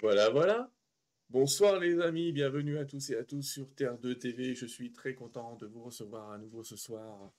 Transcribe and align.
Voilà, 0.00 0.28
voilà. 0.28 0.72
Bonsoir 1.30 1.78
les 1.78 2.00
amis, 2.00 2.32
bienvenue 2.32 2.78
à 2.78 2.84
tous 2.84 3.10
et 3.10 3.16
à 3.16 3.22
tous 3.22 3.42
sur 3.42 3.72
Terre 3.76 3.96
2 3.96 4.18
TV. 4.18 4.54
Je 4.54 4.66
suis 4.66 4.92
très 4.92 5.14
content 5.14 5.54
de 5.54 5.66
vous 5.66 5.84
recevoir 5.84 6.32
à 6.32 6.38
nouveau 6.38 6.64
ce 6.64 6.74
soir 6.74 7.32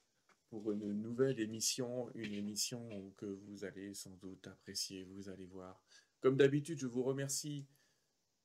pour 0.50 0.72
une 0.72 0.94
nouvelle 0.94 1.42
émission, 1.42 2.10
une 2.16 2.34
émission 2.34 3.12
que 3.18 3.26
vous 3.26 3.66
allez 3.66 3.94
sans 3.94 4.16
doute 4.22 4.48
apprécier, 4.48 5.04
vous 5.04 5.28
allez 5.28 5.46
voir. 5.46 5.84
Comme 6.22 6.38
d'habitude, 6.38 6.80
je 6.80 6.88
vous 6.88 7.04
remercie 7.04 7.68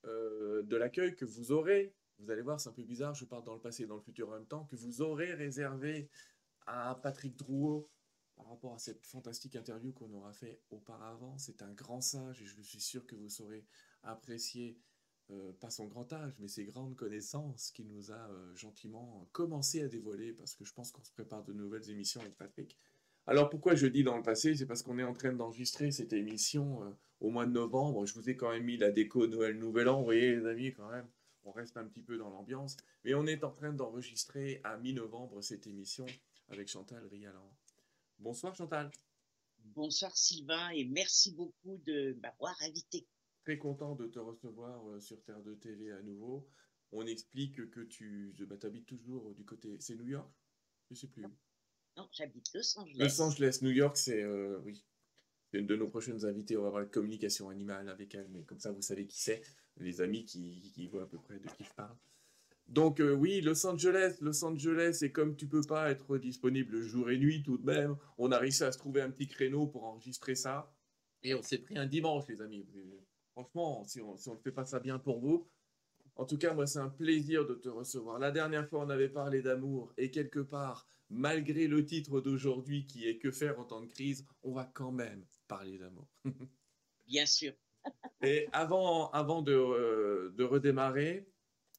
euh, 0.07 0.63
de 0.65 0.77
l'accueil 0.77 1.15
que 1.15 1.25
vous 1.25 1.53
aurez. 1.53 1.95
Vous 2.19 2.33
allez 2.33 2.43
voir, 2.43 2.61
c'est 2.61 2.69
un 2.69 2.73
peu 2.73 2.83
bizarre, 2.83 3.15
je 3.15 3.25
parle 3.25 3.45
dans 3.45 3.55
le 3.55 3.61
passé 3.61 3.85
et 3.85 3.87
dans 3.87 3.97
le 3.97 4.03
futur 4.03 4.29
en 4.29 4.33
même 4.33 4.47
temps, 4.47 4.65
que 4.65 4.77
vous 4.77 5.03
aurez 5.03 5.35
réservé 5.35 6.11
à 6.67 6.99
Patrick 7.01 7.37
Drouot 7.37 7.89
par 8.35 8.49
rapport 8.49 8.75
à 8.75 8.79
cette 8.79 9.07
fantastique 9.07 9.55
interview 9.55 9.93
qu'on 9.93 10.13
aura 10.15 10.33
fait 10.33 10.61
auparavant. 10.71 11.39
C'est 11.39 11.63
un 11.63 11.73
grand 11.73 12.01
sage 12.01 12.43
et 12.43 12.47
je 12.47 12.61
suis 12.61 12.81
sûr 12.81 13.07
que 13.07 13.15
vous 13.15 13.29
saurez 13.29 13.65
apprécier 14.03 14.79
euh, 15.31 15.53
pas 15.61 15.71
son 15.71 15.87
grand 15.87 16.13
âge, 16.13 16.33
mais 16.41 16.49
ses 16.49 16.65
grandes 16.65 16.97
connaissances 16.97 17.71
qu'il 17.71 17.87
nous 17.87 18.11
a 18.11 18.31
euh, 18.31 18.55
gentiment 18.57 19.29
commencé 19.33 19.81
à 19.81 19.89
dévoiler 19.89 20.33
parce 20.33 20.55
que 20.55 20.65
je 20.65 20.73
pense 20.73 20.91
qu'on 20.91 21.05
se 21.05 21.13
prépare 21.13 21.45
de 21.45 21.53
nouvelles 21.53 21.89
émissions 21.89 22.21
avec 22.21 22.37
Patrick. 22.37 22.77
Alors 23.27 23.49
pourquoi 23.49 23.77
je 23.77 23.87
dis 23.87 24.03
dans 24.03 24.17
le 24.17 24.23
passé? 24.23 24.57
C'est 24.57 24.67
parce 24.67 24.83
qu'on 24.83 24.99
est 24.99 25.05
en 25.05 25.13
train 25.13 25.33
d'enregistrer 25.33 25.93
cette 25.93 26.13
émission 26.13 26.83
euh, 26.83 26.91
au 27.21 27.31
mois 27.31 27.47
de 27.47 27.53
novembre. 27.53 28.07
Je 28.07 28.15
vous 28.15 28.29
ai 28.29 28.37
quand 28.37 28.51
même 28.51 28.65
mis 28.65 28.77
la 28.77 28.91
déco 28.91 29.27
Noël 29.29 29.57
Nouvel 29.57 29.89
An, 29.89 29.99
vous 29.99 30.05
voyez 30.05 30.35
les 30.35 30.47
amis 30.47 30.73
quand 30.73 30.91
même. 30.91 31.07
On 31.45 31.53
reste 31.53 31.77
un 31.77 31.85
petit 31.85 32.03
peu 32.03 32.19
dans 32.19 32.31
l'ambiance, 32.31 32.77
mais 33.05 33.15
on 33.15 33.27
est 33.27 33.45
en 33.45 33.53
train 33.53 33.73
d'enregistrer 33.73 34.61
à 34.65 34.77
mi-novembre 34.79 35.43
cette 35.43 35.67
émission 35.67 36.07
avec 36.49 36.69
Chantal 36.69 37.07
Rialan. 37.07 37.51
Bonsoir 38.19 38.55
Chantal. 38.55 38.91
Bonsoir 39.65 40.17
Sylvain 40.17 40.71
et 40.71 40.85
merci 40.87 41.33
beaucoup 41.33 41.79
de 41.87 42.19
m'avoir 42.21 42.57
invité. 42.63 43.07
Très 43.45 43.59
content 43.59 43.95
de 43.95 44.07
te 44.07 44.19
recevoir 44.19 44.89
euh, 44.91 45.01
sur 45.01 45.23
Terre 45.23 45.43
de 45.43 45.55
TV 45.55 45.91
à 45.93 46.03
nouveau. 46.03 46.49
On 46.93 47.07
explique 47.07 47.71
que 47.71 47.81
tu 47.81 48.35
bah, 48.41 48.57
habites 48.63 48.87
toujours 48.87 49.35
du 49.35 49.45
côté. 49.45 49.77
C'est 49.79 49.95
New 49.95 50.09
York? 50.09 50.31
Je 50.91 50.97
sais 50.97 51.07
plus. 51.07 51.25
Non, 51.97 52.09
j'habite 52.13 52.53
Los 52.55 52.79
Angeles. 52.79 52.99
Los 52.99 53.21
Angeles, 53.21 53.59
New 53.63 53.71
York, 53.71 53.97
c'est. 53.97 54.23
Euh, 54.23 54.59
oui. 54.65 54.85
C'est 55.51 55.59
une 55.59 55.67
de 55.67 55.77
nos 55.77 55.89
prochaines 55.89 56.25
invitées. 56.25 56.57
On 56.57 56.63
va 56.63 56.69
avoir 56.69 56.83
la 56.83 56.89
communication 56.89 57.49
animale 57.49 57.89
avec 57.89 58.15
elle, 58.15 58.29
mais 58.31 58.45
comme 58.45 58.61
ça, 58.61 58.73
vous 58.73 58.83
savez 58.83 59.07
qui 59.07 59.21
c'est. 59.21 59.43
Les 59.77 60.01
amis 60.01 60.25
qui, 60.25 60.73
qui 60.75 60.87
voient 60.89 61.05
à 61.05 61.07
peu 61.07 61.19
près 61.19 61.39
de 61.39 61.47
qui 61.47 61.65
je 61.65 61.75
parle. 61.75 61.97
Donc 62.71 63.01
euh, 63.01 63.13
oui, 63.13 63.41
Los 63.41 63.67
Angeles, 63.67 64.19
Los 64.21 64.45
Angeles, 64.45 65.01
et 65.03 65.11
comme 65.11 65.35
tu 65.35 65.49
peux 65.49 65.63
pas 65.63 65.91
être 65.91 66.19
disponible 66.19 66.81
jour 66.83 67.11
et 67.11 67.19
nuit 67.19 67.43
tout 67.43 67.59
de 67.59 67.65
même, 67.65 67.97
on 68.17 68.31
a 68.31 68.39
réussi 68.39 68.63
à 68.63 68.71
se 68.71 68.79
trouver 68.79 69.01
un 69.01 69.11
petit 69.11 69.27
créneau 69.27 69.67
pour 69.67 69.85
enregistrer 69.85 70.37
ça. 70.37 70.73
Et 71.25 71.35
on 71.35 71.43
s'est 71.43 71.59
pris 71.59 71.77
un 71.77 71.87
dimanche, 71.87 72.29
les 72.29 72.41
amis. 72.41 72.65
Franchement, 73.45 73.85
si 73.85 74.01
on 74.01 74.15
ne 74.15 74.41
fait 74.41 74.53
pas 74.53 74.65
ça 74.65 74.81
bien 74.81 74.99
pour 74.99 75.21
vous, 75.21 75.49
en 76.17 76.27
tout 76.27 76.39
cas, 76.39 76.53
moi, 76.53 76.67
c'est 76.67 76.79
un 76.79 76.89
plaisir 76.91 77.47
de 77.47 77.55
te 77.55 77.69
recevoir. 77.69 78.19
La 78.19 78.31
dernière 78.31 78.69
fois, 78.69 78.85
on 78.85 78.91
avait 78.91 79.09
parlé 79.09 79.43
d'amour, 79.43 79.93
et 79.97 80.11
quelque 80.11 80.41
part, 80.41 80.87
malgré 81.09 81.67
le 81.67 81.85
titre 81.85 82.21
d'aujourd'hui 82.21 82.87
qui 82.87 83.09
est 83.09 83.19
Que 83.19 83.31
faire 83.31 83.59
en 83.59 83.65
temps 83.65 83.81
de 83.81 83.87
crise, 83.87 84.27
on 84.43 84.53
va 84.53 84.65
quand 84.65 84.93
même 84.93 85.25
parler 85.49 85.79
d'amour. 85.79 86.09
bien 87.07 87.27
sûr. 87.27 87.53
et 88.23 88.49
avant, 88.53 89.11
avant 89.11 89.43
de, 89.43 89.53
euh, 89.53 90.31
de 90.37 90.45
redémarrer, 90.45 91.27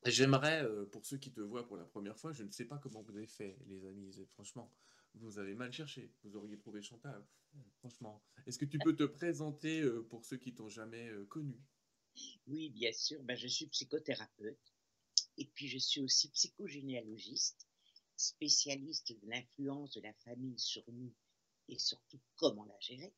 J'aimerais, 0.05 0.63
euh, 0.63 0.85
pour 0.85 1.05
ceux 1.05 1.17
qui 1.17 1.31
te 1.31 1.41
voient 1.41 1.67
pour 1.67 1.77
la 1.77 1.85
première 1.85 2.17
fois, 2.17 2.31
je 2.31 2.43
ne 2.43 2.49
sais 2.49 2.65
pas 2.65 2.79
comment 2.79 3.03
vous 3.03 3.15
avez 3.15 3.27
fait, 3.27 3.55
les 3.67 3.85
amis. 3.85 4.25
Franchement, 4.29 4.71
vous 5.15 5.39
avez 5.39 5.55
mal 5.55 5.71
cherché. 5.71 6.11
Vous 6.23 6.35
auriez 6.35 6.57
trouvé 6.57 6.81
Chantal. 6.81 7.25
Franchement. 7.79 8.23
Est-ce 8.45 8.57
que 8.57 8.65
tu 8.65 8.79
peux 8.79 8.95
te 8.95 9.03
présenter 9.03 9.81
euh, 9.81 10.03
pour 10.03 10.25
ceux 10.25 10.37
qui 10.37 10.53
t'ont 10.53 10.69
jamais 10.69 11.09
euh, 11.09 11.25
connu? 11.25 11.59
Oui, 12.47 12.69
bien 12.69 12.93
sûr. 12.93 13.21
Ben, 13.23 13.35
je 13.35 13.47
suis 13.47 13.67
psychothérapeute. 13.67 14.73
Et 15.37 15.45
puis, 15.45 15.67
je 15.67 15.77
suis 15.77 16.01
aussi 16.01 16.29
psychogénéalogiste, 16.29 17.67
spécialiste 18.15 19.11
de 19.11 19.27
l'influence 19.27 19.93
de 19.93 20.01
la 20.01 20.13
famille 20.13 20.59
sur 20.59 20.83
nous 20.91 21.13
et 21.67 21.77
surtout 21.77 22.19
comment 22.35 22.65
la 22.65 22.79
gérer. 22.79 23.13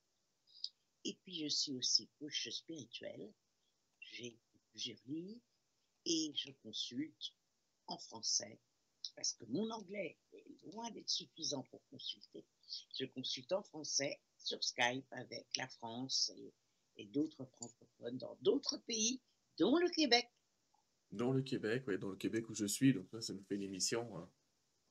Et 1.06 1.18
puis, 1.24 1.36
je 1.36 1.48
suis 1.48 1.74
aussi 1.74 2.10
coach 2.20 2.50
spirituel. 2.50 3.34
J'ai 4.00 4.38
plusieurs 4.72 5.02
livres 5.08 5.42
et 6.06 6.34
je 6.36 6.52
consulte 6.64 7.34
en 7.88 7.98
français 7.98 8.60
parce 9.16 9.34
que 9.34 9.46
mon 9.46 9.70
anglais 9.72 10.18
est 10.34 10.46
loin 10.72 10.90
d'être 10.92 11.10
suffisant 11.10 11.64
pour 11.64 11.82
consulter. 11.90 12.46
Je 12.98 13.06
consulte 13.06 13.52
en 13.52 13.64
français 13.64 14.20
sur 14.38 14.64
Skype 14.64 15.06
avec 15.12 15.46
la 15.58 15.68
France 15.68 16.32
et, 16.98 17.06
d'autres 17.08 17.46
francophones 17.46 18.18
dans 18.18 18.38
d'autres 18.42 18.78
pays, 18.86 19.20
dont 19.58 19.78
le 19.78 19.90
Québec. 19.90 20.30
Dans 21.12 21.32
le 21.32 21.42
Québec, 21.42 21.84
oui, 21.88 21.98
dans 21.98 22.10
le 22.10 22.16
Québec 22.16 22.50
où 22.50 22.54
je 22.54 22.66
suis. 22.66 22.94
Donc 22.94 23.08
ça, 23.10 23.22
ça 23.22 23.34
nous 23.34 23.44
fait 23.44 23.56
une 23.56 23.64
émission 23.64 24.18
hein. 24.18 24.30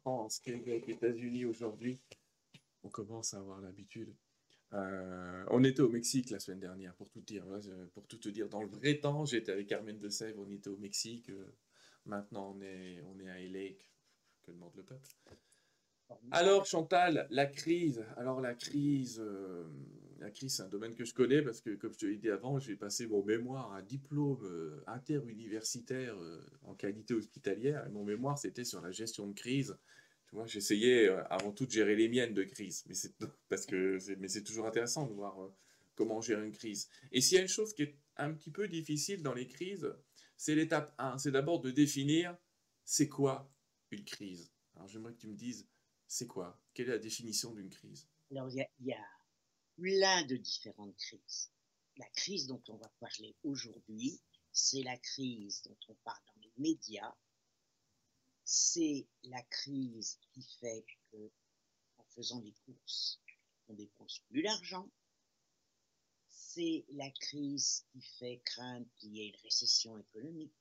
France, 0.02 0.40
Québec, 0.40 0.88
États-Unis 0.88 1.44
aujourd'hui. 1.44 2.00
On 2.82 2.88
commence 2.88 3.34
à 3.34 3.38
avoir 3.38 3.60
l'habitude. 3.60 4.14
Euh, 4.74 5.44
on 5.50 5.62
était 5.64 5.82
au 5.82 5.88
Mexique 5.88 6.30
la 6.30 6.40
semaine 6.40 6.60
dernière, 6.60 6.94
pour 6.94 7.08
tout 7.10 7.20
dire. 7.20 7.44
Pour 7.94 8.06
tout 8.06 8.18
te 8.18 8.28
dire, 8.28 8.48
dans 8.48 8.62
le 8.62 8.68
vrai 8.68 8.98
temps, 8.98 9.24
j'étais 9.24 9.52
avec 9.52 9.68
Carmen 9.68 9.98
de 9.98 10.08
Sèvres, 10.08 10.42
on 10.44 10.50
était 10.50 10.70
au 10.70 10.78
Mexique. 10.78 11.28
Euh, 11.30 11.54
maintenant, 12.06 12.54
on 12.56 12.60
est, 12.62 13.00
on 13.02 13.18
est 13.20 13.28
à 13.28 13.38
LA. 13.40 13.76
Que 14.42 14.50
demande 14.50 14.74
le 14.76 14.82
peuple 14.82 15.08
alors 16.30 16.66
Chantal, 16.66 17.26
la 17.30 17.46
crise. 17.46 18.04
Alors 18.18 18.42
la 18.42 18.54
crise, 18.54 19.18
euh, 19.18 19.64
la 20.18 20.30
crise, 20.30 20.56
c'est 20.56 20.62
un 20.62 20.68
domaine 20.68 20.94
que 20.94 21.06
je 21.06 21.14
connais 21.14 21.40
parce 21.40 21.62
que, 21.62 21.70
comme 21.70 21.94
je 21.94 21.98
te 22.00 22.04
l'ai 22.04 22.18
dit 22.18 22.28
avant, 22.28 22.58
j'ai 22.58 22.76
passé 22.76 23.06
mon 23.06 23.24
mémoire, 23.24 23.72
un 23.72 23.80
diplôme 23.80 24.46
interuniversitaire 24.86 26.14
en 26.64 26.74
qualité 26.74 27.14
hospitalière. 27.14 27.86
Et 27.86 27.88
mon 27.88 28.04
mémoire, 28.04 28.36
c'était 28.36 28.64
sur 28.64 28.82
la 28.82 28.90
gestion 28.90 29.26
de 29.26 29.32
crise 29.32 29.74
moi, 30.32 30.46
j'essayais 30.46 31.08
euh, 31.08 31.22
avant 31.28 31.52
tout 31.52 31.66
de 31.66 31.70
gérer 31.70 31.94
les 31.94 32.08
miennes 32.08 32.34
de 32.34 32.42
crise, 32.42 32.84
mais 32.86 32.94
c'est 32.94 33.12
parce 33.48 33.66
que 33.66 33.98
mais 34.18 34.28
c'est 34.28 34.42
toujours 34.42 34.66
intéressant 34.66 35.06
de 35.06 35.12
voir 35.12 35.40
euh, 35.42 35.54
comment 35.94 36.20
gérer 36.20 36.46
une 36.46 36.52
crise. 36.52 36.88
Et 37.12 37.20
s'il 37.20 37.36
y 37.36 37.38
a 37.38 37.42
une 37.42 37.48
chose 37.48 37.74
qui 37.74 37.82
est 37.82 37.96
un 38.16 38.32
petit 38.32 38.50
peu 38.50 38.68
difficile 38.68 39.22
dans 39.22 39.34
les 39.34 39.46
crises, 39.46 39.92
c'est 40.36 40.54
l'étape 40.54 40.94
1, 40.98 41.18
c'est 41.18 41.30
d'abord 41.30 41.60
de 41.60 41.70
définir 41.70 42.36
c'est 42.84 43.08
quoi 43.08 43.50
une 43.92 44.04
crise. 44.04 44.50
Alors 44.74 44.88
j'aimerais 44.88 45.12
que 45.12 45.20
tu 45.20 45.28
me 45.28 45.36
dises 45.36 45.68
c'est 46.06 46.26
quoi? 46.26 46.60
Quelle 46.74 46.88
est 46.88 46.92
la 46.92 46.98
définition 46.98 47.52
d'une 47.54 47.70
crise? 47.70 48.08
Alors 48.30 48.48
il 48.50 48.66
y, 48.80 48.92
a, 48.92 49.06
plein 49.76 50.24
de 50.24 50.36
différentes 50.36 50.96
crises. 50.96 51.50
La 51.96 52.08
crise 52.10 52.46
dont 52.46 52.62
on 52.68 52.76
va 52.76 52.88
parler 53.00 53.36
aujourd'hui, 53.42 54.20
c'est 54.52 54.82
la 54.82 54.96
crise 54.98 55.62
dont 55.62 55.76
on 55.88 55.94
parle 56.04 56.22
dans 56.26 56.40
les 56.42 56.52
médias, 56.58 57.14
c'est 58.44 59.06
la 59.24 59.42
crise 59.42 60.18
qui 60.32 60.42
fait 60.60 60.84
que, 61.10 61.30
en 61.98 62.04
faisant 62.14 62.40
des 62.40 62.54
courses, 62.64 63.20
on 63.68 63.74
dépense 63.74 64.20
plus 64.28 64.42
d'argent. 64.42 64.90
C'est 66.28 66.84
la 66.90 67.10
crise 67.10 67.86
qui 67.90 68.02
fait 68.02 68.42
craindre 68.44 68.86
qu'il 68.96 69.14
y 69.14 69.22
ait 69.22 69.28
une 69.28 69.40
récession 69.42 69.96
économique. 69.98 70.52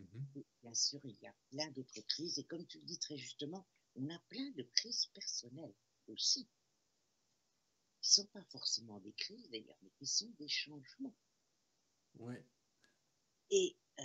Mm-hmm. 0.00 0.42
Bien 0.62 0.74
sûr, 0.74 1.00
il 1.04 1.16
y 1.20 1.26
a 1.26 1.34
plein 1.50 1.70
d'autres 1.70 2.00
crises. 2.08 2.38
Et 2.38 2.44
comme 2.44 2.66
tu 2.66 2.78
le 2.78 2.84
dis 2.84 2.98
très 2.98 3.16
justement, 3.16 3.66
on 3.96 4.08
a 4.10 4.18
plein 4.28 4.50
de 4.50 4.62
crises 4.62 5.06
personnelles 5.06 5.74
aussi. 6.08 6.48
Qui 8.00 8.12
sont 8.12 8.26
pas 8.26 8.44
forcément 8.44 8.98
des 9.00 9.12
crises 9.12 9.50
d'ailleurs, 9.50 9.78
mais 9.82 9.90
qui 9.98 10.06
sont 10.06 10.30
des 10.38 10.48
changements. 10.48 11.14
Ouais. 12.18 12.44
Et 13.50 13.76
euh, 13.98 14.04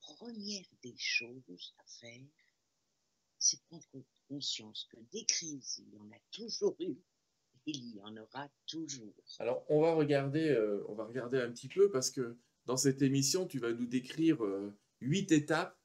première 0.00 0.66
des 0.82 0.96
choses 0.96 1.74
à 1.78 1.84
faire, 1.86 2.26
c'est 3.38 3.60
prendre 3.64 4.04
conscience 4.28 4.88
que 4.90 4.98
des 5.12 5.24
crises, 5.26 5.78
il 5.78 5.94
y 5.94 5.98
en 5.98 6.10
a 6.10 6.18
toujours 6.30 6.76
eu, 6.80 6.96
il 7.66 7.94
y 7.94 8.00
en 8.00 8.16
aura 8.16 8.48
toujours. 8.66 9.14
Alors, 9.38 9.64
on 9.68 9.80
va 9.80 9.94
regarder, 9.94 10.48
euh, 10.48 10.84
on 10.88 10.94
va 10.94 11.04
regarder 11.04 11.40
un 11.40 11.50
petit 11.50 11.68
peu 11.68 11.90
parce 11.90 12.10
que 12.10 12.38
dans 12.68 12.76
cette 12.76 13.02
émission, 13.02 13.46
tu 13.46 13.58
vas 13.58 13.72
nous 13.72 13.86
décrire 13.86 14.44
euh, 14.44 14.72
huit 15.00 15.32
étapes 15.32 15.76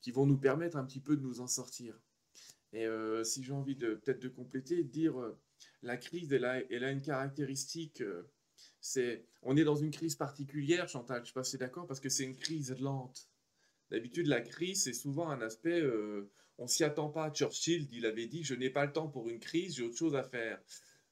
qui 0.00 0.10
vont 0.10 0.24
nous 0.24 0.38
permettre 0.38 0.76
un 0.76 0.84
petit 0.84 1.00
peu 1.00 1.16
de 1.16 1.22
nous 1.22 1.40
en 1.40 1.46
sortir. 1.46 2.00
Et 2.72 2.86
euh, 2.86 3.24
si 3.24 3.42
j'ai 3.42 3.52
envie 3.52 3.76
de 3.76 3.94
peut-être 3.94 4.22
de 4.22 4.28
compléter, 4.28 4.82
de 4.84 4.88
dire 4.88 5.14
la 5.82 5.96
crise, 5.96 6.32
elle 6.32 6.44
a, 6.44 6.90
une 6.90 7.02
caractéristique. 7.02 8.02
c'est, 8.80 9.26
on 9.42 9.56
est 9.56 9.64
dans 9.64 9.76
une 9.76 9.90
crise 9.90 10.14
particulière, 10.14 10.88
Chantal. 10.88 11.20
Je 11.20 11.26
suis 11.26 11.34
pas 11.34 11.40
assez 11.40 11.58
d'accord 11.58 11.86
parce 11.86 12.00
que 12.00 12.08
c'est 12.08 12.24
une 12.24 12.36
crise 12.36 12.74
lente. 12.80 13.28
D'habitude, 13.90 14.26
la 14.26 14.40
crise, 14.40 14.84
c'est 14.84 14.92
souvent 14.92 15.30
un 15.30 15.40
aspect, 15.40 15.80
euh, 15.80 16.30
on 16.58 16.66
s'y 16.66 16.84
attend 16.84 17.08
pas. 17.08 17.30
Churchill, 17.30 17.88
il 17.92 18.04
avait 18.06 18.26
dit, 18.26 18.44
je 18.44 18.54
n'ai 18.54 18.70
pas 18.70 18.84
le 18.84 18.92
temps 18.92 19.08
pour 19.08 19.28
une 19.28 19.40
crise, 19.40 19.76
j'ai 19.76 19.82
autre 19.82 19.96
chose 19.96 20.14
à 20.14 20.22
faire. 20.22 20.60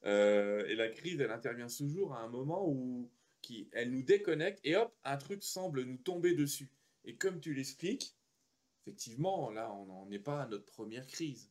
Euh, 0.05 0.65
et 0.67 0.75
la 0.75 0.89
crise, 0.89 1.19
elle 1.19 1.31
intervient 1.31 1.67
toujours 1.67 2.13
à 2.13 2.21
un 2.21 2.29
moment 2.29 2.67
où 2.67 3.09
qui, 3.47 3.69
elle 3.71 3.91
nous 3.91 4.03
déconnecte 4.03 4.59
et 4.65 4.75
hop, 4.75 4.93
un 5.05 5.17
truc 5.17 5.41
semble 5.41 5.83
nous 5.83 5.97
tomber 5.97 6.35
dessus. 6.35 6.69
Et 7.05 7.15
comme 7.15 7.39
tu 7.39 7.53
l'expliques, 7.53 8.13
effectivement, 8.81 9.49
là, 9.51 9.73
on 9.73 9.85
n'en 9.85 10.11
est 10.11 10.19
pas 10.19 10.43
à 10.43 10.47
notre 10.47 10.65
première 10.65 11.07
crise. 11.07 11.49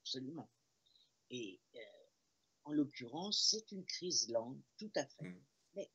Absolument. 0.00 0.48
Et 1.30 1.60
euh, 1.74 1.78
en 2.64 2.72
l'occurrence, 2.72 3.48
c'est 3.50 3.72
une 3.72 3.84
crise 3.84 4.28
lente, 4.28 4.62
tout 4.78 4.92
à 4.94 5.04
fait. 5.06 5.30
Hmm. 5.30 5.42
Mais 5.74 5.90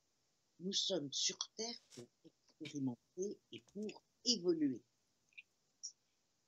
nous 0.60 0.74
sommes 0.74 1.12
sur 1.14 1.38
Terre 1.56 1.82
pour 1.94 2.10
expérimenter 2.26 3.40
et 3.54 3.64
pour 3.74 4.04
évoluer. 4.26 4.84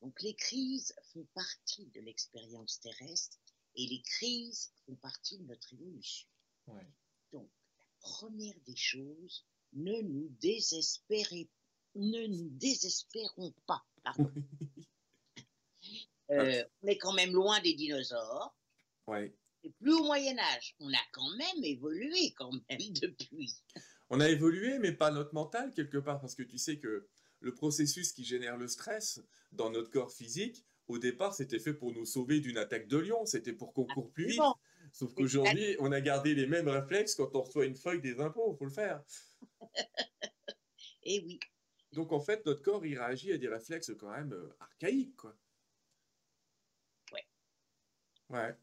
Donc 0.01 0.21
les 0.21 0.35
crises 0.35 0.93
font 1.13 1.25
partie 1.33 1.87
de 1.87 2.01
l'expérience 2.01 2.81
terrestre 2.81 3.37
et 3.75 3.87
les 3.87 4.01
crises 4.01 4.73
font 4.85 4.95
partie 4.95 5.37
de 5.37 5.45
notre 5.45 5.73
évolution. 5.73 6.27
Donc 7.31 7.49
première 8.03 8.59
des 8.67 8.75
choses, 8.75 9.45
ne 9.73 10.01
nous 10.01 10.29
désespérez, 10.39 11.49
ne 11.95 12.27
nous 12.27 12.49
désespérons 12.51 13.53
pas. 13.65 13.83
Euh, 16.31 16.63
on 16.81 16.87
est 16.87 16.97
quand 16.97 17.13
même 17.13 17.33
loin 17.33 17.59
des 17.59 17.73
dinosaures. 17.73 18.55
Ouais. 19.07 19.35
Et 19.63 19.69
plus 19.71 19.93
au 19.93 20.03
Moyen 20.05 20.39
Âge, 20.39 20.73
on 20.79 20.91
a 20.91 21.05
quand 21.11 21.29
même 21.37 21.63
évolué 21.63 22.33
quand 22.37 22.51
même 22.51 22.61
depuis. 23.01 23.53
On 24.09 24.21
a 24.21 24.29
évolué, 24.29 24.79
mais 24.79 24.93
pas 24.93 25.11
notre 25.11 25.33
mental 25.33 25.73
quelque 25.73 25.97
part, 25.97 26.21
parce 26.21 26.33
que 26.33 26.41
tu 26.41 26.57
sais 26.57 26.79
que 26.79 27.07
le 27.41 27.53
processus 27.53 28.13
qui 28.13 28.23
génère 28.23 28.57
le 28.57 28.69
stress 28.69 29.21
dans 29.51 29.69
notre 29.69 29.91
corps 29.91 30.13
physique, 30.13 30.65
au 30.87 30.97
départ, 30.97 31.35
c'était 31.35 31.59
fait 31.59 31.73
pour 31.73 31.91
nous 31.91 32.05
sauver 32.05 32.39
d'une 32.39 32.57
attaque 32.57 32.87
de 32.87 32.97
lion, 32.97 33.25
c'était 33.25 33.53
pour 33.53 33.73
qu'on 33.73 33.85
court 33.85 34.11
plus 34.11 34.27
vite. 34.27 34.41
Sauf 34.93 35.13
qu'aujourd'hui, 35.15 35.75
on 35.79 35.91
a 35.91 36.01
gardé 36.01 36.35
les 36.35 36.45
mêmes 36.45 36.67
réflexes 36.69 37.15
quand 37.15 37.35
on 37.35 37.41
reçoit 37.41 37.65
une 37.65 37.75
feuille 37.75 37.99
des 37.99 38.21
impôts, 38.21 38.53
il 38.53 38.57
faut 38.57 38.65
le 38.65 38.71
faire. 38.71 39.03
Et 41.01 41.15
eh 41.17 41.25
oui. 41.25 41.39
Donc 41.93 42.11
en 42.11 42.19
fait, 42.19 42.45
notre 42.45 42.61
corps, 42.61 42.85
il 42.85 42.97
réagit 42.97 43.33
à 43.33 43.37
des 43.39 43.47
réflexes 43.47 43.91
quand 43.99 44.11
même 44.11 44.33
euh, 44.33 44.55
archaïques, 44.59 45.15
quoi. 45.15 45.35
Ouais. 47.11 47.25
Ouais. 48.29 48.55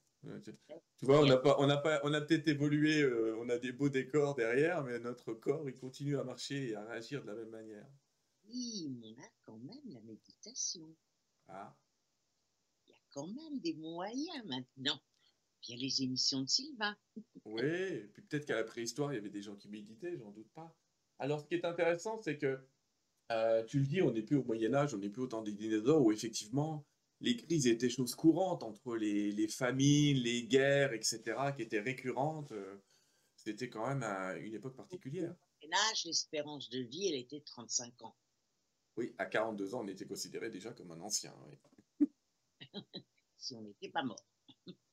Tu 0.98 1.06
vois, 1.06 1.20
on 1.20 1.30
a 1.30 1.36
pas, 1.36 1.56
on 1.58 1.68
a 1.68 1.78
pas, 1.78 2.00
on 2.04 2.14
a 2.14 2.20
peut-être 2.20 2.46
évolué, 2.46 3.00
euh, 3.02 3.36
on 3.40 3.48
a 3.48 3.58
des 3.58 3.72
beaux 3.72 3.88
décors 3.88 4.34
derrière, 4.36 4.84
mais 4.84 5.00
notre 5.00 5.32
corps, 5.34 5.68
il 5.68 5.76
continue 5.76 6.16
à 6.16 6.24
marcher 6.24 6.68
et 6.68 6.74
à 6.76 6.84
réagir 6.84 7.22
de 7.22 7.28
la 7.28 7.34
même 7.34 7.50
manière. 7.50 7.86
Oui, 8.44 8.88
mais 9.00 9.14
on 9.16 9.22
a 9.22 9.28
quand 9.42 9.58
même 9.58 9.94
la 9.94 10.00
méditation. 10.00 10.94
Ah. 11.48 11.76
Il 12.86 12.92
y 12.92 12.94
a 12.94 13.00
quand 13.10 13.26
même 13.26 13.58
des 13.60 13.74
moyens 13.74 14.44
maintenant. 14.44 15.00
Il 15.68 15.74
y 15.74 15.78
a 15.78 15.82
les 15.82 16.02
émissions 16.02 16.42
de 16.42 16.48
Sylvain. 16.48 16.96
oui, 17.44 17.62
et 17.62 18.10
puis 18.12 18.22
peut-être 18.22 18.46
qu'à 18.46 18.56
la 18.56 18.64
préhistoire, 18.64 19.12
il 19.12 19.16
y 19.16 19.18
avait 19.18 19.30
des 19.30 19.42
gens 19.42 19.56
qui 19.56 19.68
méditaient, 19.68 20.16
j'en 20.16 20.30
doute 20.30 20.50
pas. 20.54 20.74
Alors, 21.18 21.40
ce 21.40 21.46
qui 21.46 21.54
est 21.54 21.64
intéressant, 21.64 22.20
c'est 22.22 22.38
que 22.38 22.58
euh, 23.30 23.62
tu 23.64 23.78
le 23.78 23.86
dis, 23.86 24.02
on 24.02 24.10
n'est 24.10 24.22
plus 24.22 24.36
au 24.36 24.44
Moyen 24.44 24.74
Âge, 24.74 24.94
on 24.94 24.98
n'est 24.98 25.10
plus 25.10 25.22
au 25.22 25.26
temps 25.26 25.42
des 25.42 25.52
dinosaures 25.52 26.02
où 26.02 26.10
effectivement 26.12 26.84
les 27.20 27.36
crises 27.36 27.66
étaient 27.66 27.90
choses 27.90 28.14
courantes 28.14 28.62
entre 28.62 28.96
les, 28.96 29.30
les 29.30 29.48
famines, 29.48 30.16
les 30.16 30.44
guerres, 30.44 30.94
etc., 30.94 31.20
qui 31.54 31.62
étaient 31.62 31.80
récurrentes. 31.80 32.52
Euh, 32.52 32.76
c'était 33.36 33.68
quand 33.68 33.86
même 33.86 34.02
une 34.42 34.54
époque 34.54 34.76
particulière. 34.76 35.34
Au 35.62 35.66
Moyen 35.66 35.90
Âge, 35.90 36.04
l'espérance 36.06 36.70
de 36.70 36.80
vie, 36.80 37.08
elle 37.08 37.20
était 37.20 37.40
de 37.40 37.44
35 37.44 38.02
ans. 38.02 38.16
Oui, 38.96 39.14
à 39.18 39.26
42 39.26 39.74
ans, 39.74 39.82
on 39.84 39.88
était 39.88 40.06
considéré 40.06 40.50
déjà 40.50 40.72
comme 40.72 40.90
un 40.90 41.00
ancien. 41.00 41.34
si 43.36 43.54
on 43.54 43.62
n'était 43.62 43.90
pas 43.90 44.02
mort. 44.02 44.26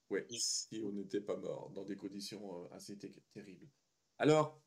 Oui, 0.09 0.21
si 0.29 0.81
on 0.85 0.91
n'était 0.91 1.21
pas 1.21 1.35
mort, 1.35 1.69
dans 1.71 1.83
des 1.83 1.97
conditions 1.97 2.63
euh, 2.63 2.75
assez 2.75 2.97
terribles. 2.97 3.67
Alors, 4.17 4.61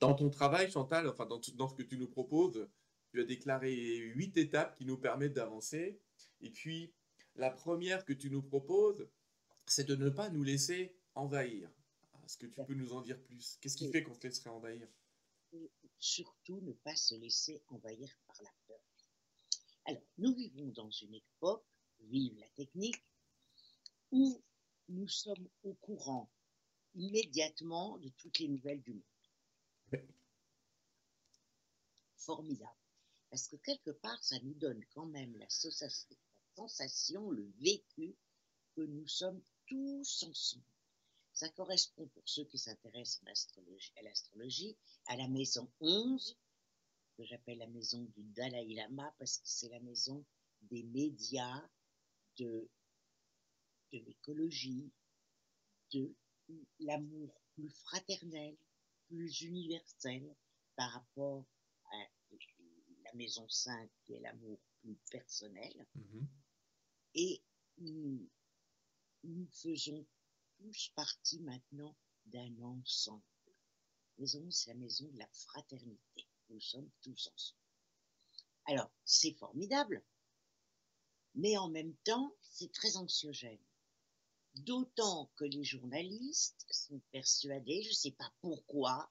dans 0.00 0.14
ton 0.14 0.30
travail, 0.30 0.70
Chantal, 0.70 1.08
enfin 1.08 1.26
dans, 1.26 1.40
dans, 1.54 1.68
ce 1.68 1.74
que 1.74 1.82
tu 1.82 1.98
nous 1.98 2.08
proposes, 2.08 2.68
tu 3.10 3.20
as 3.20 3.24
déclaré 3.24 3.74
huit 3.96 4.36
étapes 4.36 4.76
qui 4.76 4.84
nous 4.84 4.98
permettent 4.98 5.34
d'avancer. 5.34 6.00
Et 6.40 6.50
puis, 6.50 6.92
la 7.34 7.50
première 7.50 8.04
que 8.04 8.12
tu 8.12 8.30
nous 8.30 8.42
proposes, 8.42 9.08
c'est 9.66 9.84
de 9.84 9.96
ne 9.96 10.10
pas 10.10 10.30
nous 10.30 10.42
laisser 10.42 10.96
envahir. 11.14 11.70
Est-ce 12.24 12.36
que 12.36 12.46
tu 12.46 12.64
peux 12.64 12.74
nous 12.74 12.92
en 12.92 13.00
dire 13.00 13.20
plus? 13.22 13.58
Qu'est-ce 13.60 13.76
qui 13.76 13.90
fait 13.90 14.02
qu'on 14.02 14.14
se 14.14 14.20
laisserait 14.20 14.50
envahir? 14.50 14.86
Surtout 15.98 16.60
ne 16.60 16.72
pas 16.72 16.94
se 16.94 17.14
laisser 17.16 17.62
envahir 17.68 18.08
par 18.26 18.36
la 18.42 18.50
peur. 18.66 18.80
Alors, 19.86 20.02
nous 20.18 20.34
vivons 20.34 20.66
dans 20.68 20.90
une 20.90 21.14
époque, 21.14 21.64
vive 22.00 22.38
la 22.38 22.48
technique, 22.48 23.02
où 24.12 24.40
nous 24.88 25.08
sommes 25.08 25.48
au 25.62 25.74
courant 25.74 26.30
immédiatement 26.94 27.98
de 27.98 28.08
toutes 28.10 28.38
les 28.38 28.48
nouvelles 28.48 28.82
du 28.82 28.94
monde. 28.94 30.02
Formidable. 32.16 32.76
Parce 33.30 33.48
que 33.48 33.56
quelque 33.56 33.90
part, 33.90 34.22
ça 34.24 34.38
nous 34.40 34.54
donne 34.54 34.84
quand 34.94 35.06
même 35.06 35.36
la 35.36 35.48
sensation, 35.48 37.30
le 37.30 37.50
vécu 37.60 38.16
que 38.74 38.80
nous 38.82 39.06
sommes 39.06 39.42
tous 39.66 40.22
ensemble. 40.24 40.64
Ça 41.32 41.48
correspond 41.50 42.08
pour 42.08 42.22
ceux 42.26 42.44
qui 42.44 42.58
s'intéressent 42.58 43.22
à 43.22 44.02
l'astrologie, 44.02 44.76
à 45.06 45.16
la 45.16 45.28
maison 45.28 45.70
11, 45.80 46.36
que 47.16 47.24
j'appelle 47.24 47.58
la 47.58 47.66
maison 47.68 48.02
du 48.16 48.24
Dalai 48.24 48.74
Lama, 48.74 49.14
parce 49.18 49.38
que 49.38 49.46
c'est 49.46 49.68
la 49.68 49.80
maison 49.80 50.24
des 50.62 50.82
médias, 50.84 51.62
de, 52.38 52.68
de 53.92 53.98
l'écologie, 53.98 54.90
de 55.92 56.14
l'amour 56.80 57.40
plus 57.54 57.70
fraternel, 57.70 58.56
plus 59.08 59.40
universel 59.42 60.34
par 60.76 60.90
rapport 60.92 61.44
à 61.92 62.04
la 63.04 63.14
maison 63.14 63.48
5 63.48 63.90
qui 64.04 64.14
est 64.14 64.20
l'amour 64.20 64.60
plus 64.80 64.96
personnel. 65.10 65.86
Mhm. 65.94 66.28
Et 67.14 67.42
nous, 67.78 68.28
faisons 69.50 70.06
tous 70.58 70.92
partie 70.94 71.40
maintenant 71.40 71.96
d'un 72.26 72.60
ensemble. 72.60 73.22
La 73.46 74.22
maison, 74.22 74.50
c'est 74.50 74.70
la 74.70 74.78
maison 74.78 75.08
de 75.08 75.18
la 75.18 75.28
fraternité. 75.28 76.26
Nous 76.50 76.60
sommes 76.60 76.90
tous 77.02 77.30
ensemble. 77.34 77.60
Alors, 78.66 78.90
c'est 79.04 79.32
formidable, 79.34 80.04
mais 81.34 81.56
en 81.56 81.68
même 81.68 81.94
temps, 82.04 82.34
c'est 82.42 82.72
très 82.72 82.96
anxiogène. 82.96 83.58
D'autant 84.54 85.30
que 85.36 85.44
les 85.44 85.64
journalistes 85.64 86.66
sont 86.70 87.00
persuadés, 87.12 87.82
je 87.82 87.90
ne 87.90 87.94
sais 87.94 88.12
pas 88.12 88.32
pourquoi, 88.40 89.10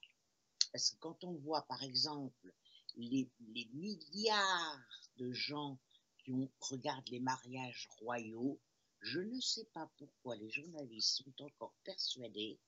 parce 0.72 0.92
que 0.92 0.98
quand 0.98 1.24
on 1.24 1.34
voit 1.34 1.64
par 1.64 1.82
exemple 1.84 2.54
les, 2.96 3.30
milliards 3.74 4.82
de 5.18 5.32
gens 5.32 5.80
qui 6.20 6.32
regardent 6.60 7.10
les 7.10 7.20
mariages 7.20 7.88
royaux, 8.00 8.60
je 9.02 9.20
ne 9.20 9.40
sais 9.40 9.66
pas 9.74 9.90
pourquoi 9.98 10.36
les 10.36 10.50
journalistes 10.50 11.24
sont 11.24 11.44
encore 11.44 11.76
persuadés 11.84 12.60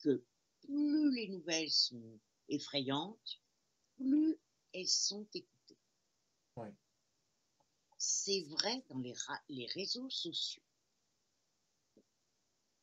que 0.00 0.24
plus 0.62 1.14
les 1.14 1.28
nouvelles 1.28 1.70
sont 1.70 2.20
effrayantes, 2.48 3.40
plus 3.96 4.38
elles 4.72 4.88
sont 4.88 5.26
écoutées. 5.34 5.78
C'est 8.02 8.42
vrai 8.44 8.82
dans 8.88 8.98
les, 8.98 9.14
les 9.48 9.66
réseaux 9.66 10.08
sociaux. 10.08 10.62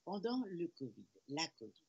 Pendant 0.08 0.42
le 0.46 0.70
Covid, 0.70 1.06
la 1.28 1.46
Covid, 1.60 1.84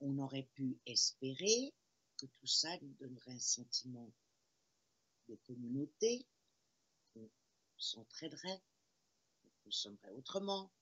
on 0.00 0.18
aurait 0.18 0.48
pu 0.54 0.76
espérer 0.84 1.72
que 2.18 2.26
tout 2.26 2.46
ça 2.48 2.76
nous 2.82 2.92
donnerait 2.94 3.30
un 3.30 3.38
sentiment 3.38 4.12
de 5.28 5.36
communauté, 5.46 6.26
qu'on 7.14 7.30
s'entraiderait, 7.76 8.60
qu'on 9.40 9.50
consommerait 9.62 10.10
autrement, 10.10 10.72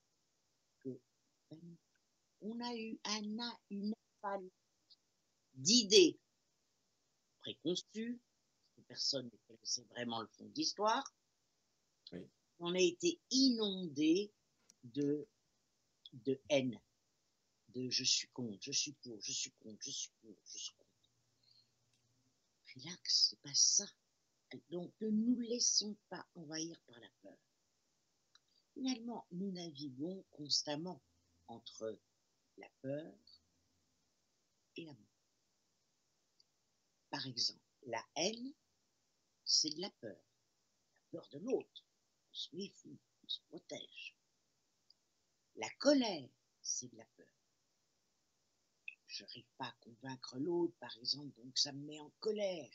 que 0.78 1.02
on 2.40 2.58
a 2.60 2.74
eu 2.74 2.98
un, 3.04 3.58
une 3.68 3.92
d'idées 5.52 6.18
préconçues, 7.40 8.18
que 8.74 8.80
personne 8.88 9.26
ne 9.26 9.36
connaissait 9.46 9.84
vraiment 9.90 10.22
le 10.22 10.28
fond 10.28 10.48
d'histoire. 10.48 11.04
On 12.58 12.74
a 12.74 12.80
été 12.80 13.20
inondé 13.30 14.32
de, 14.84 15.28
de 16.12 16.40
haine, 16.48 16.80
de 17.68 17.90
je 17.90 18.04
suis 18.04 18.28
contre, 18.28 18.58
je 18.60 18.72
suis 18.72 18.92
pour, 18.92 19.20
je 19.20 19.32
suis 19.32 19.52
contre, 19.52 19.82
je 19.84 19.90
suis 19.90 20.10
pour, 20.20 20.36
je 20.44 20.58
suis 20.58 20.74
contre 20.74 20.88
relax, 22.78 23.28
c'est 23.30 23.40
pas 23.40 23.54
ça. 23.54 23.86
Donc 24.70 24.92
ne 25.00 25.08
nous 25.10 25.40
laissons 25.40 25.96
pas 26.08 26.26
envahir 26.34 26.80
par 26.86 26.98
la 27.00 27.10
peur. 27.22 27.38
Finalement, 28.72 29.26
nous 29.32 29.50
naviguons 29.52 30.24
constamment 30.30 31.02
entre 31.48 31.98
la 32.56 32.68
peur 32.80 33.14
et 34.76 34.84
l'amour. 34.84 35.06
Par 37.10 37.26
exemple, 37.26 37.60
la 37.86 38.04
haine, 38.16 38.52
c'est 39.44 39.70
de 39.70 39.80
la 39.80 39.90
peur. 39.90 40.20
La 40.94 41.00
peur 41.10 41.28
de 41.32 41.38
l'autre. 41.38 41.84
On 42.30 42.34
se 42.34 42.56
méfie, 42.56 42.98
on 43.24 43.28
se 43.28 43.40
protège. 43.48 44.14
La 45.58 45.70
colère, 45.78 46.28
c'est 46.62 46.90
de 46.90 46.96
la 46.96 47.06
peur 47.16 47.38
je 49.08 49.24
n'arrive 49.24 49.46
pas 49.56 49.66
à 49.66 49.76
convaincre 49.80 50.38
l'autre, 50.38 50.74
par 50.78 50.96
exemple, 50.98 51.34
donc 51.42 51.58
ça 51.58 51.72
me 51.72 51.84
met 51.86 51.98
en 51.98 52.10
colère. 52.20 52.70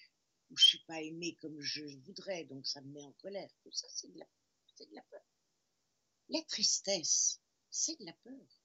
Ou 0.49 0.57
je 0.57 0.65
suis 0.65 0.83
pas 0.85 1.01
aimé 1.01 1.35
comme 1.35 1.59
je 1.61 1.85
voudrais, 2.03 2.43
donc 2.45 2.67
ça 2.67 2.81
me 2.81 2.91
met 2.91 3.03
en 3.03 3.13
colère. 3.13 3.49
Tout 3.63 3.71
ça, 3.71 3.87
c'est 3.89 4.11
de, 4.11 4.19
la, 4.19 4.25
de 4.79 4.95
la 4.95 5.01
peur. 5.03 5.23
La 6.29 6.41
tristesse, 6.43 7.39
c'est 7.69 7.97
de 7.99 8.05
la 8.05 8.13
peur. 8.13 8.61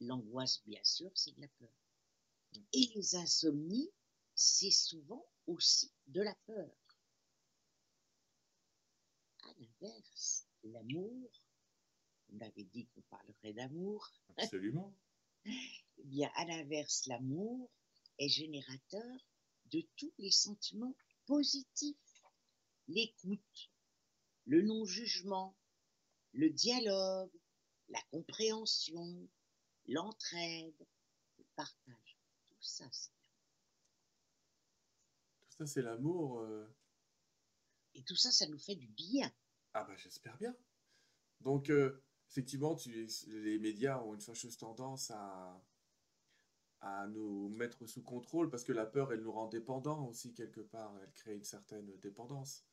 L'angoisse, 0.00 0.62
bien 0.66 0.82
sûr, 0.84 1.10
c'est 1.14 1.34
de 1.34 1.40
la 1.40 1.48
peur. 1.48 1.72
Et 2.72 2.92
les 2.94 3.16
insomnies, 3.16 3.90
c'est 4.34 4.70
souvent 4.70 5.26
aussi 5.46 5.92
de 6.08 6.20
la 6.20 6.34
peur. 6.46 6.70
À 9.44 9.52
l'inverse, 9.58 10.46
l'amour, 10.64 11.30
on 12.32 12.40
avait 12.40 12.64
dit 12.64 12.86
qu'on 12.88 13.02
parlerait 13.02 13.52
d'amour. 13.52 14.10
Absolument. 14.36 14.94
eh 15.44 16.04
bien, 16.04 16.30
à 16.36 16.44
l'inverse, 16.44 17.06
l'amour 17.06 17.70
est 18.18 18.28
générateur 18.28 19.26
de 19.66 19.82
tous 19.96 20.12
les 20.18 20.30
sentiments 20.30 20.96
positifs. 21.26 21.96
L'écoute, 22.88 23.70
le 24.44 24.62
non-jugement, 24.62 25.56
le 26.32 26.50
dialogue, 26.50 27.32
la 27.88 28.00
compréhension, 28.10 29.28
l'entraide, 29.86 30.86
le 31.38 31.44
partage. 31.56 32.18
Tout 32.50 32.62
ça, 32.62 32.84
c'est 32.92 33.10
Tout 35.50 35.56
ça, 35.58 35.66
c'est 35.66 35.82
l'amour. 35.82 36.40
euh. 36.40 36.66
Et 37.94 38.02
tout 38.04 38.16
ça, 38.16 38.30
ça 38.30 38.46
nous 38.46 38.58
fait 38.58 38.76
du 38.76 38.88
bien. 38.88 39.32
Ah 39.72 39.84
bah 39.84 39.96
j'espère 39.96 40.36
bien. 40.38 40.54
Donc 41.40 41.70
euh, 41.70 42.04
effectivement, 42.30 42.74
tu, 42.74 43.08
les 43.28 43.58
médias 43.58 44.00
ont 44.02 44.14
une 44.14 44.20
fâcheuse 44.20 44.56
tendance 44.56 45.10
à, 45.10 45.60
à 46.80 47.06
nous 47.08 47.48
mettre 47.50 47.86
sous 47.86 48.02
contrôle 48.02 48.50
parce 48.50 48.64
que 48.64 48.72
la 48.72 48.86
peur, 48.86 49.12
elle 49.12 49.20
nous 49.22 49.32
rend 49.32 49.48
dépendants 49.48 50.06
aussi 50.08 50.34
quelque 50.34 50.60
part. 50.60 50.94
Elle 51.02 51.12
crée 51.12 51.34
une 51.34 51.44
certaine 51.44 51.90
dépendance. 51.98 52.64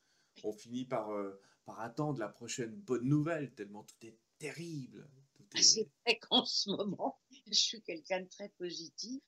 On 0.44 0.52
finit 0.52 0.86
par, 0.86 1.12
euh, 1.12 1.40
par 1.66 1.80
attendre 1.80 2.20
la 2.20 2.30
prochaine 2.30 2.76
bonne 2.76 3.06
nouvelle, 3.08 3.54
tellement 3.54 3.84
tout 3.84 3.96
est 4.06 4.18
terrible. 4.40 5.08
Tout 5.36 5.46
Ah, 5.54 5.60
est- 5.60 5.64
C'est 5.64 5.90
vrai 6.06 6.20
qu'en 6.20 6.44
ce 6.46 6.70
moment, 6.70 7.20
je 7.48 7.54
suis 7.54 7.82
quelqu'un 7.82 8.22
de 8.22 8.28
très 8.28 8.50
positif, 8.50 9.22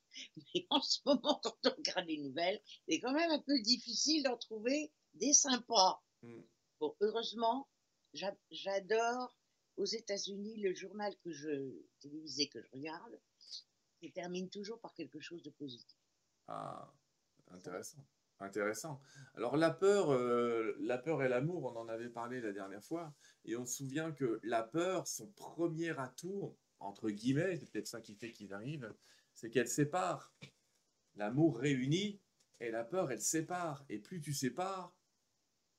mais 0.54 0.66
en 0.70 0.82
ce 0.82 1.00
moment, 1.06 1.40
quand 1.44 1.56
on 1.66 1.70
regarde 1.78 2.08
les 2.08 2.18
nouvelles, 2.18 2.60
c'est 2.88 3.00
quand 3.00 3.14
même 3.14 3.32
un 3.32 3.40
peu 3.42 3.60
difficile 3.62 4.24
d'en 4.24 4.38
trouver 4.38 4.92
des 5.14 5.34
sympas. 5.34 6.04
Mm. 6.24 6.42
Bon, 6.80 6.96
heureusement, 7.02 7.70
j'a- 8.14 8.36
j'adore 8.52 9.38
aux 9.78 9.86
États-Unis 9.86 10.62
le 10.62 10.74
journal 10.74 11.14
que 11.24 11.32
je 11.32 11.82
télévisé 12.00 12.48
que 12.48 12.62
je 12.62 12.70
regarde, 12.72 13.20
il 14.02 14.12
termine 14.12 14.50
toujours 14.50 14.80
par 14.80 14.94
quelque 14.94 15.20
chose 15.20 15.44
de 15.44 15.50
positif. 15.50 15.98
Ah, 16.48 16.94
intéressant. 17.52 18.06
Intéressant. 18.40 19.02
Alors 19.36 19.56
la 19.56 19.72
peur, 19.72 20.12
euh, 20.12 20.76
la 20.80 20.98
peur 20.98 21.24
et 21.24 21.30
l'amour, 21.30 21.64
on 21.64 21.78
en 21.78 21.88
avait 21.88 22.10
parlé 22.10 22.42
la 22.42 22.52
dernière 22.52 22.84
fois, 22.84 23.14
et 23.46 23.56
on 23.56 23.66
se 23.66 23.78
souvient 23.78 24.12
que 24.12 24.40
la 24.44 24.62
peur, 24.62 25.08
son 25.08 25.28
premier 25.28 25.98
atout, 25.98 26.58
entre 26.80 27.10
guillemets, 27.10 27.58
c'est 27.58 27.72
peut-être 27.72 27.88
ça 27.88 28.02
qui 28.02 28.16
fait 28.16 28.34
qu'ils 28.34 28.54
arrivent, 28.54 28.94
c'est 29.34 29.50
qu'elle 29.50 29.70
sépare. 29.70 30.34
L'amour 31.16 31.58
réunit 31.58 32.20
et 32.60 32.72
la 32.72 32.84
peur, 32.84 33.12
elle 33.12 33.22
sépare. 33.22 33.86
Et 33.88 34.00
plus 34.00 34.20
tu 34.20 34.34
sépares, 34.34 34.94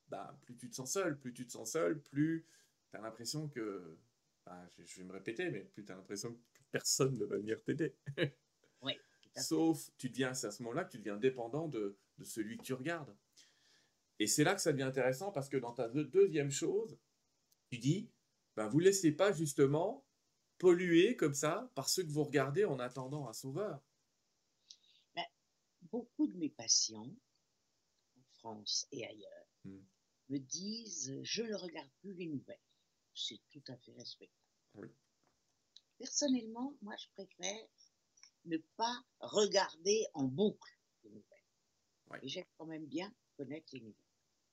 bah, 0.08 0.38
plus 0.42 0.56
tu 0.56 0.70
te 0.70 0.74
sens 0.74 0.92
seul, 0.92 1.18
plus 1.18 1.34
tu 1.34 1.46
te 1.46 1.52
sens 1.52 1.72
seul, 1.72 2.00
plus 2.00 2.46
tu 2.90 2.96
as 2.96 3.00
l'impression 3.00 3.48
que, 3.48 3.98
bah, 4.44 4.68
je, 4.78 4.84
je 4.84 4.98
vais 5.00 5.04
me 5.04 5.12
répéter, 5.12 5.50
mais 5.50 5.60
plus 5.60 5.84
tu 5.84 5.92
as 5.92 5.96
l'impression 5.96 6.32
que 6.34 6.62
personne 6.70 7.16
ne 7.18 7.24
va 7.24 7.36
venir 7.38 7.62
t'aider. 7.62 7.94
Oui. 8.82 8.92
Sauf, 9.36 9.90
tu 9.98 10.08
deviens, 10.10 10.34
c'est 10.34 10.46
à 10.46 10.50
ce 10.50 10.62
moment-là 10.62 10.84
que 10.84 10.92
tu 10.92 10.98
deviens 10.98 11.16
dépendant 11.16 11.68
de, 11.68 11.96
de 12.18 12.24
celui 12.24 12.56
que 12.58 12.62
tu 12.62 12.74
regardes. 12.74 13.14
Et 14.18 14.26
c'est 14.26 14.44
là 14.44 14.54
que 14.54 14.60
ça 14.60 14.72
devient 14.72 14.82
intéressant 14.84 15.32
parce 15.32 15.48
que 15.48 15.56
dans 15.56 15.72
ta 15.72 15.88
deux- 15.88 16.04
deuxième 16.04 16.50
chose, 16.50 16.98
tu 17.70 17.78
dis, 17.78 18.10
ben, 18.56 18.68
vous 18.68 18.78
laissez 18.80 19.12
pas 19.12 19.32
justement 19.32 20.04
polluer 20.58 21.16
comme 21.16 21.34
ça 21.34 21.70
par 21.74 21.88
ceux 21.88 22.04
que 22.04 22.10
vous 22.10 22.24
regardez 22.24 22.64
en 22.64 22.78
attendant 22.78 23.28
un 23.28 23.32
sauveur. 23.32 23.82
Beaucoup 25.90 26.26
de 26.26 26.36
mes 26.36 26.50
patients, 26.50 27.10
en 28.16 28.22
France 28.38 28.86
et 28.92 29.06
ailleurs, 29.06 29.46
Mm. 29.64 29.78
me 30.30 30.38
disent 30.38 31.18
je 31.22 31.42
ne 31.42 31.54
regarde 31.54 31.90
plus 32.00 32.14
les 32.14 32.26
nouvelles. 32.26 32.58
C'est 33.16 33.40
tout 33.50 33.64
à 33.68 33.76
fait 33.78 33.92
respectable. 33.92 34.44
Oui. 34.74 34.88
Personnellement, 35.98 36.76
moi, 36.82 36.94
je 36.96 37.08
préfère 37.14 37.68
ne 38.44 38.58
pas 38.76 39.02
regarder 39.20 40.06
en 40.12 40.24
boucle 40.24 40.70
les 41.02 41.10
nouvelles. 41.10 42.22
Et 42.22 42.28
j'aime 42.28 42.46
quand 42.58 42.66
même 42.66 42.86
bien 42.86 43.12
connaître 43.36 43.68
les 43.72 43.80
nouvelles. 43.80 43.96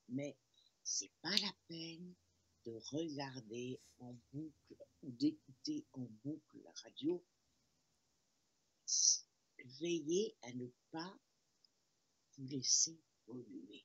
Mais 0.08 0.36
c'est 0.82 1.12
pas 1.20 1.36
la 1.36 1.52
peine 1.68 2.14
de 2.64 2.72
regarder 2.90 3.80
en 3.98 4.16
boucle 4.32 4.76
ou 5.02 5.10
d'écouter 5.12 5.86
en 5.92 6.06
boucle 6.24 6.58
la 6.64 6.72
radio. 6.72 7.22
Veillez 9.80 10.36
à 10.42 10.52
ne 10.54 10.66
pas 10.90 11.18
vous 12.36 12.46
laisser 12.46 12.98
polluer. 13.26 13.84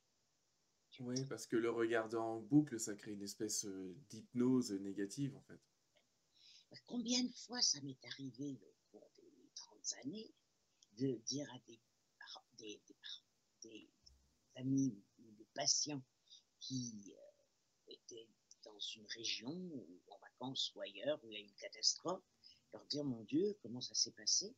Oui, 1.00 1.16
parce 1.30 1.48
que 1.48 1.56
le 1.56 1.72
regarder 1.72 2.18
en 2.18 2.40
boucle, 2.40 2.80
ça 2.80 2.94
crée 2.94 3.12
une 3.12 3.24
espèce 3.24 3.66
euh, 3.66 3.96
d'hypnose 4.10 4.72
négative 4.74 5.36
en 5.36 5.42
fait. 5.42 5.60
Combien 6.86 7.24
de 7.24 7.32
fois 7.32 7.62
ça 7.62 7.80
m'est 7.82 8.04
arrivé 8.06 8.60
au 8.62 8.74
cours 8.92 9.10
des 9.16 9.50
30 9.56 9.94
années 10.04 10.32
de 10.98 11.16
dire 11.26 11.50
à 11.54 11.60
des, 11.68 11.80
des 13.64 13.90
amis 14.56 15.02
ou 15.20 15.32
des 15.32 15.48
patients 15.54 16.02
qui 16.60 17.16
euh, 17.16 17.94
étaient 17.94 18.28
dans 18.64 18.80
une 18.80 19.08
région 19.08 19.52
ou 19.52 19.88
en 20.10 20.18
vacances 20.20 20.74
ou 20.76 20.82
ailleurs 20.82 21.24
où 21.24 21.32
il 21.32 21.34
y 21.34 21.38
a 21.38 21.40
eu 21.40 21.44
une 21.44 21.56
catastrophe, 21.56 22.24
leur 22.74 22.86
dire 22.88 23.06
mon 23.06 23.24
Dieu, 23.24 23.58
comment 23.62 23.82
ça 23.82 23.96
s'est 23.96 24.12
passé? 24.12 24.54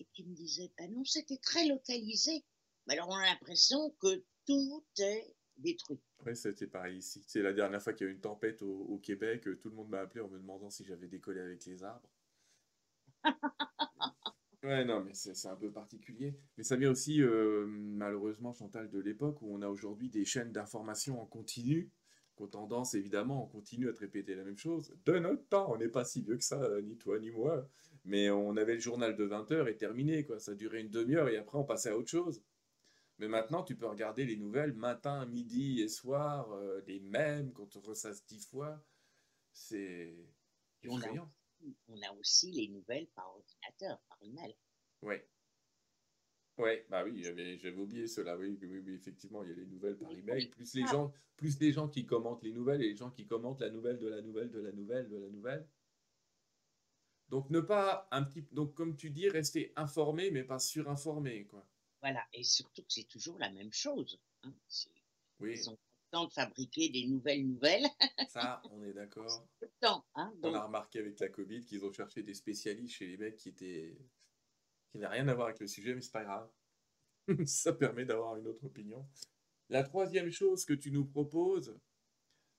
Et 0.00 0.06
qui 0.12 0.24
me 0.24 0.34
disaient, 0.34 0.72
ben 0.76 0.92
non, 0.92 1.04
c'était 1.04 1.36
très 1.36 1.66
localisé. 1.68 2.44
Mais 2.86 2.94
alors 2.94 3.10
on 3.10 3.16
a 3.16 3.26
l'impression 3.26 3.90
que 4.00 4.24
tout 4.44 4.84
est 4.98 5.36
détruit. 5.58 6.00
Oui, 6.24 6.34
c'était 6.36 6.66
pareil 6.66 6.98
ici. 6.98 7.22
C'est 7.26 7.42
la 7.42 7.52
dernière 7.52 7.82
fois 7.82 7.92
qu'il 7.92 8.06
y 8.06 8.08
a 8.08 8.12
eu 8.12 8.14
une 8.14 8.20
tempête 8.20 8.62
au, 8.62 8.86
au 8.88 8.98
Québec, 8.98 9.46
euh, 9.46 9.56
tout 9.56 9.68
le 9.70 9.76
monde 9.76 9.88
m'a 9.90 10.00
appelé 10.00 10.20
en 10.20 10.28
me 10.28 10.38
demandant 10.38 10.70
si 10.70 10.84
j'avais 10.84 11.08
décollé 11.08 11.40
avec 11.40 11.64
les 11.66 11.82
arbres. 11.84 12.08
Ouais, 14.62 14.84
non, 14.84 15.02
mais 15.02 15.12
c'est 15.14 15.48
un 15.48 15.56
peu 15.56 15.72
particulier. 15.72 16.36
Mais 16.56 16.62
ça 16.62 16.76
vient 16.76 16.90
aussi, 16.92 17.20
euh, 17.20 17.66
malheureusement, 17.66 18.52
Chantal, 18.52 18.88
de 18.90 19.00
l'époque 19.00 19.42
où 19.42 19.48
on 19.52 19.60
a 19.60 19.68
aujourd'hui 19.68 20.08
des 20.08 20.24
chaînes 20.24 20.52
d'information 20.52 21.20
en 21.20 21.26
continu, 21.26 21.90
qui 22.36 22.42
ont 22.44 22.46
tendance, 22.46 22.94
évidemment, 22.94 23.42
on 23.44 23.46
continue 23.48 23.88
à 23.88 23.92
te 23.92 23.98
répéter 24.00 24.34
la 24.36 24.44
même 24.44 24.56
chose. 24.56 24.94
De 25.04 25.18
notre 25.18 25.44
temps, 25.48 25.72
on 25.72 25.78
n'est 25.78 25.88
pas 25.88 26.04
si 26.04 26.22
vieux 26.22 26.36
que 26.36 26.44
ça, 26.44 26.62
euh, 26.62 26.80
ni 26.80 26.96
toi, 26.96 27.18
ni 27.18 27.30
moi. 27.30 27.68
Mais 28.04 28.30
on 28.30 28.56
avait 28.56 28.74
le 28.74 28.80
journal 28.80 29.16
de 29.16 29.24
20 29.24 29.50
heures 29.50 29.68
et 29.68 29.76
terminé, 29.76 30.24
quoi. 30.24 30.38
Ça 30.38 30.54
durait 30.54 30.80
une 30.80 30.90
demi-heure 30.90 31.28
et 31.28 31.36
après, 31.38 31.58
on 31.58 31.64
passait 31.64 31.90
à 31.90 31.96
autre 31.98 32.10
chose. 32.10 32.40
Mais 33.22 33.28
maintenant, 33.28 33.62
tu 33.62 33.76
peux 33.76 33.86
regarder 33.86 34.24
les 34.24 34.36
nouvelles 34.36 34.72
matin, 34.72 35.24
midi 35.26 35.80
et 35.80 35.86
soir, 35.86 36.50
euh, 36.54 36.82
les 36.88 36.98
mêmes, 36.98 37.52
quand 37.52 37.76
on 37.76 37.80
ressasse 37.80 38.26
dix 38.26 38.44
fois. 38.44 38.84
C'est 39.52 40.12
on 40.88 40.96
a, 40.96 41.04
effrayant. 41.04 41.32
on 41.86 42.02
a 42.02 42.12
aussi 42.18 42.50
les 42.50 42.66
nouvelles 42.66 43.06
par 43.14 43.32
ordinateur, 43.32 44.00
par 44.08 44.18
email. 44.22 44.56
Ouais. 45.02 45.24
Ouais, 46.58 46.84
bah 46.90 47.04
oui, 47.04 47.22
j'avais 47.22 47.60
j'avais 47.60 47.80
oublié 47.80 48.08
cela. 48.08 48.36
Oui, 48.36 48.58
oui, 48.60 48.82
oui, 48.84 48.94
effectivement, 48.94 49.44
il 49.44 49.50
y 49.50 49.52
a 49.52 49.54
les 49.54 49.66
nouvelles 49.66 49.98
par 49.98 50.10
email. 50.10 50.48
Plus 50.48 50.74
les 50.74 50.86
gens, 50.88 51.12
plus 51.36 51.60
les 51.60 51.70
gens 51.70 51.88
qui 51.88 52.04
commentent 52.04 52.42
les 52.42 52.50
nouvelles 52.50 52.82
et 52.82 52.88
les 52.88 52.96
gens 52.96 53.12
qui 53.12 53.24
commentent 53.24 53.60
la 53.60 53.70
nouvelle 53.70 54.00
de 54.00 54.08
la 54.08 54.20
nouvelle 54.20 54.50
de 54.50 54.58
la 54.58 54.72
nouvelle 54.72 55.08
de 55.08 55.18
la 55.18 55.28
nouvelle. 55.28 55.68
Donc 57.28 57.50
ne 57.50 57.60
pas 57.60 58.08
un 58.10 58.24
petit, 58.24 58.42
donc 58.50 58.74
comme 58.74 58.96
tu 58.96 59.10
dis, 59.10 59.28
rester 59.28 59.72
informé 59.76 60.32
mais 60.32 60.42
pas 60.42 60.58
surinformé, 60.58 61.44
quoi. 61.44 61.64
Voilà, 62.02 62.26
et 62.32 62.42
surtout 62.42 62.82
que 62.82 62.92
c'est 62.92 63.08
toujours 63.08 63.38
la 63.38 63.50
même 63.50 63.72
chose. 63.72 64.20
hein. 64.42 64.52
Oui, 65.38 65.52
Ils 65.56 65.70
ont 65.70 65.72
le 65.72 65.78
temps 66.10 66.26
de 66.26 66.32
fabriquer 66.32 66.88
des 66.90 67.06
nouvelles 67.06 67.46
nouvelles. 67.46 67.86
ça, 68.28 68.60
on 68.70 68.82
est 68.84 68.92
d'accord. 68.92 69.46
Hein. 70.14 70.32
On 70.42 70.54
a 70.54 70.64
remarqué 70.64 71.00
avec 71.00 71.18
la 71.18 71.28
Covid 71.28 71.64
qu'ils 71.64 71.84
ont 71.84 71.92
cherché 71.92 72.22
des 72.22 72.34
spécialistes 72.34 72.94
chez 72.94 73.06
les 73.08 73.16
mecs 73.16 73.36
qui 73.36 73.48
étaient 73.48 73.96
qui 74.90 74.98
n'avaient 74.98 75.14
rien 75.16 75.26
à 75.28 75.34
voir 75.34 75.48
avec 75.48 75.58
le 75.60 75.66
sujet, 75.66 75.92
mais 75.94 76.00
c'est 76.00 76.12
pas 76.12 76.22
grave. 76.22 76.48
Ça 77.46 77.72
permet 77.72 78.04
d'avoir 78.04 78.36
une 78.36 78.46
autre 78.46 78.64
opinion. 78.64 79.04
La 79.70 79.82
troisième 79.82 80.30
chose 80.30 80.64
que 80.64 80.72
tu 80.74 80.92
nous 80.92 81.04
proposes, 81.04 81.76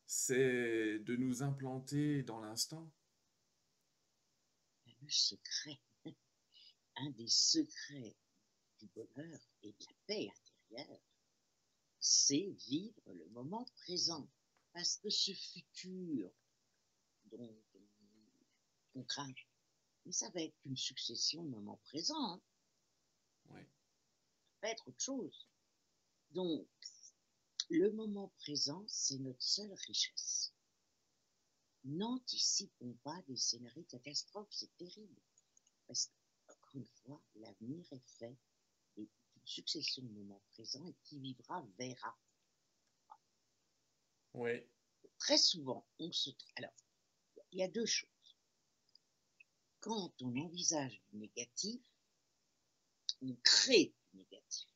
c'est 0.05 0.99
de 0.99 1.15
nous 1.15 1.43
implanter 1.43 2.23
dans 2.23 2.39
l'instant. 2.41 2.91
le 4.85 5.09
secret, 5.09 5.79
un 6.95 7.09
des 7.11 7.27
secrets 7.27 8.15
du 8.83 8.89
bonheur 8.89 9.39
et 9.63 9.71
de 9.71 9.85
la 9.85 9.93
paix 10.07 10.29
intérieure, 10.69 11.01
c'est 11.99 12.49
vivre 12.67 13.13
le 13.13 13.27
moment 13.29 13.65
présent. 13.75 14.27
Parce 14.73 14.97
que 14.97 15.09
ce 15.09 15.31
futur 15.33 16.31
dont 17.25 17.55
on, 18.95 19.03
craint, 19.03 19.33
mais 20.05 20.11
ça 20.11 20.29
va 20.31 20.41
être 20.41 20.57
une 20.65 20.77
succession 20.77 21.43
de 21.43 21.49
moments 21.49 21.79
présents. 21.85 22.33
Hein. 22.33 22.41
Ouais. 23.49 23.63
Ça 23.63 24.67
va 24.67 24.69
être 24.69 24.87
autre 24.87 24.99
chose. 24.99 25.47
Donc, 26.31 26.67
le 27.69 27.91
moment 27.91 28.29
présent, 28.39 28.83
c'est 28.87 29.17
notre 29.19 29.41
seule 29.41 29.73
richesse. 29.87 30.53
N'anticipons 31.85 32.93
pas 33.03 33.21
des 33.27 33.37
scénarios 33.37 33.83
catastrophes, 33.83 34.51
c'est 34.51 34.75
terrible. 34.77 35.21
Parce 35.87 36.07
que 36.07 36.13
encore 36.51 36.75
une 36.75 36.85
fois, 36.85 37.21
l'avenir 37.35 37.85
est 37.91 38.07
fait 38.17 38.37
succession 39.45 40.03
de 40.03 40.09
moments 40.09 40.41
présents 40.51 40.87
et 40.87 40.95
qui 41.03 41.19
vivra 41.19 41.65
verra. 41.77 42.17
Oui. 44.33 44.67
Très 45.19 45.37
souvent, 45.37 45.85
on 45.99 46.11
se. 46.11 46.31
Alors, 46.55 46.73
il 47.51 47.59
y 47.59 47.63
a 47.63 47.67
deux 47.67 47.85
choses. 47.85 48.09
Quand 49.79 50.13
on 50.21 50.35
envisage 50.37 51.01
du 51.11 51.17
négatif, 51.17 51.81
on 53.21 53.35
crée 53.43 53.93
du 54.11 54.17
négatif. 54.17 54.69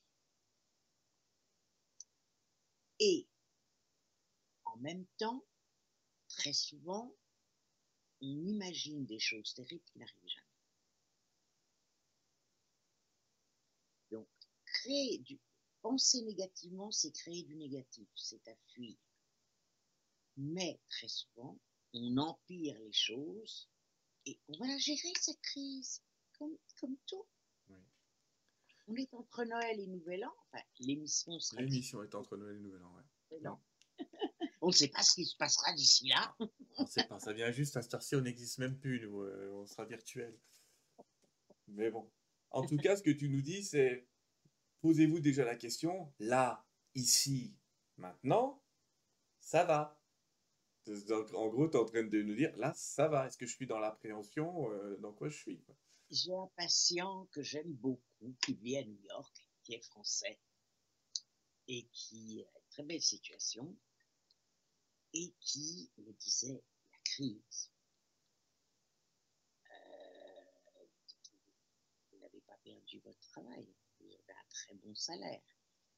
Et 3.00 3.27
en 4.65 4.77
même 4.77 5.05
temps, 5.17 5.45
très 6.27 6.53
souvent, 6.53 7.15
on 8.21 8.45
imagine 8.45 9.05
des 9.05 9.19
choses 9.19 9.53
terribles 9.53 9.83
qui 9.86 10.00
n'arrivent 10.00 10.27
jamais. 10.27 10.47
Donc, 14.12 14.27
créer 14.88 15.17
du, 15.20 15.39
penser 15.82 16.22
négativement, 16.22 16.91
c'est 16.91 17.12
créer 17.12 17.44
du 17.44 17.56
négatif, 17.56 18.08
c'est 18.15 18.48
à 18.48 18.56
fuir. 18.70 18.96
Mais 20.38 20.79
très 20.89 21.08
souvent, 21.08 21.58
on 21.94 22.17
empire 22.17 22.77
les 22.79 22.94
choses 22.94 23.70
et 24.25 24.39
on 24.48 24.58
va 24.60 24.67
la 24.67 24.77
gérer 24.77 25.13
cette 25.20 25.41
crise, 25.41 26.01
comme, 26.38 26.58
comme 26.79 26.96
tout. 27.06 27.25
On 28.89 28.96
est 28.96 29.13
entre 29.13 29.44
Noël 29.44 29.82
et 29.82 29.88
Nouvel 29.88 30.24
An. 30.24 30.34
Enfin, 30.46 30.63
l'émission 30.79 31.38
sera. 31.41 31.62
L'émission 31.62 32.03
est 32.03 32.15
entre 32.15 32.38
Noël 32.38 32.56
et 32.56 32.62
Nouvel 32.62 32.82
An, 32.84 32.96
ouais. 32.96 33.39
Non. 33.41 33.60
on 34.62 34.67
ne 34.67 34.72
sait 34.72 34.88
pas 34.88 35.03
ce 35.03 35.15
qui 35.15 35.25
se 35.25 35.36
passera 35.36 35.74
d'ici 35.74 36.08
là. 36.08 36.34
on 36.77 36.84
ne 36.84 36.88
sait 36.88 37.03
pas, 37.03 37.20
ça 37.20 37.34
vient 37.34 37.51
juste 37.51 37.75
à 37.75 37.82
cette 37.82 37.94
heure-ci, 37.94 38.15
on 38.15 38.22
n'existe 38.22 38.60
même 38.60 38.77
plus, 38.77 39.01
nous, 39.01 39.24
euh, 39.24 39.51
on 39.56 39.65
sera 39.65 39.84
virtuel. 39.84 40.39
Mais 41.67 41.91
bon. 41.91 42.10
En 42.51 42.65
tout 42.65 42.77
cas, 42.77 42.96
ce 42.96 43.03
que 43.03 43.12
tu 43.12 43.27
nous 43.27 43.41
dis, 43.41 43.62
c'est 43.62 44.08
posez-vous 44.81 45.19
déjà 45.19 45.46
la 45.46 45.55
question, 45.55 46.13
là, 46.19 46.65
ici, 46.96 47.55
maintenant, 47.98 48.62
ça 49.39 49.63
va. 49.63 50.00
Donc, 51.07 51.34
en 51.34 51.48
gros, 51.48 51.67
tu 51.67 51.75
es 51.75 51.79
en 51.79 51.86
train 51.86 52.03
de 52.03 52.22
nous 52.22 52.36
dire, 52.36 52.55
là, 52.57 52.74
ça 52.74 53.07
va. 53.07 53.27
Est-ce 53.27 53.38
que 53.38 53.46
je 53.46 53.53
suis 53.53 53.67
dans 53.67 53.79
l'appréhension 53.79 54.72
euh, 54.72 54.98
Dans 54.98 55.12
quoi 55.12 55.29
je 55.29 55.38
suis 55.38 55.62
J'ai 56.10 56.34
un 56.34 56.50
patient 56.55 57.25
que 57.31 57.41
j'aime 57.41 57.74
beaucoup, 57.74 58.36
qui 58.43 58.53
vit 58.53 58.77
à 58.77 58.84
New 58.84 59.00
York, 59.10 59.36
qui 59.63 59.74
est 59.74 59.84
français, 59.84 60.39
et 61.67 61.88
qui 61.91 62.41
a 62.41 62.60
une 62.60 62.69
très 62.69 62.84
belle 62.84 63.01
situation, 63.01 63.75
et 65.13 65.34
qui 65.41 65.91
me 65.98 66.12
disait 66.13 66.63
la 66.91 66.98
crise. 67.03 67.72
Euh, 69.69 70.86
vous 72.12 72.19
n'avez 72.19 72.41
pas 72.41 72.57
perdu 72.63 73.00
votre 73.00 73.19
travail, 73.19 73.67
vous 73.99 74.11
avez 74.11 74.31
un 74.31 74.49
très 74.49 74.73
bon 74.75 74.93
salaire. 74.95 75.41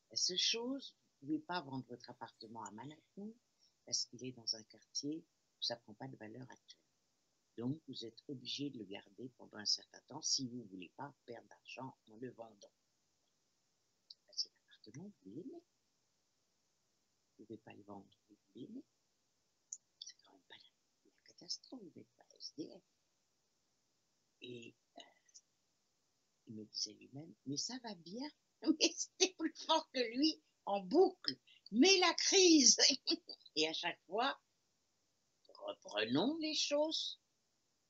La 0.09 0.15
seule 0.15 0.37
chose, 0.37 0.95
vous 1.21 1.27
ne 1.27 1.37
pouvez 1.37 1.45
pas 1.45 1.61
vendre 1.61 1.85
votre 1.87 2.09
appartement 2.09 2.63
à 2.63 2.71
Manhattan 2.71 3.31
parce 3.85 4.05
qu'il 4.05 4.23
est 4.25 4.31
dans 4.31 4.55
un 4.55 4.63
quartier 4.63 5.23
où 5.57 5.61
ça 5.61 5.75
ne 5.75 5.81
prend 5.81 5.93
pas 5.93 6.07
de 6.07 6.17
valeur 6.17 6.49
actuelle. 6.49 6.79
Donc, 7.57 7.81
vous 7.87 8.05
êtes 8.05 8.23
obligé 8.27 8.69
de 8.69 8.79
le 8.79 8.85
garder 8.85 9.29
pendant 9.37 9.57
un 9.57 9.65
certain 9.65 9.99
temps 10.07 10.21
si 10.21 10.47
vous 10.47 10.57
ne 10.57 10.67
voulez 10.67 10.91
pas 10.95 11.13
perdre 11.25 11.47
d'argent 11.47 11.97
en 12.07 12.15
le 12.15 12.31
vendant. 12.31 12.71
cet 14.31 14.53
appartement, 14.63 15.11
vous 15.21 15.31
l'aimez. 15.31 15.63
Vous 17.37 17.43
ne 17.43 17.45
pouvez 17.45 17.57
pas 17.57 17.73
le 17.73 17.83
vendre, 17.83 18.07
vous 18.29 18.37
l'aimez 18.55 18.83
catastrophe, 21.39 21.81
vous 21.81 21.91
n'êtes 21.95 22.13
pas 22.17 22.25
SDF. 22.37 22.83
Et 24.41 24.75
euh, 24.97 25.01
il 26.49 26.55
me 26.55 26.65
disait 26.65 26.93
lui-même, 26.93 27.33
mais 27.45 27.57
ça 27.57 27.75
va 27.83 27.95
bien. 27.95 28.27
Mais 28.79 28.91
c'était 28.93 29.33
plus 29.37 29.53
fort 29.65 29.89
que 29.93 29.99
lui 30.17 30.41
en 30.65 30.81
boucle. 30.81 31.35
Mais 31.71 31.97
la 31.99 32.13
crise. 32.13 32.77
Et 33.55 33.67
à 33.67 33.73
chaque 33.73 33.99
fois, 34.05 34.37
reprenons 35.65 36.37
les 36.39 36.55
choses. 36.55 37.21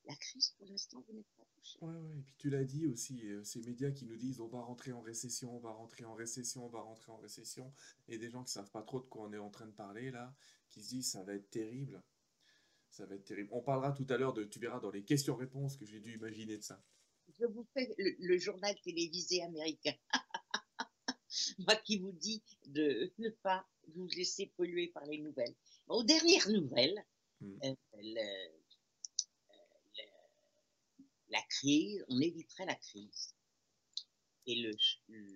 La 0.06 0.16
crise, 0.16 0.54
pour 0.58 0.68
l'instant, 0.68 1.04
vous 1.08 1.14
n'êtes 1.14 1.32
pas 1.36 1.46
touché. 1.54 1.78
Ouais, 1.82 1.94
ouais. 1.94 2.18
Et 2.18 2.22
puis 2.22 2.36
tu 2.38 2.50
l'as 2.50 2.64
dit 2.64 2.88
aussi, 2.88 3.28
euh, 3.28 3.44
ces 3.44 3.62
médias 3.62 3.92
qui 3.92 4.06
nous 4.06 4.16
disent 4.16 4.40
on 4.40 4.48
va 4.48 4.62
rentrer 4.62 4.92
en 4.92 5.02
récession, 5.02 5.56
on 5.56 5.60
va 5.60 5.72
rentrer 5.72 6.06
en 6.06 6.14
récession, 6.14 6.66
on 6.66 6.70
va 6.70 6.82
rentrer 6.82 7.12
en 7.12 7.18
récession. 7.18 7.74
Et 8.08 8.18
des 8.18 8.30
gens 8.30 8.44
qui 8.44 8.52
savent 8.52 8.72
pas 8.72 8.84
trop 8.84 9.00
de 9.00 9.06
quoi 9.06 9.28
on 9.28 9.34
est 9.34 9.40
en 9.40 9.50
train 9.50 9.68
de 9.68 9.74
parler 9.74 10.12
là, 10.12 10.34
qui 10.70 10.82
se 10.82 10.90
disent 10.90 11.12
ça 11.12 11.24
va 11.24 11.34
être 11.34 11.50
terrible. 11.50 12.02
Ça 12.90 13.06
va 13.06 13.16
être 13.16 13.26
terrible. 13.26 13.50
On 13.52 13.62
parlera 13.62 13.92
tout 13.92 14.08
à 14.10 14.18
l'heure 14.18 14.34
de, 14.34 14.44
tu 14.44 14.60
verras 14.60 14.80
dans 14.80 14.90
les 14.90 15.04
questions-réponses 15.04 15.78
que 15.78 15.86
j'ai 15.86 16.00
dû 16.00 16.14
imaginer 16.14 16.58
de 16.58 16.64
ça. 16.64 16.82
Je 17.40 17.46
vous 17.46 17.66
fais 17.74 17.94
le, 17.98 18.38
journal 18.38 18.76
télévisé 18.82 19.42
américain. 19.44 19.96
Moi 21.60 21.76
qui 21.78 22.00
vous 22.00 22.12
dis 22.12 22.44
de 22.66 23.14
ne 23.18 23.30
pas 23.30 23.66
vous 23.96 24.08
laisser 24.08 24.48
polluer 24.58 24.88
par 24.88 25.06
les 25.06 25.20
nouvelles. 25.20 25.56
Aux 25.88 26.04
dernières 26.04 26.50
nouvelles, 26.50 27.06
hmm. 27.40 27.60
euh, 27.64 27.76
la 31.30 31.42
crise, 31.44 32.04
on 32.10 32.20
éviterait 32.20 32.66
la 32.66 32.76
crise. 32.76 33.34
Et 34.46 34.72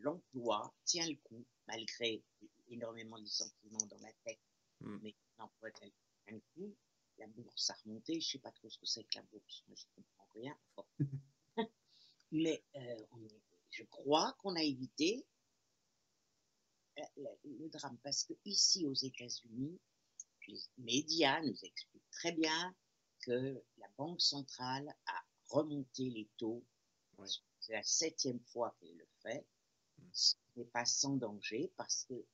l'emploi 0.01 0.73
tient 0.85 1.07
le 1.07 1.15
coup, 1.23 1.45
malgré 1.67 2.23
énormément 2.67 3.19
de 3.19 3.27
sentiments 3.27 3.85
dans 3.89 3.99
la 3.99 4.11
tête. 4.25 4.41
Hmm. 4.81 4.97
Mais 5.03 5.15
l'emploi 5.37 5.71
tient 5.71 5.89
le 6.27 6.41
coup 6.53 6.75
la 7.17 7.27
bourse 7.27 7.69
a 7.69 7.73
remonté. 7.85 8.13
Je 8.13 8.27
ne 8.27 8.31
sais 8.31 8.39
pas 8.39 8.51
trop 8.51 8.69
ce 8.69 8.77
que 8.77 8.85
c'est 8.85 9.03
que 9.03 9.15
la 9.15 9.23
bourse. 9.23 9.63
je 9.67 9.71
ne 9.71 9.75
comprends 9.95 10.27
rien. 10.33 10.57
Mais 12.33 12.63
euh, 12.75 12.97
je 13.69 13.83
crois 13.83 14.35
qu'on 14.39 14.55
a 14.55 14.63
évité 14.63 15.23
euh, 16.97 17.03
le, 17.43 17.69
drame 17.69 17.99
parce 18.01 18.23
que 18.23 18.33
ici 18.43 18.87
aux 18.87 18.95
États-Unis, 18.95 19.79
les 20.47 20.59
médias 20.79 21.39
nous 21.41 21.63
expliquent 21.63 22.09
très 22.09 22.31
bien 22.31 22.75
que 23.19 23.63
la 23.77 23.87
Banque 23.97 24.19
centrale 24.19 24.89
a 25.05 25.23
remonté 25.49 26.09
les 26.09 26.27
taux. 26.37 26.65
C'est 27.59 27.73
la 27.73 27.83
septième 27.83 28.39
fois 28.45 28.75
qu'elle 28.79 28.97
le 28.97 29.07
fait. 29.21 29.45
Mm. 29.99 30.09
Ce 30.11 30.35
n'est 30.55 30.65
pas 30.65 30.85
sans 30.85 31.15
danger 31.17 31.71
parce 31.77 32.03
que 32.05 32.25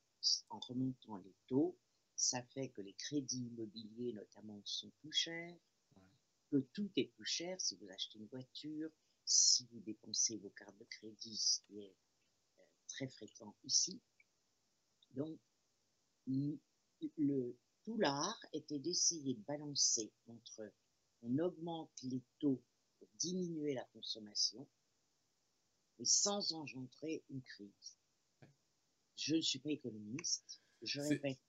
en 0.49 0.59
remontant 0.59 1.17
les 1.17 1.35
taux, 1.47 1.77
ça 2.15 2.41
fait 2.53 2.69
que 2.69 2.81
les 2.81 2.93
crédits 2.93 3.47
immobiliers 3.47 4.13
notamment 4.13 4.61
sont 4.63 4.91
plus 5.01 5.11
chers, 5.11 5.57
que 6.51 6.57
tout 6.73 6.89
est 6.95 7.11
plus 7.15 7.25
cher 7.25 7.59
si 7.59 7.75
vous 7.75 7.89
achetez 7.89 8.17
une 8.17 8.27
voiture, 8.27 8.89
si 9.29 9.67
vous 9.71 9.79
dépensez 9.81 10.37
vos 10.37 10.49
cartes 10.49 10.77
de 10.79 10.85
crédit, 10.85 11.37
ce 11.37 11.61
qui 11.61 11.79
est 11.81 11.95
euh, 12.59 12.63
très 12.87 13.07
fréquent 13.07 13.55
ici. 13.63 14.01
Donc, 15.11 15.39
le, 16.25 17.55
tout 17.83 17.97
l'art 17.97 18.43
était 18.53 18.79
d'essayer 18.79 19.35
de 19.35 19.41
balancer 19.41 20.11
entre 20.27 20.71
on 21.21 21.37
augmente 21.37 21.91
les 22.03 22.23
taux 22.39 22.61
pour 22.97 23.07
diminuer 23.15 23.73
la 23.75 23.85
consommation, 23.93 24.67
mais 25.97 26.05
sans 26.05 26.53
engendrer 26.53 27.23
une 27.29 27.41
crise. 27.41 27.97
Je 29.15 29.35
ne 29.35 29.41
suis 29.41 29.59
pas 29.59 29.71
économiste, 29.71 30.61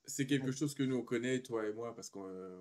c'est 0.05 0.27
quelque 0.27 0.51
chose 0.51 0.75
que 0.75 0.83
nous 0.83 0.97
on 0.97 1.03
connaît, 1.03 1.41
toi 1.41 1.65
et 1.65 1.71
moi, 1.71 1.95
parce 1.95 2.09
qu'on 2.09 2.27
euh, 2.27 2.57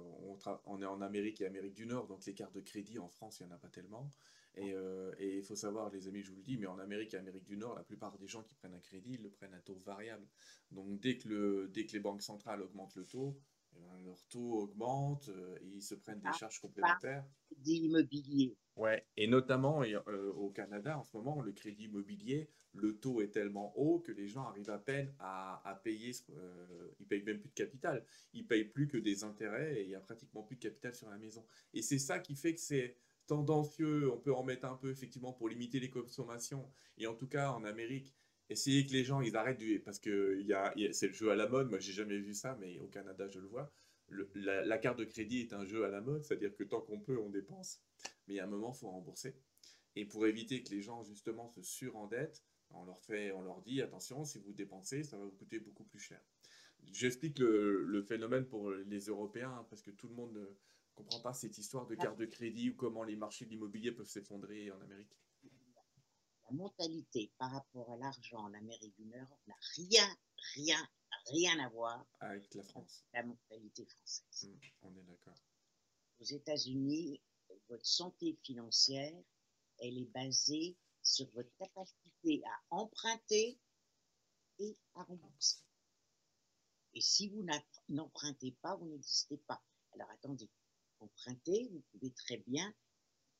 on, 0.66 0.80
est 0.80 0.86
en 0.86 1.00
Amérique 1.00 1.40
et 1.40 1.46
Amérique 1.46 1.74
du 1.74 1.84
Nord, 1.84 2.06
donc 2.06 2.24
les 2.26 2.34
cartes 2.34 2.54
de 2.54 2.60
crédit 2.60 3.00
en 3.00 3.08
France, 3.08 3.40
il 3.40 3.46
n'y 3.46 3.52
en 3.52 3.56
a 3.56 3.58
pas 3.58 3.68
tellement. 3.68 4.08
Et 4.56 4.72
euh, 4.72 5.12
il 5.20 5.42
faut 5.42 5.54
savoir, 5.54 5.90
les 5.90 6.08
amis, 6.08 6.22
je 6.22 6.30
vous 6.30 6.36
le 6.36 6.42
dis, 6.42 6.56
mais 6.56 6.66
en 6.66 6.78
Amérique 6.78 7.14
et 7.14 7.16
Amérique 7.16 7.44
du 7.44 7.56
Nord, 7.56 7.74
la 7.74 7.84
plupart 7.84 8.18
des 8.18 8.26
gens 8.26 8.42
qui 8.42 8.54
prennent 8.54 8.74
un 8.74 8.80
crédit, 8.80 9.14
ils 9.14 9.22
le 9.22 9.30
prennent 9.30 9.54
à 9.54 9.60
taux 9.60 9.76
variable. 9.76 10.26
Donc 10.70 11.00
dès 11.00 11.18
que, 11.18 11.28
le, 11.28 11.68
dès 11.68 11.86
que 11.86 11.92
les 11.92 12.00
banques 12.00 12.22
centrales 12.22 12.62
augmentent 12.62 12.96
le 12.96 13.06
taux, 13.06 13.38
eh 13.76 13.80
ben, 13.80 14.04
leur 14.04 14.26
taux 14.26 14.62
augmente 14.62 15.28
euh, 15.28 15.56
et 15.60 15.66
ils 15.66 15.82
se 15.82 15.94
prennent 15.94 16.20
des 16.20 16.28
ah, 16.28 16.36
charges 16.36 16.60
complémentaires. 16.60 17.24
D'immobilier. 17.56 18.56
Ouais, 18.76 19.06
et 19.16 19.26
notamment 19.26 19.82
euh, 19.82 20.32
au 20.32 20.50
Canada, 20.50 20.98
en 20.98 21.04
ce 21.04 21.16
moment, 21.16 21.40
le 21.40 21.52
crédit 21.52 21.84
immobilier, 21.84 22.50
le 22.74 22.98
taux 22.98 23.20
est 23.20 23.30
tellement 23.30 23.76
haut 23.76 23.98
que 24.00 24.12
les 24.12 24.26
gens 24.26 24.44
arrivent 24.44 24.70
à 24.70 24.78
peine 24.78 25.12
à, 25.18 25.60
à 25.68 25.74
payer, 25.74 26.12
euh, 26.30 26.88
ils 26.98 27.06
payent 27.06 27.22
même 27.22 27.40
plus 27.40 27.50
de 27.50 27.54
capital, 27.54 28.04
ils 28.32 28.46
payent 28.46 28.64
plus 28.64 28.88
que 28.88 28.96
des 28.96 29.24
intérêts 29.24 29.80
et 29.80 29.84
il 29.84 29.90
y 29.90 29.94
a 29.94 30.00
pratiquement 30.00 30.42
plus 30.42 30.56
de 30.56 30.62
capital 30.62 30.94
sur 30.94 31.10
la 31.10 31.18
maison. 31.18 31.44
Et 31.74 31.82
c'est 31.82 31.98
ça 31.98 32.18
qui 32.18 32.36
fait 32.36 32.54
que 32.54 32.60
c'est 32.60 32.96
tendancieux, 33.30 34.10
on 34.10 34.18
peut 34.18 34.34
en 34.34 34.42
mettre 34.42 34.66
un 34.66 34.74
peu 34.74 34.90
effectivement 34.90 35.32
pour 35.32 35.48
limiter 35.48 35.78
les 35.78 35.88
consommations. 35.88 36.68
Et 36.98 37.06
en 37.06 37.14
tout 37.14 37.28
cas, 37.28 37.52
en 37.52 37.62
Amérique, 37.62 38.12
essayer 38.48 38.84
que 38.84 38.92
les 38.92 39.04
gens 39.04 39.20
ils 39.20 39.36
arrêtent 39.36 39.58
du 39.58 39.78
parce 39.78 40.00
que 40.00 40.44
c'est 40.92 41.06
le 41.06 41.12
jeu 41.12 41.30
à 41.30 41.36
la 41.36 41.48
mode 41.48 41.70
moi 41.70 41.78
j'ai 41.78 41.92
jamais 41.92 42.18
vu 42.18 42.34
ça 42.34 42.58
mais 42.60 42.80
au 42.80 42.88
Canada 42.88 43.28
je 43.28 43.38
le 43.38 43.46
vois 43.46 43.72
la, 44.34 44.78
carte 44.78 44.98
de 44.98 45.04
crédit 45.04 45.42
est 45.42 45.52
un 45.52 45.64
jeu 45.64 45.84
à 45.84 45.88
la 45.88 46.00
mode 46.00 46.24
c'est 46.24 46.34
à 46.34 46.36
dire 46.36 46.52
que 46.56 46.64
tant 46.64 46.80
qu'on 46.80 46.98
peut 46.98 47.16
on 47.16 47.30
dépense 47.30 47.80
mais 48.26 48.34
il 48.34 48.40
a 48.40 48.44
un 48.44 48.48
moment 48.48 48.72
faut 48.72 48.90
rembourser 48.90 49.36
et 49.94 50.04
pour 50.04 50.26
éviter 50.26 50.64
que 50.64 50.70
les 50.70 50.82
gens 50.82 51.04
justement 51.04 51.48
se 51.48 51.62
surendettent 51.62 52.42
on 52.70 52.84
leur 52.84 53.00
fait 53.02 53.30
on 53.30 53.42
leur 53.42 53.62
dit 53.62 53.82
attention 53.82 54.24
si 54.24 54.40
vous 54.40 54.52
dépensez 54.52 55.04
ça 55.04 55.16
va 55.16 55.22
vous 55.22 55.30
coûter 55.30 55.60
beaucoup 55.60 55.84
plus 55.84 56.00
cher 56.00 56.20
j'explique 56.90 57.38
le, 57.38 57.84
le, 57.84 58.02
phénomène 58.02 58.46
pour 58.46 58.72
les 58.72 59.04
Européens 59.06 59.52
hein, 59.60 59.66
parce 59.70 59.82
que 59.82 59.92
tout 59.92 60.08
le 60.08 60.14
monde 60.14 60.44
ne 61.00 61.04
comprend 61.04 61.20
pas 61.20 61.32
cette 61.32 61.58
histoire 61.58 61.86
de 61.86 61.94
carte 61.94 62.18
de 62.18 62.26
crédit 62.26 62.70
ou 62.70 62.76
comment 62.76 63.02
les 63.02 63.16
marchés 63.16 63.44
de 63.44 63.50
l'immobilier 63.50 63.92
peuvent 63.92 64.08
s'effondrer 64.08 64.70
en 64.70 64.80
Amérique 64.80 65.16
la 66.50 66.56
mentalité 66.56 67.32
par 67.38 67.52
rapport 67.52 67.90
à 67.90 67.96
l'argent 67.96 68.38
en 68.38 68.54
Amérique 68.54 68.96
du 68.96 69.06
Nord 69.06 69.38
n'a 69.46 69.54
rien, 69.76 70.16
rien, 70.54 70.88
rien 71.26 71.58
à 71.60 71.68
voir 71.68 72.04
avec 72.20 72.52
la 72.54 72.62
France. 72.64 73.04
La 73.12 73.22
mentalité 73.22 73.86
française. 73.86 74.48
Hmm, 74.48 74.58
on 74.82 74.96
est 74.96 75.02
d'accord. 75.02 75.38
Aux 76.20 76.24
États-Unis, 76.24 77.20
votre 77.68 77.86
santé 77.86 78.36
financière, 78.42 79.16
elle 79.78 79.98
est 79.98 80.10
basée 80.12 80.76
sur 81.02 81.30
votre 81.30 81.54
capacité 81.56 82.42
à 82.44 82.76
emprunter 82.76 83.58
et 84.58 84.76
à 84.94 85.04
rembourser. 85.04 85.58
Et 86.94 87.00
si 87.00 87.28
vous 87.28 87.46
n'empruntez 87.88 88.56
pas, 88.60 88.74
vous 88.74 88.86
n'existez 88.86 89.38
pas. 89.38 89.62
Alors 89.92 90.10
attendez, 90.10 90.50
emprunter, 91.00 91.68
vous 91.72 91.82
pouvez 91.92 92.10
très 92.12 92.38
bien 92.46 92.72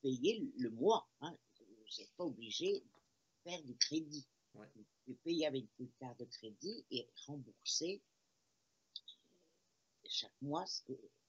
payer 0.03 0.51
le 0.57 0.71
mois. 0.71 1.09
Hein. 1.21 1.37
Vous 1.59 1.67
n'êtes 1.99 2.13
pas 2.17 2.25
obligé 2.25 2.81
de 2.81 3.51
faire 3.51 3.63
du 3.63 3.77
crédit. 3.77 4.27
Vous 4.55 4.85
pouvez 5.05 5.17
payer 5.25 5.47
avec 5.47 5.67
une 5.79 5.91
carte 5.99 6.19
de 6.19 6.25
crédit 6.25 6.85
et 6.91 7.09
rembourser 7.27 8.03
chaque 10.09 10.43
mois, 10.43 10.65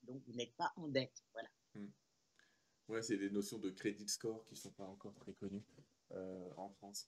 donc 0.03 0.23
vous 0.25 0.33
n'êtes 0.33 0.55
pas 0.55 0.73
en 0.75 0.87
dette. 0.87 1.23
Voilà. 1.33 1.49
Hmm. 1.75 1.91
Ouais, 2.87 3.01
c'est 3.01 3.17
des 3.17 3.29
notions 3.29 3.59
de 3.59 3.69
crédit 3.69 4.07
score 4.07 4.43
qui 4.47 4.55
ne 4.55 4.59
sont 4.59 4.71
pas 4.71 4.85
encore 4.85 5.13
très 5.15 5.33
connues 5.33 5.63
euh, 6.11 6.49
en 6.57 6.69
France. 6.71 7.07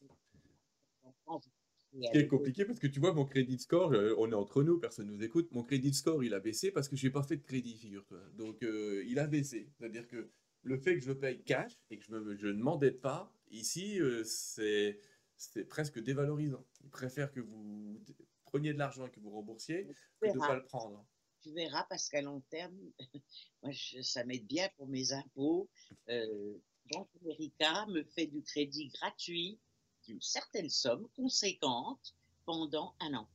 En 1.04 1.12
France, 1.24 1.50
ce 1.94 2.12
qui 2.12 2.18
est 2.18 2.28
compliqué 2.28 2.66
parce 2.66 2.80
que 2.80 2.88
tu 2.88 3.00
vois, 3.00 3.14
mon 3.14 3.26
crédit 3.26 3.60
score, 3.60 3.94
euh, 3.94 4.16
on 4.18 4.32
est 4.32 4.36
entre 4.36 4.64
nous, 4.64 4.80
personne 4.80 5.08
ne 5.08 5.14
nous 5.14 5.24
écoute. 5.24 5.52
Mon 5.52 5.64
crédit 5.64 5.94
score, 5.94 6.24
il 6.24 6.34
a 6.34 6.40
baissé 6.40 6.72
parce 6.72 6.88
que 6.88 6.96
je 6.96 7.06
n'ai 7.06 7.12
pas 7.12 7.24
fait 7.24 7.38
de 7.38 7.44
crédit, 7.44 7.78
figure-toi. 7.78 8.20
Donc, 8.36 8.64
euh, 8.64 9.04
il 9.08 9.20
a 9.20 9.28
baissé. 9.28 9.70
C'est-à-dire 9.78 10.08
que 10.08 10.30
le 10.64 10.78
fait 10.78 10.96
que 10.96 11.02
je 11.02 11.12
paye 11.12 11.44
cash 11.44 11.74
et 11.90 11.98
que 11.98 12.06
je, 12.06 12.12
me, 12.12 12.36
je 12.36 12.48
ne 12.48 12.62
m'endette 12.62 13.02
pas, 13.02 13.34
ici, 13.52 14.00
c'est 14.24 15.00
c'est 15.36 15.66
presque 15.66 16.02
dévalorisant. 16.02 16.66
Ils 16.84 16.90
préfèrent 16.90 17.32
que 17.32 17.40
vous 17.40 18.02
preniez 18.46 18.74
de 18.74 18.80
l'argent 18.80 19.08
et 19.08 19.10
que 19.10 19.20
vous 19.20 19.32
remboursiez 19.32 19.88
que 20.22 20.28
de 20.28 20.34
ne 20.34 20.40
pas 20.40 20.56
le 20.56 20.64
prendre. 20.64 21.06
Tu 21.42 21.52
verras 21.52 21.86
parce 21.90 22.08
qu'à 22.10 22.22
long 22.22 22.42
terme, 22.50 22.78
moi, 23.64 23.72
ça 24.02 24.24
m'aide 24.24 24.48
bien 24.48 24.70
pour 24.78 24.88
mes 24.88 25.12
impôts. 25.12 25.70
Euh, 26.10 26.58
Banque 26.92 27.10
America 27.22 27.86
me 27.88 28.04
fait 28.04 28.28
du 28.28 28.42
crédit 28.44 28.90
gratuit 28.90 29.60
d'une 30.06 30.22
certaine 30.22 30.70
somme 30.70 31.08
conséquente 31.16 32.16
pendant 32.46 32.96
un 33.00 33.14
an. 33.14 33.28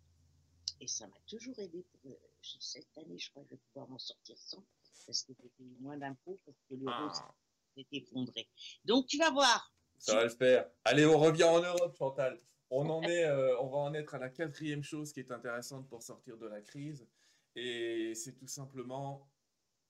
Et 0.80 0.86
ça 0.86 1.06
m'a 1.06 1.18
toujours 1.26 1.58
aidé. 1.58 1.84
Pour, 2.02 2.10
euh, 2.10 2.16
cette 2.60 2.96
année, 2.98 3.18
je 3.18 3.30
crois 3.30 3.42
que 3.44 3.50
je 3.50 3.54
vais 3.54 3.60
pouvoir 3.72 3.88
m'en 3.88 3.98
sortir 3.98 4.36
sans 4.38 4.64
parce 5.06 5.22
que 5.22 5.32
j'ai 5.42 5.48
payé 5.56 5.74
moins 5.80 5.96
d'impôts 5.96 6.38
parce 6.44 6.58
que 6.68 6.74
l'euro 6.74 6.92
ah. 6.92 7.34
s'est 7.74 7.86
effondré. 7.92 8.46
Donc 8.84 9.06
tu 9.06 9.16
vas 9.16 9.30
voir, 9.30 9.72
ça 9.98 10.14
va 10.14 10.24
le 10.24 10.30
faire. 10.30 10.70
Allez, 10.84 11.06
on 11.06 11.18
revient 11.18 11.44
en 11.44 11.60
Europe, 11.60 11.96
Chantal. 11.96 12.40
On 12.70 12.88
en 12.88 13.02
est, 13.02 13.24
euh, 13.24 13.58
on 13.60 13.68
va 13.68 13.78
en 13.78 13.94
être 13.94 14.14
à 14.14 14.18
la 14.18 14.28
quatrième 14.28 14.82
chose 14.82 15.12
qui 15.12 15.20
est 15.20 15.30
intéressante 15.30 15.88
pour 15.88 16.02
sortir 16.02 16.36
de 16.36 16.46
la 16.46 16.60
crise, 16.60 17.06
et 17.54 18.14
c'est 18.14 18.34
tout 18.34 18.46
simplement 18.46 19.28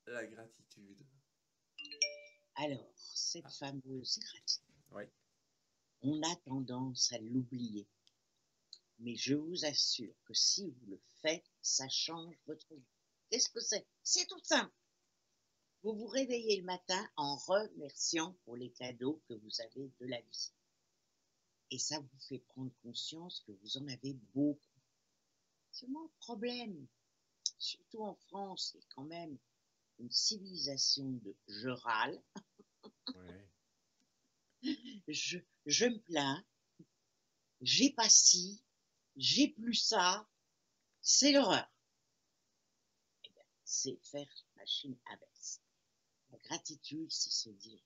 la 0.07 0.25
gratitude. 0.27 1.05
Alors, 2.55 2.91
cette 2.95 3.51
fameuse 3.51 4.19
gratitude, 4.19 5.11
on 6.03 6.23
a 6.23 6.37
tendance 6.37 7.13
à 7.13 7.19
l'oublier. 7.19 7.87
Mais 9.01 9.15
je 9.17 9.35
vous 9.35 9.65
assure 9.65 10.15
que 10.25 10.35
si 10.35 10.71
vous 10.71 10.87
le 10.87 11.01
faites, 11.23 11.51
ça 11.63 11.89
change 11.89 12.35
votre 12.47 12.75
vie. 12.75 12.85
Qu'est-ce 13.31 13.51
que 13.51 13.61
c'est? 13.61 13.87
C'est 14.03 14.27
tout 14.27 14.43
simple. 14.43 14.73
Vous 15.83 15.95
vous 15.95 16.09
réveillez 16.09 16.57
le 16.57 16.65
matin 16.65 17.09
en 17.17 17.37
remerciant 17.37 18.33
pour 18.45 18.57
les 18.57 18.71
cadeaux 18.71 19.23
que 19.29 19.35
vous 19.35 19.61
avez 19.61 19.93
de 20.01 20.07
la 20.07 20.21
vie. 20.21 20.53
Et 21.71 21.79
ça 21.79 22.01
vous 22.01 22.19
fait 22.29 22.39
prendre 22.39 22.73
conscience 22.83 23.43
que 23.47 23.53
vous 23.53 23.77
en 23.77 23.87
avez 23.87 24.15
beaucoup. 24.35 24.61
Seulement 25.71 26.03
le 26.03 26.11
problème, 26.19 26.87
surtout 27.59 28.03
en 28.03 28.15
France, 28.15 28.71
c'est 28.73 28.87
quand 28.95 29.05
même 29.05 29.39
une 29.99 30.11
civilisation 30.11 31.11
de 31.11 31.37
je 31.47 31.69
râle. 31.69 32.21
je, 35.09 35.39
je 35.69 35.85
me 35.85 35.99
plains. 35.99 36.45
J'ai 37.61 37.91
pas 37.91 38.09
ci, 38.09 38.63
j'ai 39.17 39.49
plus 39.49 39.75
ça. 39.75 40.27
C'est 41.03 41.31
l'horreur. 41.31 41.71
Eh 43.25 43.31
c'est 43.65 43.99
faire 44.03 44.47
machine 44.57 44.97
à 45.11 45.17
baisse. 45.17 45.61
La 46.31 46.39
gratitude, 46.39 47.11
c'est 47.13 47.31
se 47.31 47.51
dire. 47.51 47.83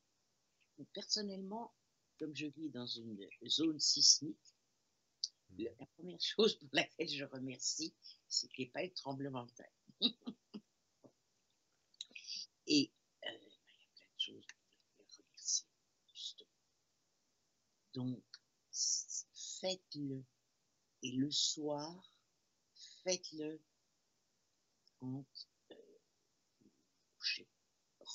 Personnellement, 0.92 1.75
comme 2.18 2.35
je 2.37 2.47
vis 2.47 2.71
dans 2.71 2.87
une 2.87 3.29
zone 3.47 3.81
sismique, 3.81 4.55
la 5.59 5.87
première 5.97 6.21
chose 6.21 6.55
pour 6.57 6.68
laquelle 6.73 7.09
je 7.09 7.25
remercie, 7.25 7.95
c'est 8.29 8.49
qu'il 8.49 8.64
n'y 8.64 8.68
ait 8.68 8.73
pas 8.73 8.85
eu 8.85 8.88
de 8.88 8.95
tremblement 8.95 9.45
de 9.45 9.51
terre 9.51 9.73
euh, 10.03 10.12
il 12.68 12.81
y 12.81 12.90
a 13.27 13.31
plein 13.31 14.14
de 14.14 14.21
choses 14.21 14.47
pour 14.97 15.07
remercier, 15.18 15.66
justement. 16.14 16.49
Donc, 17.94 18.24
faites-le. 19.61 20.24
Et 21.05 21.12
le 21.12 21.31
soir, 21.31 22.20
faites-le 23.02 23.61
quand 24.98 25.26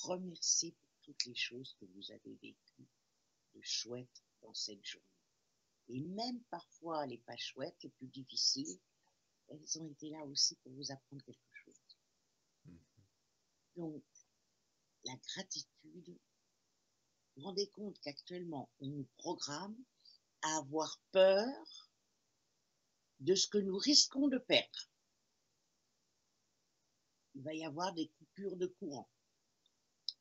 remercier 0.06 0.72
pour 0.72 0.90
toutes 1.02 1.24
les 1.26 1.34
choses 1.34 1.74
que 1.80 1.86
vous 1.86 2.10
avez 2.12 2.34
vécues 2.36 2.88
de 3.54 3.60
chouettes 3.62 4.22
dans 4.42 4.54
cette 4.54 4.84
journée. 4.84 5.06
Et 5.88 6.00
même 6.00 6.42
parfois 6.50 7.06
les 7.06 7.18
pas 7.18 7.36
chouettes, 7.36 7.82
les 7.82 7.90
plus 7.90 8.08
difficiles, 8.08 8.78
elles 9.48 9.78
ont 9.80 9.90
été 9.90 10.10
là 10.10 10.24
aussi 10.26 10.56
pour 10.56 10.72
vous 10.72 10.92
apprendre 10.92 11.24
quelque 11.24 11.54
chose. 11.64 11.96
Mm-hmm. 12.66 12.76
Donc, 13.76 14.04
la 15.04 15.16
gratitude, 15.16 16.18
vous 17.38 17.44
rendez 17.44 17.68
compte 17.68 17.98
qu'actuellement, 18.00 18.70
on 18.80 18.88
nous 18.88 19.08
programme 19.16 19.76
à 20.42 20.58
avoir 20.58 21.00
peur 21.12 21.90
de 23.20 23.34
ce 23.34 23.48
que 23.48 23.58
nous 23.58 23.76
risquons 23.76 24.28
de 24.28 24.38
perdre. 24.38 24.90
Il 27.34 27.42
va 27.42 27.54
y 27.54 27.64
avoir 27.64 27.94
des 27.94 28.08
coupures 28.08 28.56
de 28.56 28.66
courant 28.66 29.08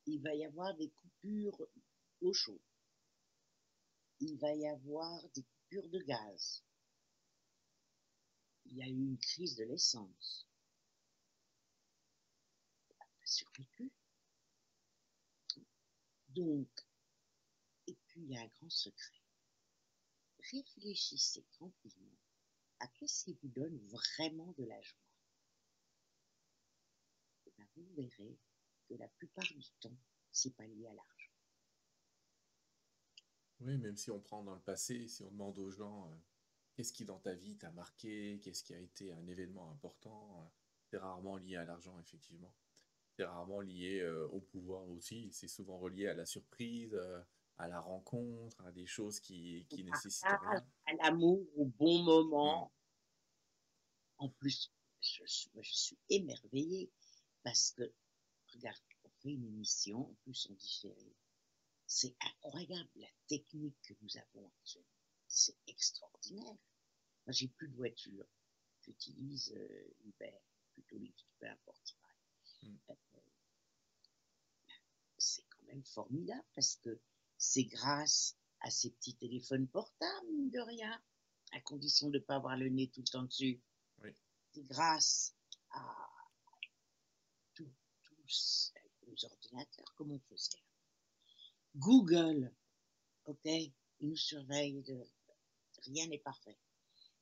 il 0.08 0.22
va 0.22 0.34
y 0.34 0.46
avoir 0.46 0.74
des 0.76 0.90
coupures 0.90 1.68
d'eau 2.22 2.34
chaude. 2.34 2.62
Il 4.20 4.38
va 4.38 4.54
y 4.56 4.68
avoir 4.68 5.22
des 5.30 5.44
coupures 5.44 5.90
de 5.90 6.00
gaz. 6.00 6.64
Il 8.66 8.78
y 8.78 8.84
a 8.84 8.88
eu 8.88 8.96
une 8.96 9.18
crise 9.18 9.56
de 9.56 9.66
l'essence. 9.66 10.48
On 12.90 12.94
n'a 12.94 13.06
pas 13.06 13.26
survécu. 13.26 13.92
Donc, 16.30 16.87
puis 18.18 18.26
il 18.26 18.34
y 18.34 18.38
a 18.38 18.42
un 18.42 18.48
grand 18.48 18.70
secret. 18.70 19.22
Réfléchissez 20.52 21.46
tranquillement 21.52 22.18
à 22.80 22.88
qu'est-ce 22.88 23.26
qui 23.26 23.34
vous 23.34 23.50
donne 23.50 23.78
vraiment 23.88 24.54
de 24.58 24.64
la 24.66 24.82
joie. 24.82 25.00
Et 27.46 27.52
bien, 27.52 27.68
vous 27.76 27.94
verrez 27.96 28.40
que 28.88 28.96
la 28.96 29.08
plupart 29.08 29.54
du 29.56 29.70
temps, 29.80 29.98
c'est 30.32 30.56
pas 30.56 30.66
lié 30.66 30.88
à 30.88 30.94
l'argent. 30.94 31.32
Oui, 33.60 33.78
même 33.78 33.98
si 33.98 34.10
on 34.10 34.20
prend 34.20 34.44
dans 34.44 34.56
le 34.56 34.62
passé, 34.62 35.08
si 35.08 35.22
on 35.24 35.32
demande 35.32 35.58
aux 35.60 35.72
gens 35.72 36.12
euh, 36.12 36.16
qu'est-ce 36.74 36.94
qui 36.94 37.06
dans 37.06 37.20
ta 37.20 37.34
vie 37.34 37.58
t'a 37.58 37.72
marqué, 37.72 38.40
qu'est-ce 38.44 38.64
qui 38.64 38.74
a 38.74 38.80
été 38.80 39.12
un 39.12 39.28
événement 39.28 39.72
important, 39.72 40.42
euh, 40.42 40.50
c'est 40.90 40.98
rarement 40.98 41.38
lié 41.38 41.58
à 41.58 41.66
l'argent, 41.66 42.00
effectivement. 42.00 42.54
C'est 43.16 43.26
rarement 43.26 43.62
lié 43.62 44.00
euh, 44.00 44.28
au 44.28 44.40
pouvoir 44.40 44.88
aussi. 44.90 45.32
C'est 45.34 45.48
souvent 45.48 45.80
relié 45.80 46.08
à 46.08 46.14
la 46.14 46.28
surprise, 46.28 46.96
à 47.58 47.68
la 47.68 47.80
rencontre, 47.80 48.66
à 48.66 48.72
des 48.72 48.86
choses 48.86 49.20
qui, 49.20 49.66
qui 49.70 49.84
nécessitent. 49.84 50.26
À 50.26 50.94
l'amour, 51.02 51.48
au 51.58 51.66
bon 51.66 52.04
moment. 52.04 52.72
En 54.18 54.30
plus, 54.30 54.72
je, 55.02 55.24
je 55.28 55.72
suis 55.72 55.98
émerveillée 56.10 56.92
parce 57.44 57.72
que 57.72 57.94
regarde, 58.54 58.82
on 59.04 59.10
fait 59.22 59.32
une 59.34 59.46
émission, 59.46 60.10
en 60.10 60.14
plus 60.24 60.48
en 60.50 60.54
différé. 60.54 61.16
C'est 61.86 62.16
incroyable 62.20 62.90
la 62.96 63.08
technique 63.28 63.78
que 63.82 63.94
nous 64.02 64.18
avons 64.18 64.48
actuellement. 64.48 64.90
C'est 65.28 65.58
extraordinaire. 65.68 66.58
Moi, 67.26 67.32
j'ai 67.32 67.48
plus 67.48 67.70
de 67.70 67.76
voiture. 67.76 68.26
J'utilise 68.82 69.54
euh, 69.56 69.96
Uber, 70.06 70.38
plutôt 70.74 70.98
Lyft, 70.98 71.26
peu 71.40 71.48
importe. 71.48 71.98
Mm. 72.64 72.76
Euh, 72.90 72.96
c'est 75.18 75.44
quand 75.50 75.64
même 75.64 75.84
formidable 75.84 76.46
parce 76.54 76.76
que 76.78 77.00
c'est 77.38 77.66
grâce 77.66 78.36
à 78.62 78.70
ces 78.70 78.92
petits 78.92 79.16
téléphones 79.16 79.68
portables, 79.68 80.52
de 80.52 80.60
rien, 80.60 81.02
à 81.54 81.62
condition 81.62 82.10
de 82.10 82.18
ne 82.18 82.24
pas 82.24 82.36
avoir 82.36 82.58
le 82.58 82.70
nez 82.70 82.90
tout 82.90 83.02
le 83.02 83.12
temps 83.12 83.24
dessus. 83.24 83.62
Oui. 84.04 84.10
C'est 84.54 84.64
grâce 84.64 85.36
à 85.72 86.08
aux 89.08 89.26
ordinateurs 89.26 89.94
comme 89.96 90.12
on 90.12 90.20
faisait. 90.20 90.64
Google, 91.76 92.54
ok 93.26 93.46
ils 93.46 93.74
nous 94.10 94.18
surveillent, 94.18 94.84
de... 94.84 95.10
rien 95.84 96.08
n'est 96.08 96.20
parfait. 96.20 96.58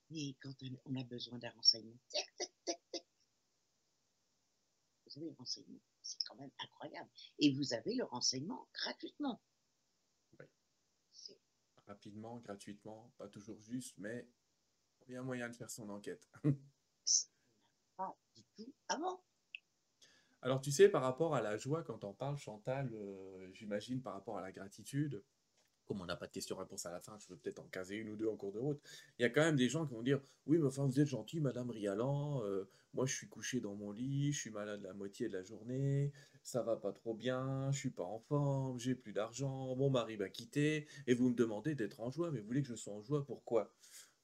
Mais 0.10 0.36
quand 0.41 0.54
on 0.86 0.95
a 0.95 1.04
besoin 1.04 1.38
d'un 1.39 1.51
renseignement, 1.51 1.97
tac, 2.12 2.36
tac, 2.38 2.51
tac, 2.65 2.82
tac. 2.91 3.06
Vous 5.06 5.17
avez 5.17 5.30
le 5.30 5.36
renseignement, 5.38 5.80
c'est 6.01 6.21
quand 6.25 6.36
même 6.36 6.51
incroyable. 6.60 7.10
Et 7.39 7.54
vous 7.54 7.73
avez 7.73 7.95
le 7.95 8.04
renseignement 8.04 8.67
gratuitement. 8.73 9.41
Rapidement, 11.88 12.38
gratuitement, 12.39 13.13
pas 13.17 13.28
toujours 13.28 13.62
juste, 13.62 13.95
mais 13.98 14.28
il 15.08 15.13
y 15.13 15.17
a 15.17 15.21
moyen 15.21 15.50
de 15.50 15.56
faire 15.56 15.69
son 15.69 15.89
enquête. 15.89 16.28
pas 17.95 18.17
du 18.36 18.43
tout 18.56 18.74
avant. 18.88 19.24
Alors 20.41 20.62
tu 20.62 20.71
sais, 20.71 20.89
par 20.89 21.02
rapport 21.02 21.36
à 21.36 21.41
la 21.41 21.58
joie, 21.58 21.84
quand 21.84 22.04
on 22.04 22.13
parle, 22.13 22.38
Chantal, 22.38 22.91
euh, 22.93 23.50
j'imagine 23.54 24.02
par 24.02 24.13
rapport 24.13 24.38
à 24.38 24.41
la 24.41 24.52
gratitude, 24.52 25.24
comme 25.86 26.02
on 26.02 26.06
n'a 26.06 26.15
pas 26.15 26.28
de 26.28 26.32
questions-réponses 26.32 26.86
à 26.86 26.91
la 26.91 27.00
fin, 27.00 27.17
je 27.19 27.28
peux 27.28 27.36
peut-être 27.36 27.60
en 27.60 27.67
caser 27.67 27.95
une 27.95 28.10
ou 28.10 28.15
deux 28.15 28.28
en 28.28 28.36
cours 28.36 28.52
de 28.52 28.60
route. 28.60 28.82
Il 29.17 29.24
y 29.24 29.26
a 29.26 29.30
quand 29.30 29.41
même 29.41 29.56
des 29.56 29.69
gens 29.69 29.86
qui 29.86 29.93
vont 29.93 30.04
dire 30.04 30.19
Oui, 30.45 30.58
mais 30.58 30.67
enfin, 30.67 30.86
vous 30.86 31.00
êtes 31.00 31.08
gentil, 31.08 31.39
Madame 31.39 31.69
Rialan. 31.69 32.43
Euh, 32.43 32.69
moi, 32.93 33.06
je 33.06 33.15
suis 33.15 33.28
couché 33.28 33.60
dans 33.60 33.76
mon 33.76 33.91
lit, 33.91 34.32
je 34.32 34.39
suis 34.39 34.50
malade 34.50 34.82
la 34.82 34.93
moitié 34.93 35.28
de 35.28 35.34
la 35.34 35.43
journée, 35.43 36.12
ça 36.46 36.62
va 36.62 36.76
pas 36.76 36.94
trop 36.94 37.16
bien, 37.16 37.72
je 37.72 37.80
suis 37.80 37.90
pas 37.90 38.04
en 38.04 38.20
forme, 38.20 38.80
j'ai 38.80 38.94
plus 38.94 39.14
d'argent, 39.14 39.76
mon 39.76 39.90
mari 39.90 40.16
m'a 40.16 40.30
quitté, 40.30 40.88
et 41.08 41.16
vous 41.16 41.30
me 41.30 41.36
demandez 41.36 41.74
d'être 41.74 42.00
en 42.02 42.12
joie, 42.12 42.30
mais 42.30 42.40
vous 42.40 42.46
voulez 42.46 42.62
que 42.62 42.68
je 42.68 42.76
sois 42.76 42.94
en 42.94 43.02
joie, 43.02 43.26
pourquoi 43.26 43.74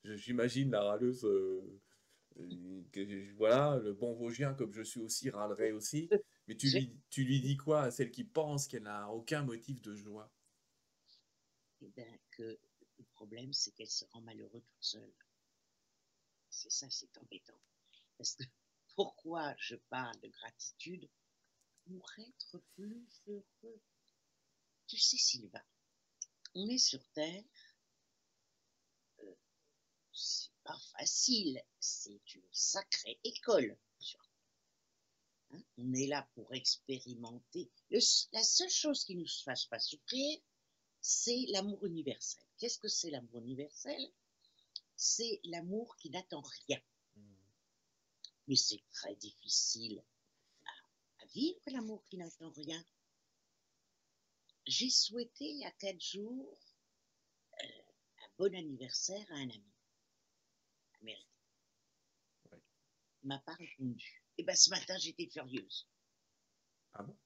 J'imagine 0.04 0.70
la 0.70 0.84
râleuse. 0.84 1.26
Euh, 1.26 1.80
que, 2.92 3.34
voilà, 3.34 3.78
le 3.84 3.94
bon 3.94 4.14
Vosgien, 4.14 4.54
comme 4.54 4.72
je 4.72 4.84
suis 4.84 5.00
aussi, 5.02 5.32
râlerait 5.32 5.72
aussi. 5.72 6.10
Mais 6.48 6.56
tu 6.56 6.70
lui, 6.70 6.96
tu 7.10 7.24
lui 7.24 7.42
dis 7.42 7.58
quoi 7.58 7.84
à 7.84 7.92
celle 7.92 8.12
qui 8.12 8.24
pense 8.24 8.68
qu'elle 8.68 8.84
n'a 8.84 9.10
aucun 9.10 9.44
motif 9.44 9.82
de 9.82 9.96
joie? 9.96 10.32
Eh 11.82 11.90
bien, 11.90 12.08
que 12.32 12.44
le 13.00 13.06
problème, 13.14 13.52
c'est 13.52 13.72
qu'elle 13.72 13.90
se 13.90 14.06
rend 14.12 14.22
malheureuse 14.22 14.64
toute 14.64 14.84
seule. 14.84 15.14
C'est 16.50 16.72
ça, 16.72 16.88
c'est 16.90 17.18
embêtant. 17.18 17.60
Parce 18.18 18.36
que 18.36 18.44
pourquoi 18.96 19.56
je 19.58 19.76
parle 19.90 20.20
de 20.22 20.28
gratitude 20.28 21.08
Pour 21.92 22.10
être 22.20 22.64
plus 22.76 23.06
heureux. 23.28 23.82
Tu 24.88 24.98
sais, 24.98 25.18
Sylvain, 25.18 25.64
on 26.56 26.70
est 26.70 26.78
sur 26.78 27.06
Terre. 27.10 27.44
Euh, 29.20 29.36
c'est 30.14 30.52
pas 30.64 30.80
facile. 30.98 31.62
C'est 31.82 32.36
une 32.36 32.48
sacrée 32.54 33.20
école. 33.26 33.78
Hein, 35.50 35.62
on 35.80 35.94
est 35.94 36.08
là 36.08 36.30
pour 36.34 36.54
expérimenter. 36.54 37.70
la 37.90 38.44
seule 38.44 38.70
chose 38.70 39.04
qui 39.04 39.16
ne 39.16 39.24
nous 39.24 39.44
fasse 39.44 39.66
pas 39.66 39.80
souffrir, 39.80 40.40
c'est 41.02 41.46
l'amour 41.50 41.86
universel. 41.86 42.46
Qu'est-ce 42.58 42.80
que 42.80 42.88
c'est 42.88 43.10
l'amour 43.10 43.40
universel? 43.40 44.14
C'est 44.96 45.42
l'amour 45.44 45.98
qui 45.98 46.10
n'attend 46.10 46.44
rien. 46.68 46.82
Hmm. 47.18 47.36
Mais 48.48 48.56
c'est 48.56 48.82
très 48.94 49.16
difficile 49.16 50.02
vivre, 51.34 51.60
l'amour 51.68 52.04
qui 52.06 52.18
n'attend 52.18 52.52
rien. 52.52 52.84
J'ai 54.68 54.90
souhaité 54.90 55.46
il 55.46 55.60
y 55.60 55.66
a 55.66 55.72
quatre 55.72 56.02
jours 56.02 56.60
euh, 57.64 57.68
un 58.24 58.30
bon 58.38 58.56
anniversaire 58.56 59.26
à 59.32 59.36
un 59.36 59.50
ami 59.50 59.74
américain. 61.02 61.28
Il 63.24 63.28
m'a 63.28 63.40
pas 63.40 63.54
répondu. 63.54 64.24
Et 64.38 64.42
eh 64.42 64.44
bien 64.44 64.56
ce 64.56 64.70
matin, 64.70 64.98
j'étais 64.98 65.28
furieuse. 65.28 65.88
Ah 66.94 67.04
bon? 67.04 67.18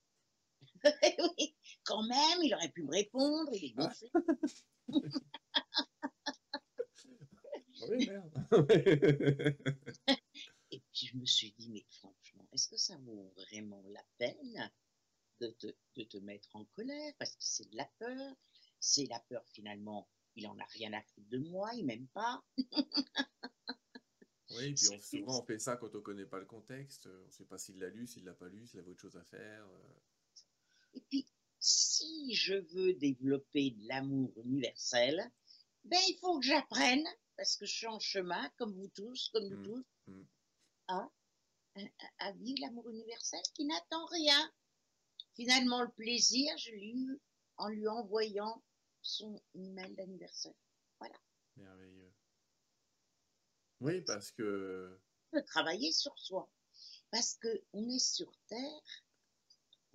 Oui, 1.37 1.55
quand 1.83 2.03
même, 2.03 2.43
il 2.43 2.53
aurait 2.53 2.71
pu 2.71 2.83
me 2.83 2.91
répondre, 2.91 3.51
il 3.53 3.65
est 3.65 3.73
gonflé. 3.73 4.11
oui, 7.89 8.07
merde. 8.07 8.47
Et 10.71 10.79
puis 10.91 11.07
je 11.07 11.17
me 11.17 11.25
suis 11.25 11.53
dit, 11.53 11.69
mais 11.69 11.85
franchement, 11.89 12.34
est-ce 12.55 12.69
que 12.69 12.77
ça 12.77 12.97
vaut 12.97 13.33
vraiment 13.35 13.83
la 13.89 14.03
peine 14.17 14.71
de 15.41 15.47
te, 15.47 15.67
de 15.95 16.03
te 16.03 16.17
mettre 16.17 16.55
en 16.55 16.63
colère 16.65 17.13
Parce 17.19 17.31
que 17.31 17.43
c'est 17.43 17.69
de 17.69 17.75
la 17.75 17.89
peur? 17.99 18.35
C'est 18.79 19.05
la 19.07 19.19
peur 19.19 19.45
finalement, 19.49 20.07
il 20.35 20.47
en 20.47 20.57
a 20.57 20.65
rien 20.65 20.93
à 20.93 21.01
foutre 21.01 21.29
de 21.29 21.39
moi, 21.39 21.71
il 21.75 21.85
m'aime 21.85 22.07
pas. 22.07 22.43
Oui, 24.51 24.73
puis 24.73 24.87
on, 24.89 24.99
souvent 24.99 25.41
on 25.41 25.45
fait 25.45 25.59
ça 25.59 25.75
quand 25.75 25.93
on 25.95 26.01
connaît 26.01 26.25
pas 26.25 26.39
le 26.39 26.45
contexte, 26.45 27.07
on 27.07 27.25
ne 27.25 27.31
sait 27.31 27.45
pas 27.45 27.57
s'il 27.57 27.77
l'a 27.77 27.89
lu, 27.89 28.07
s'il 28.07 28.23
l'a 28.23 28.33
pas 28.33 28.47
lu, 28.47 28.65
s'il 28.65 28.79
avait 28.79 28.91
autre 28.91 29.01
chose 29.01 29.17
à 29.17 29.23
faire. 29.23 29.65
Euh. 29.65 29.99
Et 30.93 31.01
puis, 31.01 31.25
si 31.59 32.33
je 32.33 32.53
veux 32.53 32.93
développer 32.93 33.71
de 33.71 33.87
l'amour 33.87 34.31
universel, 34.45 35.19
ben, 35.83 35.99
il 36.07 36.17
faut 36.21 36.39
que 36.39 36.45
j'apprenne, 36.45 37.05
parce 37.35 37.57
que 37.57 37.65
je 37.65 37.73
suis 37.73 37.87
en 37.87 37.99
chemin, 37.99 38.49
comme 38.57 38.73
vous 38.73 38.87
tous, 38.89 39.29
comme 39.33 39.47
nous 39.49 39.59
mmh, 39.59 39.63
tous, 39.63 39.85
mmh. 40.07 40.23
À, 41.75 42.27
à, 42.27 42.31
vivre 42.33 42.59
l'amour 42.61 42.89
universel 42.89 43.41
qui 43.53 43.65
n'attend 43.65 44.05
rien. 44.07 44.51
Finalement, 45.35 45.81
le 45.81 45.91
plaisir, 45.91 46.57
je 46.57 46.71
l'ai 46.71 46.93
eu 46.95 47.21
en 47.57 47.67
lui 47.67 47.87
envoyant 47.87 48.63
son 49.01 49.41
email 49.53 49.93
d'anniversaire. 49.95 50.53
Voilà. 50.99 51.19
Merveilleux. 51.57 52.13
Oui, 53.81 54.01
parce 54.01 54.31
que. 54.31 54.99
On 55.31 55.37
peut 55.37 55.43
travailler 55.43 55.91
sur 55.91 56.17
soi. 56.17 56.49
Parce 57.11 57.37
qu'on 57.41 57.89
est 57.89 57.99
sur 57.99 58.31
Terre 58.47 59.05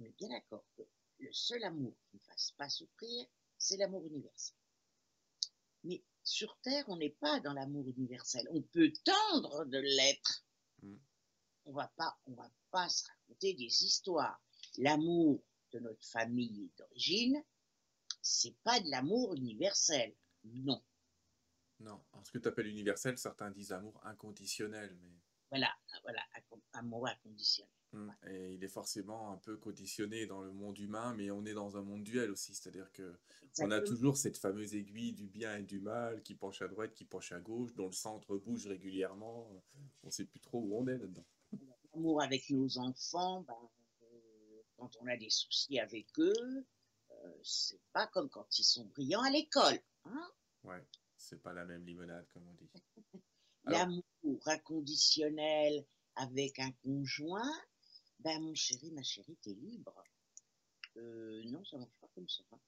on 0.01 0.05
est 0.05 0.17
bien 0.17 0.29
d'accord 0.31 0.65
que 0.77 0.83
le 1.19 1.33
seul 1.33 1.63
amour 1.65 1.95
qui 2.11 2.17
ne 2.17 2.23
fasse 2.23 2.53
pas 2.57 2.69
souffrir, 2.69 3.27
c'est 3.59 3.77
l'amour 3.77 4.07
universel. 4.07 4.57
Mais 5.85 6.03
sur 6.25 6.59
Terre, 6.63 6.85
on 6.89 6.97
n'est 6.97 7.17
pas 7.21 7.41
dans 7.41 7.53
l'amour 7.53 7.87
universel. 7.89 8.49
On 8.51 8.63
peut 8.63 8.93
tendre 9.05 9.67
de 9.67 9.79
l'être. 9.79 10.45
On 11.67 11.73
va 11.73 11.93
pas, 11.97 12.19
on 12.27 12.33
va 12.35 12.51
pas 12.71 12.89
se 12.89 13.05
raconter 13.07 13.55
des 13.55 13.85
histoires. 13.85 14.41
L'amour 14.79 15.43
de 15.73 15.79
notre 15.79 16.05
famille 16.07 16.71
d'origine, 16.79 17.43
c'est 18.23 18.57
pas 18.63 18.81
de 18.81 18.91
l'amour 18.91 19.35
universel. 19.35 20.15
Non. 20.45 20.83
Non. 21.81 22.03
ce 22.25 22.31
que 22.31 22.39
tu 22.39 22.49
appelles 22.49 22.67
universel, 22.67 23.17
certains 23.17 23.51
disent 23.51 23.73
amour 23.73 24.01
inconditionnel, 24.05 24.97
mais. 25.01 25.11
Voilà, 25.51 25.75
voilà, 26.05 26.23
amour 26.75 27.09
inconditionnel. 27.09 27.73
Mmh. 27.93 28.11
Et 28.29 28.55
il 28.55 28.63
est 28.63 28.69
forcément 28.69 29.33
un 29.33 29.37
peu 29.39 29.57
conditionné 29.57 30.27
dans 30.27 30.43
le 30.43 30.53
monde 30.53 30.79
humain, 30.79 31.13
mais 31.17 31.33
on 31.33 31.45
est 31.45 31.55
dans 31.55 31.77
un 31.77 31.83
monde 31.83 32.05
duel 32.05 32.31
aussi, 32.31 32.55
c'est-à-dire 32.55 32.93
que 32.93 33.19
on 33.59 33.71
a 33.73 33.81
toujours 33.81 34.17
cette 34.17 34.39
fameuse 34.39 34.77
aiguille 34.77 35.13
du 35.13 35.27
bien 35.27 35.57
et 35.57 35.65
du 35.65 35.81
mal 35.81 36.23
qui 36.23 36.37
penche 36.37 36.63
à 36.63 36.69
droite, 36.69 36.95
qui 36.95 37.05
penche 37.05 37.33
à 37.33 37.41
gauche, 37.41 37.75
dont 37.75 37.87
le 37.87 37.93
centre 37.93 38.37
bouge 38.37 38.69
régulièrement. 38.69 39.51
On 40.05 40.07
ne 40.07 40.13
sait 40.13 40.25
plus 40.25 40.39
trop 40.39 40.61
où 40.61 40.77
on 40.77 40.87
est 40.87 40.99
là-dedans. 40.99 41.27
L'amour 41.95 42.23
avec 42.23 42.49
nos 42.51 42.79
enfants, 42.79 43.43
ben, 43.43 43.71
euh, 44.03 44.63
quand 44.77 44.91
on 45.01 45.07
a 45.07 45.17
des 45.17 45.31
soucis 45.31 45.79
avec 45.79 46.07
eux, 46.19 46.67
euh, 47.11 47.39
c'est 47.43 47.81
pas 47.93 48.07
comme 48.07 48.31
quand 48.31 48.59
ils 48.59 48.65
sont 48.65 48.85
brillants 48.87 49.23
à 49.23 49.31
l'école. 49.31 49.81
Hein 50.05 50.31
ouais, 50.65 50.87
c'est 51.17 51.43
pas 51.43 51.53
la 51.53 51.65
même 51.65 51.85
limonade 51.85 52.27
comme 52.33 52.47
on 52.49 52.55
dit. 52.55 52.71
L'amour 53.65 54.49
inconditionnel 54.49 55.85
avec 56.17 56.59
un 56.59 56.73
conjoint, 56.83 57.53
ben, 58.21 58.41
mon 58.41 58.55
chéri, 58.55 58.91
ma 58.93 59.03
chérie, 59.03 59.37
t'es 59.43 59.55
libre. 59.55 60.05
Euh, 60.97 61.43
non, 61.47 61.65
ça 61.65 61.79
marche 61.79 61.97
pas 62.01 62.09
comme 62.15 62.29
ça. 62.29 62.43
Hein. 62.53 62.59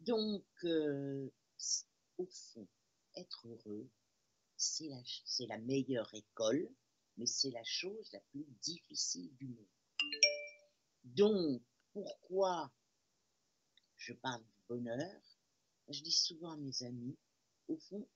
Donc, 0.00 0.44
euh, 0.64 1.30
au 2.18 2.26
fond, 2.26 2.66
être 3.16 3.46
heureux, 3.46 3.88
c'est 4.56 4.88
la, 4.88 5.00
c'est 5.24 5.46
la 5.46 5.58
meilleure 5.58 6.12
école, 6.14 6.68
mais 7.16 7.26
c'est 7.26 7.50
la 7.50 7.64
chose 7.64 8.10
la 8.12 8.20
plus 8.30 8.46
difficile 8.62 9.34
du 9.36 9.48
monde. 9.48 9.66
Donc, 11.04 11.62
pourquoi 11.92 12.72
je 13.96 14.12
parle 14.14 14.42
du 14.42 14.62
bonheur? 14.68 15.22
Je 15.88 16.02
dis 16.02 16.12
souvent 16.12 16.52
à 16.52 16.56
mes 16.56 16.82
amis, 16.84 17.16
au 17.68 17.76
fond, 17.76 18.08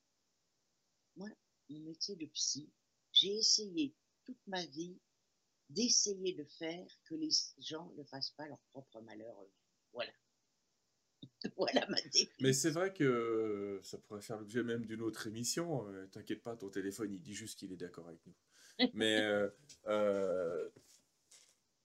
moi, 1.17 1.29
mon 1.69 1.81
métier 1.81 2.17
de 2.17 2.27
psy, 2.27 2.71
j'ai 3.13 3.37
essayé 3.37 3.95
toute 4.25 4.47
ma 4.47 4.65
vie 4.67 4.99
d'essayer 5.69 6.35
de 6.35 6.45
faire 6.45 6.87
que 7.05 7.15
les 7.15 7.31
gens 7.59 7.91
ne 7.97 8.05
fassent 8.05 8.31
pas 8.31 8.47
leur 8.47 8.61
propre 8.71 9.01
malheur. 9.01 9.37
Voilà. 9.93 10.13
voilà 11.57 11.87
ma 11.89 12.01
définition. 12.03 12.35
Mais 12.41 12.53
c'est 12.53 12.71
vrai 12.71 12.93
que 12.93 13.81
ça 13.83 13.99
pourrait 13.99 14.23
faire 14.23 14.39
l'objet 14.39 14.63
même 14.63 14.87
d'une 14.87 15.03
autre 15.03 15.27
émission. 15.27 15.89
Euh, 15.89 16.07
t'inquiète 16.07 16.43
pas, 16.43 16.57
ton 16.57 16.71
téléphone, 16.71 17.13
il 17.13 17.21
dit 17.21 17.35
juste 17.35 17.59
qu'il 17.59 17.73
est 17.73 17.77
d'accord 17.77 18.07
avec 18.09 18.25
nous. 18.27 18.35
Mais 18.95 19.21
euh, 19.21 19.49
euh, 19.87 20.69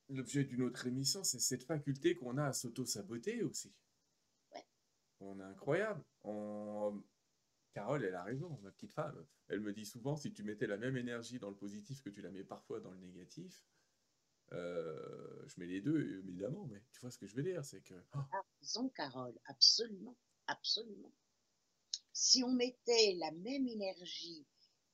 l'objet 0.09 0.43
d'une 0.43 0.61
autre 0.63 0.87
émission, 0.87 1.23
c'est 1.23 1.39
cette 1.39 1.63
faculté 1.63 2.15
qu'on 2.15 2.37
a 2.37 2.45
à 2.45 2.53
s'auto-saboter 2.53 3.43
aussi. 3.43 3.73
Ouais. 4.53 4.65
On 5.19 5.39
est 5.39 5.43
incroyable. 5.43 6.03
On... 6.23 7.01
Carole, 7.73 8.03
elle 8.03 8.15
a 8.15 8.23
raison, 8.23 8.59
ma 8.63 8.71
petite 8.71 8.91
femme. 8.91 9.25
Elle 9.47 9.61
me 9.61 9.71
dit 9.71 9.85
souvent, 9.85 10.15
si 10.17 10.33
tu 10.33 10.43
mettais 10.43 10.67
la 10.67 10.77
même 10.77 10.97
énergie 10.97 11.39
dans 11.39 11.49
le 11.49 11.55
positif 11.55 12.01
que 12.01 12.09
tu 12.09 12.21
la 12.21 12.31
mets 12.31 12.43
parfois 12.43 12.81
dans 12.81 12.91
le 12.91 12.99
négatif, 12.99 13.63
euh, 14.51 15.47
je 15.47 15.59
mets 15.59 15.67
les 15.67 15.79
deux, 15.79 16.19
évidemment, 16.27 16.67
mais 16.69 16.81
tu 16.91 16.99
vois 16.99 17.11
ce 17.11 17.17
que 17.17 17.27
je 17.27 17.35
veux 17.35 17.43
dire, 17.43 17.63
c'est 17.63 17.81
que... 17.81 17.93
Oh. 18.15 18.19
raison, 18.59 18.89
Carole, 18.89 19.39
absolument. 19.45 20.17
absolument. 20.47 21.13
Si 22.11 22.43
on 22.43 22.51
mettait 22.51 23.15
la 23.19 23.31
même 23.31 23.67
énergie 23.67 24.45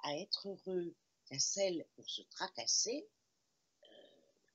à 0.03 0.15
être 0.15 0.49
heureux 0.49 0.95
qu'à 1.27 1.39
celle 1.39 1.85
pour 1.95 2.09
se 2.09 2.21
tracasser, 2.23 3.07
euh, 3.83 3.87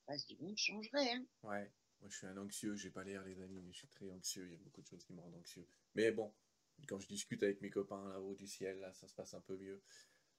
la 0.07 0.15
face 0.15 0.27
du 0.27 0.37
monde 0.39 0.57
changerait. 0.57 1.13
Hein. 1.13 1.25
Ouais, 1.43 1.71
moi 2.01 2.11
je 2.11 2.17
suis 2.17 2.27
un 2.27 2.37
anxieux, 2.37 2.75
j'ai 2.77 2.91
pas 2.91 3.05
l'air 3.05 3.25
les 3.25 3.41
amis, 3.41 3.63
mais 3.63 3.73
je 3.73 3.79
suis 3.79 3.89
très 3.89 4.11
anxieux, 4.11 4.47
il 4.47 4.53
y 4.53 4.55
a 4.55 4.59
beaucoup 4.59 4.83
de 4.83 4.87
choses 4.87 5.05
qui 5.05 5.13
me 5.13 5.21
rendent 5.21 5.37
anxieux. 5.37 5.67
Mais 5.95 6.11
bon, 6.11 6.33
quand 6.89 6.99
je 6.99 7.09
discute 7.09 7.43
avec 7.43 7.61
mes 7.61 7.71
copains 7.71 8.09
là-haut 8.09 8.35
du 8.35 8.47
ciel, 8.47 8.79
là, 8.81 8.93
ça 8.93 9.09
se 9.09 9.15
passe 9.15 9.35
un 9.35 9.41
peu 9.41 9.57
mieux. 9.57 9.81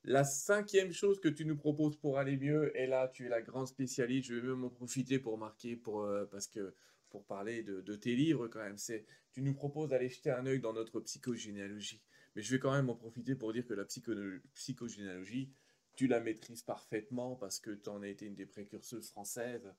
La 0.04 0.26
cinquième 0.26 0.92
chose 0.92 1.22
que 1.22 1.30
tu 1.30 1.46
nous 1.46 1.56
proposes 1.56 1.96
pour 1.96 2.18
aller 2.18 2.36
mieux, 2.36 2.78
et 2.78 2.88
là 2.88 3.08
tu 3.08 3.26
es 3.26 3.30
la 3.30 3.42
grande 3.42 3.68
spécialiste, 3.68 4.28
je 4.28 4.36
vais 4.36 4.48
même 4.48 4.66
en 4.66 4.70
profiter 4.70 5.18
pour 5.18 5.38
marquer, 5.38 5.78
pour, 5.78 6.02
euh, 6.02 6.26
parce 6.26 6.48
que 6.48 6.76
pour 7.10 7.26
parler 7.26 7.64
de, 7.64 7.80
de, 7.80 7.96
tes 7.96 8.16
livres 8.16 8.48
quand 8.50 8.60
même, 8.60 8.78
c'est 8.78 9.06
tu 9.32 9.42
nous 9.42 9.54
proposes 9.54 9.90
d'aller 9.90 10.10
jeter 10.10 10.32
un 10.32 10.46
œil 10.46 10.60
dans 10.60 10.74
notre 10.74 11.00
psychogénéalogie. 11.00 12.02
Mais 12.36 12.42
je 12.42 12.52
vais 12.52 12.60
quand 12.60 12.72
même 12.72 12.90
en 12.90 12.96
profiter 12.96 13.36
pour 13.36 13.54
dire 13.54 13.66
que 13.66 13.74
la 13.74 13.86
psychogénéalogie, 13.86 15.52
tu 15.96 16.08
la 16.08 16.20
maîtrises 16.20 16.64
parfaitement 16.64 17.36
parce 17.36 17.60
que 17.60 17.72
tu 17.72 17.90
en 17.90 18.02
as 18.02 18.08
été 18.08 18.26
une 18.26 18.36
des 18.36 18.46
précurseuses 18.46 19.10
françaises. 19.10 19.74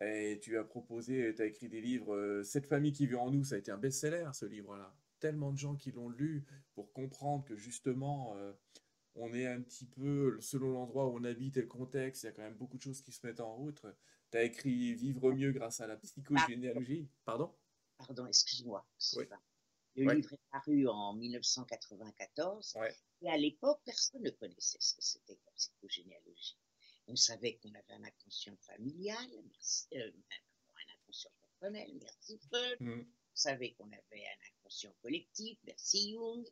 Et 0.00 0.40
tu 0.42 0.58
as 0.58 0.64
proposé, 0.64 1.32
tu 1.34 1.42
as 1.42 1.46
écrit 1.46 1.68
des 1.68 1.80
livres. 1.80 2.14
Euh, 2.14 2.42
Cette 2.42 2.66
famille 2.66 2.92
qui 2.92 3.06
vit 3.06 3.14
en 3.14 3.30
nous, 3.30 3.44
ça 3.44 3.54
a 3.54 3.58
été 3.58 3.70
un 3.70 3.78
best-seller, 3.78 4.30
ce 4.32 4.46
livre-là. 4.46 4.92
Tellement 5.20 5.52
de 5.52 5.58
gens 5.58 5.76
qui 5.76 5.92
l'ont 5.92 6.08
lu 6.08 6.44
pour 6.74 6.92
comprendre 6.92 7.44
que 7.44 7.54
justement, 7.54 8.34
euh, 8.36 8.52
on 9.14 9.32
est 9.32 9.46
un 9.46 9.60
petit 9.60 9.86
peu, 9.86 10.38
selon 10.40 10.72
l'endroit 10.72 11.06
où 11.06 11.18
on 11.18 11.24
habite 11.24 11.56
et 11.56 11.60
le 11.60 11.68
contexte, 11.68 12.24
il 12.24 12.26
y 12.26 12.28
a 12.30 12.32
quand 12.32 12.42
même 12.42 12.56
beaucoup 12.56 12.78
de 12.78 12.82
choses 12.82 13.00
qui 13.02 13.12
se 13.12 13.24
mettent 13.24 13.40
en 13.40 13.54
route. 13.54 13.84
Tu 14.32 14.38
as 14.38 14.42
écrit 14.42 14.94
Vivre 14.94 15.32
mieux 15.32 15.52
grâce 15.52 15.80
à 15.80 15.86
la 15.86 15.96
psychogénéalogie. 15.96 17.08
Pardon? 17.24 17.52
Pardon, 17.98 18.26
excuse-moi. 18.26 18.84
Le 19.94 20.14
livre 20.14 20.32
est 20.32 20.50
paru 20.50 20.88
en 20.88 21.12
1994. 21.14 22.78
Et 23.22 23.28
à 23.28 23.36
l'époque, 23.36 23.80
personne 23.84 24.22
ne 24.22 24.30
connaissait 24.30 24.78
ce 24.80 24.94
que 24.94 25.02
c'était 25.02 25.36
que 25.36 25.44
la 25.46 25.52
psychogénéalogie. 25.52 26.56
On 27.08 27.16
savait 27.16 27.56
qu'on 27.56 27.74
avait 27.74 27.92
un 27.92 28.04
inconscient 28.04 28.56
familial, 28.58 29.28
euh, 29.94 30.12
un 30.16 30.94
inconscient 30.94 31.30
personnel, 31.40 31.90
merci 32.00 32.38
Freud. 32.38 32.80
Mm. 32.80 33.00
On 33.00 33.34
savait 33.34 33.72
qu'on 33.72 33.88
avait 33.88 34.26
un 34.26 34.46
inconscient 34.50 34.94
collectif, 35.02 35.58
merci 35.64 36.12
Jung. 36.12 36.46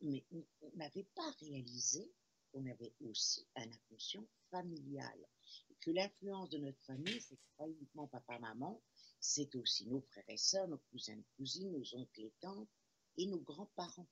Mais 0.00 0.24
on 0.30 0.70
n'avait 0.76 1.08
pas 1.14 1.30
réalisé 1.40 2.12
qu'on 2.52 2.64
avait 2.66 2.94
aussi 3.00 3.46
un 3.56 3.70
inconscient 3.70 4.26
familial. 4.50 5.26
Et 5.70 5.74
que 5.80 5.90
l'influence 5.90 6.50
de 6.50 6.58
notre 6.58 6.80
famille, 6.84 7.20
c'est 7.20 7.38
pas 7.56 7.66
uniquement 7.66 8.06
papa-maman, 8.06 8.80
c'est 9.20 9.54
aussi 9.56 9.86
nos 9.86 10.00
frères 10.00 10.28
et 10.28 10.36
sœurs, 10.36 10.68
nos 10.68 10.78
cousins 10.90 11.18
et 11.18 11.26
cousines, 11.36 11.72
nos 11.72 11.94
oncles 11.94 12.20
et 12.20 12.32
tantes 12.40 12.68
et 13.16 13.26
nos 13.26 13.40
grands-parents. 13.40 14.08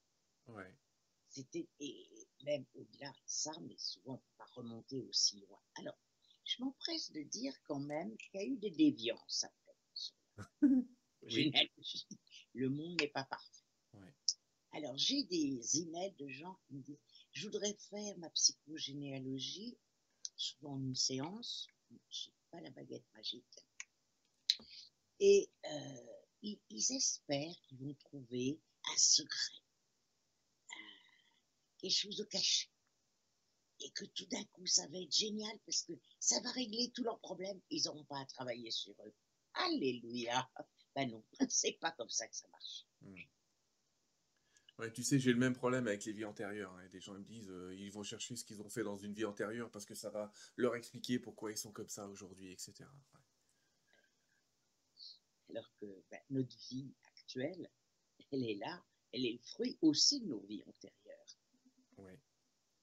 Ouais. 0.49 0.75
C'était, 1.29 1.69
et 1.81 2.09
même 2.45 2.65
au-delà 2.75 3.11
de 3.11 3.23
ça, 3.27 3.53
mais 3.63 3.77
souvent 3.79 4.13
on 4.13 4.17
ne 4.17 4.19
peut 4.19 4.37
pas 4.39 4.51
remonter 4.55 5.01
aussi 5.03 5.41
loin. 5.41 5.61
Alors, 5.77 5.99
je 6.45 6.63
m'empresse 6.63 7.11
de 7.13 7.23
dire 7.23 7.55
quand 7.65 7.81
même 7.81 8.17
qu'il 8.17 8.41
y 8.41 8.45
a 8.45 8.47
eu 8.47 8.57
des 8.57 8.71
déviances 8.71 9.45
après. 9.45 9.77
Le 12.55 12.69
monde 12.69 13.01
n'est 13.01 13.09
pas 13.09 13.25
parfait. 13.25 13.65
Ouais. 13.95 14.15
Alors, 14.73 14.97
j'ai 14.97 15.25
des 15.25 15.81
emails 15.81 16.15
de 16.19 16.29
gens 16.29 16.59
qui 16.67 16.75
me 16.75 16.83
disent 16.83 17.01
Je 17.33 17.47
voudrais 17.47 17.75
faire 17.91 18.17
ma 18.19 18.31
psychogénéalogie, 18.31 19.77
souvent 20.37 20.75
en 20.75 20.81
une 20.81 20.95
séance, 20.95 21.69
je 21.91 22.29
n'ai 22.29 22.35
pas 22.51 22.61
la 22.61 22.71
baguette 22.71 23.07
magique. 23.15 23.67
Et 25.21 25.51
euh, 25.65 26.17
ils, 26.43 26.93
espèrent 26.93 27.61
qu'ils 27.63 27.79
vont 27.79 27.95
trouver 27.95 28.61
un 28.85 28.99
secret, 28.99 29.63
quelque 31.79 31.93
chose 31.93 32.17
de 32.17 32.25
caché. 32.25 32.71
Et 33.81 33.91
que 33.91 34.07
tout 34.07 34.27
d'un 34.27 34.45
coup, 34.45 34.67
ça 34.67 34.87
va 34.89 34.99
être 34.99 35.15
génial 35.15 35.59
parce 35.67 35.83
que 35.83 35.93
ça 36.19 36.41
va 36.41 36.51
régler 36.53 36.91
tous 36.95 37.05
leurs 37.05 37.21
problèmes. 37.21 37.61
Ils 37.69 37.85
n'auront 37.85 38.05
pas 38.05 38.21
à 38.21 38.27
travailler 38.27 38.71
sur 38.71 38.95
eux. 39.05 39.15
Alléluia. 39.55 40.49
Ben 40.95 41.11
non, 41.11 41.23
c'est 41.51 41.79
pas 41.79 41.93
comme 41.93 42.09
ça 42.09 42.27
que 42.27 42.35
ça 42.35 42.49
marche. 42.49 42.87
Ouais, 44.79 44.93
tu 44.93 45.03
sais, 45.03 45.19
j'ai 45.19 45.33
le 45.33 45.39
même 45.39 45.55
problème 45.55 45.87
avec 45.87 46.05
les 46.05 46.13
vies 46.13 46.25
antérieures. 46.25 46.73
Hein. 46.75 46.89
Des 46.91 47.01
gens 47.01 47.15
me 47.15 47.25
disent, 47.25 47.51
euh, 47.51 47.75
ils 47.75 47.91
vont 47.91 48.03
chercher 48.03 48.37
ce 48.37 48.45
qu'ils 48.45 48.61
ont 48.61 48.69
fait 48.69 48.83
dans 48.83 48.97
une 48.97 49.15
vie 49.15 49.25
antérieure 49.25 49.71
parce 49.71 49.87
que 49.87 49.95
ça 49.95 50.11
va 50.11 50.31
leur 50.57 50.75
expliquer 50.77 51.19
pourquoi 51.19 51.51
ils 51.51 51.57
sont 51.57 51.73
comme 51.73 51.89
ça 51.89 52.07
aujourd'hui, 52.09 52.53
etc. 52.53 52.85
Alors 55.57 55.73
que 55.81 55.87
ben, 56.11 56.21
notre 56.29 56.55
vie 56.69 56.95
actuelle, 57.07 57.71
elle 58.31 58.45
est 58.45 58.57
là, 58.57 58.85
elle 59.13 59.25
est 59.25 59.33
le 59.33 59.39
fruit 59.39 59.79
aussi 59.81 60.21
de 60.21 60.27
nos 60.27 60.41
vies 60.41 60.63
antérieures. 60.67 61.39
Oui. 61.97 62.13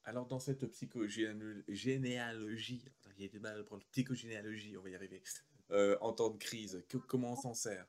Alors, 0.05 0.25
dans 0.25 0.39
cette 0.39 0.65
psychogénéalogie, 0.65 2.83
il 3.15 3.21
y 3.21 3.25
a 3.25 3.27
du 3.27 3.39
mal 3.39 3.59
à 3.59 3.63
prendre 3.63 3.85
psychogénéalogie, 3.91 4.75
on 4.75 4.81
va 4.81 4.89
y 4.89 4.95
arriver, 4.95 5.21
euh, 5.69 5.99
en 6.01 6.13
temps 6.13 6.31
de 6.31 6.37
crise, 6.39 6.83
comment 7.07 7.33
on 7.33 7.35
s'en 7.35 7.53
sert? 7.53 7.87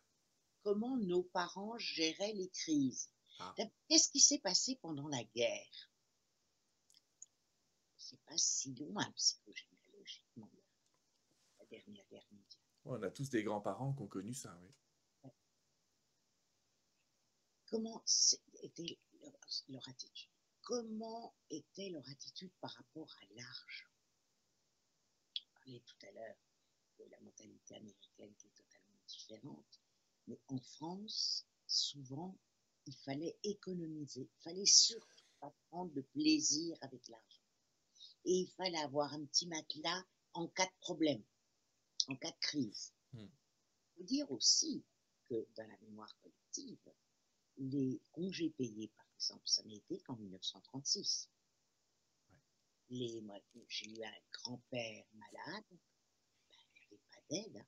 Comment 0.62 0.98
nos 0.98 1.22
parents 1.22 1.78
géraient 1.78 2.34
les 2.34 2.50
crises 2.50 3.10
ah. 3.38 3.54
Qu'est-ce 3.88 4.10
qui 4.10 4.20
s'est 4.20 4.38
passé 4.38 4.78
pendant 4.82 5.08
la 5.08 5.24
guerre? 5.24 5.90
C'est 7.96 8.20
pas 8.26 8.36
si 8.36 8.74
loin 8.74 9.10
psychogénéalogiquement, 9.12 10.50
la 11.58 11.66
dernière 11.66 12.04
guerre. 12.10 12.33
On 12.86 13.02
a 13.02 13.10
tous 13.10 13.30
des 13.30 13.42
grands-parents 13.42 13.94
qui 13.94 14.02
ont 14.02 14.06
connu 14.06 14.34
ça, 14.34 14.58
oui. 14.62 15.30
Comment 17.66 18.04
était 18.62 18.98
leur, 19.68 19.88
attitude? 19.88 20.30
Comment 20.62 21.34
était 21.50 21.88
leur 21.88 22.06
attitude 22.08 22.52
par 22.60 22.70
rapport 22.70 23.10
à 23.22 23.24
l'argent? 23.34 23.88
On 25.40 25.58
parlait 25.58 25.80
tout 25.80 26.06
à 26.06 26.12
l'heure 26.12 26.36
de 26.98 27.04
la 27.10 27.20
mentalité 27.20 27.74
américaine 27.74 28.34
qui 28.36 28.46
est 28.48 28.54
totalement 28.54 29.00
différente, 29.08 29.80
mais 30.26 30.38
en 30.48 30.60
France, 30.60 31.46
souvent, 31.66 32.38
il 32.86 32.94
fallait 32.94 33.36
économiser, 33.42 34.28
il 34.30 34.42
fallait 34.42 34.66
surtout 34.66 35.24
pas 35.40 35.54
prendre 35.70 35.92
de 35.94 36.02
plaisir 36.02 36.76
avec 36.82 37.08
l'argent. 37.08 37.42
Et 38.26 38.40
il 38.40 38.50
fallait 38.50 38.78
avoir 38.78 39.12
un 39.14 39.24
petit 39.24 39.46
matelas 39.46 40.04
en 40.34 40.48
cas 40.48 40.66
de 40.66 40.80
problème, 40.80 41.24
en 42.08 42.16
cas 42.16 42.30
de 42.30 42.38
crise. 42.40 42.92
Il 43.12 43.24
hmm. 43.24 43.30
faut 43.96 44.02
dire 44.04 44.30
aussi 44.30 44.84
que 45.24 45.46
dans 45.56 45.66
la 45.66 45.76
mémoire 45.78 46.16
collective, 46.18 46.78
les 47.56 48.00
congés 48.12 48.50
payés, 48.50 48.88
par 48.88 49.06
exemple, 49.14 49.46
ça 49.46 49.62
n'était 49.64 49.98
qu'en 50.00 50.16
1936. 50.16 51.30
Les, 52.90 53.22
j'ai 53.68 53.90
eu 53.90 54.04
un 54.04 54.12
grand-père 54.32 55.04
malade, 55.14 55.64
ben, 55.70 56.58
il 56.74 56.80
n'y 56.80 56.86
avait 56.86 57.00
pas 57.10 57.22
d'aide. 57.30 57.66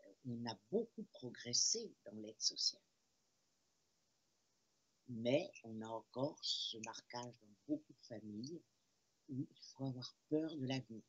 Euh, 0.00 0.12
on 0.26 0.46
a 0.46 0.58
beaucoup 0.70 1.04
progressé 1.12 1.94
dans 2.04 2.16
l'aide 2.16 2.40
sociale. 2.40 2.82
Mais 5.08 5.50
on 5.64 5.80
a 5.80 5.88
encore 5.88 6.38
ce 6.42 6.76
marquage 6.78 7.38
dans 7.40 7.54
beaucoup 7.66 7.92
de 7.92 8.06
familles 8.06 8.62
où 9.28 9.46
il 9.48 9.62
faut 9.62 9.86
avoir 9.86 10.14
peur 10.28 10.54
de 10.56 10.66
l'avenir. 10.66 11.02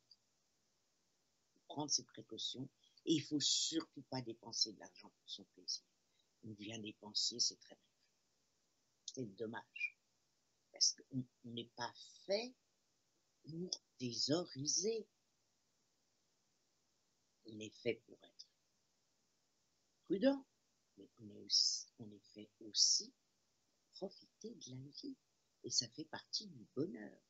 Prendre 1.70 1.90
ses 1.90 2.04
précautions 2.04 2.68
et 3.06 3.14
il 3.14 3.22
faut 3.22 3.40
surtout 3.40 4.02
pas 4.10 4.20
dépenser 4.20 4.72
de 4.72 4.80
l'argent 4.80 5.08
pour 5.08 5.30
son 5.30 5.44
plaisir 5.54 5.84
on 6.44 6.52
vient 6.54 6.78
dépenser, 6.78 7.38
c'est 7.38 7.58
très 7.60 7.74
bien. 7.74 7.84
C'est 9.14 9.36
dommage. 9.36 9.98
Parce 10.72 10.94
qu'on 10.94 11.24
n'est 11.44 11.70
pas 11.76 11.92
fait 12.26 12.54
pour 13.42 13.70
thésauriser. 13.98 15.06
On 17.46 17.58
est 17.58 17.74
fait 17.82 18.02
pour 18.06 18.18
être 18.22 18.48
prudent, 20.04 20.46
mais 20.96 21.08
on 21.18 21.28
est, 21.30 21.86
on 21.98 22.10
est 22.10 22.24
fait 22.32 22.50
aussi 22.60 23.12
profiter 23.94 24.54
de 24.54 24.70
la 24.70 24.90
vie. 24.90 25.16
Et 25.64 25.70
ça 25.70 25.88
fait 25.88 26.04
partie 26.04 26.46
du 26.46 26.64
bonheur. 26.74 27.20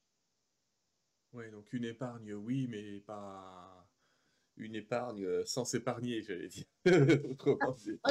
Oui, 1.32 1.50
donc 1.50 1.72
une 1.72 1.84
épargne, 1.84 2.34
oui, 2.34 2.66
mais 2.68 3.00
pas 3.00 3.89
une 4.60 4.74
épargne 4.74 5.24
euh, 5.24 5.44
sans 5.44 5.64
s'épargner, 5.64 6.22
j'allais 6.22 6.48
dire. 6.48 6.64
Autrement, 7.30 7.74
c'est 7.74 7.98
oh, 8.04 8.10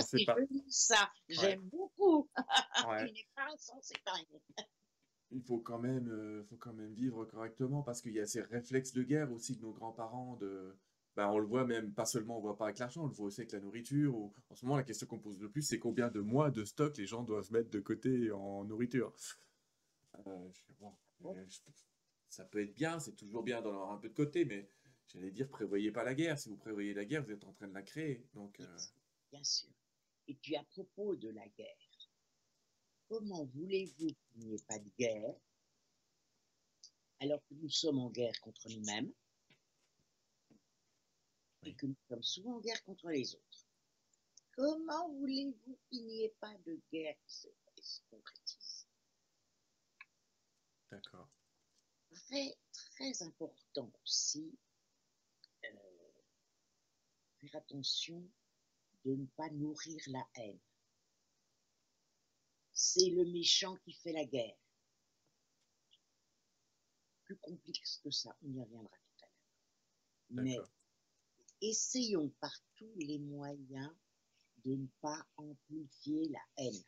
ça, 0.67 1.11
j'aime 1.27 1.61
beaucoup. 1.69 2.29
une 2.85 3.17
épargne 3.17 3.57
sans 3.57 3.81
s'épargner. 3.81 4.41
Il 5.31 5.43
faut 5.43 5.59
quand 5.59 5.79
même, 5.79 6.09
euh, 6.09 6.43
faut 6.45 6.57
quand 6.57 6.73
même 6.73 6.93
vivre 6.93 7.23
correctement 7.25 7.83
parce 7.83 8.01
qu'il 8.01 8.13
y 8.13 8.19
a 8.19 8.25
ces 8.25 8.41
réflexes 8.41 8.93
de 8.93 9.03
guerre 9.03 9.31
aussi 9.31 9.55
de 9.55 9.61
nos 9.61 9.71
grands-parents. 9.71 10.37
De, 10.37 10.75
ben, 11.15 11.27
on 11.27 11.37
le 11.37 11.45
voit 11.45 11.65
même 11.65 11.93
pas 11.93 12.05
seulement, 12.05 12.37
on 12.37 12.41
voit 12.41 12.57
pas 12.57 12.65
avec 12.65 12.79
l'argent, 12.79 13.03
on 13.03 13.07
le 13.07 13.13
voit 13.13 13.27
aussi 13.27 13.41
avec 13.41 13.51
la 13.51 13.59
nourriture. 13.59 14.15
Ou, 14.15 14.33
en 14.49 14.55
ce 14.55 14.65
moment, 14.65 14.77
la 14.77 14.83
question 14.83 15.05
qu'on 15.05 15.19
pose 15.19 15.39
le 15.39 15.49
plus, 15.49 15.61
c'est 15.61 15.79
combien 15.79 16.09
de 16.09 16.19
mois 16.19 16.49
de 16.49 16.65
stock 16.65 16.97
les 16.97 17.05
gens 17.05 17.23
doivent 17.23 17.51
mettre 17.51 17.69
de 17.69 17.79
côté 17.79 18.31
en 18.31 18.63
nourriture. 18.65 19.13
Euh, 20.25 20.49
ça 22.29 22.45
peut 22.45 22.61
être 22.61 22.75
bien, 22.75 22.99
c'est 22.99 23.15
toujours 23.15 23.43
bien 23.43 23.61
d'en 23.61 23.69
avoir 23.69 23.91
un 23.91 23.97
peu 23.97 24.09
de 24.09 24.13
côté, 24.13 24.45
mais 24.45 24.69
J'allais 25.09 25.31
dire, 25.31 25.49
prévoyez 25.49 25.91
pas 25.91 26.03
la 26.03 26.13
guerre. 26.13 26.37
Si 26.37 26.49
vous 26.49 26.57
prévoyez 26.57 26.93
la 26.93 27.05
guerre, 27.05 27.23
vous 27.23 27.31
êtes 27.31 27.43
en 27.43 27.53
train 27.53 27.67
de 27.67 27.73
la 27.73 27.81
créer. 27.81 28.23
Donc, 28.33 28.59
euh, 28.59 28.77
Bien 29.31 29.43
sûr. 29.43 29.69
Et 30.27 30.35
puis 30.35 30.55
à 30.55 30.63
propos 30.63 31.15
de 31.15 31.29
la 31.29 31.47
guerre, 31.49 32.09
comment 33.07 33.45
voulez-vous 33.45 34.07
qu'il 34.07 34.45
n'y 34.45 34.55
ait 34.55 34.63
pas 34.67 34.77
de 34.77 34.89
guerre 34.97 35.35
alors 37.19 37.43
que 37.47 37.55
nous 37.55 37.69
sommes 37.69 37.99
en 37.99 38.09
guerre 38.11 38.39
contre 38.41 38.69
nous-mêmes 38.69 39.11
et 41.63 41.73
que 41.73 41.87
nous 41.87 41.97
sommes 42.07 42.23
souvent 42.23 42.57
en 42.57 42.59
guerre 42.59 42.83
contre 42.83 43.09
les 43.09 43.33
autres? 43.33 43.65
Comment 44.51 45.09
voulez-vous 45.13 45.79
qu'il 45.89 46.05
n'y 46.05 46.23
ait 46.23 46.35
pas 46.39 46.55
de 46.65 46.79
guerre 46.91 47.15
qui 47.25 47.49
se 47.81 48.01
concrétise? 48.11 48.87
D'accord. 50.91 51.29
Très, 52.11 52.57
très 52.73 53.23
important 53.23 53.91
aussi, 54.03 54.57
faire 57.39 57.55
attention 57.55 58.27
de 59.05 59.15
ne 59.15 59.25
pas 59.37 59.49
nourrir 59.51 60.01
la 60.07 60.27
haine. 60.35 60.59
C'est 62.73 63.09
le 63.09 63.25
méchant 63.25 63.75
qui 63.77 63.93
fait 63.93 64.13
la 64.13 64.25
guerre. 64.25 64.57
Plus 67.23 67.37
complexe 67.37 67.99
que 68.03 68.11
ça, 68.11 68.35
on 68.41 68.53
y 68.53 68.61
reviendra 68.61 68.95
tout 68.97 69.25
à 69.25 69.27
l'heure. 69.27 70.43
Mais 70.43 70.57
essayons 71.61 72.29
par 72.39 72.53
tous 72.75 72.93
les 72.97 73.19
moyens 73.19 73.93
de 74.65 74.75
ne 74.75 74.87
pas 75.01 75.27
amplifier 75.37 76.29
la 76.29 76.41
haine. 76.57 76.83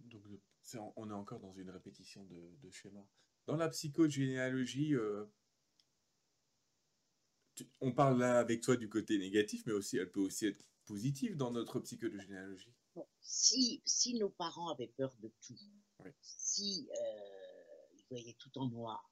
Donc, 0.00 0.22
on 0.96 1.10
est 1.10 1.14
encore 1.14 1.40
dans 1.40 1.52
une 1.54 1.70
répétition 1.70 2.24
de, 2.24 2.56
de 2.62 2.70
schéma. 2.70 3.06
Dans 3.46 3.56
la 3.56 3.68
psychogénéalogie, 3.68 4.94
euh, 4.94 5.26
on 7.80 7.92
parle 7.92 8.18
là 8.18 8.38
avec 8.38 8.62
toi 8.62 8.76
du 8.76 8.88
côté 8.88 9.18
négatif, 9.18 9.64
mais 9.66 9.72
aussi 9.72 9.98
elle 9.98 10.10
peut 10.10 10.20
aussi 10.20 10.46
être 10.46 10.64
positive 10.86 11.36
dans 11.36 11.50
notre 11.50 11.80
psychogénéalogie. 11.80 12.72
si, 13.20 13.82
si 13.84 14.14
nos 14.14 14.30
parents 14.30 14.68
avaient 14.68 14.92
peur 14.96 15.14
de 15.20 15.32
tout, 15.46 15.58
si 16.20 16.88
euh, 16.90 17.86
ils 17.94 18.04
voyaient 18.10 18.36
tout 18.38 18.56
en 18.58 18.68
noir, 18.68 19.10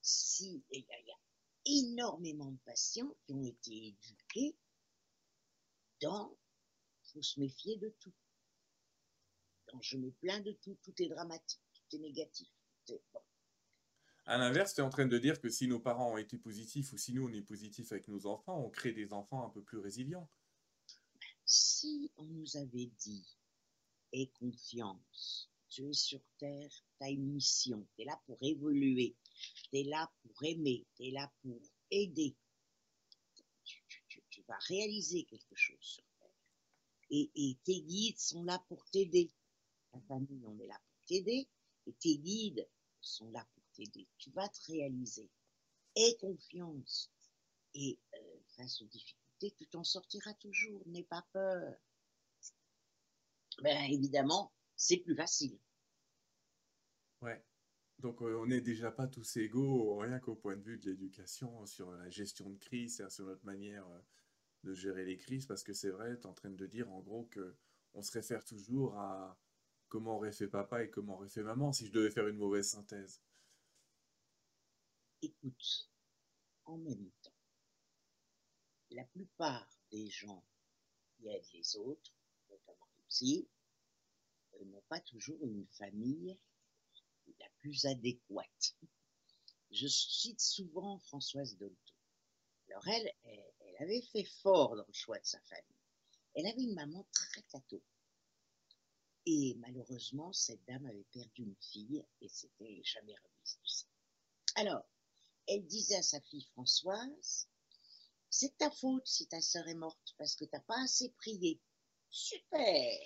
si 0.00 0.62
il 0.70 0.80
y, 0.80 1.10
a 1.10 1.18
énormément 1.66 2.50
de 2.50 2.58
patients 2.64 3.14
qui 3.24 3.32
ont 3.32 3.44
été 3.44 3.88
éduqués 3.88 4.56
dans 6.00 6.36
faut 7.14 7.22
se 7.22 7.38
méfier 7.38 7.76
de 7.76 7.94
tout. 8.00 8.12
Quand 9.66 9.80
je 9.80 9.96
me 9.96 10.10
plains 10.10 10.40
de 10.40 10.52
tout, 10.52 10.76
tout 10.82 10.94
est 11.02 11.08
dramatique, 11.08 11.62
tout 11.72 11.96
est 11.96 12.00
négatif. 12.00 12.48
À 14.26 14.38
l'inverse, 14.38 14.74
tu 14.74 14.80
es 14.80 14.84
en 14.84 14.88
train 14.88 15.06
de 15.06 15.18
dire 15.18 15.38
que 15.38 15.50
si 15.50 15.68
nos 15.68 15.80
parents 15.80 16.12
ont 16.12 16.16
été 16.16 16.38
positifs 16.38 16.92
ou 16.92 16.98
si 16.98 17.12
nous 17.12 17.28
on 17.28 17.32
est 17.32 17.42
positif 17.42 17.92
avec 17.92 18.08
nos 18.08 18.26
enfants, 18.26 18.58
on 18.58 18.70
crée 18.70 18.92
des 18.92 19.12
enfants 19.12 19.44
un 19.44 19.50
peu 19.50 19.62
plus 19.62 19.78
résilients. 19.78 20.30
Si 21.44 22.10
on 22.16 22.24
nous 22.24 22.56
avait 22.56 22.90
dit 22.98 23.36
aie 24.12 24.30
confiance, 24.38 25.50
tu 25.68 25.90
es 25.90 25.92
sur 25.92 26.20
Terre, 26.38 26.70
tu 26.70 27.04
as 27.04 27.10
une 27.10 27.32
mission, 27.32 27.86
tu 27.94 28.02
es 28.02 28.04
là 28.06 28.18
pour 28.24 28.38
évoluer, 28.40 29.14
tu 29.70 29.78
es 29.78 29.84
là 29.84 30.10
pour 30.22 30.42
aimer, 30.42 30.86
tu 30.96 31.08
es 31.08 31.10
là 31.10 31.30
pour 31.42 31.60
aider, 31.90 32.34
tu, 34.30 34.42
vas 34.48 34.58
réaliser 34.68 35.24
quelque 35.24 35.54
chose 35.54 35.76
sur 35.80 36.04
Terre. 36.18 36.30
Et, 37.10 37.58
tes 37.64 37.82
guides 37.82 38.18
sont 38.18 38.44
là 38.44 38.58
pour 38.68 38.84
t'aider. 38.86 39.30
Ta 39.92 40.00
famille, 40.00 40.44
on 40.46 40.58
est 40.58 40.66
là 40.66 40.80
pour 40.86 41.04
t'aider, 41.06 41.48
et 41.86 41.92
tes 41.94 42.18
guides 42.18 42.66
sont 43.00 43.30
là 43.30 43.46
Tu 44.18 44.30
vas 44.30 44.48
te 44.48 44.60
réaliser. 44.66 45.30
Aie 45.96 46.16
confiance. 46.20 47.10
Et 47.74 47.98
euh, 48.14 48.38
face 48.56 48.80
aux 48.82 48.86
difficultés, 48.86 49.52
tu 49.56 49.66
t'en 49.66 49.84
sortiras 49.84 50.34
toujours. 50.34 50.82
N'aie 50.86 51.04
pas 51.04 51.26
peur. 51.32 51.74
Ben, 53.62 53.90
évidemment, 53.90 54.52
c'est 54.76 54.98
plus 54.98 55.14
facile. 55.14 55.58
Ouais. 57.20 57.44
Donc 58.00 58.20
euh, 58.22 58.36
on 58.40 58.46
n'est 58.46 58.60
déjà 58.60 58.90
pas 58.90 59.06
tous 59.06 59.36
égaux, 59.36 59.96
rien 59.98 60.18
qu'au 60.18 60.34
point 60.34 60.56
de 60.56 60.62
vue 60.62 60.78
de 60.78 60.90
l'éducation, 60.90 61.64
sur 61.64 61.90
la 61.92 62.10
gestion 62.10 62.50
de 62.50 62.58
crise, 62.58 63.06
sur 63.08 63.24
notre 63.24 63.44
manière 63.44 63.86
euh, 63.88 64.00
de 64.64 64.74
gérer 64.74 65.04
les 65.04 65.16
crises, 65.16 65.46
parce 65.46 65.62
que 65.62 65.72
c'est 65.72 65.90
vrai, 65.90 66.16
tu 66.16 66.22
es 66.22 66.26
en 66.26 66.34
train 66.34 66.50
de 66.50 66.66
dire 66.66 66.90
en 66.90 67.00
gros 67.00 67.24
que 67.30 67.54
on 67.94 68.02
se 68.02 68.12
réfère 68.12 68.44
toujours 68.44 68.96
à 68.96 69.38
comment 69.88 70.16
aurait 70.16 70.32
fait 70.32 70.48
papa 70.48 70.82
et 70.82 70.90
comment 70.90 71.14
aurait 71.14 71.28
fait 71.28 71.44
maman, 71.44 71.72
si 71.72 71.86
je 71.86 71.92
devais 71.92 72.10
faire 72.10 72.26
une 72.26 72.36
mauvaise 72.36 72.68
synthèse. 72.68 73.20
Écoute, 75.24 75.88
en 76.66 76.76
même 76.76 77.10
temps, 77.22 77.32
la 78.90 79.04
plupart 79.04 79.66
des 79.90 80.10
gens 80.10 80.44
qui 81.16 81.28
aident 81.28 81.50
les 81.54 81.76
autres, 81.76 82.12
notamment 82.50 82.86
les 82.98 83.04
psy, 83.08 83.48
euh, 84.52 84.64
n'ont 84.66 84.84
pas 84.90 85.00
toujours 85.00 85.42
une 85.46 85.66
famille 85.78 86.38
la 87.40 87.48
plus 87.60 87.86
adéquate. 87.86 88.76
Je 89.70 89.86
cite 89.86 90.42
souvent 90.42 90.98
Françoise 90.98 91.56
Dolto. 91.56 91.94
Alors 92.68 92.86
elle, 92.88 93.10
elle, 93.22 93.76
avait 93.80 94.02
fait 94.02 94.24
fort 94.42 94.76
dans 94.76 94.84
le 94.86 94.92
choix 94.92 95.18
de 95.18 95.24
sa 95.24 95.40
famille. 95.40 95.80
Elle 96.34 96.46
avait 96.48 96.64
une 96.64 96.74
maman 96.74 97.08
très 97.12 97.42
catho. 97.44 97.82
Et 99.24 99.54
malheureusement, 99.54 100.34
cette 100.34 100.62
dame 100.66 100.84
avait 100.84 101.06
perdu 101.12 101.44
une 101.44 101.56
fille 101.62 102.04
et 102.20 102.28
s'était 102.28 102.82
jamais 102.84 103.14
remise 103.14 103.58
de 103.62 103.66
ça. 103.66 103.86
Alors, 104.56 104.84
elle 105.46 105.66
disait 105.66 105.96
à 105.96 106.02
sa 106.02 106.20
fille 106.22 106.46
Françoise, 106.52 107.48
c'est 108.30 108.56
ta 108.58 108.70
faute 108.70 109.06
si 109.06 109.26
ta 109.28 109.40
sœur 109.40 109.66
est 109.68 109.74
morte 109.74 110.14
parce 110.18 110.36
que 110.36 110.44
t'as 110.44 110.60
pas 110.60 110.82
assez 110.82 111.10
prié. 111.10 111.60
Super! 112.10 112.98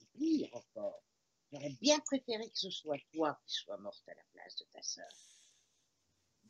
Et 0.00 0.06
pire 0.14 0.54
encore, 0.54 1.02
j'aurais 1.50 1.76
bien 1.80 1.98
préféré 2.00 2.50
que 2.50 2.58
ce 2.58 2.70
soit 2.70 2.98
toi 3.12 3.40
qui 3.46 3.54
sois 3.54 3.78
morte 3.78 4.08
à 4.08 4.14
la 4.14 4.24
place 4.32 4.56
de 4.56 4.64
ta 4.72 4.82
sœur. 4.82 5.08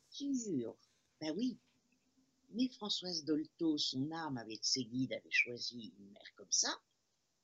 Sûr. 0.09 0.77
Ben 1.19 1.33
oui. 1.37 1.59
Mais 2.49 2.67
Françoise 2.69 3.23
Dolto, 3.23 3.77
son 3.77 4.11
âme 4.11 4.37
avec 4.37 4.65
ses 4.65 4.83
guides, 4.83 5.13
avait 5.13 5.31
choisi 5.31 5.93
une 5.97 6.11
mère 6.11 6.35
comme 6.35 6.51
ça 6.51 6.81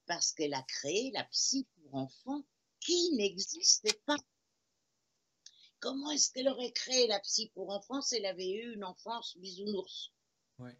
parce 0.05 0.33
qu'elle 0.33 0.53
a 0.53 0.63
créé 0.63 1.11
la 1.11 1.23
psy 1.25 1.67
pour 1.75 1.95
enfants 1.95 2.43
qui 2.79 3.11
n'existait 3.13 3.99
pas. 4.05 4.17
Comment 5.79 6.11
est-ce 6.11 6.31
qu'elle 6.31 6.47
aurait 6.47 6.71
créé 6.71 7.07
la 7.07 7.19
psy 7.19 7.51
pour 7.53 7.69
enfants 7.69 8.01
si 8.01 8.15
elle 8.15 8.25
avait 8.25 8.49
eu 8.49 8.73
une 8.73 8.83
enfance 8.83 9.37
bisounours? 9.37 10.11
Ouais. 10.57 10.75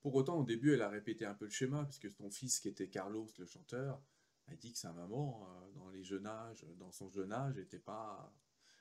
Pour 0.00 0.14
autant, 0.14 0.38
au 0.38 0.44
début, 0.44 0.74
elle 0.74 0.82
a 0.82 0.88
répété 0.88 1.24
un 1.24 1.34
peu 1.34 1.44
le 1.44 1.50
schéma, 1.50 1.84
puisque 1.84 2.10
son 2.10 2.30
fils, 2.30 2.60
qui 2.60 2.68
était 2.68 2.88
Carlos, 2.88 3.28
le 3.38 3.46
chanteur, 3.46 4.00
a 4.48 4.54
dit 4.56 4.72
que 4.72 4.78
sa 4.78 4.92
maman, 4.92 5.48
euh, 5.48 5.70
dans 5.72 5.90
les 5.90 6.04
jeunes 6.04 6.26
âges, 6.26 6.64
dans 6.76 6.90
son 6.90 7.08
jeune 7.08 7.32
âge, 7.32 7.56
n'était 7.56 7.78
pas. 7.78 8.32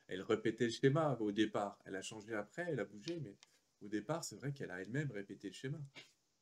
Elle 0.08 0.22
répétait 0.22 0.66
le 0.66 0.72
schéma 0.72 1.18
au 1.20 1.32
départ. 1.32 1.80
Elle 1.86 1.96
a 1.96 2.02
changé 2.02 2.34
après, 2.34 2.66
elle 2.70 2.80
a 2.80 2.86
bougé, 2.86 3.20
mais 3.20 3.38
au 3.82 3.88
départ, 3.88 4.24
c'est 4.24 4.36
vrai 4.36 4.52
qu'elle 4.52 4.72
a 4.72 4.82
elle-même 4.82 5.12
répété 5.12 5.48
le 5.48 5.54
schéma. 5.54 5.80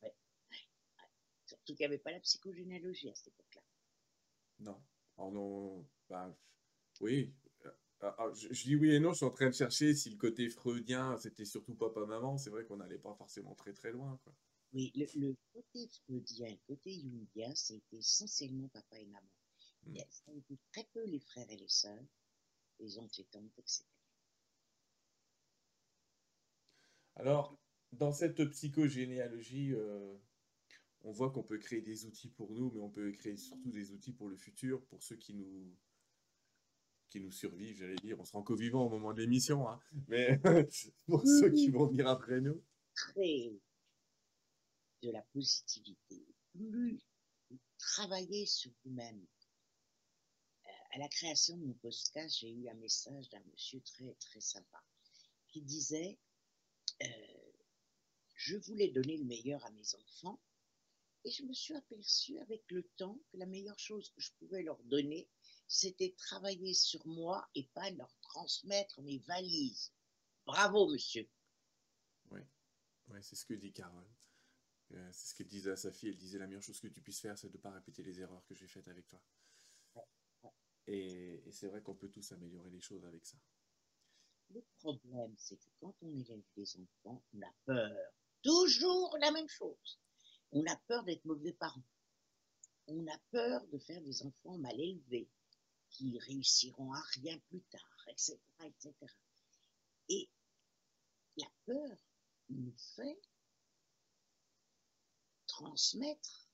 Ouais. 0.01 0.15
Surtout 1.45 1.75
qu'il 1.75 1.83
n'y 1.83 1.85
avait 1.85 1.97
pas 1.97 2.11
la 2.11 2.19
psychogénéalogie 2.19 3.09
à 3.09 3.15
cette 3.15 3.27
époque-là. 3.27 3.61
Non. 4.59 4.81
Oh 5.17 5.31
non. 5.31 5.85
Ben, 6.09 6.35
oui, 7.01 7.33
ah, 8.01 8.15
ah, 8.17 8.31
je, 8.33 8.63
dis 8.63 8.75
oui 8.75 8.91
et 8.91 8.99
non, 8.99 9.11
je 9.11 9.17
suis 9.17 9.25
en 9.25 9.31
train 9.31 9.47
de 9.47 9.53
chercher 9.53 9.93
si 9.93 10.09
le 10.09 10.17
côté 10.17 10.47
freudien, 10.49 11.17
c'était 11.17 11.45
surtout 11.45 11.75
papa-maman. 11.75 12.37
C'est 12.37 12.49
vrai 12.49 12.63
qu'on 12.65 12.77
n'allait 12.77 12.97
pas 12.97 13.13
forcément 13.15 13.55
très 13.55 13.73
très 13.73 13.91
loin. 13.91 14.19
Quoi. 14.23 14.33
Oui, 14.73 14.91
le, 14.95 15.35
côté 15.53 15.87
freudien, 16.05 16.49
le 16.49 16.59
côté 16.67 16.93
jungien, 16.93 17.53
c'était 17.55 17.97
essentiellement 17.97 18.69
papa 18.69 18.99
et 18.99 19.05
maman. 19.05 20.05
Ça 20.09 20.31
a 20.31 20.33
été 20.33 20.57
très 20.71 20.87
peu 20.93 21.03
les 21.05 21.19
frères 21.19 21.49
et 21.49 21.57
les 21.57 21.67
sœurs, 21.67 22.05
les 22.79 22.97
oncles 22.99 23.21
et 23.21 23.25
tantes, 23.25 23.57
etc. 23.57 23.83
Alors, 27.15 27.57
dans 27.91 28.13
cette 28.13 28.45
psychogénéalogie, 28.45 29.73
euh, 29.73 30.15
on 31.01 31.11
voit 31.11 31.31
qu'on 31.31 31.43
peut 31.43 31.57
créer 31.57 31.81
des 31.81 32.05
outils 32.05 32.29
pour 32.29 32.53
nous, 32.53 32.71
mais 32.71 32.81
on 32.81 32.89
peut 32.89 33.11
créer 33.11 33.35
surtout 33.35 33.71
des 33.71 33.91
outils 33.91 34.13
pour 34.13 34.29
le 34.29 34.37
futur, 34.37 34.85
pour 34.85 35.01
ceux 35.03 35.15
qui 35.15 35.33
nous, 35.33 35.75
qui 37.09 37.19
nous 37.19 37.31
survivent, 37.31 37.77
j'allais 37.77 37.95
dire. 37.95 38.19
On 38.19 38.25
sera 38.25 38.39
encore 38.39 38.57
vivant 38.57 38.85
au 38.85 38.89
moment 38.89 39.13
de 39.13 39.21
l'émission, 39.21 39.67
hein. 39.67 39.79
mais 40.07 40.39
pour 41.07 41.25
ceux 41.25 41.51
qui 41.51 41.69
vont 41.69 41.87
venir 41.87 42.07
après 42.07 42.41
nous. 42.41 42.61
Créer 42.95 43.59
de 45.01 45.11
la 45.11 45.21
positivité, 45.33 46.25
plus 46.51 46.99
travailler 47.77 48.45
sur 48.45 48.71
vous-même. 48.83 49.25
Euh, 50.65 50.69
à 50.91 50.99
la 50.99 51.07
création 51.07 51.57
de 51.57 51.65
mon 51.65 51.73
podcast, 51.73 52.37
j'ai 52.39 52.51
eu 52.51 52.67
un 52.67 52.73
message 52.75 53.29
d'un 53.29 53.41
monsieur 53.51 53.81
très 53.81 54.13
très 54.15 54.41
sympa 54.41 54.83
qui 55.47 55.61
disait 55.61 56.19
euh, 57.01 57.51
Je 58.35 58.57
voulais 58.57 58.89
donner 58.89 59.17
le 59.17 59.25
meilleur 59.25 59.65
à 59.65 59.71
mes 59.71 59.95
enfants 59.95 60.39
et 61.25 61.31
je 61.31 61.43
me 61.43 61.53
suis 61.53 61.75
aperçu 61.75 62.39
avec 62.39 62.63
le 62.69 62.83
temps 62.97 63.19
que 63.31 63.37
la 63.37 63.45
meilleure 63.45 63.79
chose 63.79 64.09
que 64.11 64.21
je 64.21 64.31
pouvais 64.39 64.63
leur 64.63 64.81
donner, 64.83 65.29
c'était 65.69 66.15
travailler 66.17 66.73
sur 66.73 67.05
moi 67.07 67.47
et 67.53 67.67
pas 67.75 67.89
leur 67.91 68.13
transmettre 68.21 69.01
mes 69.03 69.19
valises. 69.19 69.93
Bravo, 70.45 70.89
monsieur. 70.89 71.29
Oui, 72.31 72.41
ouais, 73.07 73.21
c'est 73.21 73.35
ce 73.35 73.45
que 73.45 73.53
dit 73.53 73.71
Carole. 73.71 74.09
Euh, 74.93 75.09
c'est 75.13 75.29
ce 75.29 75.35
qu'elle 75.35 75.47
disait 75.47 75.71
à 75.71 75.75
sa 75.77 75.91
fille. 75.91 76.09
Elle 76.09 76.17
disait 76.17 76.39
la 76.39 76.47
meilleure 76.47 76.63
chose 76.63 76.79
que 76.79 76.87
tu 76.87 77.01
puisses 77.01 77.19
faire, 77.19 77.37
c'est 77.37 77.49
de 77.49 77.57
ne 77.57 77.61
pas 77.61 77.69
répéter 77.69 78.01
les 78.01 78.19
erreurs 78.19 78.43
que 78.47 78.55
j'ai 78.55 78.67
faites 78.67 78.87
avec 78.87 79.07
toi. 79.07 79.21
Et, 80.87 81.43
et 81.45 81.51
c'est 81.51 81.67
vrai 81.67 81.83
qu'on 81.83 81.93
peut 81.93 82.09
tous 82.09 82.31
améliorer 82.31 82.71
les 82.71 82.81
choses 82.81 83.05
avec 83.05 83.23
ça. 83.23 83.37
Le 84.49 84.63
problème, 84.79 85.35
c'est 85.37 85.57
que 85.57 85.69
quand 85.79 85.95
on 86.01 86.19
élève 86.19 86.41
des 86.55 86.75
enfants, 86.77 87.23
on 87.35 87.41
a 87.43 87.53
peur. 87.65 88.11
Toujours 88.41 89.15
la 89.21 89.29
même 89.29 89.47
chose. 89.47 89.99
On 90.51 90.65
a 90.65 90.75
peur 90.87 91.03
d'être 91.03 91.23
mauvais 91.25 91.53
parents. 91.53 91.85
On 92.87 93.05
a 93.05 93.17
peur 93.29 93.67
de 93.67 93.77
faire 93.77 94.01
des 94.01 94.23
enfants 94.23 94.57
mal 94.57 94.79
élevés, 94.79 95.29
qui 95.89 96.17
réussiront 96.19 96.93
à 96.93 97.01
rien 97.13 97.37
plus 97.49 97.61
tard, 97.63 98.05
etc., 98.07 98.37
etc. 98.63 98.93
Et 100.09 100.29
la 101.37 101.47
peur 101.65 101.97
nous 102.49 102.75
fait 102.95 103.19
transmettre 105.47 106.49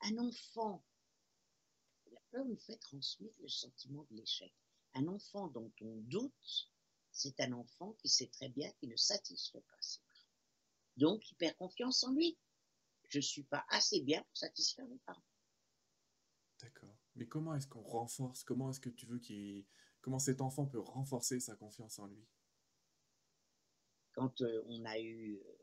un 0.00 0.18
enfant. 0.18 0.84
La 2.10 2.20
peur 2.30 2.44
nous 2.44 2.58
fait 2.58 2.76
transmettre 2.76 3.40
le 3.40 3.48
sentiment 3.48 4.04
de 4.10 4.16
l'échec. 4.16 4.52
Un 4.94 5.06
enfant 5.08 5.48
dont 5.48 5.72
on 5.80 5.96
doute, 6.02 6.70
c'est 7.12 7.40
un 7.40 7.52
enfant 7.52 7.92
qui 7.94 8.08
sait 8.08 8.28
très 8.28 8.48
bien 8.48 8.70
qu'il 8.72 8.88
ne 8.88 8.96
satisfait 8.96 9.60
pas 9.60 9.76
ses 9.80 10.00
parents. 10.00 10.28
Donc, 10.96 11.30
il 11.30 11.36
perd 11.36 11.56
confiance 11.56 12.04
en 12.04 12.12
lui. 12.12 12.36
Je 13.08 13.18
ne 13.18 13.22
suis 13.22 13.44
pas 13.44 13.64
assez 13.68 14.00
bien 14.00 14.22
pour 14.22 14.36
satisfaire 14.36 14.86
mes 14.86 14.98
parents. 14.98 15.24
D'accord. 16.60 16.97
Mais 17.18 17.26
comment 17.26 17.52
est-ce 17.54 17.66
qu'on 17.66 17.82
renforce, 17.82 18.44
comment 18.44 18.70
est-ce 18.70 18.80
que 18.80 18.90
tu 18.90 19.06
veux 19.06 19.18
qu'il... 19.18 19.66
Comment 20.00 20.20
cet 20.20 20.40
enfant 20.40 20.66
peut 20.66 20.78
renforcer 20.78 21.40
sa 21.40 21.56
confiance 21.56 21.98
en 21.98 22.06
lui? 22.06 22.24
Quand 24.12 24.40
euh, 24.40 24.62
on 24.68 24.84
a 24.84 25.00
eu 25.00 25.34
euh, 25.34 25.58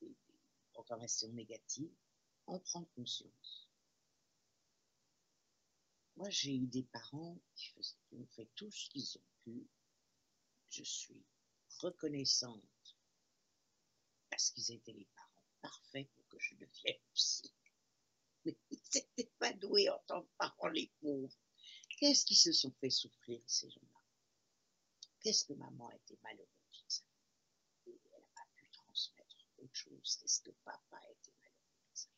des 0.00 0.16
programmations 0.72 1.32
négatives, 1.32 1.94
on 2.48 2.58
prend 2.58 2.84
conscience. 2.96 3.70
Moi, 6.16 6.28
j'ai 6.30 6.56
eu 6.56 6.66
des 6.66 6.82
parents 6.82 7.38
qui, 7.54 7.72
qui 8.08 8.16
ont 8.16 8.26
fait 8.26 8.48
tout 8.56 8.70
ce 8.70 8.90
qu'ils 8.90 9.16
ont 9.18 9.24
pu. 9.44 9.68
Je 10.70 10.82
suis 10.82 11.24
reconnaissante 11.78 12.96
parce 14.30 14.50
qu'ils 14.50 14.72
étaient 14.72 14.92
les 14.92 15.06
parents 15.14 15.46
parfaits 15.62 16.10
pour 16.14 16.26
que 16.26 16.38
je 16.40 16.56
devienne 16.56 17.00
aussi 17.12 17.52
mais 18.46 18.56
ils 18.70 18.78
n'étaient 18.94 19.32
pas 19.38 19.52
doués 19.54 19.90
en 19.90 19.98
tant 20.06 20.22
que 20.22 20.30
parents, 20.38 20.68
les 20.68 20.90
pauvres. 21.00 21.36
Qu'est-ce 21.98 22.24
qu'ils 22.24 22.36
se 22.36 22.52
sont 22.52 22.72
fait 22.80 22.90
souffrir, 22.90 23.42
ces 23.46 23.68
gens-là? 23.70 24.00
Qu'est-ce 25.20 25.44
que 25.44 25.54
maman 25.54 25.88
a 25.88 25.96
été 25.96 26.16
malheureuse? 26.22 27.04
Et 27.86 28.00
elle 28.04 28.20
n'a 28.20 28.26
pas 28.34 28.46
pu 28.54 28.68
transmettre 28.70 29.36
autre 29.58 29.74
chose. 29.74 30.16
Qu'est-ce 30.20 30.40
que 30.42 30.50
papa 30.64 30.96
a 30.96 31.10
été 31.10 31.32
malheureux 31.40 32.08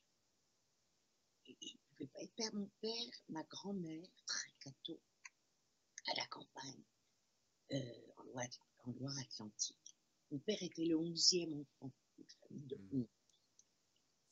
Et 1.47 1.57
il 1.61 1.75
ne 1.75 1.79
pouvait 1.89 2.07
pas 2.09 2.21
être 2.21 2.35
père. 2.35 2.55
Mon 2.55 2.71
père, 2.81 3.23
ma 3.31 3.43
grand-mère, 3.45 4.09
très 4.27 4.53
cateau, 4.61 5.01
à 6.09 6.15
la 6.17 6.27
campagne, 6.27 6.85
euh, 7.73 8.13
en 8.17 8.93
Loire-Atlantique. 8.93 9.97
Mon 10.31 10.39
père 10.41 10.63
était 10.63 10.85
le 10.85 10.99
onzième 10.99 11.55
enfant 11.55 11.93
d'une 12.17 12.29
famille 12.43 12.67
de 12.67 12.77
mmh. 12.77 13.01
onze. 13.01 13.09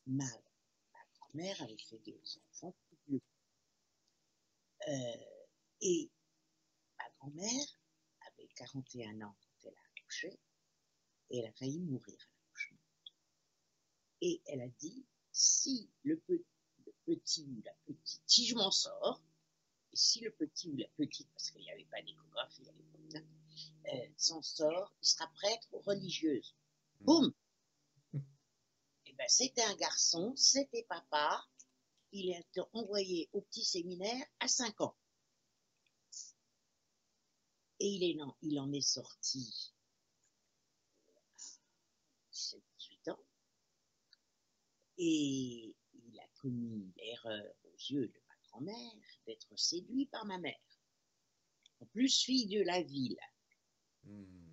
Ma 0.07 0.25
mère 1.37 1.61
avait 1.63 1.77
fait 1.79 1.99
des 1.99 2.21
enfants 2.51 2.75
plus. 3.05 3.23
Euh, 4.89 5.25
et 5.83 6.11
ma 6.99 7.05
grand-mère 7.19 7.67
avait 8.27 8.49
41 8.57 9.21
ans 9.23 9.37
quand 9.41 9.69
elle 9.69 9.75
a 9.75 10.01
accouché 10.01 10.41
et 11.31 11.39
elle 11.39 11.47
a 11.47 11.53
failli 11.53 11.81
mourir 11.81 12.17
à 12.19 12.31
l'accouchement. 12.41 12.79
Et 14.23 14.43
elle 14.47 14.63
a 14.63 14.69
dit 14.69 15.05
si 15.33 15.91
le, 16.03 16.23
petit 17.05 17.45
ou 17.45 17.63
la 17.65 17.75
petite, 17.87 18.23
si 18.27 18.47
je 18.47 18.55
m'en 18.55 18.71
sors, 18.71 19.23
et 19.93 19.97
si 19.97 20.21
le 20.21 20.31
petit 20.33 20.71
ou 20.71 20.77
la 20.77 20.89
petite, 20.97 21.29
parce 21.33 21.51
qu'il 21.51 21.61
n'y 21.61 21.71
avait 21.71 21.85
pas 21.87 22.01
d'échographie 22.03 22.69
à 22.69 22.73
l'époque, 22.73 23.15
hein, 23.17 23.27
euh, 23.93 24.09
s'en 24.17 24.41
sort, 24.43 24.95
il 25.03 25.07
sera 25.07 25.27
prêtre 25.35 25.69
ou 25.73 25.81
religieuse. 25.81 26.57
Mmh. 27.01 27.05
Boum 27.05 27.35
ben, 29.17 29.29
c'était 29.29 29.63
un 29.63 29.77
garçon, 29.77 30.35
c'était 30.37 30.85
papa, 30.89 31.45
il 32.13 32.31
été 32.31 32.61
envoyé 32.73 33.29
au 33.33 33.41
petit 33.43 33.65
séminaire 33.65 34.27
à 34.41 34.49
5 34.49 34.81
ans. 34.81 34.97
Et 37.79 37.89
il, 37.89 38.05
est, 38.05 38.17
il 38.43 38.59
en 38.59 38.73
est 38.73 38.81
sorti 38.81 39.75
à 41.09 41.21
18 42.33 43.09
ans. 43.11 43.25
Et 44.99 45.75
il 45.93 46.21
a 46.21 46.29
commis 46.41 46.91
l'erreur 46.97 47.55
aux 47.65 47.77
yeux 47.91 48.09
de 48.09 48.21
ma 48.29 48.35
grand-mère 48.49 48.93
d'être 49.27 49.55
séduit 49.57 50.07
par 50.07 50.25
ma 50.25 50.39
mère. 50.39 50.55
En 51.81 51.87
plus, 51.87 52.23
fille 52.23 52.47
de 52.47 52.63
la 52.63 52.83
ville. 52.83 53.19
Hmm. 54.05 54.49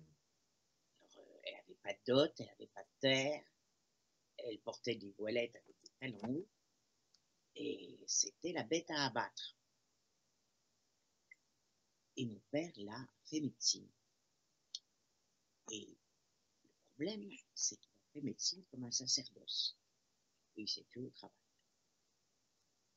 Euh, 1.16 1.40
elle 1.44 1.54
n'avait 1.54 1.78
pas 1.82 1.94
de 1.94 2.00
dot, 2.06 2.32
elle 2.38 2.46
n'avait 2.46 2.70
pas 2.74 2.82
de 2.82 3.00
terre 3.00 3.44
elle 4.44 4.60
portait 4.60 4.96
des 4.96 5.12
voilettes 5.18 5.56
avec 5.56 5.76
des 5.82 5.90
talons 6.00 6.46
et 7.56 7.98
c'était 8.06 8.52
la 8.52 8.64
bête 8.64 8.90
à 8.90 9.06
abattre. 9.06 9.56
Et 12.16 12.26
mon 12.26 12.40
père 12.50 12.72
l'a 12.76 13.08
fait 13.24 13.40
médecine. 13.40 13.88
Et 15.70 15.96
le 16.62 16.68
problème, 16.94 17.30
c'est 17.54 17.76
qu'il 17.76 17.92
a 17.92 18.12
fait 18.12 18.20
médecine 18.20 18.64
comme 18.70 18.84
un 18.84 18.90
sacerdoce. 18.90 19.76
Et 20.56 20.62
il 20.62 20.68
s'est 20.68 20.84
tué 20.84 21.00
au 21.00 21.10
travail. 21.10 21.36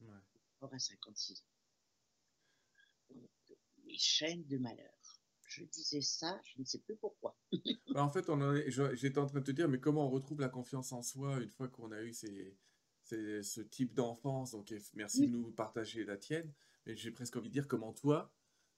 Ouais. 0.02 0.22
Mort 0.62 0.74
à 0.74 0.80
56 0.80 1.42
ans. 1.42 3.16
Donc, 3.16 3.58
les 3.86 3.98
chaînes 3.98 4.46
de 4.48 4.58
malheur 4.58 5.07
je 5.48 5.64
disais 5.64 6.02
ça, 6.02 6.40
je 6.44 6.60
ne 6.60 6.66
sais 6.66 6.80
plus 6.80 6.96
pourquoi. 6.96 7.38
Bah, 7.94 8.04
en 8.04 8.10
fait, 8.10 8.26
j'étais 8.94 9.18
en 9.18 9.26
train 9.26 9.40
de 9.40 9.46
te 9.46 9.52
dire, 9.52 9.68
mais 9.68 9.80
comment 9.80 10.06
on 10.06 10.10
retrouve 10.10 10.42
la 10.42 10.50
confiance 10.50 10.92
en 10.92 11.02
soi 11.02 11.40
une 11.42 11.50
fois 11.50 11.68
qu'on 11.68 11.92
a 11.92 12.02
eu 12.04 12.14
ces, 12.14 12.56
ce 13.04 13.62
type 13.62 13.94
d'enfance? 13.94 14.52
Donc, 14.52 14.72
merci 14.94 15.28
de 15.28 15.32
nous 15.32 15.52
partager 15.52 16.04
la 16.04 16.18
tienne. 16.18 16.54
Mais 16.86 16.96
j'ai 16.96 17.12
presque 17.12 17.36
envie 17.36 17.50
de 17.50 17.54
dire 17.54 17.68
comment 17.68 17.94
toi, 17.94 18.32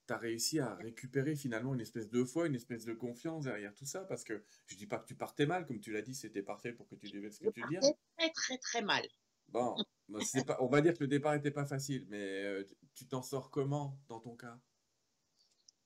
tu 0.08 0.14
as 0.14 0.18
réussi 0.18 0.60
à 0.60 0.76
récupérer 0.76 1.36
finalement 1.36 1.74
une 1.74 1.82
espèce 1.82 2.10
de 2.10 2.24
foi, 2.24 2.48
une 2.48 2.56
espèce 2.56 2.86
de 2.86 2.94
confiance 2.94 3.44
derrière 3.44 3.74
tout 3.74 3.86
ça? 3.86 4.06
Parce 4.06 4.24
que 4.24 4.44
je 4.68 4.78
dis 4.78 4.88
pas 4.88 5.00
que 5.00 5.06
tu 5.06 5.16
partais 5.16 5.46
mal, 5.46 5.66
comme 5.66 5.80
tu 5.80 5.92
l'as 5.92 6.02
dit, 6.02 6.16
c'était 6.16 6.44
parfait 6.44 6.72
pour 6.72 6.88
que 6.88 6.96
tu 6.96 7.10
deviennes 7.10 7.32
ce 7.32 7.44
que 7.44 7.50
tu 7.50 7.62
dis. 7.70 7.78
Très, 8.18 8.32
très, 8.32 8.58
très 8.58 8.82
mal. 8.82 9.04
Bon, 9.50 9.76
pas, 10.48 10.58
on 10.62 10.68
va 10.68 10.82
dire 10.82 10.94
que 10.94 11.04
le 11.04 11.08
départ 11.08 11.34
n'était 11.34 11.52
pas 11.52 11.66
facile, 11.66 12.06
mais 12.10 12.44
euh, 12.46 12.64
tu 12.96 13.08
t'en 13.08 13.22
sors 13.22 13.52
comment 13.52 14.00
dans 14.08 14.20
ton 14.20 14.36
cas? 14.36 14.60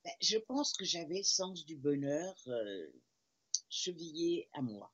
Ben, 0.03 0.13
je 0.21 0.37
pense 0.37 0.73
que 0.73 0.85
j'avais 0.85 1.19
le 1.19 1.23
sens 1.23 1.65
du 1.65 1.77
bonheur 1.77 2.35
euh, 2.47 2.91
chevillé 3.69 4.49
à 4.53 4.61
moi. 4.61 4.93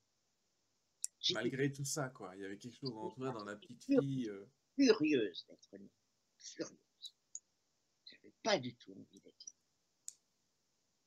Malgré 1.32 1.72
tout 1.72 1.86
ça, 1.86 2.10
quoi. 2.10 2.36
Il 2.36 2.42
y 2.42 2.46
avait 2.46 2.58
quelque 2.58 2.78
chose 2.78 2.96
en 2.96 3.10
toi, 3.12 3.32
dans 3.32 3.44
la 3.44 3.56
petite 3.56 3.84
fille. 3.84 4.30
Euh. 4.30 4.50
Furieuse 4.76 5.46
d'être 5.48 5.78
née. 5.78 5.92
Furieuse. 6.40 7.16
J'avais 8.06 8.34
pas 8.44 8.58
du 8.58 8.76
tout 8.76 8.94
envie 8.94 9.20
d'être 9.20 9.46
là. 9.48 9.54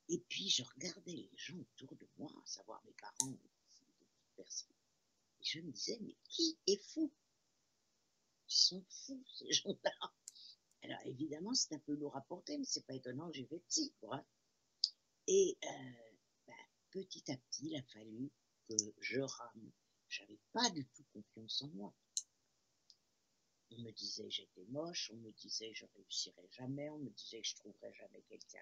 Et 0.09 0.19
puis, 0.19 0.49
je 0.49 0.63
regardais 0.63 1.13
les 1.13 1.31
gens 1.35 1.57
autour 1.57 1.95
de 1.95 2.07
moi, 2.17 2.31
à 2.43 2.45
savoir 2.45 2.83
mes 2.85 2.93
parents, 2.93 3.37
personnes. 4.35 4.75
Et 5.39 5.45
je 5.45 5.59
me 5.61 5.71
disais, 5.71 5.97
mais 6.01 6.15
qui 6.29 6.57
est 6.67 6.81
fou? 6.91 7.11
Ils 8.49 8.55
sont 8.55 8.85
fous, 8.87 9.23
ces 9.33 9.51
gens-là. 9.51 10.13
Alors 10.83 10.99
évidemment, 11.05 11.53
c'est 11.53 11.73
un 11.73 11.79
peu 11.79 11.93
lourd 11.93 12.15
à 12.17 12.21
porter, 12.21 12.57
mais 12.57 12.65
c'est 12.65 12.85
pas 12.85 12.93
étonnant 12.93 13.31
j'ai 13.31 13.45
fait 13.45 13.59
psy, 13.69 13.93
quoi. 14.01 14.23
Et 15.27 15.57
euh, 15.63 16.11
ben, 16.45 16.53
petit 16.91 17.31
à 17.31 17.37
petit, 17.37 17.69
il 17.69 17.77
a 17.77 17.83
fallu 17.83 18.29
que 18.67 18.75
je 18.99 19.21
rame. 19.21 19.71
J'avais 20.09 20.39
pas 20.51 20.69
du 20.71 20.85
tout 20.87 21.05
confiance 21.13 21.61
en 21.61 21.69
moi. 21.69 21.93
On 23.71 23.81
me 23.81 23.91
disait 23.91 24.29
j'étais 24.29 24.65
moche, 24.65 25.09
on 25.13 25.17
me 25.17 25.31
disait 25.31 25.73
je 25.73 25.85
réussirais 25.95 26.49
jamais, 26.51 26.89
on 26.89 26.99
me 26.99 27.09
disait 27.11 27.41
que 27.41 27.47
je 27.47 27.55
trouverais 27.55 27.93
jamais 27.93 28.21
quelqu'un 28.23 28.59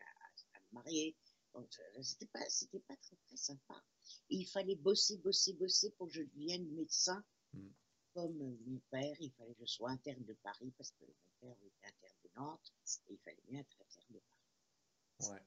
à, 0.53 0.59
me 0.59 0.79
marier. 0.79 1.15
Donc 1.53 1.67
c'était 2.01 2.27
pas, 2.27 2.47
c'était 2.49 2.79
pas 2.79 2.95
très 2.95 3.17
très 3.27 3.35
sympa. 3.35 3.83
il 4.29 4.45
fallait 4.45 4.75
bosser, 4.75 5.17
bosser, 5.17 5.53
bosser 5.53 5.89
pour 5.91 6.07
que 6.07 6.13
je 6.13 6.21
devienne 6.21 6.69
médecin. 6.71 7.25
Mm 7.53 7.67
comme 8.13 8.37
mon 8.37 8.79
père, 8.89 9.15
il 9.19 9.31
fallait 9.33 9.53
que 9.53 9.65
je 9.65 9.71
sois 9.71 9.89
interne 9.89 10.23
de 10.25 10.33
Paris 10.33 10.73
parce 10.77 10.91
que 10.91 11.05
mon 11.05 11.13
père 11.39 11.57
était 11.63 11.87
interne 11.87 12.17
de 12.23 12.29
Nantes 12.35 12.73
et 13.07 13.13
il 13.13 13.19
fallait 13.19 13.43
bien 13.47 13.59
être 13.59 13.77
interne 13.81 14.07
de 14.09 14.19
Paris. 14.19 15.31
Ouais. 15.31 15.45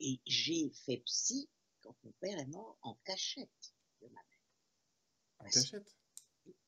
Et 0.00 0.20
j'ai 0.26 0.70
fait 0.70 0.98
psy 0.98 1.48
quand 1.80 1.96
mon 2.04 2.12
père 2.12 2.38
est 2.38 2.46
mort 2.46 2.78
en 2.82 2.94
cachette 3.04 3.74
de 4.02 4.08
ma 4.08 4.14
mère. 4.14 4.44
En 5.38 5.44
cachette? 5.44 5.96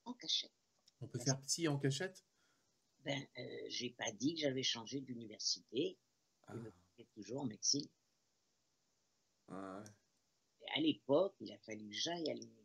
En 0.04 0.14
cachette. 0.14 0.52
On 1.00 1.08
peut 1.08 1.18
faire 1.18 1.40
psy 1.42 1.68
en 1.68 1.78
cachette? 1.78 2.24
Ben, 3.04 3.26
euh, 3.38 3.66
j'ai 3.68 3.90
pas 3.90 4.10
dit 4.12 4.34
que 4.34 4.40
j'avais 4.40 4.62
changé 4.62 5.00
d'université. 5.00 5.98
Je 6.48 6.54
me 6.54 6.72
ah. 6.98 7.02
toujours 7.14 7.42
en 7.42 7.46
médecine. 7.46 7.86
Ah 9.48 9.80
ouais. 9.80 9.90
Et 10.62 10.78
à 10.78 10.80
l'époque, 10.80 11.34
il 11.40 11.52
a 11.52 11.58
fallu 11.58 11.88
que 11.88 11.94
j'aille 11.94 12.30
à 12.30 12.34
l'université 12.34 12.57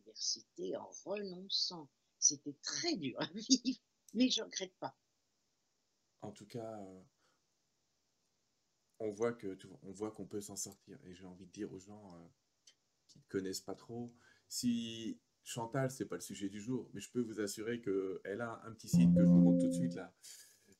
en 0.76 0.90
renonçant. 1.04 1.88
C'était 2.18 2.56
très 2.62 2.96
dur 2.96 3.20
à 3.20 3.26
vivre, 3.26 3.80
mais 4.14 4.30
je 4.30 4.40
ne 4.40 4.46
regrette 4.46 4.74
pas. 4.78 4.96
En 6.22 6.32
tout 6.32 6.46
cas, 6.46 6.80
euh, 6.80 7.02
on 9.00 9.10
voit 9.10 9.34
que 9.34 9.58
on 9.82 9.92
voit 9.92 10.10
qu'on 10.10 10.26
peut 10.26 10.40
s'en 10.40 10.56
sortir. 10.56 10.98
Et 11.04 11.14
j'ai 11.14 11.26
envie 11.26 11.46
de 11.46 11.52
dire 11.52 11.72
aux 11.72 11.78
gens 11.78 12.14
euh, 12.14 12.26
qui 13.08 13.18
ne 13.18 13.24
connaissent 13.28 13.60
pas 13.60 13.74
trop, 13.74 14.14
si 14.48 15.20
Chantal, 15.42 15.90
c'est 15.90 16.06
pas 16.06 16.14
le 16.14 16.22
sujet 16.22 16.48
du 16.48 16.60
jour, 16.60 16.88
mais 16.94 17.00
je 17.00 17.10
peux 17.10 17.20
vous 17.20 17.38
assurer 17.40 17.82
qu'elle 17.82 18.40
a 18.40 18.62
un 18.64 18.72
petit 18.72 18.88
site 18.88 19.14
que 19.14 19.20
je 19.20 19.26
vous 19.26 19.40
montre 19.40 19.60
tout 19.60 19.68
de 19.68 19.74
suite 19.74 19.94
là, 19.94 20.14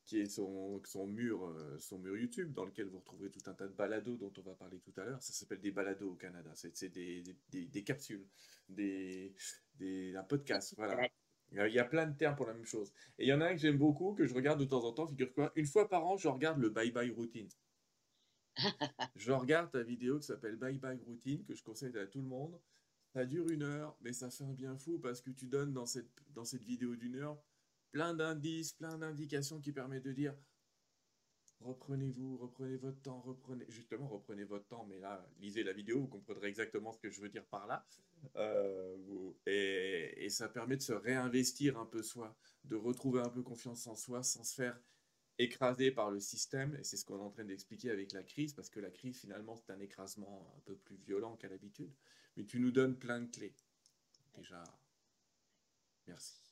qui 0.05 0.19
est 0.19 0.29
son, 0.29 0.81
son, 0.85 1.07
mur, 1.07 1.45
euh, 1.45 1.77
son 1.79 1.97
mur 1.97 2.15
YouTube, 2.15 2.53
dans 2.53 2.65
lequel 2.65 2.87
vous 2.87 2.99
retrouverez 2.99 3.31
tout 3.31 3.41
un 3.47 3.53
tas 3.53 3.67
de 3.67 3.73
balados 3.73 4.17
dont 4.17 4.31
on 4.37 4.41
va 4.41 4.53
parler 4.53 4.79
tout 4.79 4.93
à 4.97 5.03
l'heure. 5.03 5.21
Ça 5.21 5.33
s'appelle 5.33 5.61
des 5.61 5.71
balados 5.71 6.11
au 6.11 6.15
Canada. 6.15 6.51
C'est 6.53 6.89
des, 6.89 7.23
des, 7.49 7.65
des, 7.65 7.83
capsules, 7.83 8.25
des, 8.69 9.33
des, 9.75 10.15
un 10.15 10.23
podcast. 10.23 10.75
Voilà. 10.77 11.07
Il 11.51 11.73
y 11.73 11.79
a 11.79 11.85
plein 11.85 12.05
de 12.05 12.15
termes 12.15 12.35
pour 12.35 12.45
la 12.45 12.53
même 12.53 12.65
chose. 12.65 12.91
Et 13.17 13.25
il 13.25 13.27
y 13.27 13.33
en 13.33 13.41
a 13.41 13.47
un 13.47 13.53
que 13.53 13.61
j'aime 13.61 13.77
beaucoup, 13.77 14.13
que 14.13 14.25
je 14.25 14.33
regarde 14.33 14.59
de 14.59 14.65
temps 14.65 14.83
en 14.83 14.91
temps. 14.93 15.07
Figure-toi, 15.07 15.51
une 15.55 15.65
fois 15.65 15.89
par 15.89 16.05
an, 16.05 16.17
je 16.17 16.27
regarde 16.27 16.59
le 16.59 16.69
Bye 16.69 16.91
Bye 16.91 17.11
Routine. 17.11 17.49
je 19.15 19.31
regarde 19.31 19.71
ta 19.71 19.81
vidéo 19.81 20.19
qui 20.19 20.27
s'appelle 20.27 20.55
Bye 20.55 20.77
Bye 20.77 21.01
Routine, 21.05 21.43
que 21.45 21.55
je 21.55 21.63
conseille 21.63 21.97
à 21.97 22.05
tout 22.05 22.21
le 22.21 22.27
monde. 22.27 22.59
Ça 23.13 23.25
dure 23.25 23.49
une 23.49 23.63
heure, 23.63 23.95
mais 24.01 24.13
ça 24.13 24.29
fait 24.29 24.43
un 24.43 24.53
bien 24.53 24.77
fou 24.77 24.99
parce 24.99 25.21
que 25.21 25.31
tu 25.31 25.47
donnes 25.47 25.73
dans 25.73 25.85
cette, 25.85 26.11
dans 26.33 26.45
cette 26.45 26.63
vidéo 26.63 26.95
d'une 26.95 27.15
heure 27.15 27.41
plein 27.95 28.13
d'indices, 28.13 28.73
plein 28.73 28.97
d'indications 28.97 29.61
qui 29.61 29.71
permettent 29.71 30.03
de 30.03 30.11
dire 30.11 30.35
reprenez-vous, 31.61 32.35
reprenez 32.35 32.75
votre 32.75 33.01
temps, 33.01 33.21
reprenez, 33.21 33.63
justement, 33.69 34.09
reprenez 34.09 34.43
votre 34.43 34.67
temps, 34.67 34.85
mais 34.85 34.99
là, 34.99 35.25
lisez 35.39 35.63
la 35.63 35.71
vidéo, 35.71 36.01
vous 36.01 36.07
comprendrez 36.09 36.49
exactement 36.49 36.91
ce 36.91 36.99
que 36.99 37.09
je 37.09 37.21
veux 37.21 37.29
dire 37.29 37.45
par 37.45 37.67
là. 37.67 37.85
Euh, 38.35 38.97
et, 39.45 40.25
et, 40.25 40.29
ça 40.29 40.49
permet 40.49 40.75
de 40.75 40.81
se 40.81 40.91
réinvestir 40.91 41.79
un 41.79 41.85
peu 41.85 42.03
soi, 42.03 42.35
de 42.65 42.75
retrouver 42.75 43.21
un 43.21 43.29
peu 43.29 43.41
confiance 43.41 43.87
en 43.87 43.95
soi 43.95 44.23
sans 44.23 44.43
se 44.43 44.55
faire 44.55 44.77
écraser 45.37 45.89
par 45.89 46.11
le 46.11 46.19
système. 46.19 46.75
Et 46.75 46.83
c'est 46.83 46.97
ce 46.97 47.05
qu'on 47.05 47.17
est 47.17 47.23
en 47.23 47.31
train 47.31 47.45
d'expliquer 47.45 47.91
avec 47.91 48.11
la 48.11 48.23
crise, 48.23 48.53
parce 48.53 48.69
que 48.69 48.81
la 48.81 48.91
crise, 48.91 49.17
finalement, 49.17 49.55
c'est 49.55 49.71
un 49.71 49.79
écrasement 49.79 50.53
un 50.57 50.59
peu 50.65 50.75
plus 50.75 50.97
violent 50.97 51.37
qu'à 51.37 51.47
l'habitude. 51.47 51.93
Mais 52.35 52.43
tu 52.43 52.59
nous 52.59 52.71
donnes 52.71 52.99
plein 52.99 53.21
de 53.21 53.31
clés. 53.31 53.55
Déjà, 54.35 54.61
merci. 56.07 56.44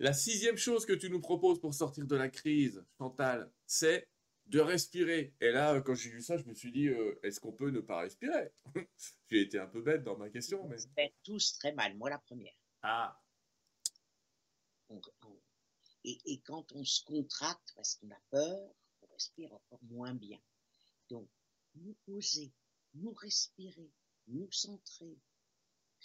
La 0.00 0.12
sixième 0.12 0.56
chose 0.56 0.86
que 0.86 0.92
tu 0.92 1.08
nous 1.08 1.20
proposes 1.20 1.60
pour 1.60 1.72
sortir 1.72 2.06
de 2.06 2.16
la 2.16 2.28
crise, 2.28 2.84
Chantal, 2.98 3.52
c'est 3.66 4.08
de 4.46 4.60
respirer. 4.60 5.34
Et 5.40 5.50
là, 5.50 5.80
quand 5.80 5.94
j'ai 5.94 6.10
vu 6.10 6.20
ça, 6.20 6.36
je 6.36 6.44
me 6.44 6.54
suis 6.54 6.72
dit, 6.72 6.88
euh, 6.88 7.18
est-ce 7.22 7.38
qu'on 7.40 7.52
peut 7.52 7.70
ne 7.70 7.80
pas 7.80 8.00
respirer? 8.00 8.52
J'ai 9.30 9.42
été 9.42 9.58
un 9.58 9.66
peu 9.66 9.80
bête 9.80 10.02
dans 10.02 10.18
ma 10.18 10.28
question. 10.30 10.66
Mais... 10.68 10.76
On 10.98 11.08
tous 11.22 11.54
très 11.58 11.72
mal, 11.72 11.96
moi 11.96 12.10
la 12.10 12.18
première. 12.18 12.54
Ah. 12.82 13.18
et, 16.04 16.18
et, 16.26 16.40
quand 16.42 16.72
on 16.72 16.84
se 16.84 17.02
contracte 17.04 17.72
parce 17.74 17.94
qu'on 17.94 18.10
a 18.10 18.20
peur, 18.30 18.74
on 19.00 19.06
respire 19.12 19.52
encore 19.52 19.82
moins 19.84 20.14
bien. 20.14 20.40
Donc, 21.08 21.28
nous 21.76 21.96
poser, 22.04 22.52
nous 22.94 23.14
respirer, 23.14 23.90
nous 24.26 24.50
centrer, 24.50 25.18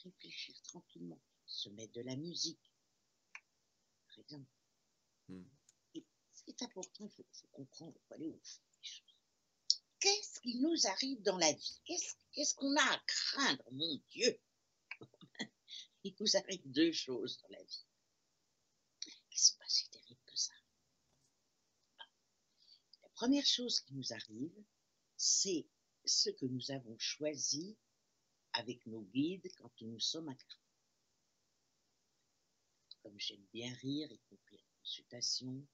réfléchir 0.04 0.56
tranquillement, 0.62 1.22
se 1.46 1.70
mettre 1.70 1.94
de 1.94 2.02
la 2.02 2.16
musique, 2.16 2.69
Hmm. 5.28 5.44
Et 5.96 6.06
ce 6.34 6.44
qui 6.44 6.52
est 6.52 6.64
important, 6.64 7.06
il 7.06 7.12
faut, 7.12 7.26
comprendre, 7.52 7.94
il 7.96 8.08
faut 8.08 8.14
aller 8.14 8.28
au 8.28 8.40
fond 8.44 8.62
des 8.82 8.88
choses. 8.88 9.16
Qu'est-ce 10.00 10.40
qui 10.42 10.58
nous 10.60 10.88
arrive 10.88 11.22
dans 11.24 11.38
la 11.38 11.52
vie? 11.52 11.82
Qu'est-ce 11.86 12.56
qu'on 12.56 12.76
a 12.76 12.94
à 12.94 13.00
craindre, 13.06 13.64
mon 13.72 14.02
Dieu 14.10 14.40
Il 16.04 16.16
nous 16.20 16.38
arrive 16.38 16.62
deux 16.72 16.92
choses 16.92 17.40
dans 17.42 17.50
la 17.50 17.64
vie. 17.64 17.86
Qui 19.30 19.40
sont 19.40 19.58
pas 19.58 19.68
si 19.68 19.90
terribles 19.90 20.22
que 20.26 20.36
ça? 20.36 20.54
La 23.04 23.10
première 23.10 23.46
chose 23.46 23.82
qui 23.82 23.94
nous 23.94 24.14
arrive, 24.14 24.64
c'est 25.18 25.68
ce 26.06 26.30
que 26.30 26.46
nous 26.46 26.72
avons 26.72 26.98
choisi 26.98 27.78
avec 28.54 28.86
nos 28.86 29.02
guides 29.02 29.52
quand 29.58 29.72
nous 29.82 30.00
sommes 30.00 30.30
à 30.30 30.36
j'aime 33.18 33.46
bien 33.54 33.74
rire, 33.76 34.12
y 34.12 34.20
compris 34.30 34.58
en 34.58 34.80
consultation. 34.82 35.68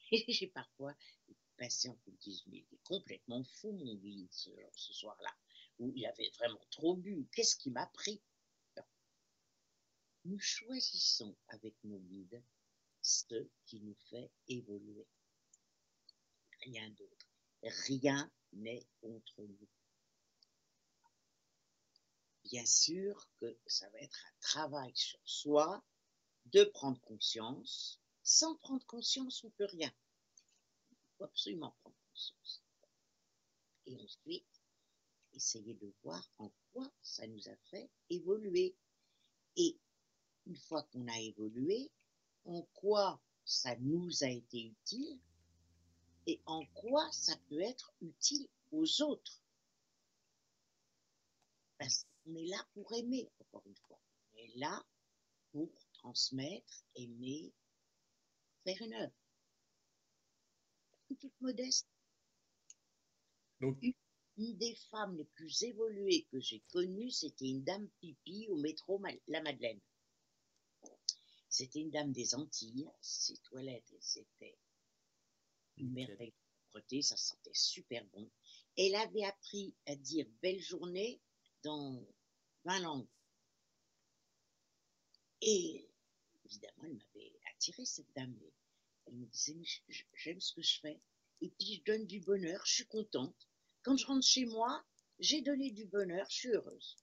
Et 0.12 0.32
j'ai 0.32 0.48
parfois 0.48 0.94
des 1.26 1.36
patients 1.56 1.96
qui 2.04 2.12
me 2.12 2.16
disent, 2.16 2.44
mais 2.46 2.58
il 2.58 2.74
est 2.74 2.82
complètement 2.84 3.44
fou, 3.44 3.72
mon 3.72 3.94
guide, 3.96 4.32
ce, 4.32 4.50
soir-là, 4.92 5.34
où 5.78 5.92
il 5.94 6.06
avait 6.06 6.30
vraiment 6.38 6.64
trop 6.70 6.96
bu. 6.96 7.28
Qu'est-ce 7.32 7.56
qui 7.56 7.70
m'a 7.70 7.86
pris? 7.86 8.22
Nous 10.24 10.38
choisissons 10.38 11.36
avec 11.48 11.74
nos 11.84 12.00
guides 12.00 12.42
ce 13.00 13.48
qui 13.64 13.80
nous 13.80 13.96
fait 14.10 14.30
évoluer. 14.48 15.06
Rien 16.62 16.90
d'autre. 16.90 17.26
Rien 17.62 18.30
n'est 18.52 18.86
contre 19.00 19.42
nous. 19.42 19.68
Bien 22.44 22.66
sûr 22.66 23.28
que 23.40 23.58
ça 23.66 23.88
va 23.90 23.98
être 24.00 24.24
un 24.26 24.40
travail 24.40 24.92
sur 24.94 25.20
soi, 25.24 25.84
de 26.52 26.64
prendre 26.64 27.00
conscience. 27.00 28.00
Sans 28.22 28.56
prendre 28.56 28.84
conscience, 28.86 29.42
on 29.44 29.48
ne 29.48 29.52
peut 29.52 29.66
rien. 29.66 29.92
Il 30.90 30.96
faut 31.16 31.24
absolument 31.24 31.74
prendre 31.80 31.96
conscience. 32.10 32.62
Et 33.86 33.96
ensuite, 33.96 34.62
essayer 35.32 35.74
de 35.74 35.92
voir 36.02 36.30
en 36.38 36.50
quoi 36.72 36.90
ça 37.00 37.26
nous 37.26 37.48
a 37.48 37.56
fait 37.70 37.90
évoluer. 38.10 38.76
Et 39.56 39.78
une 40.46 40.56
fois 40.56 40.82
qu'on 40.84 41.06
a 41.08 41.18
évolué, 41.20 41.90
en 42.44 42.62
quoi 42.74 43.20
ça 43.44 43.76
nous 43.76 44.22
a 44.22 44.28
été 44.28 44.64
utile 44.64 45.18
et 46.26 46.40
en 46.44 46.64
quoi 46.74 47.10
ça 47.12 47.36
peut 47.48 47.60
être 47.60 47.94
utile 48.02 48.46
aux 48.72 49.02
autres. 49.02 49.42
Parce 51.78 52.04
qu'on 52.04 52.34
est 52.34 52.46
là 52.46 52.62
pour 52.74 52.92
aimer, 52.92 53.30
encore 53.40 53.62
une 53.66 53.76
fois. 53.76 53.98
On 54.34 54.36
est 54.36 54.56
là 54.56 54.84
pour 55.52 55.70
transmettre, 55.98 56.84
aimer, 56.94 57.52
faire 58.64 58.80
une 58.82 58.94
œuvre. 58.94 59.12
Toute 61.20 61.40
modeste. 61.40 61.88
Donc, 63.60 63.78
une, 63.82 64.56
des 64.56 64.76
femmes 64.90 65.16
les 65.16 65.24
plus 65.24 65.62
évoluées 65.62 66.26
que 66.30 66.38
j'ai 66.38 66.62
connues, 66.70 67.10
c'était 67.10 67.48
une 67.48 67.64
dame 67.64 67.88
pipi 68.00 68.46
au 68.50 68.56
métro 68.56 69.02
La 69.26 69.42
Madeleine. 69.42 69.80
C'était 71.48 71.80
une 71.80 71.90
dame 71.90 72.12
des 72.12 72.34
Antilles. 72.34 72.88
Ses 73.00 73.38
toilettes, 73.38 73.92
c'était 74.00 74.56
une 75.76 75.92
merveille 75.92 76.30
de 76.30 76.70
propreté, 76.70 77.02
ça 77.02 77.16
sentait 77.16 77.50
super 77.54 78.04
bon. 78.06 78.30
Elle 78.76 78.94
avait 78.94 79.24
appris 79.24 79.74
à 79.86 79.96
dire 79.96 80.26
belle 80.42 80.60
journée 80.60 81.20
dans 81.64 82.06
20 82.64 82.80
langues. 82.80 83.08
Et 85.40 85.87
évidemment, 86.50 86.84
elle 86.84 86.96
m'avait 86.96 87.32
attiré 87.54 87.84
cette 87.84 88.12
dame. 88.14 88.36
Elle 89.06 89.14
me 89.14 89.26
disait, 89.26 89.56
j'aime 90.14 90.40
ce 90.40 90.52
que 90.54 90.62
je 90.62 90.80
fais. 90.80 91.00
Et 91.40 91.50
puis, 91.50 91.76
je 91.76 91.84
donne 91.84 92.06
du 92.06 92.20
bonheur, 92.20 92.64
je 92.64 92.74
suis 92.74 92.86
contente. 92.86 93.48
Quand 93.82 93.96
je 93.96 94.06
rentre 94.06 94.26
chez 94.26 94.44
moi, 94.44 94.84
j'ai 95.18 95.42
donné 95.42 95.70
du 95.70 95.86
bonheur, 95.86 96.26
je 96.30 96.34
suis 96.34 96.48
heureuse. 96.48 96.96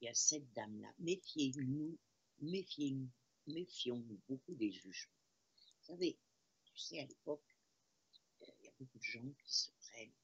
Il 0.00 0.04
y 0.06 0.08
a 0.08 0.14
cette 0.14 0.52
dame-là. 0.52 0.92
Méfiez-nous, 0.98 1.98
méfiez-nous, 2.40 3.10
méfions-nous 3.46 4.20
beaucoup 4.28 4.54
des 4.54 4.72
jugements. 4.72 5.12
Vous 5.80 5.86
savez, 5.86 6.18
tu 6.64 6.78
sais, 6.78 7.00
à 7.00 7.06
l'époque, 7.06 7.56
euh, 8.42 8.46
il 8.60 8.66
y 8.66 8.68
a 8.68 8.72
beaucoup 8.78 8.98
de 8.98 9.04
gens 9.04 9.32
qui 9.44 9.54
se 9.54 9.70
prennent 9.80 10.14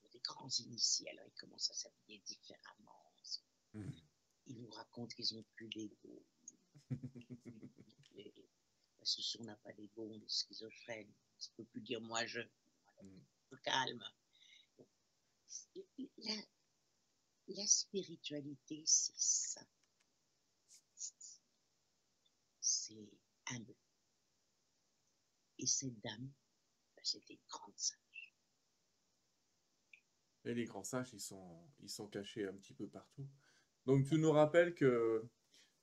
pour 0.00 0.10
des 0.10 0.20
grands 0.20 0.48
initiés. 0.48 1.08
Alors, 1.10 1.26
ils 1.26 1.40
commencent 1.40 1.70
à 1.70 1.74
s'habiller 1.74 2.20
différemment. 2.26 3.00
Mmh. 3.72 3.90
Ils 4.46 4.56
vous 4.56 4.70
racontent 4.70 5.14
qu'ils 5.14 5.36
n'ont 5.36 5.44
plus 5.54 5.68
d'ego, 5.68 6.24
parce 8.98 9.16
que 9.16 9.22
si 9.22 9.40
on 9.40 9.44
n'a 9.44 9.56
pas 9.56 9.72
d'ego, 9.72 10.08
on 10.10 10.20
est 10.20 10.28
schizophrène. 10.28 11.08
On 11.08 11.44
ne 11.52 11.56
peut 11.56 11.70
plus 11.70 11.80
dire 11.80 12.00
moi 12.00 12.24
je. 12.26 12.40
Mm. 13.02 13.20
Calme. 13.64 14.04
La, 16.18 16.34
la 17.48 17.66
spiritualité, 17.66 18.82
c'est 18.86 19.16
ça. 19.16 19.60
C'est 22.60 23.10
humble. 23.50 23.74
Et 25.58 25.66
cette 25.66 25.98
dame, 26.00 26.30
bah, 26.96 27.02
c'était 27.02 27.34
une 27.34 27.46
grande 27.48 27.76
sage. 27.76 28.34
Et 30.44 30.54
les 30.54 30.64
grands 30.64 30.84
sages, 30.84 31.12
ils 31.12 31.20
sont, 31.20 31.68
ils 31.80 31.90
sont 31.90 32.08
cachés 32.08 32.46
un 32.46 32.54
petit 32.54 32.72
peu 32.72 32.88
partout. 32.88 33.28
Donc 33.86 34.06
tu 34.06 34.16
nous 34.18 34.32
rappelles 34.32 34.74
que 34.74 35.28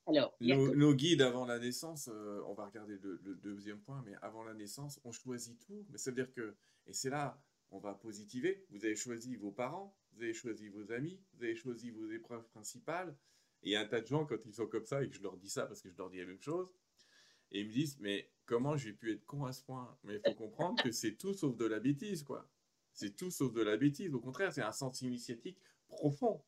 alors, 0.08 0.36
nos, 0.39 0.93
guides 0.93 1.22
avant 1.22 1.45
la 1.45 1.60
naissance, 1.60 2.10
euh, 2.12 2.41
on 2.47 2.53
va 2.53 2.66
regarder 2.66 2.97
le, 3.01 3.36
deuxième 3.43 3.80
point, 3.80 4.01
mais 4.05 4.14
avant 4.22 4.43
la 4.43 4.53
naissance, 4.53 4.99
on 5.03 5.12
choisit 5.12 5.60
tout. 5.60 5.86
Mais 5.89 5.97
ça 5.97 6.12
veut 6.12 6.16
dire 6.16 6.32
que, 6.34 6.55
et 6.86 6.93
c'est 6.93 7.10
là, 7.10 7.41
on 7.72 7.80
va 7.80 7.93
positiver. 7.93 8.66
Vous 8.70 8.86
avez 8.86 8.95
choisi 8.95 9.36
vos 9.36 9.51
parents, 9.51 9.97
vous 10.14 10.24
avez 10.24 10.34
choisi 10.34 10.70
vos 10.70 10.91
amis, 10.91 11.20
vous 11.34 11.43
avez 11.43 11.55
choisi 11.55 11.91
vos 11.91 12.10
épreuves 12.12 12.47
principales. 12.47 13.16
Et 13.64 13.70
il 13.70 13.72
y 13.72 13.76
a 13.76 13.82
un 13.82 13.86
tas 13.86 14.01
de 14.01 14.08
gens, 14.08 14.26
quand 14.26 14.38
ils 14.45 14.53
sont 14.53 14.68
comme 14.68 14.86
ça, 14.86 15.03
et 15.03 15.10
que 15.10 15.16
je 15.16 15.22
leur 15.22 15.36
dis 15.38 15.49
ça 15.49 15.66
parce 15.66 15.82
que 15.82 15.89
je 15.89 15.97
leur 15.97 16.10
dis 16.10 16.20
la 16.20 16.26
même 16.26 16.41
chose, 16.41 16.70
et 17.51 17.62
ils 17.62 17.68
me 17.68 17.72
disent, 17.72 17.97
mais 17.99 18.30
comment 18.45 18.78
j'ai 18.78 18.93
pu 18.93 19.12
être 19.12 19.26
con 19.26 19.45
à 19.45 19.51
ce 19.51 19.64
point? 19.64 19.97
Mais 20.03 20.16
il 20.16 20.22
faut 20.32 20.36
comprendre 20.36 20.82
que 20.82 20.91
c'est 20.91 21.16
tout 21.16 21.34
sauf 21.34 21.55
de 21.55 21.66
la 21.66 21.80
bêtise, 21.80 22.24
quoi. 22.24 22.49
C'est 22.93 23.16
tout 23.16 23.32
sauf 23.32 23.53
de 23.53 23.62
la 23.62 23.78
bêtise. 23.78 24.14
Au 24.14 24.20
contraire, 24.20 24.51
c'est 24.51 24.62
un 24.62 24.72
sens 24.72 25.01
initiatique 25.01 25.60
profond. 25.88 26.41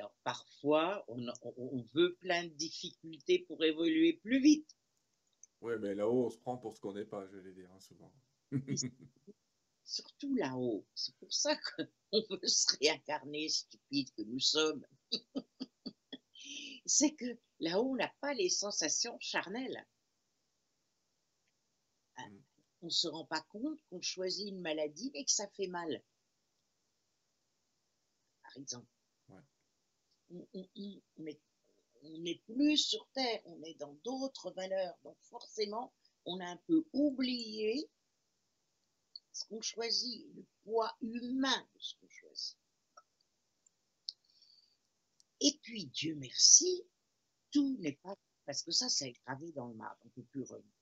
Alors 0.00 0.16
parfois, 0.24 1.04
on, 1.08 1.82
veut 1.92 2.16
plein 2.20 2.44
de 2.44 2.54
difficultés 2.54 3.40
pour 3.40 3.62
évoluer 3.62 4.14
plus 4.14 4.40
vite. 4.40 4.74
Oui, 5.60 5.74
mais 5.78 5.94
là-haut, 5.94 6.24
on 6.24 6.30
se 6.30 6.38
prend 6.38 6.56
pour 6.56 6.74
ce 6.74 6.80
qu'on 6.80 6.94
n'est 6.94 7.04
pas, 7.04 7.28
je 7.28 7.36
vais 7.36 7.52
dire, 7.52 7.70
hein, 7.70 7.80
souvent. 7.80 8.10
Surtout 9.84 10.34
là-haut. 10.36 10.86
C'est 10.94 11.14
pour 11.16 11.30
ça 11.34 11.54
qu'on 11.54 11.86
veut 12.30 12.48
se 12.48 12.78
réincarner, 12.78 13.50
stupide 13.50 14.10
que 14.14 14.22
nous 14.22 14.40
sommes. 14.40 14.86
C'est 16.86 17.14
que 17.14 17.38
là-haut, 17.58 17.90
on 17.90 17.96
n'a 17.96 18.10
pas 18.22 18.32
les 18.32 18.48
sensations 18.48 19.18
charnelles. 19.20 19.86
Ah, 22.16 22.26
mm. 22.26 22.42
On 22.80 22.86
ne 22.86 22.90
se 22.90 23.06
rend 23.06 23.26
pas 23.26 23.42
compte 23.42 23.78
qu'on 23.90 24.00
choisit 24.00 24.48
une 24.48 24.62
maladie 24.62 25.10
et 25.12 25.26
que 25.26 25.30
ça 25.30 25.46
fait 25.48 25.68
mal. 25.68 26.02
Par 28.40 28.56
exemple 28.56 28.88
on 30.30 32.18
n'est 32.18 32.42
plus 32.46 32.78
sur 32.78 33.06
Terre, 33.12 33.40
on 33.46 33.62
est 33.62 33.74
dans 33.74 33.94
d'autres 34.04 34.50
valeurs. 34.52 34.96
Donc 35.04 35.16
forcément, 35.22 35.92
on 36.24 36.40
a 36.40 36.46
un 36.46 36.56
peu 36.66 36.84
oublié 36.92 37.88
ce 39.32 39.44
qu'on 39.46 39.60
choisit, 39.60 40.26
le 40.34 40.44
poids 40.64 40.96
humain 41.00 41.68
de 41.74 41.80
ce 41.80 41.94
qu'on 41.94 42.08
choisit. 42.08 42.58
Et 45.40 45.58
puis, 45.62 45.86
Dieu 45.86 46.14
merci, 46.16 46.84
tout 47.50 47.76
n'est 47.78 47.98
pas... 48.02 48.16
Parce 48.44 48.62
que 48.62 48.72
ça, 48.72 48.88
c'est 48.88 49.12
gravé 49.24 49.52
dans 49.52 49.68
le 49.68 49.74
marbre, 49.74 50.00
on 50.04 50.08
ne 50.08 50.12
peut 50.12 50.24
plus 50.24 50.42
revenir. 50.42 50.74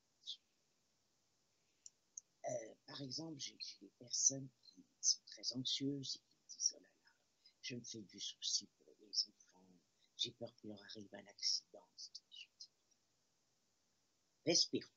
Euh, 2.48 2.74
par 2.86 3.02
exemple, 3.02 3.38
j'ai 3.38 3.58
des 3.82 3.90
personnes 3.98 4.48
qui 4.64 4.82
sont 5.00 5.20
très 5.26 5.52
anxieuses 5.52 6.16
et 6.16 6.18
qui 6.18 6.56
disent, 6.56 6.74
oh 6.76 6.80
là 6.80 6.88
là, 6.88 7.12
je 7.60 7.74
me 7.76 7.84
fais 7.84 8.00
du 8.00 8.18
souci 8.18 8.66
j'ai 10.18 10.32
peur 10.32 10.52
qu'il 10.56 10.70
leur 10.70 10.82
arrive 10.82 11.08
un 11.14 11.26
accident. 11.26 11.88
Respirons. 14.44 14.88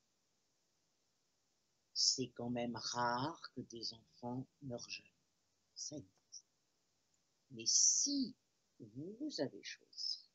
C'est 1.94 2.30
quand 2.30 2.50
même 2.50 2.76
rare 2.76 3.52
que 3.54 3.60
des 3.60 3.94
enfants 3.94 4.46
meurent 4.62 4.88
jeunes. 4.88 5.06
Ça 5.74 5.96
existe. 5.96 6.44
Mais 7.50 7.66
si 7.66 8.34
vous 8.80 9.30
avez 9.38 9.62
choisi, 9.62 10.28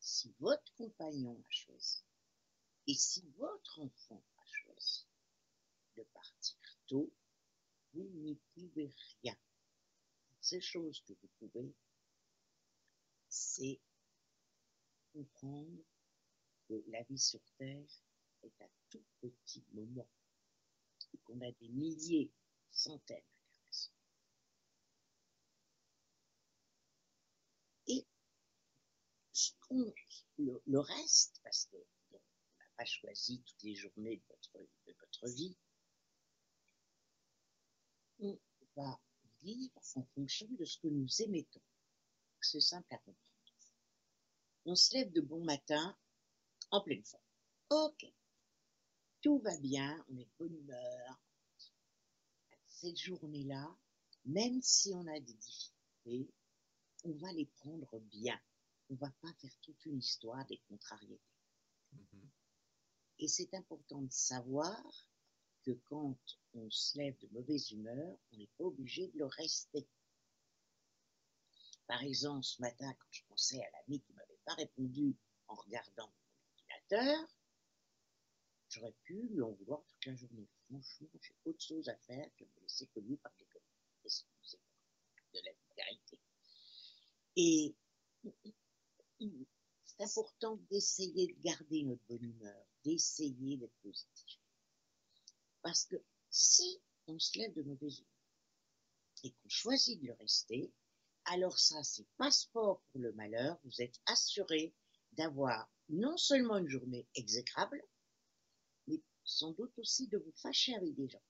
si 0.00 0.34
votre 0.38 0.74
compagnon 0.74 1.38
a 1.38 1.50
choisi, 1.50 2.02
et 2.86 2.94
si 2.94 3.28
votre 3.36 3.80
enfant 3.80 4.24
a 4.38 4.46
choisi 4.46 5.06
de 5.96 6.02
partir 6.04 6.78
tôt, 6.86 7.12
vous 7.92 8.08
n'y 8.14 8.36
pouvez 8.54 8.94
rien. 9.22 9.36
Ces 10.40 10.60
choses 10.60 11.02
que 11.06 11.12
vous 11.12 11.28
pouvez, 11.38 11.74
c'est 13.28 13.80
comprendre 15.12 15.82
que 16.68 16.82
la 16.88 17.02
vie 17.04 17.18
sur 17.18 17.40
Terre 17.58 18.02
est 18.42 18.62
un 18.62 18.70
tout 18.90 19.04
petit 19.20 19.64
moment 19.72 20.08
et 21.12 21.18
qu'on 21.18 21.40
a 21.40 21.52
des 21.52 21.68
milliers, 21.68 22.32
centaines 22.70 23.22
d'incarnations. 23.36 23.92
Et 27.86 28.06
le, 30.38 30.78
reste, 30.78 31.40
parce 31.42 31.66
qu'on 31.66 31.78
n'a 31.78 32.66
pas 32.76 32.84
choisi 32.84 33.42
toutes 33.42 33.62
les 33.62 33.74
journées 33.74 34.16
de 34.16 34.24
votre, 34.28 34.66
de 34.86 34.94
votre 34.98 35.34
vie, 35.34 35.56
on 38.20 38.38
va 38.76 39.00
vivre 39.42 39.72
en 39.94 40.04
fonction 40.14 40.46
de 40.50 40.64
ce 40.64 40.78
que 40.78 40.88
nous 40.88 41.22
émettons. 41.22 41.62
C'est 42.40 42.60
simple 42.60 42.92
à 42.94 42.98
comprendre 42.98 43.31
on 44.64 44.74
se 44.74 44.94
lève 44.94 45.12
de 45.12 45.20
bon 45.20 45.44
matin 45.44 45.96
en 46.70 46.80
pleine 46.80 47.04
forme. 47.04 47.22
Ok, 47.70 48.06
tout 49.20 49.38
va 49.38 49.56
bien, 49.58 50.04
on 50.08 50.16
est 50.16 50.24
de 50.24 50.32
bonne 50.38 50.56
humeur. 50.56 51.20
Cette 52.66 52.98
journée-là, 52.98 53.76
même 54.24 54.60
si 54.62 54.92
on 54.94 55.06
a 55.06 55.20
des 55.20 55.34
difficultés, 55.34 56.30
on 57.04 57.12
va 57.12 57.32
les 57.32 57.46
prendre 57.46 57.98
bien. 58.00 58.40
On 58.90 58.94
va 58.94 59.10
pas 59.20 59.32
faire 59.40 59.56
toute 59.62 59.84
une 59.86 59.98
histoire 59.98 60.44
des 60.46 60.58
contrariétés. 60.68 61.22
Mm-hmm. 61.94 62.28
Et 63.20 63.28
c'est 63.28 63.54
important 63.54 64.02
de 64.02 64.12
savoir 64.12 65.08
que 65.62 65.70
quand 65.84 66.18
on 66.54 66.70
se 66.70 66.98
lève 66.98 67.16
de 67.18 67.28
mauvaise 67.28 67.70
humeur, 67.70 68.18
on 68.32 68.36
n'est 68.36 68.50
pas 68.58 68.64
obligé 68.64 69.06
de 69.08 69.18
le 69.18 69.26
rester. 69.26 69.86
Par 71.86 72.02
exemple, 72.02 72.44
ce 72.44 72.60
matin, 72.60 72.92
quand 72.94 73.08
je 73.10 73.22
pensais 73.28 73.60
à 73.60 73.70
l'ami 73.70 74.00
qui 74.00 74.12
m'avait 74.12 74.21
pas 74.44 74.54
répondu 74.54 75.16
en 75.48 75.54
regardant 75.54 76.06
mon 76.06 76.94
ordinateur, 76.94 77.28
j'aurais 78.68 78.94
pu 79.04 79.28
lui 79.28 79.42
en 79.42 79.52
vouloir 79.52 79.82
toute 79.86 80.06
la 80.06 80.16
journée. 80.16 80.48
Franchement, 80.68 81.08
j'ai 81.20 81.36
autre 81.44 81.62
chose 81.62 81.88
à 81.88 81.96
faire 81.96 82.28
que 82.36 82.44
me 82.44 82.60
laisser 82.62 82.86
que 82.86 83.00
lui 83.00 83.16
parler 83.16 83.46
comme 83.52 83.62
Excusez-moi 84.04 84.68
de 85.32 85.40
la 85.44 85.52
vulgarité. 85.52 86.18
Et 87.36 87.74
c'est 89.84 90.02
important 90.02 90.56
d'essayer 90.70 91.28
de 91.28 91.40
garder 91.42 91.84
notre 91.84 92.02
bonne 92.08 92.24
humeur, 92.24 92.66
d'essayer 92.84 93.56
d'être 93.56 93.76
positif. 93.82 94.40
Parce 95.62 95.84
que 95.84 95.96
si 96.30 96.82
on 97.06 97.18
se 97.18 97.38
lève 97.38 97.54
de 97.54 97.62
mauvaise 97.62 98.00
humeur 98.00 98.08
et 99.24 99.30
qu'on 99.30 99.48
choisit 99.48 100.00
de 100.00 100.08
le 100.08 100.14
rester, 100.14 100.72
alors 101.32 101.58
ça, 101.58 101.82
c'est 101.82 102.06
passeport 102.18 102.82
pour 102.92 103.00
le 103.00 103.12
malheur. 103.14 103.58
Vous 103.64 103.80
êtes 103.80 103.98
assuré 104.04 104.74
d'avoir 105.12 105.72
non 105.88 106.18
seulement 106.18 106.58
une 106.58 106.68
journée 106.68 107.08
exécrable, 107.14 107.82
mais 108.86 109.00
sans 109.24 109.52
doute 109.52 109.72
aussi 109.78 110.08
de 110.08 110.18
vous 110.18 110.32
fâcher 110.36 110.74
avec 110.74 110.94
des 110.94 111.08
gens. 111.08 111.22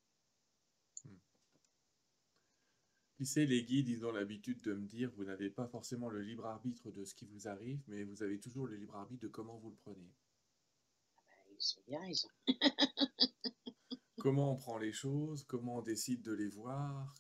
Hmm. 1.05 1.19
Qui 3.17 3.27
sait, 3.27 3.47
les 3.47 3.63
guides, 3.63 3.89
ils 3.89 4.05
ont 4.05 4.11
l'habitude 4.11 4.61
de 4.63 4.75
me 4.75 4.89
dire, 4.89 5.13
vous 5.13 5.25
n'avez 5.25 5.51
pas 5.51 5.69
forcément 5.69 6.09
le 6.09 6.21
libre 6.21 6.47
arbitre 6.47 6.91
de 6.91 7.05
ce 7.05 7.15
qui 7.15 7.27
vous 7.27 7.47
arrive, 7.47 7.81
mais 7.87 8.03
vous 8.03 8.25
avez 8.25 8.41
toujours 8.41 8.67
le 8.67 8.77
libre 8.77 8.97
arbitre 8.97 9.23
de 9.23 9.29
comment 9.29 9.59
vous 9.59 9.71
le 9.71 9.77
prenez. 9.77 10.13
Ah 11.17 11.21
ben, 11.29 11.55
ils 11.57 11.63
sont 11.63 11.83
bien, 11.87 12.05
ils 12.05 12.27
ont. 12.27 13.09
comment 14.19 14.53
on 14.53 14.57
prend 14.57 14.79
les 14.79 14.93
choses, 14.93 15.45
comment 15.45 15.77
on 15.77 15.83
décide 15.83 16.23
de 16.23 16.33
les 16.33 16.49
voir, 16.49 17.15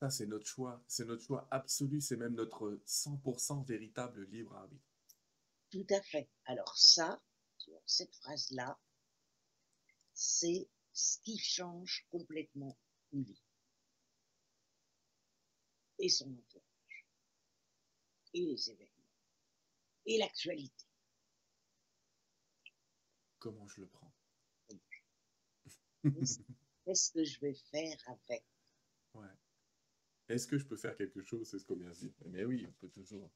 ça, 0.00 0.10
c'est 0.10 0.26
notre 0.26 0.46
choix. 0.46 0.82
C'est 0.86 1.04
notre 1.04 1.22
choix 1.24 1.48
absolu. 1.50 2.00
C'est 2.00 2.16
même 2.16 2.34
notre 2.34 2.80
100% 2.86 3.64
véritable 3.66 4.24
libre 4.26 4.54
arbitre. 4.54 4.84
Tout 5.70 5.86
à 5.90 6.00
fait. 6.02 6.28
Alors 6.44 6.76
ça, 6.76 7.22
cette 7.84 8.14
phrase-là, 8.16 8.78
c'est 10.14 10.68
ce 10.92 11.18
qui 11.20 11.38
change 11.38 12.06
complètement 12.10 12.78
une 13.12 13.24
vie. 13.24 13.42
Et 15.98 16.08
son 16.08 16.26
entourage. 16.26 17.06
Et 18.34 18.40
les 18.40 18.70
événements. 18.70 18.94
Et 20.06 20.18
l'actualité. 20.18 20.86
Comment 23.40 23.66
je 23.68 23.80
le 23.80 23.88
prends? 23.88 24.12
Qu'est-ce 26.84 27.10
que 27.12 27.24
je 27.24 27.40
vais 27.40 27.54
faire 27.54 27.98
avec. 28.06 28.44
Est-ce 30.28 30.46
que 30.46 30.58
je 30.58 30.66
peux 30.66 30.76
faire 30.76 30.96
quelque 30.96 31.22
chose 31.22 31.48
C'est 31.48 31.58
ce 31.58 31.64
qu'on 31.64 31.76
vient 31.76 31.90
de 31.90 31.94
dire? 31.94 32.12
Mais 32.26 32.44
oui, 32.44 32.66
on 32.68 32.72
peut 32.72 32.88
toujours. 32.88 33.30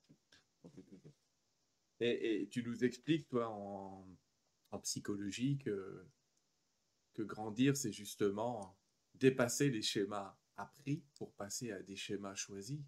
Et, 2.00 2.48
tu 2.50 2.62
nous 2.62 2.84
expliques, 2.84 3.28
toi, 3.28 3.48
en, 3.48 4.78
psychologie, 4.80 5.58
que, 5.58 6.06
que 7.14 7.22
grandir, 7.22 7.76
c'est 7.76 7.92
justement 7.92 8.76
dépasser 9.14 9.70
les 9.70 9.82
schémas 9.82 10.36
appris 10.56 11.02
pour 11.14 11.32
passer 11.34 11.72
à 11.72 11.82
des 11.82 11.96
schémas 11.96 12.34
choisis. 12.34 12.80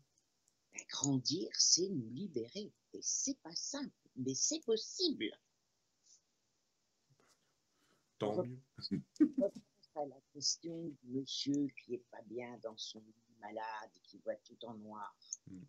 Grandir, 0.89 1.49
c'est 1.53 1.89
nous 1.89 2.11
libérer. 2.11 2.73
Et 2.93 3.01
c'est 3.01 3.39
pas 3.41 3.55
simple, 3.55 3.95
mais 4.17 4.35
c'est 4.35 4.65
possible. 4.65 5.31
Tant 8.19 8.43
mieux. 8.45 8.61
à 9.97 10.07
la 10.07 10.21
question 10.33 10.89
du 10.89 11.09
monsieur 11.09 11.69
qui 11.79 11.95
est 11.95 12.05
pas 12.11 12.23
bien 12.23 12.59
dans 12.63 12.77
son 12.77 13.01
lit 13.01 13.24
malade 13.45 13.91
qui 14.03 14.19
voit 14.19 14.37
tout 14.37 14.65
en 14.65 14.75
noir. 14.75 15.17
Mm. 15.47 15.63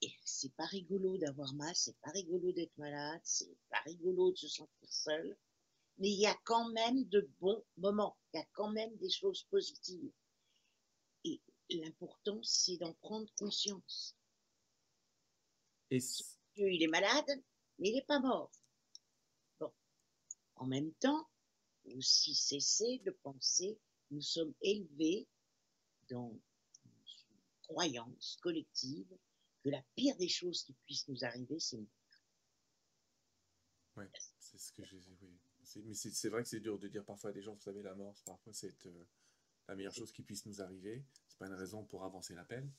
Et, 0.00 0.12
c'est 0.24 0.54
pas 0.54 0.66
rigolo 0.66 1.18
d'avoir 1.18 1.52
mal, 1.54 1.74
c'est 1.74 1.98
pas 2.00 2.10
rigolo 2.10 2.52
d'être 2.52 2.76
malade, 2.78 3.20
c'est 3.24 3.56
pas 3.70 3.80
rigolo 3.80 4.30
de 4.30 4.36
se 4.36 4.48
sentir 4.48 4.92
seul, 4.92 5.36
mais 5.98 6.10
il 6.10 6.20
y 6.20 6.26
a 6.26 6.38
quand 6.44 6.68
même 6.70 7.04
de 7.08 7.28
bons 7.40 7.64
moments, 7.76 8.16
il 8.32 8.38
y 8.38 8.40
a 8.40 8.46
quand 8.52 8.70
même 8.70 8.94
des 8.96 9.10
choses 9.10 9.42
positives. 9.44 10.12
Et 11.24 11.40
l'important, 11.70 12.40
c'est 12.42 12.78
d'en 12.78 12.94
prendre 12.94 13.28
conscience. 13.34 14.16
Et 15.90 16.00
il 16.56 16.82
est 16.82 16.88
malade, 16.88 17.42
mais 17.78 17.88
il 17.88 17.94
n'est 17.94 18.02
pas 18.02 18.20
mort. 18.20 18.50
Bon. 19.60 19.72
En 20.54 20.66
même 20.66 20.92
temps, 20.94 21.28
aussi 21.96 22.34
cesser 22.34 23.00
de 23.04 23.10
penser, 23.10 23.78
nous 24.10 24.20
sommes 24.20 24.54
élevés 24.62 25.26
dans 26.08 26.30
une 26.84 26.90
croyance 27.62 28.38
collective 28.40 29.16
que 29.62 29.70
la 29.70 29.82
pire 29.94 30.16
des 30.16 30.28
choses 30.28 30.62
qui 30.64 30.72
puissent 30.84 31.08
nous 31.08 31.24
arriver, 31.24 31.58
c'est 31.58 31.76
mourir. 31.76 31.90
Oui, 33.96 34.04
c'est 34.38 34.58
ce 34.58 34.72
que 34.72 34.84
j'ai. 34.84 35.02
Oui. 35.20 35.38
Mais 35.84 35.94
c'est 35.94 36.28
vrai 36.28 36.42
que 36.42 36.48
c'est 36.48 36.60
dur 36.60 36.78
de 36.78 36.88
dire 36.88 37.04
parfois 37.04 37.30
à 37.30 37.32
des 37.32 37.42
gens, 37.42 37.54
vous 37.54 37.60
savez, 37.60 37.82
la 37.82 37.94
mort, 37.94 38.14
parfois 38.24 38.52
c'est 38.52 38.86
euh, 38.86 39.04
la 39.66 39.76
meilleure 39.76 39.92
chose 39.92 40.12
qui 40.12 40.22
puisse 40.22 40.46
nous 40.46 40.62
arriver. 40.62 41.04
C'est 41.28 41.38
pas 41.38 41.46
une 41.46 41.54
raison 41.54 41.84
pour 41.84 42.04
avancer 42.04 42.34
la 42.34 42.44
peine. 42.44 42.72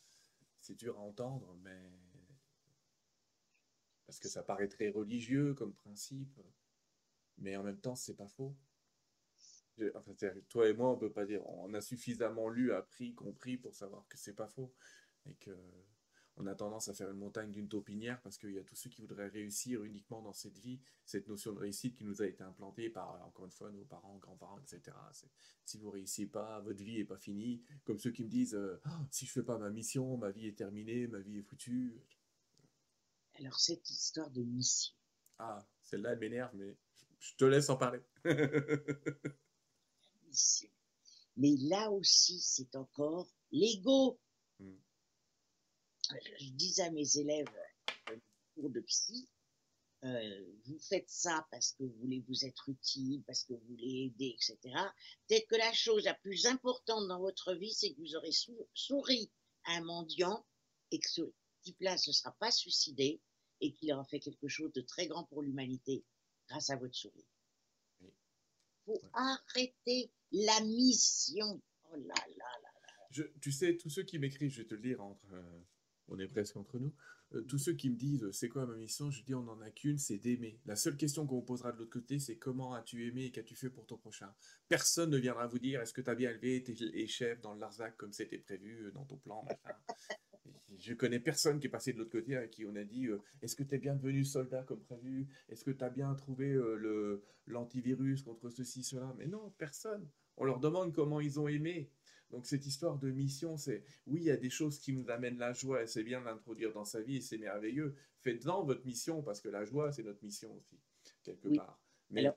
C'est 0.57 0.75
dur 0.75 0.97
à 0.97 1.01
entendre, 1.01 1.53
mais 1.61 1.91
parce 4.05 4.19
que 4.19 4.27
ça 4.27 4.41
paraît 4.41 4.67
très 4.67 4.89
religieux 4.89 5.53
comme 5.53 5.73
principe, 5.73 6.41
mais 7.37 7.55
en 7.55 7.63
même 7.63 7.79
temps, 7.79 7.95
c'est 7.95 8.15
pas 8.15 8.27
faux. 8.27 8.55
Enfin, 9.95 10.13
toi 10.49 10.67
et 10.67 10.73
moi, 10.73 10.89
on 10.91 10.97
peut 10.97 11.11
pas 11.11 11.25
dire, 11.25 11.45
on 11.47 11.73
a 11.73 11.81
suffisamment 11.81 12.49
lu, 12.49 12.73
appris, 12.73 13.13
compris 13.13 13.57
pour 13.57 13.75
savoir 13.75 14.07
que 14.07 14.17
c'est 14.17 14.35
pas 14.35 14.47
faux 14.47 14.73
et 15.25 15.35
que 15.35 15.51
on 16.39 16.47
a 16.47 16.55
tendance 16.55 16.87
à 16.87 16.93
faire 16.93 17.11
une 17.11 17.17
montagne 17.17 17.51
d'une 17.51 17.67
taupinière 17.67 18.21
parce 18.21 18.37
qu'il 18.37 18.51
y 18.51 18.59
a 18.59 18.63
tous 18.63 18.75
ceux 18.75 18.89
qui 18.89 19.01
voudraient 19.01 19.27
réussir 19.27 19.83
uniquement 19.83 20.21
dans 20.21 20.31
cette 20.31 20.57
vie, 20.57 20.79
cette 21.05 21.27
notion 21.27 21.51
de 21.51 21.59
réussite 21.59 21.97
qui 21.97 22.05
nous 22.05 22.21
a 22.21 22.27
été 22.27 22.43
implantée 22.43 22.89
par, 22.89 23.21
encore 23.25 23.45
une 23.45 23.51
fois, 23.51 23.69
nos 23.71 23.83
parents, 23.83 24.17
grands-parents, 24.17 24.59
etc. 24.59 24.95
Si 25.65 25.77
vous 25.77 25.89
réussissez 25.89 26.27
pas, 26.27 26.61
votre 26.61 26.81
vie 26.81 26.99
est 26.99 27.05
pas 27.05 27.17
finie. 27.17 27.61
Comme 27.83 27.99
ceux 27.99 28.11
qui 28.11 28.23
me 28.23 28.29
disent, 28.29 28.55
euh, 28.55 28.81
oh, 28.85 29.05
si 29.11 29.25
je 29.25 29.31
fais 29.33 29.43
pas 29.43 29.57
ma 29.57 29.69
mission, 29.69 30.15
ma 30.15 30.31
vie 30.31 30.47
est 30.47 30.57
terminée, 30.57 31.07
ma 31.07 31.19
vie 31.19 31.39
est 31.39 31.43
foutue. 31.43 32.01
Alors, 33.37 33.59
cette 33.59 33.89
histoire 33.89 34.29
de 34.29 34.41
mission. 34.41 34.93
Ah, 35.39 35.67
celle-là, 35.83 36.13
elle 36.13 36.19
m'énerve, 36.19 36.55
mais 36.55 36.77
je 37.19 37.35
te 37.35 37.43
laisse 37.43 37.69
en 37.69 37.75
parler. 37.75 38.01
mais 41.37 41.55
là 41.57 41.91
aussi, 41.91 42.39
c'est 42.39 42.75
encore 42.75 43.27
l'ego. 43.51 44.19
Hmm 44.59 44.75
je 46.39 46.49
disais 46.51 46.83
à 46.83 46.91
mes 46.91 47.17
élèves 47.17 47.47
euh, 48.09 48.17
cours 48.55 48.69
de 48.69 48.81
psy, 48.81 49.27
euh, 50.05 50.45
vous 50.65 50.79
faites 50.79 51.09
ça 51.09 51.45
parce 51.51 51.73
que 51.73 51.83
vous 51.83 51.95
voulez 51.99 52.23
vous 52.27 52.45
être 52.45 52.69
utile, 52.69 53.21
parce 53.23 53.43
que 53.43 53.53
vous 53.53 53.65
voulez 53.67 54.05
aider, 54.05 54.35
etc. 54.35 54.57
Peut-être 55.27 55.47
que 55.47 55.55
la 55.55 55.73
chose 55.73 56.05
la 56.05 56.13
plus 56.13 56.45
importante 56.45 57.07
dans 57.07 57.19
votre 57.19 57.53
vie, 57.53 57.73
c'est 57.73 57.93
que 57.93 57.99
vous 57.99 58.15
aurez 58.15 58.31
souri 58.73 59.29
à 59.65 59.73
un 59.73 59.81
mendiant 59.81 60.45
et 60.91 60.99
que 60.99 61.09
ce 61.09 61.21
type-là 61.63 61.93
ne 61.93 61.97
se 61.97 62.13
sera 62.13 62.31
pas 62.39 62.51
suicidé 62.51 63.21
et 63.61 63.73
qu'il 63.73 63.91
aura 63.91 64.05
fait 64.05 64.21
quelque 64.21 64.47
chose 64.47 64.71
de 64.71 64.81
très 64.81 65.07
grand 65.07 65.25
pour 65.25 65.41
l'humanité 65.41 66.05
grâce 66.47 66.69
à 66.69 66.77
votre 66.77 66.95
sourire. 66.95 67.25
Arrêter 69.13 70.11
la 70.31 70.59
mission. 70.61 71.61
Oh 71.91 71.97
tu 73.41 73.51
sais, 73.51 73.75
tous 73.77 73.89
ceux 73.89 74.03
qui 74.03 74.19
m'écrivent, 74.19 74.51
je 74.51 74.61
vais 74.61 74.67
te 74.67 74.75
le 74.75 74.81
dire, 74.81 75.01
entre, 75.01 75.33
euh, 75.33 75.59
on 76.07 76.19
est 76.19 76.27
presque 76.27 76.57
entre 76.57 76.77
nous. 76.79 76.93
Euh, 77.33 77.41
tous 77.41 77.59
ceux 77.59 77.73
qui 77.73 77.89
me 77.89 77.95
disent 77.95 78.29
c'est 78.31 78.49
quoi 78.49 78.65
ma 78.65 78.75
mission, 78.75 79.11
je 79.11 79.23
dis 79.23 79.35
on 79.35 79.43
n'en 79.43 79.61
a 79.61 79.69
qu'une, 79.69 79.99
c'est 79.99 80.17
d'aimer. 80.17 80.59
La 80.65 80.75
seule 80.75 80.97
question 80.97 81.27
qu'on 81.27 81.41
posera 81.41 81.71
de 81.71 81.77
l'autre 81.77 81.91
côté, 81.91 82.19
c'est 82.19 82.37
comment 82.37 82.73
as-tu 82.73 83.07
aimé 83.07 83.25
et 83.25 83.31
qu'as-tu 83.31 83.55
fait 83.55 83.69
pour 83.69 83.85
ton 83.85 83.97
prochain? 83.97 84.33
Personne 84.67 85.11
ne 85.11 85.17
viendra 85.17 85.45
vous 85.45 85.59
dire 85.59 85.81
est-ce 85.81 85.93
que 85.93 86.01
tu 86.01 86.09
as 86.09 86.15
bien 86.15 86.31
élevé 86.31 86.63
tes 86.63 87.07
chefs 87.07 87.41
dans 87.41 87.53
le 87.53 87.59
Larzac 87.59 87.95
comme 87.97 88.13
c'était 88.13 88.39
prévu 88.39 88.85
euh, 88.85 88.91
dans 88.91 89.05
ton 89.05 89.17
plan 89.17 89.45
Je 90.77 90.93
connais 90.93 91.19
personne 91.19 91.59
qui 91.59 91.67
est 91.67 91.71
passé 91.71 91.93
de 91.93 91.97
l'autre 91.97 92.11
côté 92.11 92.35
à 92.35 92.47
qui 92.47 92.65
on 92.65 92.75
a 92.75 92.83
dit 92.83 93.07
euh, 93.07 93.21
est-ce 93.41 93.55
que 93.55 93.63
tu 93.63 93.75
es 93.75 93.77
bien 93.77 93.95
devenu 93.95 94.23
soldat 94.23 94.63
comme 94.63 94.81
prévu? 94.81 95.27
Est-ce 95.49 95.63
que 95.63 95.71
tu 95.71 95.83
as 95.83 95.89
bien 95.89 96.13
trouvé 96.15 96.53
le 96.53 97.23
l'antivirus 97.47 98.21
contre 98.21 98.49
ceci, 98.49 98.83
cela? 98.83 99.13
Mais 99.17 99.27
non, 99.27 99.51
personne. 99.57 100.07
On 100.37 100.45
leur 100.45 100.59
demande 100.59 100.93
comment 100.93 101.19
ils 101.19 101.39
ont 101.39 101.47
aimé. 101.47 101.89
Donc 102.31 102.45
cette 102.45 102.65
histoire 102.65 102.97
de 102.97 103.09
mission, 103.09 103.57
c'est 103.57 103.83
oui, 104.05 104.21
il 104.21 104.25
y 104.25 104.31
a 104.31 104.37
des 104.37 104.49
choses 104.49 104.79
qui 104.79 104.93
nous 104.93 105.09
amènent 105.09 105.39
la 105.39 105.53
joie 105.53 105.83
et 105.83 105.87
c'est 105.87 106.03
bien 106.03 106.21
d'introduire 106.21 106.71
dans 106.73 106.85
sa 106.85 107.01
vie 107.01 107.17
et 107.17 107.21
c'est 107.21 107.37
merveilleux. 107.37 107.95
Faites-en 108.21 108.63
votre 108.63 108.85
mission 108.85 109.23
parce 109.23 109.41
que 109.41 109.49
la 109.49 109.65
joie, 109.65 109.91
c'est 109.91 110.03
notre 110.03 110.23
mission 110.23 110.53
aussi, 110.55 110.79
quelque 111.23 111.49
part. 111.55 111.81
Mais, 112.11 112.31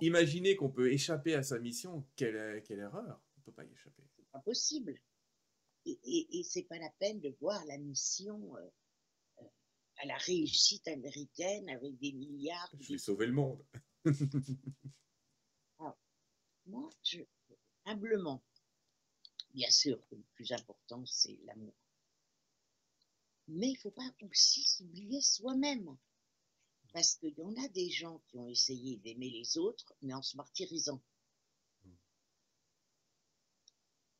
imaginez 0.00 0.56
qu'on 0.56 0.70
peut 0.70 0.92
échapper 0.92 1.34
à 1.34 1.42
sa 1.42 1.58
mission, 1.58 2.04
quelle, 2.16 2.62
quelle 2.64 2.80
erreur 2.80 3.20
On 3.36 3.40
ne 3.40 3.44
peut 3.44 3.52
pas 3.52 3.64
y 3.64 3.72
échapper. 3.72 4.02
C'est 4.16 4.28
pas 4.30 4.40
possible. 4.40 4.94
Et, 5.84 6.38
et, 6.38 6.42
c'est 6.44 6.62
pas 6.62 6.78
la 6.78 6.90
peine 6.98 7.20
de 7.20 7.34
voir 7.40 7.64
la 7.66 7.76
mission 7.78 8.56
euh, 8.56 8.70
euh, 9.40 9.48
à 9.98 10.06
la 10.06 10.16
réussite 10.16 10.86
américaine 10.86 11.68
avec 11.70 11.98
des 11.98 12.12
milliards. 12.12 12.72
Je 12.78 12.92
vais 12.92 12.98
sauver 12.98 13.26
le 13.26 13.32
monde. 13.32 13.64
Ah, 15.84 15.96
moi, 16.66 16.88
je, 17.02 17.18
humblement, 17.86 18.40
Bien 19.54 19.70
sûr 19.70 20.02
le 20.10 20.22
plus 20.34 20.50
important, 20.52 21.04
c'est 21.04 21.38
l'amour. 21.44 21.74
Mais 23.48 23.68
il 23.68 23.74
ne 23.74 23.78
faut 23.78 23.90
pas 23.90 24.10
aussi 24.22 24.62
s'oublier 24.62 25.20
soi-même. 25.20 25.98
Parce 26.94 27.16
qu'il 27.16 27.34
y 27.38 27.42
en 27.42 27.54
a 27.62 27.68
des 27.68 27.90
gens 27.90 28.22
qui 28.28 28.38
ont 28.38 28.48
essayé 28.48 28.96
d'aimer 28.98 29.30
les 29.30 29.58
autres, 29.58 29.94
mais 30.02 30.14
en 30.14 30.22
se 30.22 30.36
martyrisant. 30.36 31.02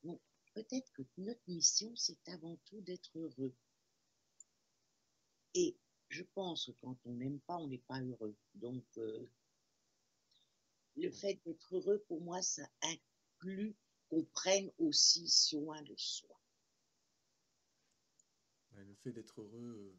Donc, 0.03 0.21
peut-être 0.55 0.93
que 0.93 1.03
notre 1.19 1.43
mission, 1.49 1.95
c'est 1.97 2.29
avant 2.29 2.57
tout 2.67 2.81
d'être 2.81 3.11
heureux. 3.19 3.55
Et 5.55 5.77
je 6.09 6.23
pense 6.35 6.67
que 6.67 6.73
quand 6.73 6.97
on 7.05 7.15
n'aime 7.15 7.41
pas, 7.41 7.57
on 7.57 7.69
n'est 7.69 7.79
pas 7.79 8.01
heureux. 8.01 8.37
Donc, 8.55 8.85
euh, 8.99 9.29
le 10.97 11.11
fait 11.11 11.41
d'être 11.45 11.75
heureux, 11.75 12.05
pour 12.09 12.21
moi, 12.21 12.43
ça 12.43 12.69
inclut 12.83 13.75
qu'on 14.09 14.25
prenne 14.25 14.71
aussi 14.79 15.29
soin 15.29 15.81
de 15.83 15.95
soi. 15.97 16.39
le 18.73 18.95
fait 18.97 19.13
d'être 19.13 19.41
heureux, 19.41 19.77
euh, 19.79 19.97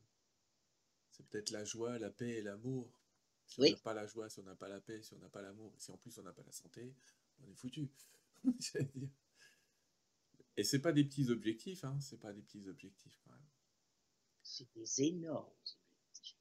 c'est 1.12 1.26
peut-être 1.28 1.51
la 1.51 1.64
joie, 1.64 1.97
la 1.99 2.10
paix 2.10 2.30
et 2.30 2.41
l'amour. 2.41 2.89
Si 3.45 3.60
on 3.62 3.70
n'a 3.70 3.78
pas 3.78 3.93
la 3.93 4.08
joie, 4.08 4.30
si 4.30 4.39
on 4.39 4.43
n'a 4.43 4.56
pas 4.56 4.68
la 4.68 4.82
paix, 4.82 5.01
si 5.01 5.14
on 5.14 5.20
n'a 5.20 5.30
pas 5.30 5.41
l'amour, 5.41 5.74
si 5.78 5.91
en 5.91 5.97
plus 5.97 6.18
on 6.18 6.24
n'a 6.24 6.34
pas 6.34 6.43
la 6.43 6.51
santé, 6.51 6.93
on 7.39 7.49
est 7.49 7.56
foutu. 7.56 7.89
Et 10.56 10.64
c'est 10.64 10.82
pas 10.82 10.91
des 10.91 11.04
petits 11.04 11.30
objectifs, 11.30 11.84
hein, 11.84 11.99
c'est 11.99 12.20
pas 12.20 12.34
des 12.34 12.41
petits 12.41 12.68
objectifs 12.68 13.20
quand 13.24 13.32
même. 13.32 13.49
C'est 14.43 14.72
des 14.74 15.01
énormes 15.01 15.51
objectifs. 15.91 16.38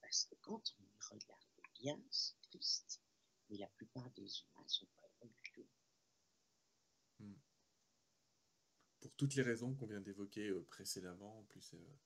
Parce 0.00 0.24
que 0.24 0.34
quand 0.42 0.62
on 0.78 0.84
y 0.84 0.98
regarde 1.10 1.46
bien, 1.80 2.00
c'est 2.10 2.40
triste. 2.42 3.02
Mais 3.48 3.56
la 3.56 3.68
plupart 3.68 4.10
des 4.10 4.22
humains 4.22 4.66
sont 4.66 4.86
pas 4.96 5.02
pour 9.02 9.12
toutes 9.16 9.34
les 9.34 9.42
raisons 9.42 9.74
qu'on 9.74 9.86
vient 9.86 10.00
d'évoquer 10.00 10.48
euh, 10.48 10.64
précédemment, 10.70 11.44
plus, 11.48 11.74
euh, 11.74 11.98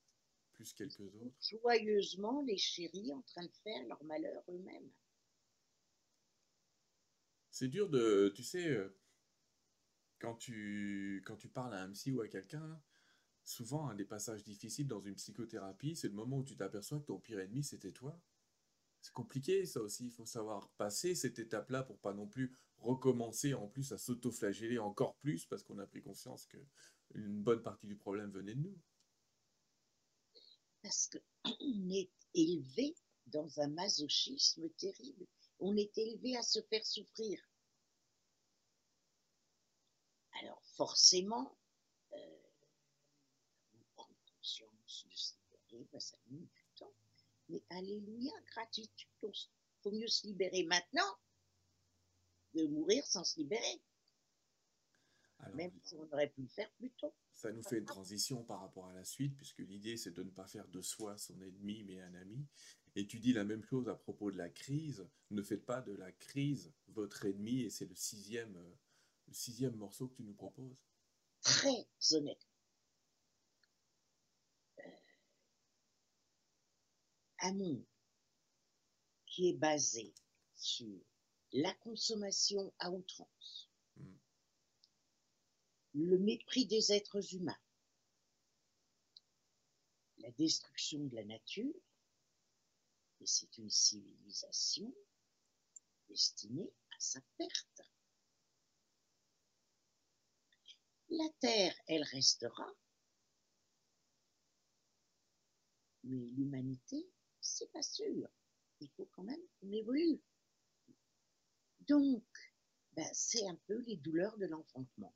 plus 0.52 0.72
quelques 0.72 1.00
autres. 1.00 1.36
Joyeusement, 1.40 2.42
les 2.42 2.56
chéris 2.56 3.12
en 3.12 3.22
train 3.22 3.44
de 3.44 3.52
faire 3.62 3.86
leur 3.86 4.02
malheur 4.04 4.42
eux-mêmes. 4.48 4.90
C'est 7.50 7.68
dur 7.68 7.88
de, 7.88 8.32
tu 8.34 8.42
sais, 8.42 8.68
euh, 8.68 8.94
quand 10.18 10.34
tu, 10.34 11.22
quand 11.26 11.36
tu 11.36 11.48
parles 11.48 11.74
à 11.74 11.82
un 11.82 11.90
psy 11.92 12.12
ou 12.12 12.20
à 12.20 12.28
quelqu'un, 12.28 12.80
souvent 13.44 13.88
un 13.88 13.94
des 13.94 14.04
passages 14.04 14.42
difficiles 14.42 14.88
dans 14.88 15.00
une 15.00 15.14
psychothérapie, 15.14 15.96
c'est 15.96 16.08
le 16.08 16.14
moment 16.14 16.38
où 16.38 16.44
tu 16.44 16.56
t'aperçois 16.56 17.00
que 17.00 17.06
ton 17.06 17.18
pire 17.18 17.40
ennemi, 17.40 17.62
c'était 17.62 17.92
toi. 17.92 18.20
C'est 19.00 19.12
compliqué, 19.12 19.66
ça 19.66 19.80
aussi. 19.80 20.06
Il 20.06 20.10
faut 20.10 20.24
savoir 20.24 20.68
passer 20.70 21.14
cette 21.14 21.38
étape-là 21.38 21.84
pour 21.84 21.98
pas 21.98 22.12
non 22.12 22.26
plus 22.26 22.56
recommencer 22.78 23.54
en 23.54 23.68
plus 23.68 23.92
à 23.92 23.98
s'auto-flageller 23.98 24.78
encore 24.78 25.16
plus 25.16 25.46
parce 25.46 25.62
qu'on 25.62 25.78
a 25.78 25.86
pris 25.86 26.02
conscience 26.02 26.46
que 26.46 26.58
une 27.14 27.40
bonne 27.42 27.62
partie 27.62 27.86
du 27.86 27.96
problème 27.96 28.30
venait 28.30 28.54
de 28.54 28.60
nous. 28.60 28.78
Parce 30.82 31.08
qu'on 31.08 31.90
est 31.90 32.10
élevé 32.34 32.94
dans 33.26 33.60
un 33.60 33.68
masochisme 33.68 34.68
terrible. 34.70 35.26
On 35.60 35.76
est 35.76 35.96
élevé 35.96 36.36
à 36.36 36.42
se 36.42 36.60
faire 36.62 36.84
souffrir. 36.84 37.40
Alors 40.40 40.62
forcément, 40.74 41.56
euh, 42.12 42.16
prendre 43.94 44.14
conscience 44.36 45.06
de 45.08 45.16
ce 45.16 45.32
qui 45.32 45.56
arrive, 45.74 45.98
ça 45.98 46.16
nous 46.30 46.46
mais 47.48 47.62
alléluia, 47.70 48.32
gratitude. 48.50 49.08
Il 49.22 49.82
faut 49.82 49.92
mieux 49.92 50.08
se 50.08 50.26
libérer 50.26 50.64
maintenant 50.64 51.16
de 52.54 52.66
mourir 52.66 53.04
sans 53.06 53.24
se 53.24 53.38
libérer. 53.38 53.80
Même 55.54 55.70
si 55.84 55.94
on 55.94 56.12
aurait 56.12 56.30
pu 56.30 56.42
le 56.42 56.48
faire 56.48 56.70
plus 56.72 56.90
tôt. 56.92 57.14
Ça 57.32 57.52
nous 57.52 57.62
fait 57.62 57.78
une 57.78 57.84
transition 57.84 58.42
par 58.42 58.60
rapport 58.60 58.88
à 58.88 58.94
la 58.94 59.04
suite, 59.04 59.36
puisque 59.36 59.58
l'idée 59.58 59.96
c'est 59.96 60.10
de 60.10 60.22
ne 60.22 60.30
pas 60.30 60.46
faire 60.46 60.66
de 60.68 60.80
soi 60.80 61.16
son 61.18 61.40
ennemi, 61.40 61.84
mais 61.84 62.00
un 62.00 62.14
ami. 62.14 62.48
Et 62.96 63.06
tu 63.06 63.20
dis 63.20 63.32
la 63.32 63.44
même 63.44 63.62
chose 63.62 63.88
à 63.88 63.94
propos 63.94 64.30
de 64.32 64.38
la 64.38 64.48
crise. 64.48 65.06
Ne 65.30 65.42
faites 65.42 65.64
pas 65.64 65.82
de 65.82 65.92
la 65.92 66.10
crise 66.10 66.72
votre 66.88 67.26
ennemi, 67.26 67.60
et 67.60 67.70
c'est 67.70 67.86
le 67.86 67.94
sixième, 67.94 68.56
euh, 68.56 68.74
le 69.26 69.34
sixième 69.34 69.76
morceau 69.76 70.08
que 70.08 70.16
tu 70.16 70.22
nous 70.22 70.34
proposes? 70.34 70.82
très 71.42 71.86
honnêtement. 72.12 72.56
un 77.40 77.52
monde 77.52 77.84
qui 79.26 79.48
est 79.50 79.56
basé 79.56 80.14
sur 80.56 80.98
la 81.52 81.72
consommation 81.74 82.72
à 82.78 82.90
outrance, 82.90 83.70
mm. 83.96 84.14
le 85.94 86.18
mépris 86.18 86.66
des 86.66 86.92
êtres 86.92 87.34
humains, 87.34 87.60
la 90.18 90.30
destruction 90.32 91.04
de 91.04 91.14
la 91.14 91.24
nature, 91.24 91.74
et 93.20 93.26
c'est 93.26 93.58
une 93.58 93.70
civilisation 93.70 94.92
destinée 96.08 96.72
à 96.96 97.00
sa 97.00 97.20
perte. 97.36 97.82
La 101.08 101.28
Terre, 101.40 101.74
elle 101.86 102.02
restera, 102.02 102.66
mais 106.02 106.26
l'humanité, 106.36 107.08
c'est 107.40 107.70
pas 107.72 107.82
sûr. 107.82 108.28
Il 108.80 108.90
faut 108.96 109.08
quand 109.12 109.22
même 109.22 109.40
qu'on 109.60 109.72
évolue. 109.72 110.20
Donc, 111.88 112.24
ben, 112.92 113.08
c'est 113.12 113.46
un 113.46 113.56
peu 113.66 113.78
les 113.82 113.96
douleurs 113.96 114.36
de 114.38 114.46
l'enfantement. 114.46 115.14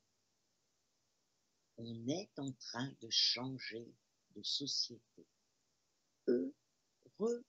On 1.77 2.07
est 2.07 2.31
en 2.37 2.51
train 2.53 2.91
de 3.01 3.09
changer 3.09 3.93
de 4.35 4.43
société. 4.43 5.25
Heureusement. 6.27 7.43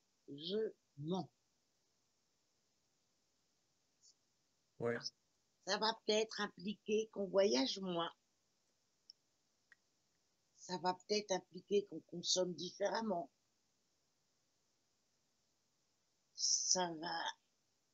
Ouais. 4.81 4.97
Ça 5.67 5.79
va 5.79 5.93
peut-être 6.07 6.41
impliquer 6.41 7.09
qu'on 7.13 7.27
voyage 7.27 7.79
moins. 7.81 8.13
Ça 10.63 10.79
va 10.79 10.95
peut-être 10.95 11.33
impliquer 11.33 11.87
qu'on 11.87 12.01
consomme 12.01 12.55
différemment. 12.55 13.31
ça 16.73 16.91
va 16.95 17.25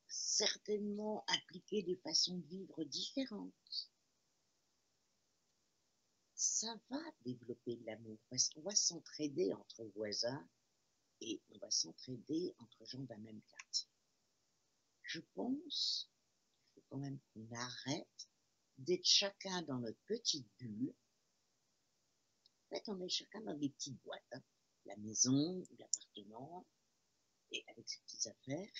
certainement 0.07 1.25
impliquer 1.27 1.83
des 1.83 1.97
façons 1.97 2.39
de 2.39 2.47
vivre 2.47 2.85
différentes. 2.85 3.91
Ça 6.35 6.81
va 6.89 7.01
développer 7.25 7.75
de 7.75 7.85
l'amour 7.85 8.19
parce 8.31 8.49
qu'on 8.49 8.63
va 8.63 8.75
s'entraider 8.75 9.53
entre 9.53 9.85
voisins 9.97 10.49
et 11.21 11.43
on 11.51 11.59
va 11.59 11.71
s'entraider 11.73 12.55
entre 12.59 12.85
gens 12.85 13.03
d'un 13.03 13.19
même 13.19 13.43
quartier. 13.43 13.89
Je 15.03 15.21
pense 15.35 16.09
qu'il 16.73 16.83
faut 16.83 16.87
quand 16.89 16.99
même 16.99 17.19
qu'on 17.35 17.51
arrête 17.51 18.29
d'être 18.79 19.05
chacun 19.05 19.63
dans 19.63 19.79
notre 19.79 20.01
petite 20.07 20.47
bulle. 20.59 20.95
En 22.71 22.77
fait, 22.77 22.89
on 22.89 23.01
est 23.01 23.09
chacun 23.09 23.41
dans 23.41 23.55
des 23.55 23.71
petites 23.71 24.01
boîtes, 24.03 24.33
hein. 24.33 24.43
la 24.85 24.97
maison 24.99 25.65
l'appartement, 25.79 26.67
et 27.53 27.65
avec 27.69 27.89
ses 27.89 28.01
petites 28.01 28.27
affaires. 28.27 28.73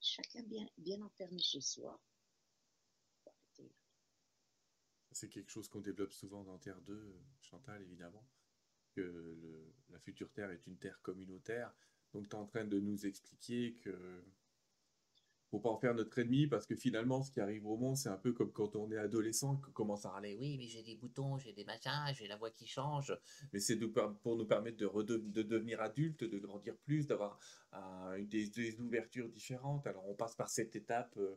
Chacun 0.00 0.42
bien, 0.76 1.02
enfermé 1.02 1.40
chez 1.40 1.60
soi. 1.60 2.00
C'est 5.10 5.28
quelque 5.28 5.50
chose 5.50 5.68
qu'on 5.68 5.80
développe 5.80 6.12
souvent 6.12 6.44
dans 6.44 6.58
Terre 6.58 6.80
2, 6.82 7.20
Chantal, 7.40 7.82
évidemment, 7.82 8.26
que 8.92 9.72
la 9.90 9.98
future 10.00 10.30
Terre 10.32 10.50
est 10.50 10.66
une 10.66 10.76
Terre 10.76 11.00
communautaire. 11.02 11.72
Donc 12.12 12.28
tu 12.28 12.36
es 12.36 12.38
en 12.38 12.46
train 12.46 12.64
de 12.64 12.78
nous 12.78 13.06
expliquer 13.06 13.74
que 13.76 14.24
faut 15.54 15.60
pas 15.60 15.70
en 15.70 15.78
faire 15.78 15.94
notre 15.94 16.18
ennemi 16.18 16.48
parce 16.48 16.66
que 16.66 16.74
finalement, 16.74 17.22
ce 17.22 17.30
qui 17.30 17.40
arrive 17.40 17.64
au 17.66 17.76
monde, 17.76 17.96
c'est 17.96 18.08
un 18.08 18.16
peu 18.16 18.32
comme 18.32 18.50
quand 18.50 18.74
on 18.74 18.90
est 18.90 18.96
adolescent, 18.96 19.56
qu'on 19.56 19.70
commence 19.70 20.04
à 20.04 20.10
râler. 20.10 20.36
Oui, 20.40 20.56
mais 20.58 20.66
j'ai 20.66 20.82
des 20.82 20.96
boutons, 20.96 21.38
j'ai 21.38 21.52
des 21.52 21.64
machins, 21.64 22.12
j'ai 22.12 22.26
la 22.26 22.36
voix 22.36 22.50
qui 22.50 22.66
change. 22.66 23.16
Mais 23.52 23.60
c'est 23.60 23.76
pour 23.76 24.36
nous 24.36 24.46
permettre 24.46 24.76
de, 24.76 25.16
de 25.16 25.42
devenir 25.42 25.80
adulte, 25.80 26.24
de 26.24 26.38
grandir 26.38 26.76
plus, 26.84 27.06
d'avoir 27.06 27.38
des, 28.18 28.80
ouvertures 28.80 29.28
différentes. 29.28 29.86
Alors, 29.86 30.08
on 30.08 30.14
passe 30.14 30.34
par 30.34 30.48
cette 30.48 30.74
étape. 30.74 31.16
Euh, 31.18 31.36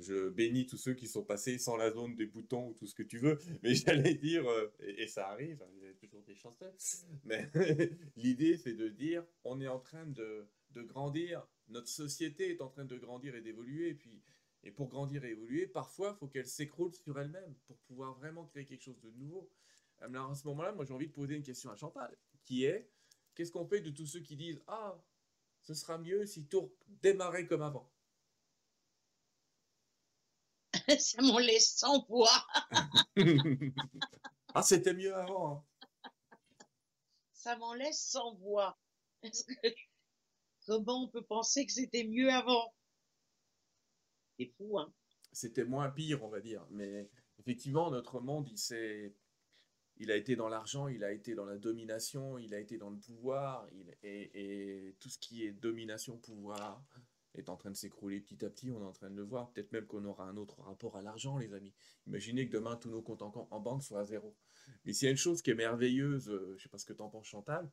je, 0.00 0.30
bénis 0.30 0.66
tous 0.66 0.78
ceux 0.78 0.94
qui 0.94 1.06
sont 1.06 1.22
passés 1.22 1.58
sans 1.58 1.76
la 1.76 1.90
zone 1.90 2.16
des 2.16 2.24
boutons 2.24 2.68
ou 2.68 2.72
tout 2.72 2.86
ce 2.86 2.94
que 2.94 3.02
tu 3.02 3.18
veux, 3.18 3.38
mais 3.62 3.74
j'allais 3.74 4.14
dire, 4.14 4.48
euh, 4.48 4.72
et, 4.80 5.06
ça 5.06 5.28
arrive, 5.28 5.62
hein, 5.62 5.70
il 5.76 5.86
y 5.86 5.90
a 5.90 5.92
toujours 5.92 6.22
des 6.22 6.34
chanceux, 6.34 6.72
mais 7.24 7.50
l'idée 8.16 8.56
c'est 8.56 8.72
de 8.72 8.88
dire, 8.88 9.22
on 9.44 9.60
est 9.60 9.68
en 9.68 9.78
train 9.78 10.06
de, 10.06 10.48
de 10.70 10.82
grandir 10.82 11.46
notre 11.70 11.88
société 11.88 12.50
est 12.50 12.60
en 12.60 12.68
train 12.68 12.84
de 12.84 12.96
grandir 12.96 13.34
et 13.34 13.40
d'évoluer. 13.40 13.88
Et 13.90 13.94
puis, 13.94 14.22
et 14.62 14.70
pour 14.70 14.88
grandir 14.88 15.24
et 15.24 15.30
évoluer, 15.30 15.66
parfois, 15.66 16.12
il 16.14 16.18
faut 16.18 16.26
qu'elle 16.28 16.46
s'écroule 16.46 16.94
sur 16.94 17.18
elle-même 17.18 17.54
pour 17.66 17.76
pouvoir 17.78 18.14
vraiment 18.14 18.44
créer 18.44 18.66
quelque 18.66 18.82
chose 18.82 19.00
de 19.00 19.10
nouveau. 19.12 19.50
Alors, 20.00 20.30
à 20.30 20.34
ce 20.34 20.46
moment-là, 20.48 20.72
moi, 20.72 20.84
j'ai 20.84 20.92
envie 20.94 21.08
de 21.08 21.12
poser 21.12 21.36
une 21.36 21.42
question 21.42 21.70
à 21.70 21.76
Chantal, 21.76 22.14
qui 22.44 22.64
est 22.64 22.90
qu'est-ce 23.34 23.52
qu'on 23.52 23.66
fait 23.66 23.80
de 23.80 23.90
tous 23.90 24.06
ceux 24.06 24.20
qui 24.20 24.36
disent 24.36 24.62
Ah, 24.66 25.02
ce 25.62 25.74
sera 25.74 25.98
mieux 25.98 26.26
si 26.26 26.46
tout 26.46 26.72
démarrait 27.02 27.46
comme 27.46 27.62
avant? 27.62 27.90
Ça 30.98 31.22
m'en 31.22 31.38
laisse 31.38 31.76
sans 31.76 32.04
voix. 32.06 32.46
ah, 34.54 34.62
c'était 34.62 34.94
mieux 34.94 35.14
avant. 35.14 35.52
Hein. 35.52 35.64
Ça 37.32 37.56
m'en 37.56 37.74
laisse 37.74 38.00
sans 38.00 38.34
voix. 38.34 38.78
Comment 40.70 41.02
on 41.02 41.08
peut 41.08 41.24
penser 41.24 41.66
que 41.66 41.72
c'était 41.72 42.04
mieux 42.04 42.30
avant? 42.30 42.72
C'est 44.38 44.52
fou, 44.56 44.78
hein 44.78 44.94
C'était 45.32 45.64
moins 45.64 45.90
pire, 45.90 46.22
on 46.22 46.28
va 46.28 46.38
dire. 46.40 46.64
Mais 46.70 47.10
effectivement, 47.40 47.90
notre 47.90 48.20
monde, 48.20 48.48
il 48.48 49.12
Il 49.96 50.12
a 50.12 50.16
été 50.16 50.36
dans 50.36 50.48
l'argent, 50.48 50.86
il 50.86 51.02
a 51.02 51.10
été 51.10 51.34
dans 51.34 51.44
la 51.44 51.58
domination, 51.58 52.38
il 52.38 52.54
a 52.54 52.60
été 52.60 52.78
dans 52.78 52.90
le 52.90 52.98
pouvoir, 52.98 53.68
et, 54.04 54.94
tout 55.00 55.08
ce 55.08 55.18
qui 55.18 55.44
est 55.44 55.50
domination, 55.50 56.16
pouvoir, 56.18 56.86
est 57.34 57.48
en 57.48 57.56
train 57.56 57.72
de 57.72 57.76
s'écrouler 57.76 58.20
petit 58.20 58.44
à 58.44 58.48
petit, 58.48 58.70
on 58.70 58.80
est 58.80 58.86
en 58.86 58.92
train 58.92 59.10
de 59.10 59.16
le 59.16 59.24
voir. 59.24 59.50
Peut-être 59.50 59.72
même 59.72 59.86
qu'on 59.86 60.04
aura 60.04 60.28
un 60.28 60.36
autre 60.36 60.60
rapport 60.60 60.96
à 60.96 61.02
l'argent, 61.02 61.36
les 61.38 61.52
amis. 61.52 61.74
Imaginez 62.06 62.46
que 62.46 62.52
demain, 62.52 62.76
tous 62.76 62.90
nos 62.90 63.02
comptes 63.02 63.22
en, 63.22 63.58
banque 63.58 63.82
soient 63.82 64.02
à 64.02 64.04
zéro. 64.04 64.36
Mais 64.84 64.92
s'il 64.92 65.06
y 65.06 65.08
a 65.08 65.10
une 65.10 65.16
chose 65.16 65.42
qui 65.42 65.50
est 65.50 65.54
merveilleuse, 65.54 66.30
euh, 66.30 66.50
je 66.50 66.52
ne 66.52 66.58
sais 66.58 66.68
pas 66.68 66.78
ce 66.78 66.86
que 66.86 66.92
tu 66.92 67.02
en 67.02 67.08
penses, 67.08 67.26
Chantal, 67.26 67.68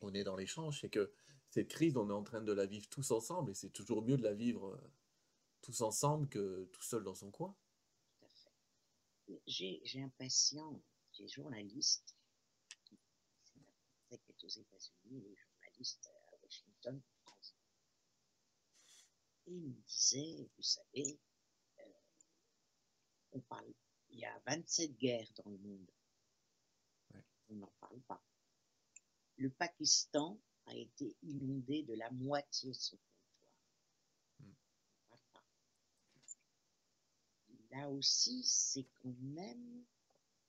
on 0.00 0.12
est 0.14 0.24
dans 0.24 0.34
l'échange, 0.34 0.80
c'est 0.80 0.88
que 0.88 1.12
cette 1.50 1.68
crise, 1.68 1.96
on 1.96 2.08
est 2.08 2.12
en 2.14 2.22
train 2.22 2.40
de 2.40 2.52
la 2.52 2.64
vivre 2.64 2.88
tous 2.88 3.10
ensemble 3.10 3.50
et 3.50 3.54
c'est 3.54 3.70
toujours 3.70 4.02
mieux 4.02 4.16
de 4.16 4.22
la 4.22 4.34
vivre 4.34 4.68
euh, 4.68 4.92
tous 5.62 5.80
ensemble 5.80 6.28
que 6.28 6.64
tout 6.72 6.82
seul 6.82 7.02
dans 7.02 7.14
son 7.14 7.30
coin. 7.30 7.56
Tout 8.20 8.24
à 8.24 8.28
fait. 8.28 9.42
J'ai 9.46 10.02
un 10.02 10.08
patient 10.10 10.80
qui 11.10 11.24
est 11.24 11.28
journaliste, 11.28 12.14
qui 12.84 12.96
est 14.12 14.44
aux 14.44 14.48
États-Unis, 14.48 15.24
il 15.24 15.26
est 15.26 15.36
journaliste 15.36 16.06
à 16.06 16.36
Washington. 16.42 17.02
Et 19.46 19.52
il 19.52 19.62
me 19.62 19.82
disait, 19.88 20.48
vous 20.56 20.62
savez, 20.62 21.18
euh, 21.80 21.82
on 23.32 23.40
parle, 23.40 23.72
il 24.10 24.20
y 24.20 24.24
a 24.24 24.40
27 24.46 24.96
guerres 24.96 25.32
dans 25.42 25.50
le 25.50 25.58
monde. 25.58 25.90
On 27.48 27.54
n'en 27.54 27.72
parle 27.80 28.00
pas. 28.02 28.22
Le 29.36 29.50
Pakistan 29.50 30.38
a 30.70 30.76
été 30.76 31.16
inondé 31.22 31.82
de 31.82 31.94
la 31.94 32.10
moitié 32.10 32.70
de 32.70 32.76
son 32.76 32.96
territoire. 34.38 35.20
Là 37.70 37.90
aussi, 37.90 38.42
c'est 38.44 38.86
quand 39.02 39.14
même 39.20 39.84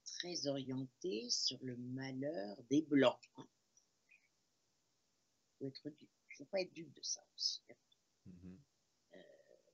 très 0.04 0.48
orienté 0.48 1.30
sur 1.30 1.58
le 1.64 1.76
malheur 1.76 2.62
des 2.70 2.84
Blancs. 2.84 3.20
Il 3.38 3.42
hein. 3.42 3.48
faut 5.60 5.68
être 5.68 5.90
faut 6.38 6.46
pas 6.46 6.62
être 6.62 6.74
dupe 6.74 6.94
de 6.94 7.02
ça 7.02 7.24
aussi. 7.36 7.62
Hein. 7.70 7.76
Mm-hmm. 8.28 8.58
Euh, 9.16 9.72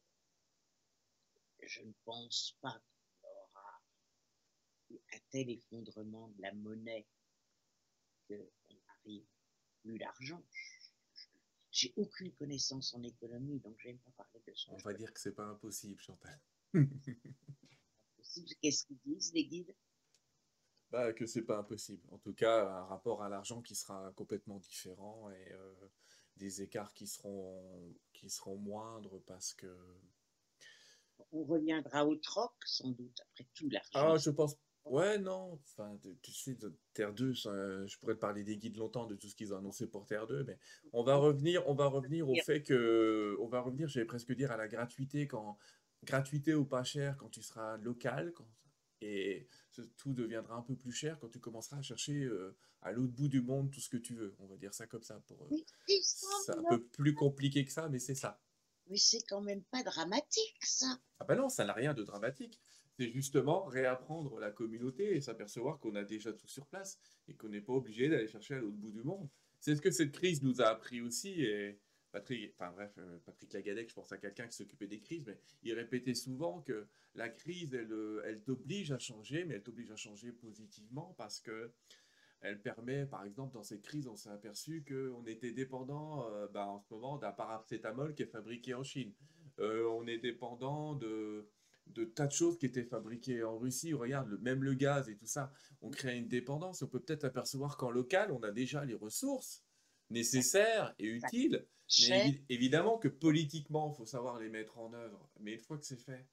je 1.64 1.82
ne 1.84 1.94
pense 2.04 2.58
pas 2.62 2.82
qu'on 3.22 3.28
aura 3.28 3.82
un 5.14 5.20
tel 5.30 5.50
effondrement 5.50 6.30
de 6.30 6.42
la 6.42 6.54
monnaie 6.54 7.06
qu'on 8.28 8.80
arrive 9.00 9.26
plus 9.88 9.98
d'argent. 9.98 10.44
J'ai 11.72 11.94
aucune 11.96 12.32
connaissance 12.34 12.94
en 12.94 13.04
économie, 13.04 13.60
donc 13.60 13.76
je 13.80 13.88
n'aime 13.88 14.00
pas 14.00 14.12
parler 14.12 14.42
de 14.46 14.54
ça. 14.56 14.72
On 14.72 14.78
va 14.78 14.94
dire 14.94 15.14
que 15.14 15.20
c'est 15.20 15.36
pas 15.36 15.46
impossible, 15.46 16.02
Chantal. 16.02 16.40
Qu'est-ce 18.62 18.86
qu'ils 18.86 19.00
disent, 19.06 19.34
les 19.34 19.46
guides? 19.46 19.76
Bah, 20.92 21.14
Que 21.14 21.26
c'est 21.26 21.44
pas 21.44 21.58
impossible. 21.58 22.04
En 22.12 22.18
tout 22.18 22.34
cas, 22.34 22.68
un 22.68 22.86
rapport 22.86 23.24
à 23.24 23.30
l'argent 23.30 23.62
qui 23.62 23.76
sera 23.76 24.12
complètement 24.16 24.60
différent 24.60 25.30
et 25.30 25.52
euh, 25.52 25.74
des 26.38 26.62
écarts 26.62 26.94
qui 26.94 27.08
seront, 27.08 27.94
qui 28.14 28.30
seront 28.30 28.58
moindres 28.58 29.22
parce 29.26 29.54
que. 29.54 29.68
On 31.32 31.44
reviendra 31.44 32.06
au 32.06 32.16
troc, 32.16 32.54
sans 32.66 32.92
doute, 32.92 33.20
après 33.22 33.48
tout 33.54 33.70
l'argent. 33.70 34.14
Ah, 34.14 34.18
je 34.18 34.30
pense 34.30 34.56
Ouais, 34.90 35.18
non. 35.18 35.60
Enfin, 35.64 35.98
tu 36.22 36.32
sais, 36.32 36.58
Terre 36.94 37.14
2, 37.14 37.34
je 37.34 37.98
pourrais 38.00 38.16
te 38.16 38.20
parler 38.20 38.44
des 38.44 38.58
guides 38.58 38.78
longtemps 38.78 39.06
de 39.06 39.16
tout 39.16 39.28
ce 39.28 39.36
qu'ils 39.36 39.54
ont 39.54 39.58
annoncé 39.58 39.88
pour 39.88 40.06
Terre 40.06 40.28
2, 40.28 40.44
mais 40.44 40.58
on 40.94 41.04
va 41.04 41.16
revenir, 41.16 41.68
on 41.68 41.76
va 41.76 41.88
revenir 41.88 42.30
au 42.30 42.36
fait 42.46 42.64
que, 42.64 43.36
on 43.40 43.48
va 43.48 43.62
revenir, 43.62 43.88
j'allais 43.88 44.06
presque 44.06 44.34
dire, 44.34 44.52
à 44.52 44.58
la 44.58 44.68
gratuité 44.68 45.28
quand, 45.28 45.58
gratuité 46.04 46.54
ou 46.54 46.66
pas 46.66 46.84
cher 46.84 47.18
quand 47.18 47.30
tu 47.30 47.42
seras 47.42 47.78
local, 47.78 48.32
quand, 48.34 48.48
Et 49.02 49.48
tout 49.98 50.14
deviendra 50.14 50.56
un 50.56 50.62
peu 50.62 50.76
plus 50.76 50.92
cher 50.92 51.20
quand 51.20 51.30
tu 51.30 51.40
commenceras 51.40 51.78
à 51.78 51.82
chercher 51.82 52.24
euh, 52.24 52.56
à 52.82 52.92
l'autre 52.92 53.14
bout 53.14 53.28
du 53.28 53.42
monde 53.42 53.72
tout 53.72 53.80
ce 53.80 53.90
que 53.90 53.98
tu 53.98 54.16
veux. 54.16 54.36
On 54.40 54.48
va 54.48 54.58
dire 54.58 54.74
ça 54.74 54.88
comme 54.88 55.04
ça. 55.04 55.20
Pour, 55.28 55.42
euh, 55.44 55.58
c'est 55.88 56.58
un 56.58 56.64
peu 56.70 56.84
plus 56.84 57.14
compliqué 57.14 57.66
que 57.66 57.72
ça, 57.72 57.90
mais 57.90 58.00
c'est 58.00 58.16
ça. 58.16 58.40
Mais 58.90 58.98
c'est 58.98 59.22
quand 59.28 59.42
même 59.42 59.64
pas 59.64 59.84
dramatique, 59.84 60.58
ça. 60.64 61.00
Ah 61.20 61.26
ben 61.26 61.36
non, 61.36 61.50
ça 61.50 61.66
n'a 61.66 61.74
rien 61.74 61.94
de 61.94 62.04
dramatique. 62.04 62.62
C'est 62.98 63.10
justement 63.10 63.66
réapprendre 63.66 64.40
la 64.40 64.50
communauté 64.50 65.16
et 65.16 65.22
s'apercevoir 65.22 65.80
qu'on 65.80 65.94
a 65.96 66.04
déjà 66.04 66.34
tout 66.34 66.48
sur 66.48 66.66
place 66.66 67.00
et 67.28 67.36
qu'on 67.36 67.50
n'est 67.50 67.62
pas 67.62 67.74
obligé 67.74 68.10
d'aller 68.10 68.28
chercher 68.28 68.56
à 68.56 68.60
l'autre 68.60 68.78
bout 68.78 68.92
du 68.92 69.04
monde. 69.04 69.30
C'est 69.60 69.76
ce 69.76 69.82
que 69.82 69.92
cette 69.92 70.12
crise 70.12 70.42
nous 70.42 70.62
a 70.62 70.66
appris 70.66 71.02
aussi. 71.02 71.44
Et 71.44 71.80
Patrick, 72.12 72.54
enfin 72.58 72.72
bref, 72.72 72.92
euh, 72.98 73.20
Patrick 73.26 73.54
Lagadec, 73.54 73.90
je 73.90 73.94
pense 73.94 74.12
à 74.12 74.18
quelqu'un 74.18 74.48
qui 74.48 74.56
s'occupait 74.56 74.88
des 74.88 75.00
crises, 75.00 75.26
mais 75.28 75.38
il 75.62 75.74
répétait 75.74 76.16
souvent 76.16 76.62
que 76.62 76.88
la 77.14 77.30
crise, 77.30 77.74
elle, 77.74 77.92
euh, 77.92 78.24
elle 78.26 78.42
t'oblige 78.42 78.92
à 78.92 78.98
changer, 78.98 79.46
mais 79.46 79.56
elle 79.56 79.64
t'oblige 79.64 79.92
à 79.92 79.96
changer 79.96 80.32
positivement 80.32 81.14
parce 81.18 81.40
que 81.40 81.72
elle 82.42 82.62
permet, 82.62 83.06
par 83.06 83.26
exemple, 83.26 83.54
dans 83.54 83.64
cette 83.64 83.82
crise, 83.82 84.08
on 84.08 84.16
s'est 84.16 84.30
aperçu 84.30 84.86
qu'on 84.88 85.26
était 85.26 85.54
dépendant 85.54 86.24
bah, 86.54 86.68
en 86.68 86.80
ce 86.80 86.94
moment 86.94 87.18
d'un 87.18 87.32
paracétamol 87.32 88.14
qui 88.14 88.22
est 88.22 88.28
fabriqué 88.28 88.76
en 88.76 88.84
Chine. 88.84 89.12
on 89.58 90.06
est 90.06 90.20
dépendant 90.20 90.94
de, 90.94 91.50
de 91.94 92.06
tas 92.06 92.28
de 92.28 92.32
choses 92.32 92.58
qui 92.58 92.66
étaient 92.66 92.84
fabriquées 92.84 93.44
en 93.44 93.58
Russie. 93.58 93.94
Regarde, 93.94 94.38
même 94.42 94.64
le 94.64 94.74
gaz 94.74 95.10
et 95.10 95.16
tout 95.16 95.28
ça, 95.28 95.52
on 95.82 95.90
crée 95.90 96.18
une 96.18 96.28
dépendance. 96.28 96.82
On 96.82 96.88
peut 96.88 97.00
peut-être 97.00 97.26
apercevoir 97.26 97.78
qu'en 97.78 97.92
local, 97.92 98.32
on 98.32 98.44
a 98.44 98.52
déjà 98.52 98.86
les 98.86 98.96
ressources 98.96 99.64
nécessaires 100.10 100.94
et 101.00 101.08
utiles. 101.08 101.66
Mais 102.10 102.42
évidemment 102.50 102.98
que 102.98 103.08
politiquement, 103.08 103.92
il 103.94 103.98
faut 103.98 104.06
savoir 104.06 104.40
les 104.40 104.50
mettre 104.50 104.78
en 104.78 104.94
œuvre. 104.94 105.30
Mais 105.40 105.54
une 105.54 105.60
fois 105.60 105.78
que 105.78 105.86
c'est 105.86 106.00
fait. 106.00 106.28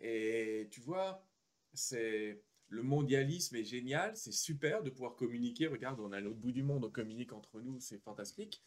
Et 0.00 0.68
tu 0.70 0.80
vois, 0.80 1.24
c'est 1.72 2.42
le 2.68 2.82
mondialisme 2.82 3.56
est 3.56 3.64
génial, 3.64 4.16
c'est 4.16 4.32
super 4.32 4.82
de 4.82 4.90
pouvoir 4.90 5.16
communiquer. 5.16 5.66
Regarde, 5.66 6.00
on 6.00 6.12
a 6.12 6.20
l'autre 6.20 6.38
bout 6.38 6.52
du 6.52 6.62
monde, 6.62 6.84
on 6.84 6.90
communique 6.90 7.32
entre 7.32 7.60
nous, 7.60 7.80
c'est 7.80 7.98
fantastique. 7.98 8.62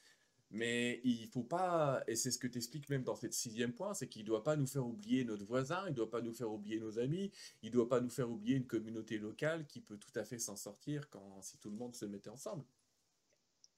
Mais 0.53 0.99
il 1.05 1.27
faut 1.29 1.43
pas, 1.43 2.03
et 2.07 2.15
c'est 2.17 2.29
ce 2.29 2.37
que 2.37 2.47
tu 2.47 2.57
expliques 2.57 2.89
même 2.89 3.03
dans 3.03 3.15
cette 3.15 3.33
sixième 3.33 3.73
point, 3.73 3.93
c'est 3.93 4.09
qu'il 4.09 4.23
ne 4.23 4.27
doit 4.27 4.43
pas 4.43 4.57
nous 4.57 4.67
faire 4.67 4.85
oublier 4.85 5.23
notre 5.23 5.45
voisin, 5.45 5.85
il 5.87 5.91
ne 5.91 5.95
doit 5.95 6.09
pas 6.09 6.21
nous 6.21 6.33
faire 6.33 6.51
oublier 6.51 6.77
nos 6.77 6.99
amis, 6.99 7.31
il 7.61 7.67
ne 7.67 7.73
doit 7.73 7.87
pas 7.87 8.01
nous 8.01 8.09
faire 8.09 8.29
oublier 8.29 8.57
une 8.57 8.67
communauté 8.67 9.17
locale 9.17 9.65
qui 9.65 9.79
peut 9.79 9.97
tout 9.97 10.11
à 10.15 10.25
fait 10.25 10.39
s'en 10.39 10.57
sortir 10.57 11.09
quand, 11.09 11.41
si 11.41 11.57
tout 11.57 11.69
le 11.69 11.77
monde 11.77 11.95
se 11.95 12.03
mettait 12.03 12.29
ensemble. 12.29 12.65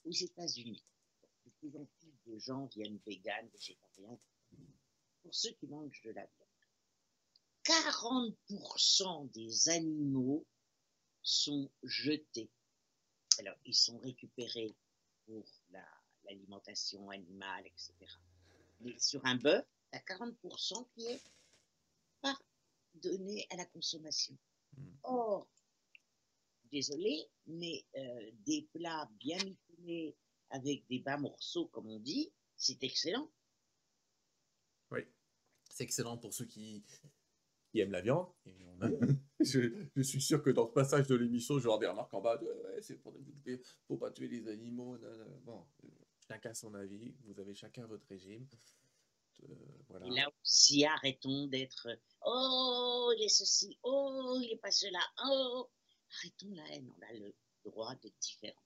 Aux 0.04 0.12
États-Unis, 0.12 0.84
de 1.46 1.52
plus 1.60 1.78
en 1.78 1.86
plus 1.86 2.14
de 2.26 2.40
gens 2.40 2.66
viennent 2.66 3.00
véganes, 3.06 3.48
végétariens. 3.54 4.18
Pour 5.22 5.36
ceux 5.36 5.52
qui 5.52 5.68
mangent 5.68 6.02
de 6.04 6.12
la 6.12 6.26
viande, 6.26 6.44
40% 7.66 9.32
des 9.32 9.70
animaux 9.70 10.46
sont 11.22 11.70
jetés. 11.84 12.50
Alors, 13.40 13.56
ils 13.64 13.76
sont 13.76 14.00
récupérés 14.00 14.76
pour 15.26 15.46
l'alimentation 16.26 17.10
animale, 17.10 17.66
etc. 17.66 17.94
Mais 18.82 18.98
sur 19.00 19.26
un 19.26 19.36
bœuf, 19.36 19.66
tu 19.92 19.98
as 19.98 20.02
40% 20.02 20.88
qui 20.94 21.06
est 21.08 21.22
pas 22.22 22.38
donné 22.96 23.46
à 23.50 23.58
la 23.58 23.66
consommation. 23.66 24.38
Hmm. 24.78 24.92
Or, 25.04 25.48
désolé, 26.72 27.30
mais 27.48 27.86
euh, 27.98 28.32
des 28.46 28.68
plats 28.74 29.10
bien 29.20 29.38
mitonés 29.38 30.16
avec 30.50 30.86
des 30.88 31.00
bas 31.00 31.18
morceaux, 31.18 31.68
comme 31.68 31.88
on 31.88 32.00
dit, 32.00 32.32
c'est 32.56 32.84
excellent. 32.84 33.32
Oui, 34.92 35.02
c'est 35.70 35.84
excellent 35.84 36.18
pour 36.18 36.34
ceux 36.34 36.46
qui, 36.46 36.84
qui 37.72 37.80
aiment 37.80 37.92
la 37.92 38.02
viande. 38.02 38.28
je, 39.40 40.02
suis 40.02 40.22
sûr 40.22 40.42
que 40.44 40.50
dans 40.50 40.68
ce 40.68 40.74
passage 40.74 41.08
de 41.08 41.16
l'émission, 41.16 41.56
je 41.56 41.60
vais 41.60 41.66
avoir 41.66 41.80
des 41.80 41.88
remarques 41.88 42.14
en 42.14 42.22
bas 42.22 42.38
de 42.38 42.46
ouais, 42.46 42.82
c'est 42.82 42.98
pour 42.98 43.14
ne 43.14 43.96
pas 43.98 44.12
tuer 44.12 44.28
les 44.28 44.48
animaux. 44.48 44.98
Bon, 45.44 45.66
chacun 46.28 46.54
son 46.54 46.74
avis, 46.74 47.14
vous 47.24 47.40
avez 47.40 47.54
chacun 47.54 47.86
votre 47.86 48.08
régime. 48.08 48.48
Euh, 49.44 49.56
voilà. 49.90 50.06
Et 50.08 50.12
là 50.12 50.32
aussi, 50.42 50.86
arrêtons 50.86 51.48
d'être 51.48 51.88
Oh, 52.26 53.14
il 53.18 53.24
est 53.24 53.30
ceci, 53.30 53.78
oh, 53.84 54.40
il 54.42 54.50
n'est 54.50 54.58
pas 54.58 54.72
cela, 54.72 55.00
oh. 55.26 55.70
Arrêtons 56.20 56.54
la 56.54 56.68
haine, 56.72 56.92
on 56.98 57.02
a 57.02 57.14
le 57.14 57.34
droit 57.66 57.96
d'être 57.96 58.18
différent. 58.20 58.62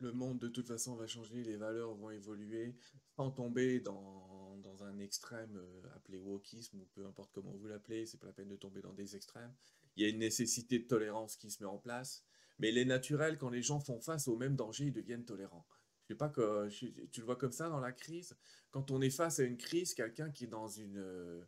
Le 0.00 0.12
monde, 0.12 0.38
de 0.40 0.48
toute 0.48 0.66
façon, 0.66 0.96
va 0.96 1.06
changer, 1.06 1.42
les 1.42 1.56
valeurs 1.56 1.94
vont 1.94 2.10
évoluer, 2.10 2.76
sans 3.16 3.30
tomber 3.30 3.80
dans, 3.80 4.56
dans 4.58 4.82
un 4.82 4.98
extrême 4.98 5.56
euh, 5.56 5.94
appelé 5.94 6.18
wokisme, 6.18 6.80
ou 6.80 6.88
peu 6.94 7.06
importe 7.06 7.30
comment 7.32 7.52
vous 7.52 7.66
l'appelez, 7.66 8.04
c'est 8.04 8.18
pas 8.18 8.26
la 8.26 8.32
peine 8.32 8.48
de 8.48 8.56
tomber 8.56 8.82
dans 8.82 8.92
des 8.92 9.16
extrêmes. 9.16 9.54
Il 9.96 10.02
y 10.02 10.06
a 10.06 10.08
une 10.08 10.18
nécessité 10.18 10.78
de 10.80 10.86
tolérance 10.86 11.36
qui 11.36 11.50
se 11.50 11.62
met 11.62 11.68
en 11.68 11.78
place, 11.78 12.24
mais 12.58 12.72
les 12.72 12.84
naturels, 12.84 13.38
quand 13.38 13.50
les 13.50 13.62
gens 13.62 13.80
font 13.80 14.00
face 14.00 14.28
au 14.28 14.36
même 14.36 14.56
danger, 14.56 14.86
ils 14.86 14.92
deviennent 14.92 15.24
tolérants. 15.24 15.66
Je 16.12 16.14
sais 16.14 16.18
pas 16.18 16.28
que 16.28 16.68
tu 17.06 17.20
le 17.20 17.24
vois 17.24 17.36
comme 17.36 17.52
ça 17.52 17.70
dans 17.70 17.80
la 17.80 17.90
crise. 17.90 18.36
Quand 18.70 18.90
on 18.90 19.00
est 19.00 19.08
face 19.08 19.38
à 19.38 19.44
une 19.44 19.56
crise, 19.56 19.94
quelqu'un 19.94 20.30
qui 20.30 20.44
est 20.44 20.46
dans 20.46 20.68
une 20.68 20.98
euh, 20.98 21.42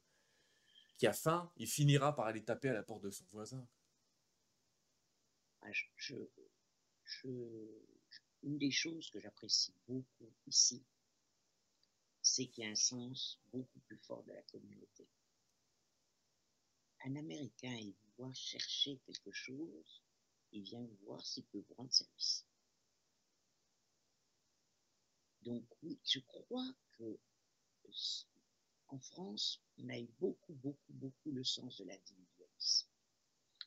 qui 0.96 1.06
a 1.06 1.12
faim, 1.12 1.52
il 1.58 1.66
finira 1.66 2.16
par 2.16 2.24
aller 2.24 2.42
taper 2.42 2.70
à 2.70 2.72
la 2.72 2.82
porte 2.82 3.02
de 3.02 3.10
son 3.10 3.26
voisin. 3.30 3.68
Ah, 5.60 5.68
une 8.42 8.56
des 8.56 8.70
choses 8.70 9.10
que 9.10 9.20
j'apprécie 9.20 9.74
beaucoup 9.86 10.32
ici, 10.46 10.82
c'est 12.22 12.47
qu'il 12.47 12.64
y 12.64 12.66
a 12.66 12.70
un 12.70 12.74
sens 12.74 13.39
beaucoup 13.52 13.80
plus 13.80 13.98
fort 13.98 14.24
de 14.24 14.32
la 14.32 14.43
communauté. 14.44 15.06
Un 17.05 17.16
Américain, 17.16 17.76
il 17.78 17.94
voit 18.16 18.32
chercher 18.32 18.98
quelque 19.05 19.30
chose, 19.30 20.02
il 20.52 20.62
vient 20.62 20.89
voir 21.05 21.22
s'il 21.26 21.44
peut 21.44 21.62
vous 21.68 21.74
rendre 21.74 21.93
service. 21.93 22.47
Donc 25.44 25.64
oui, 25.82 25.98
je 26.04 26.20
crois 26.20 26.74
que 26.96 27.18
en 28.88 28.98
France, 28.98 29.60
on 29.78 29.88
a 29.90 29.98
eu 29.98 30.08
beaucoup, 30.18 30.54
beaucoup, 30.54 30.92
beaucoup 30.92 31.30
le 31.32 31.44
sens 31.44 31.76
de 31.78 31.84
l'individualisme, 31.84 32.88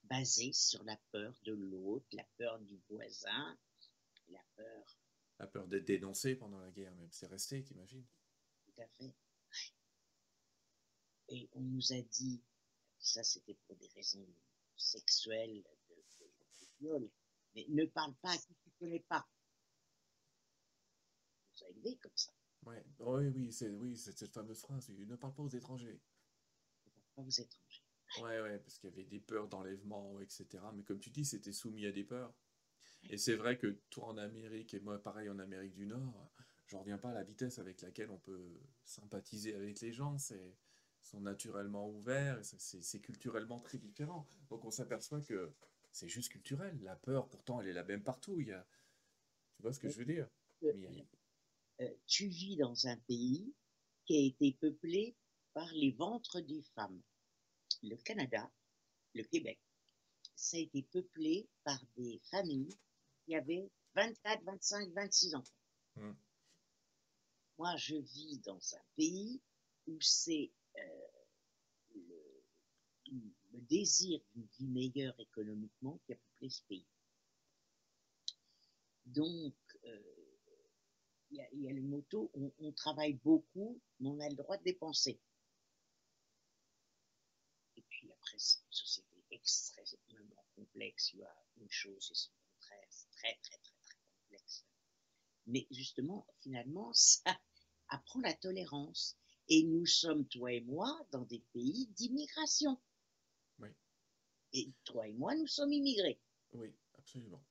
basé 0.05 0.53
sur 0.53 0.83
la 0.83 0.97
peur 1.11 1.37
de 1.43 1.53
l'autre, 1.53 2.07
la 2.13 2.25
peur 2.37 2.59
du 2.59 2.79
voisin, 2.89 3.57
la 4.29 4.43
peur. 4.55 4.97
La 5.39 5.47
peur 5.47 5.67
d'être 5.67 5.85
dénoncé 5.85 6.35
pendant 6.35 6.59
la 6.59 6.71
guerre, 6.71 6.95
même. 6.95 7.11
C'est 7.11 7.27
resté, 7.27 7.63
t'imagines 7.63 8.05
Tout 8.65 8.81
à 8.81 8.87
fait. 8.97 9.13
Et 11.29 11.49
on 11.53 11.61
nous 11.61 11.93
a 11.93 12.01
dit, 12.01 12.41
ça 12.99 13.23
c'était 13.23 13.57
pour 13.67 13.75
des 13.75 13.89
raisons 13.89 14.25
sexuelles, 14.77 15.63
de, 15.89 16.25
de 16.25 16.67
viol, 16.79 17.09
mais 17.53 17.65
ne 17.69 17.85
parle 17.85 18.15
pas 18.15 18.31
à 18.31 18.37
qui 18.37 18.55
tu 18.55 18.69
ne 18.69 18.79
connais 18.79 19.01
pas 19.01 19.27
comme 22.01 22.11
ça. 22.15 22.31
Ouais. 22.65 22.83
Oh 22.99 23.17
oui, 23.17 23.27
oui, 23.27 23.51
c'est 23.51 23.69
oui, 23.69 23.95
cette 23.97 24.33
fameuse 24.33 24.61
phrase, 24.61 24.89
ne 24.89 25.15
parle 25.15 25.33
pas 25.33 25.43
aux 25.43 25.49
étrangers. 25.49 25.99
Ne 26.85 26.91
parle 26.91 27.07
pas 27.15 27.21
aux 27.21 27.41
étrangers. 27.41 27.83
Ouais, 28.21 28.41
ouais, 28.41 28.59
parce 28.59 28.79
qu'il 28.79 28.89
y 28.89 28.93
avait 28.93 29.03
des 29.03 29.19
peurs 29.19 29.47
d'enlèvement, 29.47 30.19
etc. 30.21 30.45
Mais 30.73 30.83
comme 30.83 30.99
tu 30.99 31.09
dis, 31.09 31.25
c'était 31.25 31.51
soumis 31.51 31.85
à 31.85 31.91
des 31.91 32.03
peurs. 32.03 32.33
Et 33.09 33.17
c'est 33.17 33.35
vrai 33.35 33.57
que 33.57 33.79
toi 33.89 34.07
en 34.07 34.17
Amérique, 34.17 34.73
et 34.73 34.79
moi 34.79 35.01
pareil 35.01 35.29
en 35.29 35.39
Amérique 35.39 35.73
du 35.73 35.85
Nord, 35.85 36.31
j'en 36.67 36.79
reviens 36.79 36.97
pas 36.97 37.11
à 37.11 37.13
la 37.13 37.23
vitesse 37.23 37.59
avec 37.59 37.81
laquelle 37.81 38.09
on 38.09 38.17
peut 38.17 38.59
sympathiser 38.83 39.55
avec 39.55 39.79
les 39.81 39.93
gens. 39.93 40.17
C'est 40.17 40.55
sont 41.07 41.21
naturellement 41.21 41.89
ouverts, 41.89 42.39
c'est 42.43 42.99
culturellement 42.99 43.59
très 43.59 43.77
différent. 43.77 44.27
Donc 44.49 44.65
on 44.65 44.71
s'aperçoit 44.71 45.21
que 45.21 45.53
c'est 45.91 46.09
juste 46.09 46.31
culturel. 46.31 46.77
La 46.83 46.95
peur, 46.95 47.29
pourtant, 47.29 47.61
elle 47.61 47.69
est 47.69 47.73
la 47.73 47.83
même 47.83 48.03
partout. 48.03 48.41
Il 48.41 48.47
y 48.47 48.51
a... 48.51 48.67
Tu 49.55 49.61
vois 49.61 49.73
ce 49.73 49.79
que 49.79 49.89
je 49.89 49.97
veux 49.97 50.05
dire? 50.05 50.27
Euh, 51.81 51.89
tu 52.05 52.27
vis 52.27 52.57
dans 52.57 52.87
un 52.87 52.97
pays 53.07 53.53
qui 54.05 54.15
a 54.15 54.25
été 54.25 54.57
peuplé 54.59 55.15
par 55.53 55.71
les 55.73 55.91
ventres 55.91 56.41
des 56.41 56.63
femmes. 56.75 57.01
Le 57.83 57.95
Canada, 57.97 58.51
le 59.13 59.23
Québec, 59.23 59.59
ça 60.35 60.57
a 60.57 60.61
été 60.61 60.83
peuplé 60.83 61.47
par 61.63 61.79
des 61.95 62.19
familles 62.31 62.77
qui 63.25 63.35
avaient 63.35 63.69
24, 63.95 64.43
25, 64.43 64.93
26 64.93 65.35
enfants. 65.35 65.51
Mmh. 65.95 66.11
Moi, 67.57 67.75
je 67.77 67.95
vis 67.95 68.39
dans 68.39 68.59
un 68.75 68.83
pays 68.95 69.41
où 69.87 69.97
c'est 69.99 70.51
euh, 70.77 71.07
le, 71.95 73.61
désir 73.69 74.21
d'une 74.33 74.45
vie 74.59 74.67
meilleure 74.67 75.19
économiquement 75.19 75.99
qui 76.05 76.13
a 76.13 76.15
peuplé 76.15 76.49
ce 76.49 76.61
pays. 76.63 76.85
Donc, 79.05 79.55
euh, 79.85 80.26
il 81.31 81.61
y, 81.61 81.69
a, 81.69 81.73
le 81.73 81.81
moto, 81.81 82.31
on, 82.33 82.71
travaille 82.71 83.13
beaucoup, 83.13 83.81
mais 83.99 84.09
on 84.09 84.19
a 84.19 84.29
le 84.29 84.35
droit 84.35 84.57
de 84.57 84.63
dépenser. 84.63 85.19
Et 87.75 87.81
puis 87.89 88.11
après, 88.11 88.39
c'est 88.39 88.59
une 88.59 88.71
société 88.71 89.23
extrêmement 89.31 90.45
complexe. 90.55 91.11
Il 91.13 91.19
y 91.19 91.23
a 91.23 91.35
une 91.57 91.69
chose 91.69 92.09
et 92.11 92.15
son 92.15 92.31
contraire, 92.53 92.87
c'est 92.89 93.09
très, 93.11 93.37
très, 93.43 93.57
très, 93.57 93.75
très 93.83 93.97
complexe. 94.13 94.65
Mais 95.47 95.67
justement, 95.71 96.25
finalement, 96.39 96.91
ça 96.93 97.37
apprend 97.89 98.21
la 98.21 98.33
tolérance. 98.33 99.17
Et 99.49 99.63
nous 99.63 99.85
sommes, 99.85 100.27
toi 100.27 100.51
et 100.51 100.61
moi, 100.61 100.99
dans 101.11 101.23
des 101.23 101.39
pays 101.53 101.87
d'immigration. 101.87 102.81
Oui. 103.59 103.69
Et 104.53 104.73
toi 104.83 105.07
et 105.07 105.13
moi, 105.13 105.35
nous 105.35 105.47
sommes 105.47 105.71
immigrés. 105.71 106.19
Oui, 106.51 106.73
absolument. 106.97 107.43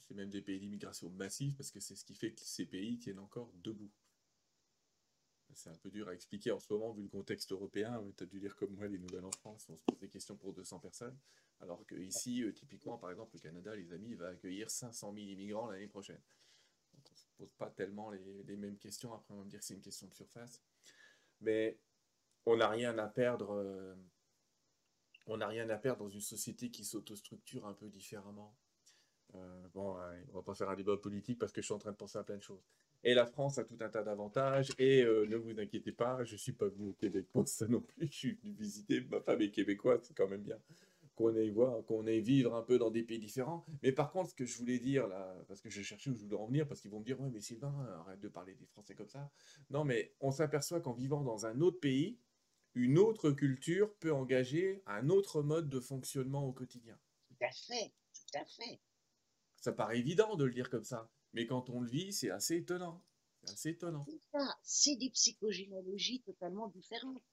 C'est 0.00 0.14
même 0.14 0.30
des 0.30 0.42
pays 0.42 0.58
d'immigration 0.58 1.10
massive 1.10 1.54
parce 1.56 1.70
que 1.70 1.80
c'est 1.80 1.96
ce 1.96 2.04
qui 2.04 2.14
fait 2.14 2.32
que 2.32 2.40
ces 2.40 2.66
pays 2.66 2.98
tiennent 2.98 3.18
encore 3.18 3.52
debout. 3.62 3.90
C'est 5.52 5.70
un 5.70 5.76
peu 5.76 5.90
dur 5.90 6.08
à 6.08 6.14
expliquer 6.14 6.50
en 6.50 6.58
ce 6.58 6.72
moment 6.72 6.92
vu 6.92 7.02
le 7.02 7.08
contexte 7.08 7.52
européen. 7.52 8.02
Tu 8.16 8.24
as 8.24 8.26
dû 8.26 8.40
lire 8.40 8.56
comme 8.56 8.74
moi 8.74 8.88
les 8.88 8.98
nouvelles 8.98 9.24
en 9.24 9.30
France, 9.30 9.66
on 9.68 9.76
se 9.76 9.84
pose 9.84 9.98
des 10.00 10.08
questions 10.08 10.36
pour 10.36 10.52
200 10.52 10.80
personnes. 10.80 11.16
Alors 11.60 11.86
que 11.86 11.94
ici, 11.94 12.42
euh, 12.42 12.52
typiquement, 12.52 12.98
par 12.98 13.10
exemple, 13.10 13.30
le 13.34 13.40
Canada, 13.40 13.74
les 13.76 13.92
amis, 13.92 14.14
va 14.14 14.28
accueillir 14.28 14.68
500 14.68 15.14
000 15.14 15.26
immigrants 15.26 15.70
l'année 15.70 15.86
prochaine. 15.86 16.20
Donc 16.92 17.04
on 17.08 17.12
ne 17.12 17.16
se 17.16 17.26
pose 17.36 17.52
pas 17.54 17.70
tellement 17.70 18.10
les, 18.10 18.42
les, 18.42 18.56
mêmes 18.56 18.78
questions. 18.78 19.14
Après, 19.14 19.32
on 19.32 19.38
va 19.38 19.44
me 19.44 19.50
dire 19.50 19.60
que 19.60 19.64
c'est 19.64 19.74
une 19.74 19.80
question 19.80 20.08
de 20.08 20.14
surface. 20.14 20.60
Mais 21.40 21.78
on 22.46 22.56
n'a 22.56 22.68
rien 22.68 22.98
à 22.98 23.06
perdre. 23.06 23.52
Euh, 23.52 23.94
on 25.26 25.38
n'a 25.38 25.46
rien 25.46 25.68
à 25.70 25.78
perdre 25.78 26.04
dans 26.04 26.10
une 26.10 26.20
société 26.20 26.70
qui 26.70 26.84
s'autostructure 26.84 27.66
un 27.66 27.74
peu 27.74 27.88
différemment. 27.88 28.54
Euh, 29.34 29.68
bon, 29.74 29.96
on 30.32 30.36
va 30.36 30.42
pas 30.42 30.54
faire 30.54 30.68
un 30.70 30.76
débat 30.76 30.96
politique 30.96 31.38
parce 31.38 31.52
que 31.52 31.60
je 31.60 31.66
suis 31.66 31.74
en 31.74 31.78
train 31.78 31.92
de 31.92 31.96
penser 31.96 32.18
à 32.18 32.24
plein 32.24 32.36
de 32.36 32.42
choses. 32.42 32.62
Et 33.02 33.14
la 33.14 33.26
France 33.26 33.58
a 33.58 33.64
tout 33.64 33.76
un 33.80 33.88
tas 33.88 34.02
d'avantages. 34.02 34.72
Et 34.78 35.02
euh, 35.02 35.26
ne 35.26 35.36
vous 35.36 35.58
inquiétez 35.58 35.92
pas, 35.92 36.24
je 36.24 36.36
suis 36.36 36.52
pas 36.52 36.68
venu 36.68 36.88
au 36.88 36.92
Québec 36.92 37.26
pour 37.32 37.46
ça 37.48 37.66
non 37.66 37.80
plus. 37.80 38.06
Je 38.10 38.16
suis 38.16 38.32
venu 38.34 38.52
visiter. 38.52 39.00
Ma 39.10 39.20
femme 39.20 39.40
est 39.42 39.50
québécoise, 39.50 40.00
c'est 40.02 40.16
quand 40.16 40.28
même 40.28 40.42
bien 40.42 40.58
qu'on 41.16 41.34
aille 41.36 41.50
voir, 41.50 41.84
qu'on 41.84 42.06
aille 42.06 42.20
vivre 42.20 42.54
un 42.54 42.62
peu 42.62 42.78
dans 42.78 42.90
des 42.90 43.02
pays 43.02 43.18
différents. 43.18 43.64
Mais 43.82 43.92
par 43.92 44.10
contre, 44.10 44.30
ce 44.30 44.34
que 44.34 44.44
je 44.44 44.58
voulais 44.58 44.78
dire 44.78 45.06
là, 45.06 45.34
parce 45.46 45.60
que 45.60 45.70
j'ai 45.70 45.82
cherché 45.82 46.10
où 46.10 46.14
je 46.14 46.24
voulais 46.24 46.36
en 46.36 46.46
venir, 46.46 46.66
parce 46.66 46.80
qu'ils 46.80 46.90
vont 46.90 47.00
me 47.00 47.04
dire, 47.04 47.20
ouais, 47.20 47.30
mais 47.30 47.40
Sylvain, 47.40 47.72
arrête 48.00 48.20
de 48.20 48.28
parler 48.28 48.54
des 48.54 48.66
Français 48.66 48.94
comme 48.94 49.08
ça. 49.08 49.30
Non, 49.70 49.84
mais 49.84 50.12
on 50.20 50.30
s'aperçoit 50.30 50.80
qu'en 50.80 50.92
vivant 50.92 51.22
dans 51.22 51.46
un 51.46 51.60
autre 51.60 51.78
pays, 51.78 52.18
une 52.74 52.98
autre 52.98 53.30
culture 53.30 53.94
peut 53.94 54.12
engager 54.12 54.82
un 54.86 55.08
autre 55.08 55.42
mode 55.42 55.68
de 55.68 55.78
fonctionnement 55.78 56.44
au 56.44 56.52
quotidien. 56.52 56.98
Tout 57.28 57.44
à 57.44 57.50
fait, 57.52 57.92
tout 58.12 58.38
à 58.38 58.44
fait. 58.44 58.80
Ça 59.64 59.72
paraît 59.72 59.98
évident 59.98 60.36
de 60.36 60.44
le 60.44 60.52
dire 60.52 60.68
comme 60.68 60.84
ça. 60.84 61.10
Mais 61.32 61.46
quand 61.46 61.70
on 61.70 61.80
le 61.80 61.88
vit, 61.88 62.12
c'est 62.12 62.28
assez 62.28 62.56
étonnant. 62.56 63.02
C'est 63.44 63.52
assez 63.52 63.68
étonnant. 63.70 64.04
C'est 64.62 64.96
des 64.96 65.08
psychogénéalogies 65.08 66.20
totalement 66.20 66.68
différentes. 66.68 67.24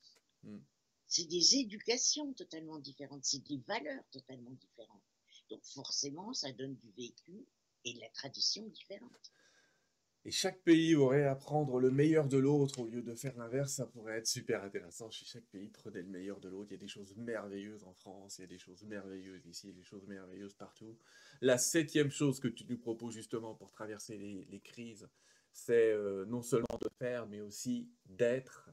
Hmm. 0.44 0.62
C'est 1.08 1.26
des 1.26 1.58
éducations 1.58 2.32
totalement 2.32 2.80
différentes. 2.80 3.26
C'est 3.26 3.44
des 3.44 3.58
valeurs 3.68 4.06
totalement 4.12 4.52
différentes. 4.52 5.04
Donc 5.50 5.62
forcément, 5.66 6.32
ça 6.32 6.54
donne 6.54 6.78
du 6.78 6.90
vécu 6.92 7.46
et 7.84 7.96
de 7.96 8.00
la 8.00 8.10
tradition 8.12 8.66
différente 8.68 9.34
et 10.24 10.32
chaque 10.32 10.62
pays 10.62 10.96
aurait 10.96 11.26
à 11.26 11.36
prendre 11.36 11.80
le 11.80 11.90
meilleur 11.90 12.28
de 12.28 12.38
l'autre 12.38 12.80
au 12.80 12.86
lieu 12.86 13.02
de 13.02 13.16
faire 13.16 13.36
l'inverse, 13.38 13.74
ça 13.74 13.88
pourrait 13.88 14.20
être 14.20 14.28
super 14.28 14.64
intéressant. 14.64 15.10
Si 15.10 15.26
chaque 15.26 15.46
pays 15.46 15.70
prenait 15.70 16.04
le 16.04 16.10
meilleur 16.10 16.40
de 16.40 16.48
l'autre, 16.48 16.68
il 16.72 16.76
y 16.76 16.78
a 16.78 16.80
des 16.80 16.88
choses 16.88 17.16
merveilleuses 17.18 17.84
en 17.86 17.94
France, 17.94 18.38
il 18.38 18.42
y 18.42 18.44
a 18.44 18.48
des 18.48 18.60
choses 18.60 18.84
merveilleuses 18.84 19.48
ici, 19.48 19.68
il 19.68 19.70
y 19.72 19.74
a 19.74 19.78
des 19.78 19.84
choses 19.84 20.06
merveilleuses 20.06 20.54
partout. 20.54 20.96
La 21.42 21.58
septième 21.58 22.12
chose 22.12 22.40
que 22.40 22.48
tu 22.48 22.66
nous 22.70 22.78
proposes 22.78 23.16
justement 23.16 23.56
pour 23.56 23.72
traverser 23.72 24.18
les, 24.18 24.60
crises, 24.60 25.10
c'est 25.54 25.92
euh, 25.92 26.26
non 26.26 26.44
seulement 26.44 26.78
de 26.80 26.90
faire, 27.00 27.26
mais 27.26 27.42
aussi 27.42 27.90
d'être. 28.06 28.70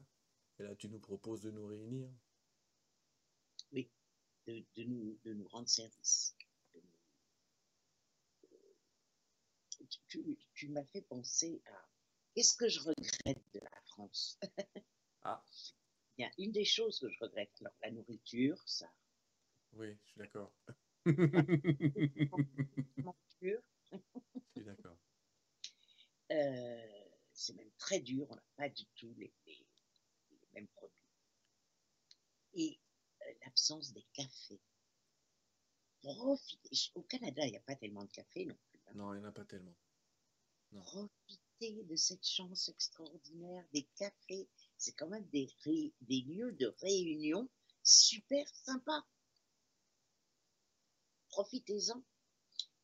Et 0.59 0.63
là, 0.63 0.75
tu 0.75 0.87
nous 0.87 0.99
proposes 0.99 1.41
de 1.41 1.49
nous 1.49 1.65
réunir. 1.65 2.09
Oui, 3.73 3.89
de, 4.45 4.83
nous, 4.83 5.17
de 5.23 5.33
nous 5.33 5.47
rendre 5.47 5.67
service. 5.67 6.35
Tu, 10.07 10.69
m'as 10.69 10.85
fait 10.85 11.01
penser 11.01 11.61
à 11.67 11.89
qu'est-ce 12.33 12.55
que 12.55 12.67
je 12.67 12.79
regrette 12.79 13.43
de 13.53 13.59
la 13.59 13.81
France? 13.85 14.39
Ah. 15.23 15.43
Bien, 16.17 16.31
une 16.37 16.53
des 16.53 16.63
choses 16.63 16.97
que 16.99 17.09
je 17.09 17.19
regrette, 17.19 17.51
alors 17.59 17.73
la 17.81 17.91
nourriture, 17.91 18.57
ça. 18.65 18.89
Oui, 19.73 19.97
je 20.01 20.11
suis 20.11 20.17
d'accord. 20.17 20.53
je 21.05 21.13
suis 24.53 24.63
d'accord. 24.63 24.97
Euh, 26.31 27.09
c'est 27.33 27.55
même 27.55 27.71
très 27.77 27.99
dur, 27.99 28.27
on 28.29 28.35
n'a 28.35 28.43
pas 28.55 28.69
du 28.69 28.85
tout 28.95 29.13
les, 29.17 29.33
mêmes 30.53 30.67
produits. 30.67 30.95
Et 32.53 32.79
euh, 33.21 33.33
l'absence 33.45 33.93
des 33.93 34.05
cafés. 34.13 34.61
Profitez. 36.01 36.91
Au 36.95 37.01
Canada, 37.03 37.45
il 37.45 37.51
n'y 37.51 37.57
a 37.57 37.61
pas 37.61 37.75
tellement 37.75 38.03
de 38.03 38.11
café 38.11 38.45
non? 38.45 38.57
Non, 38.95 39.13
il 39.13 39.19
n'y 39.19 39.25
en 39.25 39.29
a 39.29 39.31
pas 39.31 39.45
tellement. 39.45 39.75
Profitez 40.71 41.83
de 41.83 41.95
cette 41.95 42.25
chance 42.25 42.69
extraordinaire 42.69 43.65
des 43.73 43.87
cafés. 43.97 44.47
C'est 44.77 44.93
quand 44.93 45.07
même 45.09 45.27
des, 45.29 45.49
des 46.01 46.21
lieux 46.21 46.53
de 46.53 46.67
réunion 46.81 47.49
super 47.83 48.47
sympas. 48.53 49.03
Profitez-en. 51.29 52.03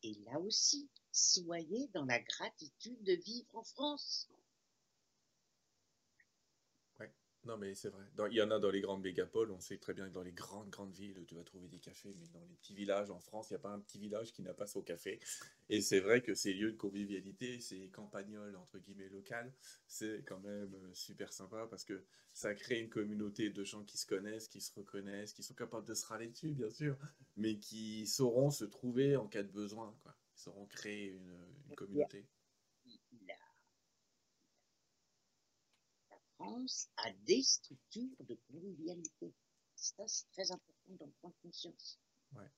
Et 0.02 0.14
là 0.26 0.38
aussi, 0.40 0.88
soyez 1.12 1.88
dans 1.94 2.04
la 2.04 2.20
gratitude 2.20 3.02
de 3.02 3.12
vivre 3.12 3.56
en 3.56 3.64
France. 3.64 4.28
Non, 7.46 7.56
mais 7.56 7.74
c'est 7.74 7.90
vrai. 7.90 8.02
il 8.30 8.36
y 8.36 8.42
en 8.42 8.50
a 8.50 8.58
dans 8.58 8.70
les 8.70 8.80
grandes 8.80 9.02
mégapoles. 9.02 9.52
On 9.52 9.60
sait 9.60 9.78
très 9.78 9.94
bien 9.94 10.08
que 10.08 10.12
dans 10.12 10.22
les 10.22 10.32
grandes, 10.32 10.68
grandes 10.70 10.92
villes, 10.92 11.24
tu 11.26 11.36
vas 11.36 11.44
trouver 11.44 11.68
des 11.68 11.78
cafés. 11.78 12.14
Mais 12.18 12.26
dans 12.28 12.44
les 12.44 12.54
petits 12.56 12.74
villages 12.74 13.10
en 13.10 13.20
France, 13.20 13.50
il 13.50 13.54
n'y 13.54 13.58
a 13.58 13.60
pas 13.60 13.70
un 13.70 13.78
petit 13.78 13.98
village 13.98 14.32
qui 14.32 14.42
n'a 14.42 14.52
pas 14.52 14.66
son 14.66 14.82
café. 14.82 15.20
Et 15.68 15.80
c'est 15.80 16.00
vrai 16.00 16.22
que 16.22 16.34
ces 16.34 16.52
lieux 16.52 16.72
de 16.72 16.76
convivialité, 16.76 17.60
ces 17.60 17.88
campagnols, 17.90 18.56
entre 18.56 18.78
guillemets, 18.78 19.08
locales, 19.08 19.52
c'est 19.86 20.24
quand 20.26 20.40
même 20.40 20.74
euh, 20.74 20.94
super 20.94 21.32
sympa 21.32 21.66
parce 21.70 21.84
que 21.84 22.04
ça 22.32 22.54
crée 22.54 22.80
une 22.80 22.90
communauté 22.90 23.50
de 23.50 23.64
gens 23.64 23.84
qui 23.84 23.96
se 23.96 24.06
connaissent, 24.06 24.48
qui 24.48 24.60
se 24.60 24.72
reconnaissent, 24.74 25.32
qui 25.32 25.42
sont 25.42 25.54
capables 25.54 25.86
de 25.86 25.94
se 25.94 26.06
râler 26.06 26.28
dessus, 26.28 26.52
bien 26.52 26.70
sûr, 26.70 26.96
mais 27.36 27.58
qui 27.58 28.06
sauront 28.06 28.50
se 28.50 28.64
trouver 28.64 29.16
en 29.16 29.26
cas 29.28 29.42
de 29.42 29.52
besoin. 29.52 29.96
Quoi. 30.02 30.16
Ils 30.36 30.40
sauront 30.40 30.66
créer 30.66 31.12
une, 31.12 31.36
une 31.68 31.74
communauté. 31.74 32.26
A 36.96 37.12
des 37.24 37.42
structures 37.42 38.16
de 38.20 38.34
convivialité. 38.48 39.34
Ça, 39.74 40.06
c'est 40.06 40.28
très 40.32 40.50
important 40.50 40.94
d'en 40.94 41.10
prendre 41.20 41.36
conscience. 41.42 42.00
Ouais. 42.32 42.50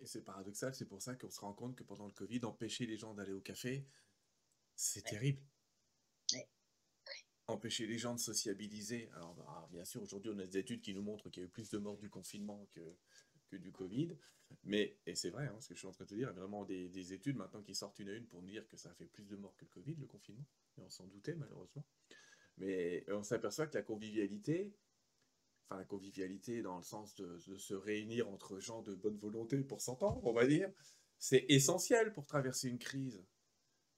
Et 0.00 0.06
c'est 0.06 0.22
paradoxal, 0.22 0.74
c'est 0.74 0.86
pour 0.86 1.00
ça 1.00 1.14
qu'on 1.14 1.30
se 1.30 1.40
rend 1.40 1.54
compte 1.54 1.76
que 1.76 1.82
pendant 1.82 2.06
le 2.06 2.12
Covid, 2.12 2.44
empêcher 2.44 2.86
les 2.86 2.98
gens 2.98 3.14
d'aller 3.14 3.32
au 3.32 3.40
café, 3.40 3.86
c'est 4.74 5.02
terrible. 5.02 5.40
Ouais. 6.32 6.48
Empêcher 7.46 7.86
les 7.86 7.98
gens 7.98 8.14
de 8.14 8.20
sociabiliser. 8.20 9.10
Alors, 9.14 9.34
bah, 9.34 9.68
bien 9.72 9.84
sûr, 9.84 10.02
aujourd'hui, 10.02 10.30
on 10.34 10.38
a 10.38 10.46
des 10.46 10.58
études 10.58 10.82
qui 10.82 10.94
nous 10.94 11.02
montrent 11.02 11.30
qu'il 11.30 11.42
y 11.42 11.46
a 11.46 11.48
eu 11.48 11.50
plus 11.50 11.70
de 11.70 11.78
morts 11.78 11.98
du 11.98 12.10
confinement 12.10 12.66
que, 12.72 12.96
que 13.48 13.56
du 13.56 13.72
Covid. 13.72 14.16
Mais, 14.64 14.98
et 15.06 15.14
c'est 15.14 15.30
vrai, 15.30 15.46
hein, 15.46 15.58
ce 15.60 15.68
que 15.68 15.74
je 15.74 15.78
suis 15.78 15.88
en 15.88 15.92
train 15.92 16.04
de 16.04 16.10
te 16.10 16.14
dire, 16.14 16.28
il 16.30 16.34
y 16.34 16.36
a 16.36 16.40
vraiment 16.40 16.64
des, 16.64 16.90
des, 16.90 17.14
études 17.14 17.36
maintenant 17.36 17.62
qui 17.62 17.74
sortent 17.74 17.98
une 17.98 18.10
à 18.10 18.12
une 18.12 18.26
pour 18.26 18.42
nous 18.42 18.50
dire 18.50 18.68
que 18.68 18.76
ça 18.76 18.90
a 18.90 18.94
fait 18.94 19.06
plus 19.06 19.26
de 19.26 19.36
morts 19.36 19.56
que 19.56 19.64
le 19.64 19.70
Covid, 19.70 19.94
le 19.94 20.06
confinement. 20.06 20.44
Et 20.76 20.82
on 20.82 20.90
s'en 20.90 21.06
doutait, 21.06 21.34
malheureusement. 21.34 21.84
Mais 22.58 23.04
on 23.08 23.22
s'aperçoit 23.22 23.66
que 23.66 23.76
la 23.76 23.82
convivialité, 23.82 24.74
enfin 25.66 25.78
la 25.78 25.84
convivialité 25.84 26.62
dans 26.62 26.76
le 26.76 26.82
sens 26.82 27.14
de, 27.16 27.38
se 27.38 27.74
réunir 27.74 28.28
entre 28.28 28.58
gens 28.58 28.82
de 28.82 28.94
bonne 28.94 29.18
volonté 29.18 29.58
pour 29.62 29.80
s'entendre, 29.80 30.20
on 30.24 30.32
va 30.32 30.46
dire, 30.46 30.70
c'est 31.18 31.46
essentiel 31.48 32.12
pour 32.12 32.26
traverser 32.26 32.68
une 32.68 32.78
crise. 32.78 33.24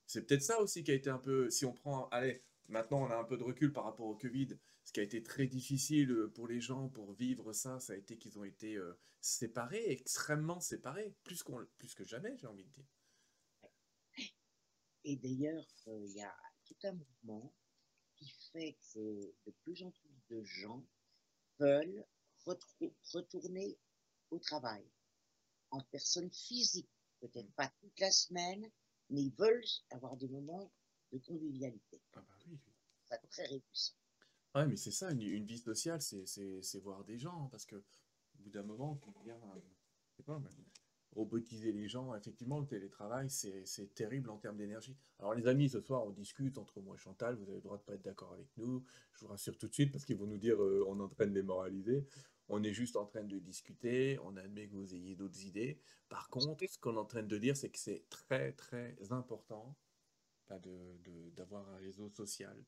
C'est 0.07 0.27
peut-être 0.27 0.43
ça 0.43 0.61
aussi 0.61 0.85
qui 0.85 0.91
a 0.91 0.95
été 0.95 1.11
un 1.11 1.19
peu, 1.19 1.51
si 1.51 1.65
on 1.65 1.73
prend, 1.73 2.09
allez, 2.11 2.43
maintenant 2.69 3.03
on 3.03 3.11
a 3.11 3.17
un 3.17 3.25
peu 3.25 3.37
de 3.37 3.43
recul 3.43 3.73
par 3.73 3.85
rapport 3.85 4.07
au 4.07 4.15
Covid, 4.15 4.59
ce 4.85 4.93
qui 4.93 5.01
a 5.01 5.03
été 5.03 5.23
très 5.23 5.47
difficile 5.47 6.15
pour 6.35 6.47
les 6.47 6.61
gens 6.61 6.89
pour 6.91 7.13
vivre 7.15 7.53
ça, 7.53 7.81
ça 7.81 7.95
a 7.95 7.97
été 7.97 8.19
qu'ils 8.19 8.39
ont 8.39 8.45
été 8.45 8.77
euh, 8.77 8.99
séparés, 9.21 9.91
extrêmement 9.91 10.61
séparés, 10.61 11.15
plus, 11.25 11.43
qu'on, 11.43 11.67
plus 11.79 11.95
que 11.95 12.05
jamais, 12.05 12.37
j'ai 12.37 12.47
envie 12.47 12.65
de 12.65 12.71
dire. 12.71 12.85
Et 15.05 15.17
d'ailleurs, 15.17 15.67
euh, 15.89 16.05
il 16.07 16.13
y 16.13 16.23
a 16.23 16.35
tout 16.65 16.77
un 16.85 16.93
mouvement 16.93 17.55
fait 18.55 18.77
que 18.93 19.35
de 19.47 19.53
plus 19.63 19.83
en 19.83 19.91
plus 19.91 20.23
de 20.31 20.43
gens 20.45 20.85
veulent 21.59 22.07
retourner 23.13 23.77
au 24.31 24.39
travail 24.39 24.85
en 25.71 25.81
personne 25.91 26.31
physique, 26.31 26.89
peut-être 27.21 27.53
pas 27.55 27.69
toute 27.81 27.99
la 27.99 28.11
semaine, 28.11 28.71
mais 29.11 29.23
ils 29.23 29.35
veulent 29.35 29.65
avoir 29.91 30.17
des 30.17 30.29
moments 30.29 30.73
de 31.13 31.19
convivialité. 31.19 32.01
Ah 32.15 32.21
bah 32.21 32.39
oui. 32.47 32.59
C'est 33.05 33.29
très 33.29 33.47
répuissant. 33.47 33.95
Ouais, 34.55 34.67
mais 34.67 34.77
c'est 34.77 34.93
ça, 34.93 35.11
une, 35.11 35.45
vie 35.45 35.59
sociale, 35.59 36.01
c'est 36.01 36.81
voir 36.81 37.05
des 37.05 37.19
gens, 37.19 37.49
parce 37.49 37.67
que 37.67 37.77
au 37.77 38.43
bout 38.43 38.51
d'un 38.51 38.63
moment, 38.63 39.01
on 39.07 39.23
vient, 39.23 39.41
je 40.11 40.17
sais 40.17 40.23
pas, 40.23 40.41
robotiser 41.15 41.73
les 41.73 41.89
gens. 41.89 42.15
Effectivement, 42.15 42.61
le 42.61 42.67
télétravail, 42.67 43.31
c'est 43.31 43.95
terrible 43.95 44.31
en 44.31 44.39
termes 44.39 44.57
d'énergie. 44.57 44.97
Alors 45.19 45.35
les 45.35 45.47
amis, 45.47 45.69
ce 45.69 45.81
soir, 45.81 46.05
on 46.05 46.11
discute 46.11 46.59
entre 46.59 46.81
moi 46.81 46.97
et 46.97 46.99
Chantal, 46.99 47.37
vous 47.37 47.45
avez 47.45 47.57
le 47.57 47.63
droit 47.63 47.79
de 47.79 47.83
pas 47.83 47.95
être 47.95 48.03
d'accord 48.03 48.33
avec 48.33 48.49
nous. 48.57 48.85
Je 49.13 49.21
vous 49.21 49.29
rassure 49.29 49.57
tout 49.57 49.69
de 49.69 49.75
suite 49.75 49.93
parce 49.93 50.05
qu'ils 50.05 50.17
vont 50.17 50.27
nous 50.27 50.39
dire 50.39 50.61
euh, 50.63 50.85
on 50.89 50.99
est 50.99 51.03
en 51.03 51.09
train 51.09 51.27
de 51.27 51.35
les 51.35 51.43
moraliser. 51.43 52.07
On 52.49 52.63
est 52.63 52.75
juste 52.75 52.97
en 52.97 53.07
train 53.07 53.25
de 53.25 53.39
discuter, 53.39 54.19
on 54.23 54.37
admet 54.37 54.69
que 54.69 54.75
vous 54.75 54.95
ayez 54.95 55.17
d'autres 55.17 55.43
idées. 55.45 55.81
Par 56.11 56.29
contre, 56.29 56.67
ce 56.69 56.79
qu'on 56.79 56.95
est 56.95 56.99
en 56.99 57.07
train 57.07 57.23
de 57.23 57.39
dire, 57.39 57.57
c'est 57.57 57.71
que 57.71 57.79
c'est 57.79 58.05
très 58.11 58.53
très 58.53 58.97
important 59.11 59.75
bah, 60.49 60.59
d'avoir 61.37 61.67
un 61.71 61.77
réseau 61.79 62.11
social 62.11 62.63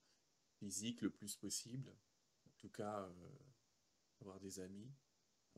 physique 0.58 1.02
le 1.02 1.10
plus 1.10 1.36
possible. 1.36 1.90
En 2.46 2.52
tout 2.56 2.70
cas, 2.70 3.02
euh, 3.02 4.22
avoir 4.22 4.40
des 4.40 4.60
amis 4.60 4.90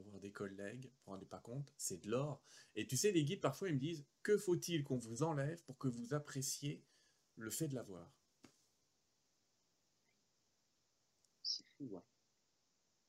avoir 0.01 0.21
des 0.21 0.33
collègues, 0.33 0.85
vous 0.85 1.05
vous 1.07 1.13
rendez 1.13 1.27
pas 1.27 1.41
compte, 1.41 1.73
c'est 1.77 2.03
de 2.05 2.11
l'or. 2.11 2.43
Et 2.77 2.87
tu 2.87 2.97
sais, 2.97 3.13
les 3.13 3.25
guides, 3.25 3.41
parfois, 3.41 3.69
ils 3.69 3.75
me 3.75 3.81
disent, 3.81 4.05
que 4.23 4.37
faut-il 4.37 4.85
qu'on 4.85 4.99
vous 4.99 5.23
enlève 5.23 5.63
pour 5.65 5.79
que 5.79 5.89
vous 5.89 6.15
appréciez 6.15 6.85
le 7.37 7.51
fait 7.51 7.69
de 7.69 7.75
l'avoir? 7.75 8.13
C'est 11.43 11.67
fou, 11.77 11.85
ouais. 11.87 12.03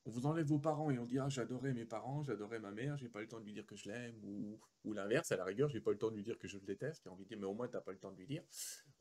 On 0.05 0.11
vous 0.11 0.25
enlève 0.25 0.47
vos 0.47 0.59
parents 0.59 0.89
et 0.89 0.97
on 0.97 1.05
dit, 1.05 1.19
ah, 1.19 1.29
j'adorais 1.29 1.73
mes 1.73 1.85
parents, 1.85 2.23
j'adorais 2.23 2.59
ma 2.59 2.71
mère, 2.71 2.97
j'ai 2.97 3.09
pas 3.09 3.21
le 3.21 3.27
temps 3.27 3.39
de 3.39 3.45
lui 3.45 3.53
dire 3.53 3.65
que 3.65 3.75
je 3.75 3.89
l'aime, 3.89 4.15
ou, 4.23 4.59
ou 4.83 4.93
l'inverse, 4.93 5.31
à 5.31 5.37
la 5.37 5.43
rigueur, 5.43 5.69
j'ai 5.69 5.81
pas 5.81 5.91
le 5.91 5.97
temps 5.97 6.09
de 6.09 6.15
lui 6.15 6.23
dire 6.23 6.39
que 6.39 6.47
je 6.47 6.57
le 6.57 6.65
déteste, 6.65 7.03
j'ai 7.03 7.09
envie 7.09 7.25
de 7.25 7.29
dire, 7.29 7.37
mais 7.37 7.45
au 7.45 7.53
moins, 7.53 7.67
t'as 7.67 7.81
pas 7.81 7.91
le 7.91 7.99
temps 7.99 8.11
de 8.11 8.17
lui 8.17 8.25
dire. 8.25 8.41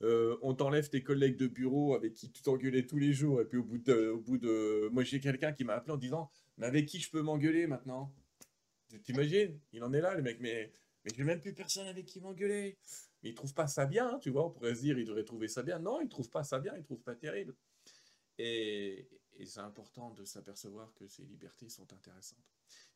Euh, 0.03 0.37
on 0.43 0.55
t'enlève 0.55 0.91
tes 0.91 1.03
collègues 1.03 1.37
de 1.37 1.47
bureau 1.47 1.95
avec 1.95 2.13
qui 2.15 2.31
tu 2.31 2.43
t'engueulais 2.43 2.85
tous 2.85 2.99
les 2.99 3.13
jours, 3.15 3.41
et 3.41 3.47
puis 3.47 3.57
au 3.57 3.65
bout 3.65 3.79
de, 3.79 4.09
au 4.09 4.21
bout 4.21 4.37
de... 4.39 4.89
moi 4.93 5.03
j'ai 5.03 5.21
quelqu'un 5.21 5.53
qui 5.53 5.65
m'a 5.65 5.75
appelé 5.75 5.93
en 5.93 5.97
disant, 5.97 6.31
mais 6.59 6.67
avec 6.67 6.87
qui 6.87 7.01
je 7.01 7.11
peux 7.11 7.23
m'engueuler 7.23 7.67
maintenant? 7.67 8.13
T'imagines? 9.05 9.59
Il 9.73 9.83
en 9.85 9.93
est 9.93 10.01
là, 10.01 10.15
le 10.15 10.23
mec, 10.23 10.39
mais, 10.41 10.73
mais 11.05 11.13
j'ai 11.15 11.25
même 11.25 11.41
plus 11.41 11.55
personne 11.55 11.87
avec 11.87 12.07
qui 12.07 12.21
m'engueuler. 12.21 12.79
Mais 13.23 13.31
il 13.31 13.35
trouve 13.35 13.55
pas 13.55 13.67
ça 13.67 13.87
bien, 13.87 14.19
tu 14.19 14.31
vois, 14.31 14.47
on 14.47 14.51
pourrait 14.51 14.75
se 14.75 14.81
dire, 14.81 14.99
il 14.99 15.07
devrait 15.07 15.25
trouver 15.25 15.49
ça 15.49 15.63
bien. 15.63 15.79
Non, 15.79 16.01
il 16.01 16.09
trouve 16.09 16.31
pas 16.31 16.45
ça 16.45 16.59
bien, 16.59 16.77
il 16.77 16.85
trouve 16.85 17.03
pas 17.03 17.15
terrible. 17.15 17.55
Et, 18.39 19.09
et 19.37 19.47
c'est 19.47 19.61
important 19.61 20.11
de 20.11 20.25
s'apercevoir 20.25 20.93
que 20.95 21.07
ces 21.07 21.25
libertés 21.25 21.69
sont 21.69 21.93
intéressantes. 21.93 22.39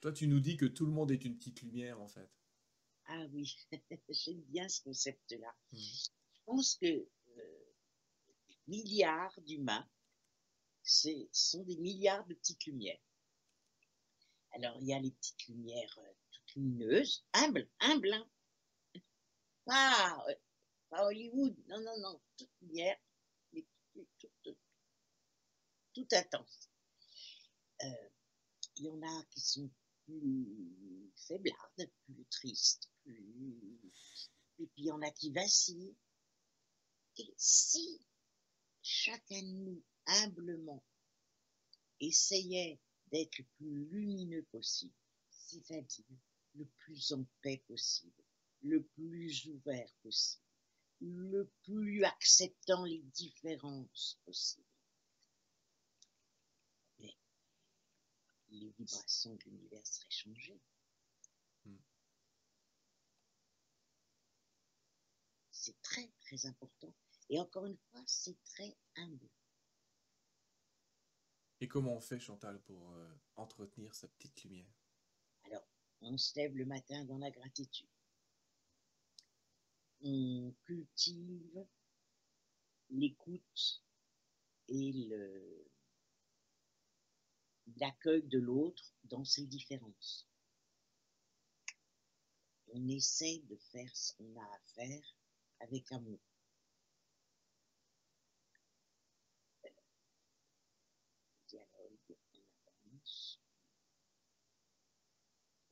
Toi, 0.01 0.13
tu 0.13 0.27
nous 0.27 0.41
dis 0.41 0.57
que 0.57 0.67
tout 0.67 0.87
le 0.87 0.93
monde 0.93 1.11
est 1.11 1.25
une 1.25 1.37
petite 1.37 1.63
lumière, 1.63 2.01
en 2.01 2.09
fait. 2.09 2.31
Ah 3.07 3.27
oui, 3.33 3.57
j'aime 4.09 4.43
bien 4.43 4.69
ce 4.69 4.83
concept-là. 4.83 5.55
Hmm. 5.73 5.77
Je 5.77 6.09
pense 6.47 6.77
que 6.77 6.87
euh, 6.87 7.65
milliards 8.67 9.39
d'humains, 9.47 9.89
c'est 10.83 11.29
sont 11.33 11.63
des 11.63 11.77
milliards 11.77 12.27
de 12.27 12.35
petites 12.35 12.65
lumières. 12.67 12.99
Alors, 14.55 14.77
il 14.81 14.89
y 14.89 14.95
a 14.95 15.01
les 15.01 15.11
petites 15.11 15.47
lumières 15.49 15.99
euh, 15.99 16.13
toutes 16.31 16.55
lumineuses, 16.57 17.25
humbles, 17.33 17.69
humbles, 17.81 18.13
hein. 18.13 18.29
Pas, 19.65 20.25
euh, 20.29 20.35
pas 20.91 21.07
Hollywood, 21.07 21.57
non, 21.69 21.81
non, 21.81 22.01
non, 22.01 22.21
toutes 22.37 22.51
lumières, 22.61 22.99
mais 23.53 23.65
toutes, 23.93 24.31
toutes, 24.43 24.59
toutes 25.95 26.13
intenses. 26.13 26.69
Euh, 27.83 28.09
il 28.77 28.87
y 28.87 28.91
en 28.91 29.03
a 29.03 29.25
qui 29.31 29.41
sont 29.41 29.71
plus 30.05 31.13
faiblardes, 31.17 31.91
plus 32.05 32.27
tristes, 32.31 32.91
plus... 33.03 33.81
Et 34.59 34.67
puis 34.67 34.83
il 34.83 34.87
y 34.87 34.93
en 34.93 35.03
a 35.03 35.11
qui 35.11 35.33
vacillent. 35.33 35.97
Et 37.17 37.35
si 37.37 38.01
chacun 38.83 39.43
de 39.43 39.49
nous, 39.49 39.83
humblement, 40.07 40.85
essayait 42.01 42.81
d'être 43.13 43.39
le 43.39 43.45
plus 43.57 43.85
lumineux 43.91 44.45
possible, 44.51 44.95
c'est-à-dire 45.31 46.07
le 46.55 46.65
plus 46.65 47.13
en 47.13 47.25
paix 47.43 47.63
possible, 47.69 48.25
le 48.63 48.83
plus 48.83 49.47
ouvert 49.47 49.93
possible, 50.03 50.45
le 51.01 51.51
plus 51.65 52.05
acceptant 52.05 52.85
les 52.85 53.03
différences 53.15 54.19
possibles, 54.25 54.67
mais 56.99 57.15
les 58.51 58.71
vibrations 58.79 59.35
de 59.35 59.45
l'univers 59.45 59.87
seraient 59.87 60.11
changées. 60.11 60.61
Hmm. 61.65 61.77
C'est 65.51 65.81
très, 65.83 66.11
très 66.21 66.47
important. 66.47 66.95
Et 67.29 67.39
encore 67.39 67.67
une 67.67 67.79
fois, 67.91 68.03
c'est 68.07 68.37
très 68.45 68.77
humble. 68.97 69.29
Et 71.63 71.69
comment 71.69 71.95
on 71.95 72.01
fait, 72.01 72.19
Chantal, 72.19 72.61
pour 72.63 72.91
euh, 72.91 73.09
entretenir 73.37 73.95
sa 73.95 74.09
petite 74.09 74.43
lumière? 74.43 74.67
Alors, 75.45 75.65
on 76.01 76.19
se 76.19 76.35
lève 76.35 76.57
le 76.57 76.65
matin 76.65 77.05
dans 77.05 77.19
la 77.19 77.31
gratitude. 77.31 77.87
On 80.03 80.53
cultive 80.65 81.65
l'écoute 82.91 83.81
et 84.71 85.09
l'accueil 87.77 88.25
de 88.25 88.41
l'autre 88.41 88.93
dans 89.05 89.25
ses 89.25 89.47
différences. 89.47 90.27
On 92.73 92.89
essaie 92.89 93.41
de 93.49 93.57
faire 93.71 93.97
ce 93.97 94.15
qu'on 94.15 94.35
a 94.35 94.43
à 94.43 94.59
faire 94.75 95.17
avec 95.61 95.93
amour. 95.93 96.19
dialogue, 101.53 101.99
on 102.09 102.91
avance. 102.91 103.39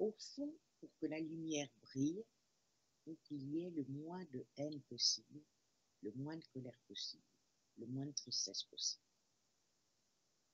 Au 0.01 0.13
fond, 0.19 0.53
pour 0.81 0.91
que 0.97 1.07
la 1.07 1.21
lumière 1.21 1.69
brille, 1.83 2.25
il 2.25 3.05
faut 3.05 3.19
qu'il 3.23 3.43
y 3.51 3.65
ait 3.65 3.71
le 3.71 3.85
moins 3.85 4.25
de 4.33 4.45
haine 4.57 4.81
possible, 4.83 5.41
le 6.03 6.11
moins 6.13 6.37
de 6.37 6.45
colère 6.47 6.79
possible, 6.89 7.23
le 7.77 7.87
moins 7.87 8.07
de 8.07 8.13
tristesse 8.13 8.65
possible, 8.65 9.05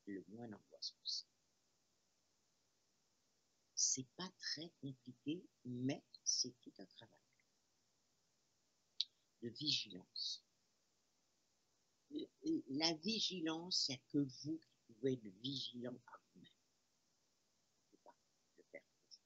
le 0.06 0.24
moins 0.28 0.48
d'angoisse 0.48 0.90
possible. 1.00 1.30
C'est 3.74 4.06
pas 4.16 4.28
très 4.38 4.70
compliqué, 4.80 5.44
mais 5.64 6.02
c'est 6.24 6.54
tout 6.60 6.72
un 6.78 6.86
travail 6.86 7.20
de 9.42 9.48
vigilance. 9.48 10.42
La 12.68 12.92
vigilance, 12.94 13.88
il 13.88 13.92
n'y 13.92 13.98
a 13.98 14.02
que 14.08 14.18
vous 14.18 14.58
qui 14.58 14.94
pouvez 14.94 15.12
être 15.12 15.26
vigilant 15.40 15.92
vous-même. 15.92 16.48
Vous 17.92 17.98
pouvez 17.98 18.02
pas 18.02 18.16
le 18.58 18.64
faire 18.64 18.82
pour 18.82 19.06
vous. 19.10 19.18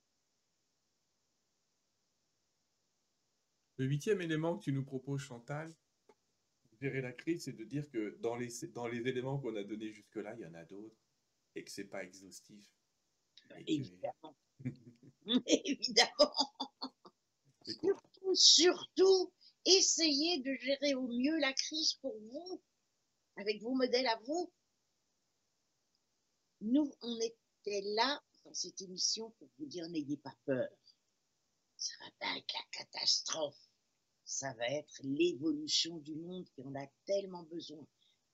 Le 3.81 3.87
huitième 3.87 4.21
élément 4.21 4.59
que 4.59 4.65
tu 4.65 4.73
nous 4.75 4.85
proposes, 4.85 5.23
Chantal, 5.23 5.75
gérer 6.83 7.01
la 7.01 7.13
crise, 7.13 7.45
c'est 7.45 7.55
de 7.55 7.65
dire 7.65 7.89
que 7.89 8.19
dans 8.21 8.37
les, 8.37 8.51
dans 8.75 8.87
les 8.87 9.09
éléments 9.09 9.39
qu'on 9.39 9.57
a 9.57 9.65
donnés 9.65 9.91
jusque-là, 9.91 10.35
il 10.37 10.43
y 10.43 10.45
en 10.45 10.53
a 10.53 10.67
d'autres 10.67 11.01
et 11.55 11.65
que 11.65 11.71
c'est 11.71 11.87
pas 11.87 12.05
exhaustif. 12.05 12.63
Que- 13.49 13.55
Évidemment. 13.67 14.37
Évidemment. 15.47 16.35
Surtout, 17.65 18.35
surtout, 18.35 19.33
essayez 19.65 20.41
de 20.41 20.53
gérer 20.57 20.95
au 20.95 21.09
mieux 21.09 21.39
la 21.39 21.55
crise 21.55 21.95
pour 22.03 22.15
vous, 22.21 22.63
avec 23.37 23.63
vos 23.63 23.75
modèles 23.75 24.09
à 24.09 24.21
vous. 24.27 24.53
Nous, 26.61 26.93
on 27.01 27.19
était 27.19 27.81
là 27.95 28.23
dans 28.45 28.53
cette 28.53 28.83
émission 28.83 29.31
pour 29.39 29.49
vous 29.59 29.65
dire 29.65 29.89
n'ayez 29.89 30.19
pas 30.19 30.37
peur. 30.45 30.69
Ça 31.79 31.95
va 32.05 32.11
pas 32.19 32.37
être 32.37 32.53
la 32.53 32.65
catastrophe. 32.73 33.70
Ça 34.31 34.53
va 34.53 34.69
être 34.69 35.01
l'évolution 35.03 35.99
du 35.99 36.15
monde 36.15 36.49
qui 36.51 36.63
en 36.63 36.73
a 36.77 36.87
tellement 37.05 37.43
besoin. 37.43 37.85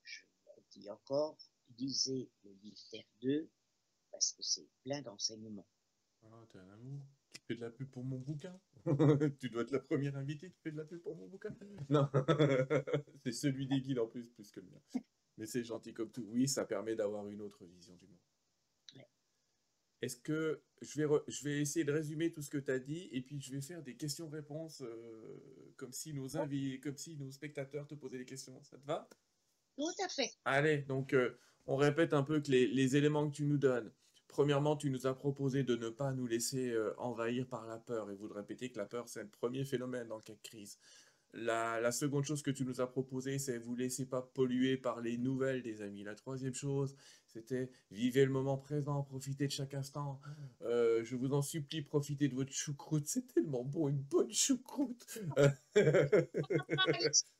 Je 0.03 0.21
le 0.55 0.61
dis 0.69 0.87
encore, 0.91 1.35
lisez 1.79 2.29
le 2.43 2.51
livre 2.61 2.77
Terre 2.91 3.09
2 3.23 3.49
parce 4.11 4.31
que 4.31 4.43
c'est 4.43 4.67
plein 4.83 5.01
d'enseignements. 5.01 5.67
Ah, 6.21 6.45
t'es 6.51 6.59
un 6.59 6.69
amour. 6.69 7.01
Tu 7.33 7.41
fais 7.47 7.55
de 7.55 7.61
la 7.61 7.71
pub 7.71 7.89
pour 7.89 8.03
mon 8.03 8.19
bouquin? 8.19 8.61
Tu 9.39 9.49
dois 9.49 9.63
être 9.63 9.71
la 9.71 9.79
première 9.79 10.15
invitée 10.15 10.51
qui 10.51 10.59
fait 10.61 10.71
de 10.71 10.77
la 10.77 10.85
pub 10.85 11.01
pour 11.01 11.15
mon 11.15 11.27
bouquin? 11.27 11.49
Non, 11.89 12.07
c'est 13.23 13.31
celui 13.31 13.65
des 13.65 13.81
guides 13.81 13.99
en 13.99 14.07
plus, 14.07 14.29
plus 14.29 14.51
que 14.51 14.59
le 14.59 14.67
mien. 14.67 15.01
Mais 15.37 15.47
c'est 15.47 15.63
gentil 15.63 15.95
comme 15.95 16.11
tout. 16.11 16.25
Oui, 16.27 16.47
ça 16.47 16.63
permet 16.65 16.95
d'avoir 16.95 17.27
une 17.27 17.41
autre 17.41 17.65
vision 17.65 17.95
du 17.95 18.05
monde. 18.05 18.19
Est-ce 20.01 20.17
que 20.17 20.61
je 20.81 21.01
vais, 21.01 21.07
re- 21.07 21.23
je 21.27 21.43
vais 21.43 21.59
essayer 21.59 21.83
de 21.83 21.91
résumer 21.91 22.31
tout 22.31 22.41
ce 22.41 22.49
que 22.49 22.57
tu 22.57 22.69
as 22.71 22.79
dit 22.79 23.09
et 23.11 23.21
puis 23.21 23.41
je 23.41 23.51
vais 23.51 23.61
faire 23.61 23.81
des 23.81 23.95
questions-réponses 23.95 24.81
euh, 24.81 25.73
comme, 25.75 25.91
si 25.91 26.13
nos 26.13 26.27
invi- 26.37 26.79
comme 26.79 26.97
si 26.97 27.15
nos 27.17 27.31
spectateurs 27.31 27.87
te 27.87 27.95
posaient 27.95 28.19
des 28.19 28.25
questions. 28.25 28.61
Ça 28.63 28.77
te 28.77 28.85
va? 28.85 29.09
Tout 29.75 29.83
à 30.05 30.07
fait. 30.09 30.29
Allez, 30.45 30.79
donc 30.79 31.13
euh, 31.13 31.31
on 31.65 31.75
répète 31.75 32.13
un 32.13 32.23
peu 32.23 32.39
que 32.41 32.51
les, 32.51 32.67
les 32.67 32.95
éléments 32.95 33.29
que 33.29 33.35
tu 33.35 33.43
nous 33.43 33.57
donnes. 33.57 33.91
Premièrement, 34.27 34.75
tu 34.75 34.89
nous 34.91 35.07
as 35.07 35.15
proposé 35.15 35.63
de 35.63 35.75
ne 35.75 35.89
pas 35.89 36.11
nous 36.11 36.27
laisser 36.27 36.69
euh, 36.71 36.93
envahir 36.99 37.47
par 37.47 37.65
la 37.65 37.77
peur 37.79 38.11
et 38.11 38.15
vous 38.15 38.27
de 38.27 38.33
répéter 38.33 38.69
que 38.69 38.77
la 38.77 38.85
peur, 38.85 39.07
c'est 39.07 39.23
le 39.23 39.29
premier 39.29 39.65
phénomène 39.65 40.07
dans 40.07 40.17
le 40.17 40.21
cas 40.21 40.33
de 40.33 40.41
crise. 40.43 40.77
La, 41.33 41.79
la 41.81 41.91
seconde 41.91 42.23
chose 42.23 42.41
que 42.41 42.51
tu 42.51 42.65
nous 42.65 42.81
as 42.81 42.87
proposé, 42.87 43.37
c'est 43.37 43.57
vous 43.57 43.75
laissez 43.75 44.05
pas 44.05 44.21
polluer 44.21 44.77
par 44.77 45.01
les 45.01 45.17
nouvelles 45.17 45.61
des 45.61 45.81
amis. 45.81 46.03
La 46.03 46.15
troisième 46.15 46.53
chose, 46.53 46.95
c'était 47.27 47.69
vivez 47.91 48.25
le 48.25 48.31
moment 48.31 48.57
présent, 48.57 49.03
profitez 49.03 49.47
de 49.47 49.51
chaque 49.51 49.73
instant. 49.73 50.19
Euh, 50.61 51.03
je 51.03 51.15
vous 51.15 51.33
en 51.33 51.41
supplie, 51.41 51.81
profitez 51.81 52.27
de 52.27 52.35
votre 52.35 52.51
choucroute. 52.51 53.07
C'est 53.07 53.27
tellement 53.27 53.63
bon, 53.63 53.89
une 53.89 54.01
bonne 54.01 54.31
choucroute. 54.31 55.19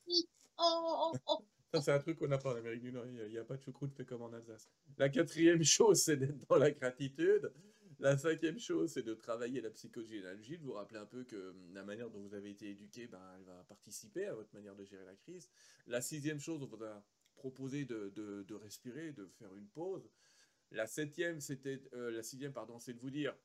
Oh, 0.60 1.12
oh, 1.14 1.18
oh. 1.28 1.46
Ça, 1.74 1.82
c'est 1.82 1.92
un 1.92 2.00
truc 2.00 2.18
qu'on 2.18 2.28
n'a 2.28 2.38
pas 2.38 2.54
en 2.54 2.56
Amérique 2.56 2.82
du 2.82 2.92
Nord. 2.92 3.06
Il 3.08 3.30
n'y 3.30 3.38
a, 3.38 3.44
pas 3.44 3.58
de 3.58 3.62
choucroute 3.62 3.94
fait 3.94 4.06
comme 4.06 4.22
en 4.22 4.32
Alsace. 4.32 4.70
La 4.98 5.10
quatrième 5.10 5.64
chose, 5.64 6.02
c'est 6.02 6.16
d'être 6.16 6.38
dans 6.50 6.56
la 6.56 6.72
gratitude. 6.72 7.52
La 8.00 8.16
cinquième 8.16 8.60
chose, 8.60 8.92
c'est 8.92 9.02
de 9.02 9.16
travailler 9.16 9.60
la 9.60 9.72
psychogénéalogie, 9.72 10.60
de 10.60 10.64
vous 10.64 10.74
rappeler 10.74 11.00
un 11.00 11.06
peu 11.06 11.24
que 11.24 11.50
hum, 11.50 11.74
la 11.74 11.84
manière 11.84 12.12
dont 12.12 12.22
vous 12.22 12.36
avez 12.36 12.52
été 12.52 12.70
éduqué, 12.70 13.08
ben, 13.08 13.22
elle 13.38 13.44
va 13.44 13.64
participer 13.64 14.28
à 14.28 14.36
votre 14.36 14.54
manière 14.54 14.76
de 14.76 14.86
gérer 14.86 15.06
la 15.06 15.16
crise. 15.16 15.50
La 15.88 16.02
sixième 16.02 16.40
chose, 16.40 16.62
on 16.62 16.68
vous 16.68 16.84
a 16.84 17.04
proposé 17.36 17.86
de, 17.86 18.54
respirer, 18.54 19.14
de 19.14 19.28
faire 19.40 19.56
une 19.56 19.68
pause. 19.68 20.10
La 20.72 20.86
septième, 20.86 21.40
c'était, 21.40 21.82
euh, 21.94 22.12
la 22.12 22.24
sixième, 22.24 22.54
pardon, 22.54 22.80
c'est 22.80 22.94
de 22.94 23.00
vous 23.00 23.10
dire, 23.10 23.36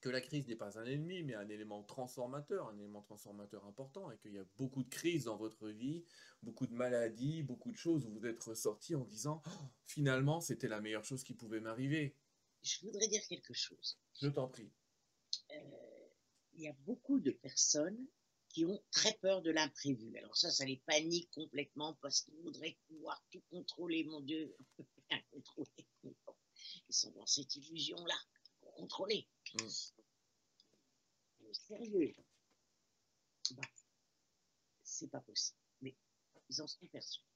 que 0.00 0.08
la 0.08 0.20
crise 0.20 0.48
n'est 0.48 0.56
pas 0.56 0.78
un 0.78 0.84
ennemi, 0.86 1.22
mais 1.22 1.34
un 1.34 1.48
élément 1.48 1.82
transformateur, 1.82 2.68
un 2.68 2.78
élément 2.78 3.02
transformateur 3.02 3.66
important, 3.66 4.10
et 4.10 4.16
qu'il 4.16 4.32
y 4.32 4.38
a 4.38 4.44
beaucoup 4.56 4.82
de 4.82 4.88
crises 4.88 5.24
dans 5.24 5.36
votre 5.36 5.68
vie, 5.68 6.04
beaucoup 6.42 6.66
de 6.66 6.72
maladies, 6.72 7.42
beaucoup 7.42 7.70
de 7.70 7.76
choses 7.76 8.06
où 8.06 8.10
vous 8.10 8.26
êtes 8.26 8.42
ressorti 8.42 8.94
en 8.94 9.04
disant 9.04 9.42
oh, 9.46 9.50
finalement 9.84 10.40
c'était 10.40 10.68
la 10.68 10.80
meilleure 10.80 11.04
chose 11.04 11.22
qui 11.22 11.34
pouvait 11.34 11.60
m'arriver. 11.60 12.14
Je 12.62 12.80
voudrais 12.80 13.08
dire 13.08 13.26
quelque 13.26 13.54
chose. 13.54 13.98
Je 14.20 14.28
t'en 14.28 14.48
prie. 14.48 14.70
Euh, 15.52 16.08
il 16.54 16.62
y 16.62 16.68
a 16.68 16.74
beaucoup 16.84 17.20
de 17.20 17.30
personnes 17.30 18.06
qui 18.50 18.64
ont 18.64 18.82
très 18.90 19.14
peur 19.18 19.42
de 19.42 19.50
l'imprévu. 19.50 20.16
Alors 20.18 20.36
ça, 20.36 20.50
ça 20.50 20.64
les 20.64 20.78
panique 20.78 21.30
complètement 21.30 21.94
parce 22.02 22.22
qu'ils 22.22 22.36
voudraient 22.42 22.76
pouvoir 22.88 23.24
tout 23.30 23.42
contrôler, 23.50 24.04
mon 24.04 24.20
Dieu, 24.20 24.54
rien 25.10 25.22
contrôler. 25.30 25.86
Ils 26.04 26.94
sont 26.94 27.12
dans 27.12 27.26
cette 27.26 27.54
illusion-là, 27.56 28.18
contrôler. 28.74 29.28
Mm. 29.54 29.68
Sérieux, 31.52 32.14
bah, 33.52 33.62
c'est 34.82 35.08
pas 35.08 35.20
possible. 35.20 35.58
Mais 35.80 35.96
ils 36.48 36.60
en 36.60 36.66
sont 36.66 36.86
persuadés. 36.88 37.26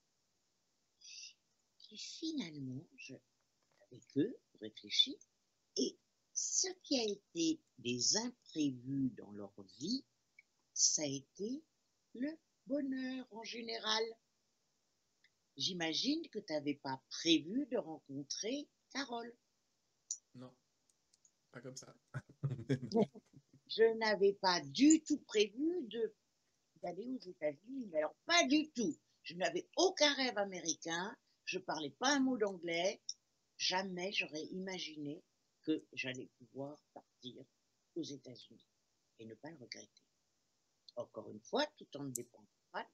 Et 1.90 1.96
finalement, 1.96 2.86
je, 2.96 3.14
avec 3.82 4.04
eux, 4.16 4.36
réfléchis, 4.64 5.18
et 5.76 5.98
ce 6.32 6.68
qui 6.82 6.98
a 6.98 7.04
été 7.04 7.60
des 7.78 8.16
imprévus 8.16 9.10
dans 9.16 9.30
leur 9.32 9.52
vie, 9.78 10.04
ça 10.72 11.02
a 11.02 11.06
été 11.06 11.62
le 12.14 12.30
bonheur 12.66 13.26
en 13.30 13.44
général. 13.44 14.02
J'imagine 15.56 16.28
que 16.30 16.40
tu 16.40 16.52
n'avais 16.52 16.74
pas 16.74 17.00
prévu 17.10 17.66
de 17.66 17.76
rencontrer 17.76 18.68
Carole. 18.90 19.32
Non, 20.34 20.52
pas 21.52 21.60
comme 21.60 21.76
ça. 21.76 21.94
je 23.68 23.98
n'avais 23.98 24.34
pas 24.34 24.60
du 24.60 25.02
tout 25.02 25.20
prévu 25.20 25.88
d'aller 26.82 27.06
aux 27.08 27.28
États-Unis, 27.30 27.88
mais 27.92 27.98
alors 27.98 28.16
pas 28.26 28.44
du 28.46 28.70
tout. 28.72 28.96
Je 29.22 29.34
n'avais 29.34 29.68
aucun 29.76 30.12
rêve 30.14 30.36
américain, 30.36 31.16
je 31.44 31.58
parlais 31.58 31.90
pas 31.90 32.16
un 32.16 32.20
mot 32.20 32.36
d'anglais. 32.36 33.00
Jamais 33.64 34.12
j'aurais 34.12 34.44
imaginé 34.46 35.22
que 35.62 35.86
j'allais 35.94 36.28
pouvoir 36.38 36.78
partir 36.92 37.42
aux 37.94 38.02
États-Unis 38.02 38.66
et 39.18 39.24
ne 39.24 39.34
pas 39.34 39.50
le 39.50 39.56
regretter 39.56 40.02
encore 40.96 41.30
une 41.30 41.40
fois, 41.40 41.66
tout 41.76 41.88
en 41.96 42.04
ne 42.04 42.12
dépendant 42.12 42.46
pas, 42.72 42.86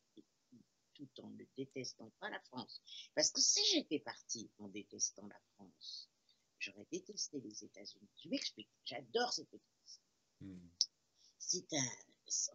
tout 0.94 1.08
en 1.22 1.30
ne 1.30 1.44
détestant 1.56 2.10
pas 2.20 2.30
la 2.30 2.40
France. 2.42 2.80
Parce 3.14 3.30
que 3.30 3.40
si 3.40 3.60
j'étais 3.72 4.00
partie 4.00 4.50
en 4.58 4.68
détestant 4.68 5.26
la 5.26 5.40
France, 5.54 6.08
j'aurais 6.58 6.86
détesté 6.90 7.40
les 7.40 7.64
États-Unis. 7.64 8.08
Je 8.22 8.28
m'explique, 8.28 8.70
j'adore 8.84 9.32
ces 9.32 9.46
petites 9.46 10.00
hmm. 10.40 10.68
C'est 11.38 11.72
un, 11.72 11.90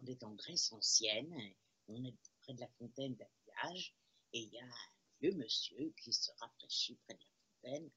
on 0.00 0.06
est 0.06 0.24
en 0.24 0.32
Grèce 0.34 0.72
ancienne, 0.72 1.54
on 1.88 2.04
est 2.04 2.16
près 2.40 2.54
de 2.54 2.60
la 2.60 2.68
fontaine 2.78 3.14
d'habillage, 3.16 3.94
et 4.32 4.40
il 4.40 4.52
y 4.52 4.58
a 4.58 4.64
un 4.64 4.90
vieux 5.20 5.34
monsieur 5.34 5.92
qui 6.02 6.12
se 6.12 6.30
rafraîchit 6.38 6.96
près 7.04 7.14
de 7.14 7.20
la 7.20 7.70
fontaine, 7.70 7.90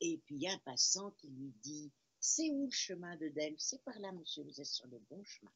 et 0.00 0.18
puis 0.24 0.48
un 0.48 0.58
passant 0.58 1.10
qui 1.12 1.28
lui 1.28 1.52
dit 1.62 1.92
C'est 2.18 2.50
où 2.50 2.66
le 2.66 2.70
chemin 2.70 3.16
de 3.16 3.28
Delphes? 3.28 3.60
C'est 3.60 3.82
par 3.82 3.98
là, 3.98 4.12
monsieur, 4.12 4.42
vous 4.44 4.60
êtes 4.60 4.66
sur 4.66 4.86
le 4.88 4.98
bon 5.10 5.22
chemin. 5.24 5.52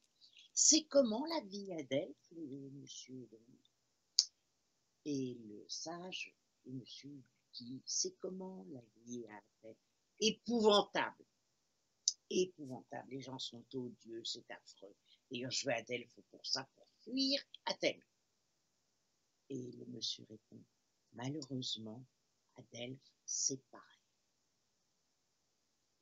C'est 0.53 0.85
comment 0.85 1.25
la 1.25 1.41
vie 1.41 1.73
à 1.73 1.83
Delphes, 1.83 2.31
monsieur 2.31 3.27
Et 5.05 5.37
le 5.47 5.65
sage, 5.67 6.33
le 6.65 6.73
monsieur 6.73 7.21
dit, 7.53 7.81
c'est 7.85 8.15
comment 8.17 8.65
la 8.69 8.81
vie 9.03 9.25
à 9.27 9.41
Delphes? 9.63 9.77
Épouvantable. 10.19 11.25
Épouvantable. 12.29 13.11
Les 13.11 13.21
gens 13.21 13.39
sont 13.39 13.65
odieux, 13.73 14.23
c'est 14.23 14.49
affreux. 14.49 14.95
D'ailleurs, 15.29 15.51
je 15.51 15.65
vais 15.65 15.73
à 15.73 15.81
Delphes 15.81 16.21
pour 16.29 16.45
ça, 16.45 16.67
pour 16.75 16.87
fuir 17.03 17.41
Athènes. 17.65 18.03
Et 19.49 19.71
le 19.73 19.85
monsieur 19.87 20.25
répond, 20.29 20.63
malheureusement, 21.13 22.03
à 22.55 22.61
Delphes, 22.71 23.11
c'est 23.25 23.61
pareil. 23.69 23.94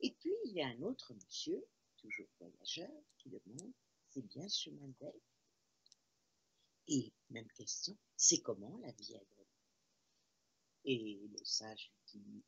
Et 0.04 0.14
puis, 0.20 0.34
il 0.44 0.52
y 0.52 0.60
a 0.60 0.68
un 0.68 0.82
autre 0.82 1.14
monsieur, 1.14 1.64
toujours 1.96 2.28
voyageur, 2.38 2.92
qui 3.16 3.30
demande, 3.30 3.72
c'est 4.10 4.20
bien 4.20 4.46
ce 4.50 4.64
chemin 4.64 4.86
d'elle. 5.00 5.20
Et 6.88 7.10
même 7.30 7.48
question, 7.52 7.96
c'est 8.14 8.42
comment 8.42 8.76
la 8.82 8.92
vie 8.92 9.16
à 9.16 9.22
Et 10.84 11.26
le 11.26 11.42
sage 11.42 11.90
dit, 12.12 12.44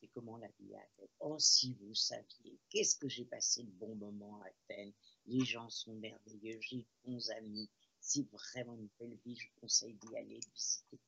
c'est 0.00 0.08
comment 0.14 0.38
la 0.38 0.48
vie 0.58 0.74
à 0.76 0.88
Oh, 1.20 1.38
si 1.38 1.74
vous 1.74 1.94
saviez, 1.94 2.58
qu'est-ce 2.70 2.96
que 2.96 3.10
j'ai 3.10 3.26
passé 3.26 3.64
de 3.64 3.72
bons 3.72 3.96
moments 3.96 4.40
à 4.40 4.46
Athènes. 4.46 4.94
Les 5.26 5.44
gens 5.44 5.68
sont 5.68 5.92
merveilleux, 5.96 6.58
j'ai 6.62 6.78
de 6.78 6.86
bons 7.04 7.30
amis. 7.32 7.68
C'est 8.00 8.26
vraiment 8.30 8.76
une 8.76 8.88
belle 8.98 9.18
vie, 9.26 9.36
je 9.36 9.48
conseille 9.60 9.92
d'y 9.92 10.16
aller, 10.16 10.40
de 10.40 10.50
visiter. 10.54 10.98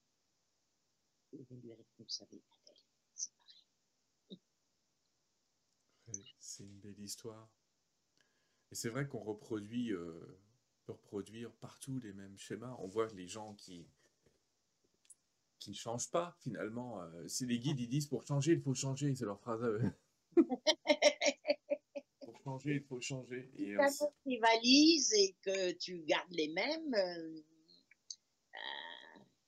Et 1.32 1.46
lui 1.54 1.72
répond, 1.72 2.04
vous 2.04 2.08
savez, 2.10 2.42
Athènes, 2.50 2.84
c'est 3.14 3.32
pareil. 3.38 3.66
C'est 6.38 6.64
une 6.64 6.78
belle 6.78 7.00
histoire. 7.00 7.50
Et 8.70 8.74
c'est 8.74 8.88
vrai 8.88 9.06
qu'on 9.06 9.20
reproduit, 9.20 9.92
euh, 9.92 10.38
peut 10.84 10.92
reproduire 10.92 11.52
partout 11.56 11.98
les 11.98 12.12
mêmes 12.12 12.36
schémas. 12.38 12.76
On 12.78 12.86
voit 12.86 13.08
les 13.14 13.28
gens 13.28 13.54
qui, 13.54 13.86
qui 15.58 15.70
ne 15.70 15.76
changent 15.76 16.10
pas 16.10 16.36
finalement. 16.40 17.02
Euh, 17.02 17.28
si 17.28 17.46
les 17.46 17.58
guides 17.58 17.80
ils 17.80 17.88
disent 17.88 18.06
pour 18.06 18.26
changer, 18.26 18.52
il 18.52 18.60
faut 18.60 18.74
changer, 18.74 19.14
c'est 19.14 19.24
leur 19.24 19.40
phrase 19.40 19.62
à 19.62 19.68
eux. 19.68 19.92
pour 22.20 22.38
changer, 22.42 22.74
il 22.74 22.82
faut 22.82 23.00
changer. 23.00 23.50
Et 23.56 23.74
Quand 23.74 23.90
tu 23.90 24.28
rivalises 24.30 25.12
et 25.14 25.36
que 25.42 25.72
tu 25.72 26.02
gardes 26.02 26.32
les 26.32 26.48
mêmes, 26.48 26.94
euh, 26.94 27.40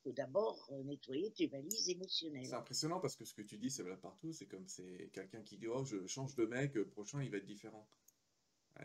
faut 0.09 0.15
d'abord 0.15 0.73
nettoyer 0.85 1.31
tes 1.33 1.47
valises 1.47 1.91
émotionnelles. 1.91 2.47
C'est 2.47 2.55
impressionnant 2.55 3.01
parce 3.01 3.17
que 3.17 3.25
ce 3.25 3.35
que 3.35 3.43
tu 3.43 3.59
dis, 3.59 3.71
c'est 3.71 3.83
là 3.83 3.97
partout. 3.97 4.33
C'est 4.33 4.47
comme 4.47 4.67
c'est 4.67 5.11
quelqu'un 5.13 5.43
qui 5.43 5.59
dit 5.59 5.69
Oh, 5.69 5.85
je 5.85 6.07
change 6.07 6.35
de 6.35 6.47
mec, 6.47 6.75
le 6.75 6.89
prochain 6.89 7.23
il 7.23 7.31
va 7.31 7.37
être 7.37 7.47
différent 7.47 7.89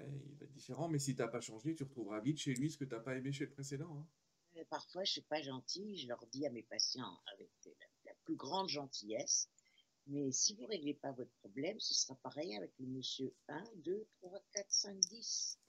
il 0.01 0.37
va 0.37 0.45
être 0.45 0.53
différent, 0.53 0.87
mais 0.87 0.99
si 0.99 1.15
tu 1.15 1.21
n'as 1.21 1.27
pas 1.27 1.41
changé, 1.41 1.75
tu 1.75 1.83
retrouveras 1.83 2.19
vite 2.19 2.39
chez 2.39 2.53
lui 2.53 2.71
ce 2.71 2.77
que 2.77 2.85
tu 2.85 2.91
n'as 2.91 2.99
pas 2.99 3.15
aimé 3.15 3.31
chez 3.31 3.45
le 3.45 3.51
précédent. 3.51 3.95
Hein. 3.95 4.07
Euh, 4.57 4.63
parfois, 4.69 5.03
je 5.03 5.11
ne 5.11 5.13
suis 5.13 5.21
pas 5.21 5.41
gentille, 5.41 5.97
je 5.97 6.07
leur 6.07 6.25
dis 6.27 6.45
à 6.45 6.49
mes 6.49 6.63
patients 6.63 7.19
avec 7.33 7.49
la, 8.05 8.13
plus 8.23 8.35
grande 8.35 8.69
gentillesse, 8.69 9.49
mais 10.07 10.31
si 10.31 10.55
vous 10.55 10.63
ne 10.63 10.67
réglez 10.67 10.93
pas 10.93 11.11
votre 11.11 11.31
problème, 11.39 11.79
ce 11.79 11.93
sera 11.93 12.15
pareil 12.23 12.55
avec 12.55 12.71
le 12.79 12.87
monsieur 12.87 13.33
1, 13.49 13.63
2, 13.77 14.07
3, 14.21 14.39
4, 14.53 14.65
5, 14.69 14.99
10. 14.99 15.59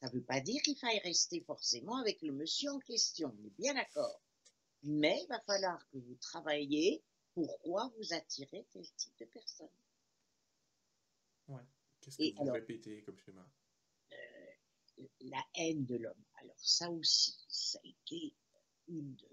Ça 0.00 0.08
ne 0.08 0.12
veut 0.12 0.22
pas 0.22 0.40
dire 0.40 0.60
qu'il 0.62 0.76
faille 0.76 0.98
rester 1.00 1.40
forcément 1.42 1.96
avec 1.98 2.22
le 2.22 2.32
monsieur 2.32 2.70
en 2.70 2.80
question, 2.80 3.36
on 3.38 3.46
est 3.46 3.56
bien 3.58 3.74
d'accord. 3.74 4.20
Mais 4.82 5.20
il 5.22 5.28
va 5.28 5.40
falloir 5.40 5.86
que 5.90 5.98
vous 5.98 6.14
travailliez 6.16 7.02
pourquoi 7.34 7.92
vous 7.96 8.12
attirez 8.12 8.66
tel 8.72 8.90
type 8.96 9.18
de 9.18 9.24
personne. 9.26 9.68
Ouais. 11.48 11.62
Qu'est-ce 12.00 12.16
que 12.16 12.44
vous 12.44 12.52
répétez 12.52 13.02
comme 13.02 13.18
schéma? 13.18 13.46
euh, 14.12 15.06
La 15.20 15.44
haine 15.54 15.84
de 15.84 15.96
l'homme. 15.96 16.24
Alors 16.36 16.58
ça 16.58 16.90
aussi, 16.90 17.36
ça 17.48 17.78
a 17.84 17.86
été 17.86 18.34
une 18.88 19.14
de 19.16 19.28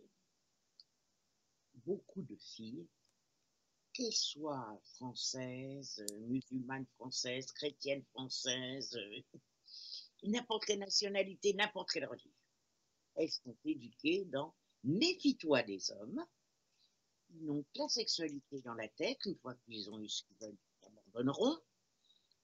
beaucoup 1.86 2.22
de 2.22 2.36
filles, 2.36 2.86
qu'elles 3.94 4.12
soient 4.12 4.80
françaises, 4.96 6.06
musulmanes 6.28 6.86
françaises, 6.98 7.52
chrétiennes 7.54 8.04
françaises, 8.12 8.96
euh, 8.98 9.22
n'importe 10.24 10.66
quelle 10.66 10.80
nationalité, 10.80 11.54
n'importe 11.54 11.92
quelle 11.92 12.06
religion. 12.06 12.32
Elles 13.16 13.32
sont 13.32 13.56
éduquées 13.64 14.26
dans 14.26 14.54
méfie-toi 14.84 15.64
des 15.64 15.92
hommes. 15.92 16.26
Ils 17.30 17.46
n'ont 17.46 17.64
que 17.64 17.80
la 17.80 17.90
sexualité 17.90 18.62
dans 18.62 18.74
la 18.74 18.88
tête. 18.88 19.20
Une 19.26 19.38
fois 19.38 19.56
qu'ils 19.66 19.90
ont 19.90 20.00
eu 20.00 20.10
ce 20.10 20.24
qu'ils 20.24 20.38
veulent, 20.38 20.58
ils 20.82 20.88
abandonneront 20.88 21.60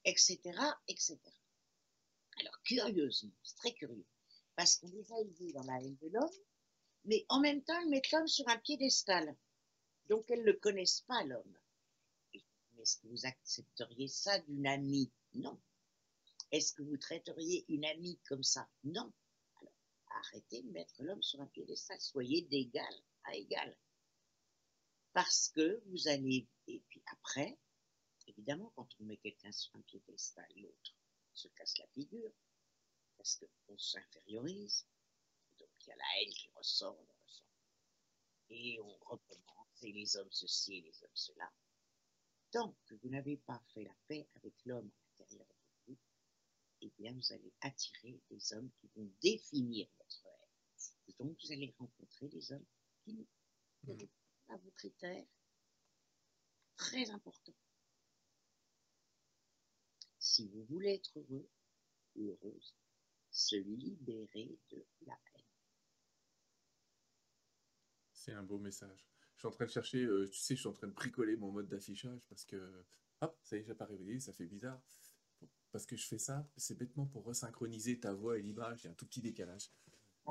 etc., 0.06 0.40
etc. 0.88 1.20
Alors, 2.40 2.62
curieusement, 2.64 3.32
c'est 3.44 3.56
très 3.58 3.74
curieux, 3.74 4.06
parce 4.56 4.78
qu'on 4.78 4.88
les 4.88 5.12
a 5.12 5.20
élevés 5.20 5.54
dans 5.54 5.64
la 5.64 5.82
haine 5.82 5.98
de 6.02 6.10
l'homme, 6.10 6.30
mais 7.06 7.26
en 7.30 7.40
même 7.40 7.64
temps, 7.64 7.80
ils 7.82 7.90
mettent 7.90 8.12
l'homme 8.12 8.28
sur 8.28 8.48
un 8.50 8.58
piédestal. 8.58 9.36
Donc, 10.10 10.30
elles 10.30 10.44
ne 10.44 10.52
connaissent 10.52 11.02
pas 11.02 11.24
l'homme. 11.24 11.58
Est-ce 12.80 12.98
que 12.98 13.08
vous 13.08 13.26
accepteriez 13.26 14.08
ça 14.08 14.40
d'une 14.40 14.68
amie? 14.68 15.12
Non. 15.34 15.58
Est-ce 16.52 16.74
que 16.74 16.84
vous 16.84 16.98
traiteriez 16.98 17.66
une 17.70 17.86
amie 17.86 18.20
comme 18.28 18.44
ça? 18.44 18.68
Non. 18.84 19.12
Arrêtez 20.14 20.62
de 20.62 20.72
mettre 20.72 21.04
l'homme 21.04 21.22
sur 21.22 21.42
un 21.42 21.48
piédestal. 21.48 22.00
Soyez 22.00 22.42
d'égal 22.44 22.94
à 23.24 23.36
égal. 23.36 23.78
Parce 25.14 25.50
que 25.50 25.82
vous 25.88 26.08
allez, 26.08 26.48
et 26.68 26.82
puis 26.88 27.04
après, 27.12 27.58
Évidemment, 28.28 28.72
quand 28.76 28.88
on 29.00 29.04
met 29.04 29.18
quelqu'un 29.18 29.52
sur 29.52 29.76
un 29.76 29.82
piédestal, 29.82 30.48
l'autre 30.56 30.96
se 31.34 31.48
casse 31.50 31.78
la 31.78 31.88
figure, 31.88 32.32
parce 33.18 33.38
qu'on 33.38 33.78
s'infériorise. 33.78 34.86
Donc 35.60 35.70
il 35.82 35.90
y 35.90 35.92
a 35.92 35.96
la 35.96 36.22
haine 36.22 36.34
qui 36.34 36.50
ressort, 36.56 36.98
on 36.98 37.24
ressent. 37.24 37.44
Et 38.50 38.80
on 38.80 38.98
recommence, 39.06 39.84
et 39.84 39.92
les 39.92 40.16
hommes 40.16 40.32
ceci 40.32 40.76
et 40.76 40.82
les 40.82 41.04
hommes 41.04 41.16
cela. 41.16 41.52
Tant 42.52 42.76
que 42.86 42.96
vous 42.96 43.10
n'avez 43.10 43.38
pas 43.38 43.62
fait 43.74 43.84
la 43.84 43.96
paix 44.08 44.28
avec 44.36 44.54
l'homme 44.66 44.90
à 44.90 45.22
l'intérieur 45.22 45.46
de 45.46 45.63
eh 46.84 46.92
bien, 46.98 47.14
vous 47.14 47.34
allez 47.34 47.54
attirer 47.62 48.20
des 48.30 48.54
hommes 48.54 48.70
qui 48.80 48.90
vont 48.96 49.10
définir 49.22 49.88
votre 49.98 50.26
être. 50.26 51.18
Donc, 51.18 51.38
vous 51.42 51.52
allez 51.52 51.74
rencontrer 51.80 52.28
des 52.28 52.52
hommes 52.52 52.66
qui 53.06 53.14
mmh. 53.84 54.08
pas 54.48 54.58
vos 54.58 54.72
critères. 54.72 55.26
Très 56.76 57.10
important. 57.10 57.56
Si 60.20 60.50
vous 60.50 60.66
voulez 60.66 60.96
être 60.96 61.20
heureux 61.20 61.50
ou 62.16 62.30
heureuse, 62.32 62.76
se 63.32 63.56
libérer 63.56 64.60
de 64.72 64.86
la 65.06 65.18
haine. 65.36 65.46
C'est 68.12 68.34
un 68.34 68.44
beau 68.44 68.60
message. 68.60 69.08
Je 69.36 69.40
suis 69.40 69.48
en 69.48 69.52
train 69.52 69.66
de 69.66 69.72
chercher, 69.72 70.04
euh, 70.04 70.28
tu 70.30 70.40
sais, 70.40 70.56
je 70.56 70.62
suis 70.62 70.70
en 70.70 70.74
train 70.74 70.88
de 70.88 70.94
bricoler 70.94 71.38
mon 71.38 71.52
mode 71.52 71.68
d'affichage 71.68 72.26
parce 72.28 72.46
que, 72.46 72.86
hop, 73.22 73.40
ça 73.44 73.58
y 73.58 73.60
est, 73.60 73.64
j'ai 73.64 73.74
pas 73.74 73.86
réveillé, 73.86 74.20
ça 74.20 74.34
fait 74.34 74.46
bizarre 74.46 74.82
parce 75.74 75.88
que 75.88 75.98
je 75.98 76.06
fais 76.06 76.20
ça, 76.20 76.48
c'est 76.56 76.78
bêtement 76.78 77.08
pour 77.08 77.26
resynchroniser 77.26 78.00
ta 78.00 78.14
voix 78.14 78.38
et 78.38 78.44
l'image. 78.44 78.84
Il 78.84 78.86
y 78.86 78.88
a 78.88 78.92
un 78.92 78.96
tout 78.96 79.08
petit 79.08 79.22
décalage. 79.22 79.72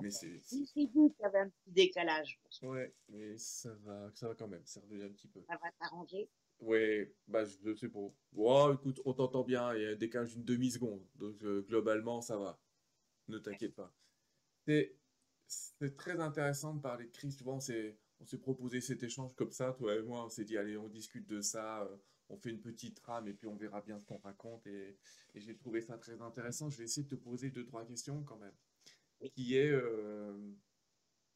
Mais 0.01 0.10
c'est. 0.10 0.40
C'est 0.40 0.86
vous 0.94 1.10
qui 1.10 1.24
avez 1.24 1.40
un 1.40 1.48
petit 1.48 1.70
décalage. 1.73 2.40
Ouais, 2.62 2.94
mais 3.09 3.36
ça 3.36 3.74
va, 3.82 4.10
ça 4.14 4.28
va 4.28 4.35
quand 4.36 4.48
même. 4.48 4.64
Ça 4.64 4.81
revient 4.81 5.02
un 5.02 5.10
petit 5.10 5.28
peu. 5.28 5.43
Ça 5.48 5.59
va 5.60 5.70
t'arranger? 5.73 6.31
Ouais, 6.60 7.12
bah 7.27 7.44
je 7.44 7.74
sais 7.74 7.89
pas. 7.89 7.98
Oh, 8.36 8.73
écoute, 8.73 9.01
on 9.05 9.12
t'entend 9.12 9.43
bien. 9.43 9.74
Il 9.74 9.82
y 9.82 9.86
a 9.86 9.90
un 9.90 9.97
décalage 9.97 10.32
d'une 10.32 10.44
demi-seconde. 10.44 11.05
Donc 11.16 11.43
euh, 11.43 11.62
globalement, 11.62 12.23
ça 12.23 12.39
va. 12.39 12.59
Ne 13.27 13.39
t'inquiète 13.39 13.74
pas. 13.74 13.93
C'est 14.64 15.97
très 15.97 16.20
intéressant 16.20 16.73
de 16.74 16.81
parler 16.81 17.06
de 17.06 17.10
crise. 17.10 17.36
Tu 17.36 17.43
vois, 17.43 17.55
on 17.55 17.60
s'est 17.60 17.98
proposé 18.40 18.81
cet 18.81 19.02
échange 19.02 19.35
comme 19.35 19.51
ça, 19.51 19.73
toi 19.73 19.97
et 19.97 20.02
moi. 20.02 20.24
On 20.24 20.28
s'est 20.28 20.44
dit, 20.44 20.56
allez, 20.56 20.77
on 20.77 20.89
discute 20.89 21.27
de 21.27 21.40
ça. 21.40 21.90
On 22.32 22.38
fait 22.38 22.50
une 22.50 22.60
petite 22.60 22.96
trame 22.96 23.28
et 23.28 23.34
puis 23.34 23.46
on 23.46 23.56
verra 23.56 23.82
bien 23.82 23.98
ce 23.98 24.06
qu'on 24.06 24.18
raconte. 24.18 24.66
Et, 24.66 24.96
j'ai 25.34 25.54
trouvé 25.54 25.82
ça 25.82 25.98
très 25.98 26.20
intéressant. 26.20 26.70
Je 26.70 26.78
vais 26.78 26.84
essayer 26.84 27.04
de 27.06 27.14
te 27.14 27.20
poser 27.20 27.50
deux, 27.50 27.64
trois 27.64 27.84
questions 27.84 28.22
quand 28.24 28.38
même. 28.38 28.54
Qui 29.34 29.56
est, 29.56 29.70
euh, 29.70 30.32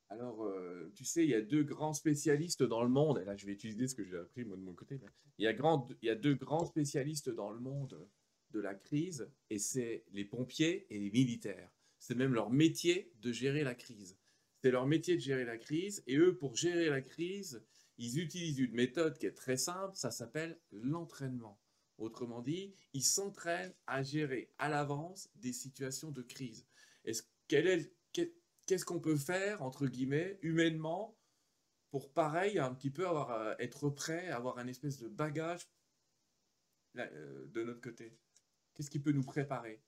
alors, 0.08 0.44
euh, 0.44 0.90
tu 0.94 1.04
sais, 1.04 1.24
il 1.24 1.30
y 1.30 1.34
a 1.34 1.42
deux 1.42 1.62
grands 1.62 1.92
spécialistes 1.92 2.62
dans 2.62 2.82
le 2.82 2.88
monde. 2.88 3.18
Et 3.18 3.24
là, 3.24 3.36
je 3.36 3.46
vais 3.46 3.52
utiliser 3.52 3.86
ce 3.86 3.94
que 3.94 4.04
j'ai 4.04 4.16
appris 4.16 4.44
moi 4.44 4.56
de 4.56 4.62
mon 4.62 4.74
côté. 4.74 4.98
Il 5.38 5.44
y, 5.44 5.48
a 5.48 5.52
grand, 5.52 5.88
il 6.02 6.06
y 6.06 6.10
a 6.10 6.14
deux 6.14 6.34
grands 6.34 6.64
spécialistes 6.64 7.28
dans 7.28 7.50
le 7.50 7.60
monde 7.60 8.08
de 8.52 8.60
la 8.60 8.74
crise, 8.74 9.28
et 9.50 9.58
c'est 9.58 10.04
les 10.12 10.24
pompiers 10.24 10.86
et 10.90 10.98
les 10.98 11.10
militaires. 11.10 11.70
C'est 11.98 12.14
même 12.14 12.32
leur 12.32 12.50
métier 12.50 13.12
de 13.20 13.32
gérer 13.32 13.64
la 13.64 13.74
crise. 13.74 14.16
C'est 14.62 14.70
leur 14.70 14.86
métier 14.86 15.16
de 15.16 15.20
gérer 15.20 15.44
la 15.44 15.58
crise, 15.58 16.02
et 16.06 16.16
eux, 16.16 16.36
pour 16.36 16.56
gérer 16.56 16.88
la 16.88 17.02
crise, 17.02 17.64
ils 17.98 18.18
utilisent 18.18 18.58
une 18.58 18.74
méthode 18.74 19.18
qui 19.18 19.26
est 19.26 19.32
très 19.32 19.56
simple, 19.56 19.96
ça 19.96 20.10
s'appelle 20.10 20.60
l'entraînement. 20.70 21.58
Autrement 21.98 22.42
dit, 22.42 22.74
ils 22.92 23.04
s'entraînent 23.04 23.74
à 23.86 24.02
gérer 24.02 24.52
à 24.58 24.68
l'avance 24.68 25.30
des 25.36 25.52
situations 25.52 26.10
de 26.10 26.22
crise. 26.22 26.66
Qu'est-ce 27.48 28.84
qu'on 28.84 29.00
peut 29.00 29.16
faire, 29.16 29.62
entre 29.62 29.86
guillemets, 29.86 30.38
humainement, 30.42 31.16
pour 31.90 32.12
pareil, 32.12 32.58
un 32.58 32.74
petit 32.74 32.90
peu 32.90 33.06
avoir, 33.06 33.30
euh, 33.30 33.54
être 33.58 33.88
prêt, 33.88 34.28
avoir 34.28 34.58
un 34.58 34.66
espèce 34.66 34.98
de 34.98 35.08
bagage 35.08 35.66
euh, 36.96 37.46
de 37.46 37.62
notre 37.62 37.80
côté? 37.80 38.18
Qu'est-ce 38.74 38.90
qui 38.90 38.98
peut 38.98 39.12
nous 39.12 39.24
préparer? 39.24 39.80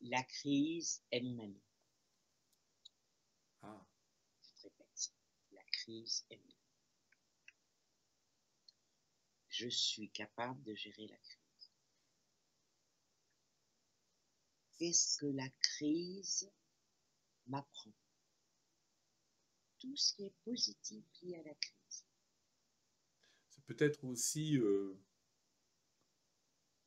La 0.00 0.24
crise 0.24 1.04
est 1.12 1.20
mon 1.20 1.38
ami. 1.38 1.62
Ah 3.62 3.86
Je 9.48 9.68
suis 9.68 10.10
capable 10.10 10.62
de 10.62 10.74
gérer 10.74 11.06
la 11.08 11.16
crise. 11.16 11.72
Qu'est-ce 14.78 15.18
que 15.18 15.26
la 15.26 15.48
crise 15.60 16.50
m'apprend 17.46 17.92
Tout 19.78 19.96
ce 19.96 20.14
qui 20.14 20.24
est 20.24 20.34
positif 20.44 21.04
lié 21.22 21.36
à 21.36 21.42
la 21.42 21.54
crise? 21.54 22.04
C'est 23.48 23.64
peut-être 23.64 24.04
aussi 24.04 24.56
euh, 24.58 24.98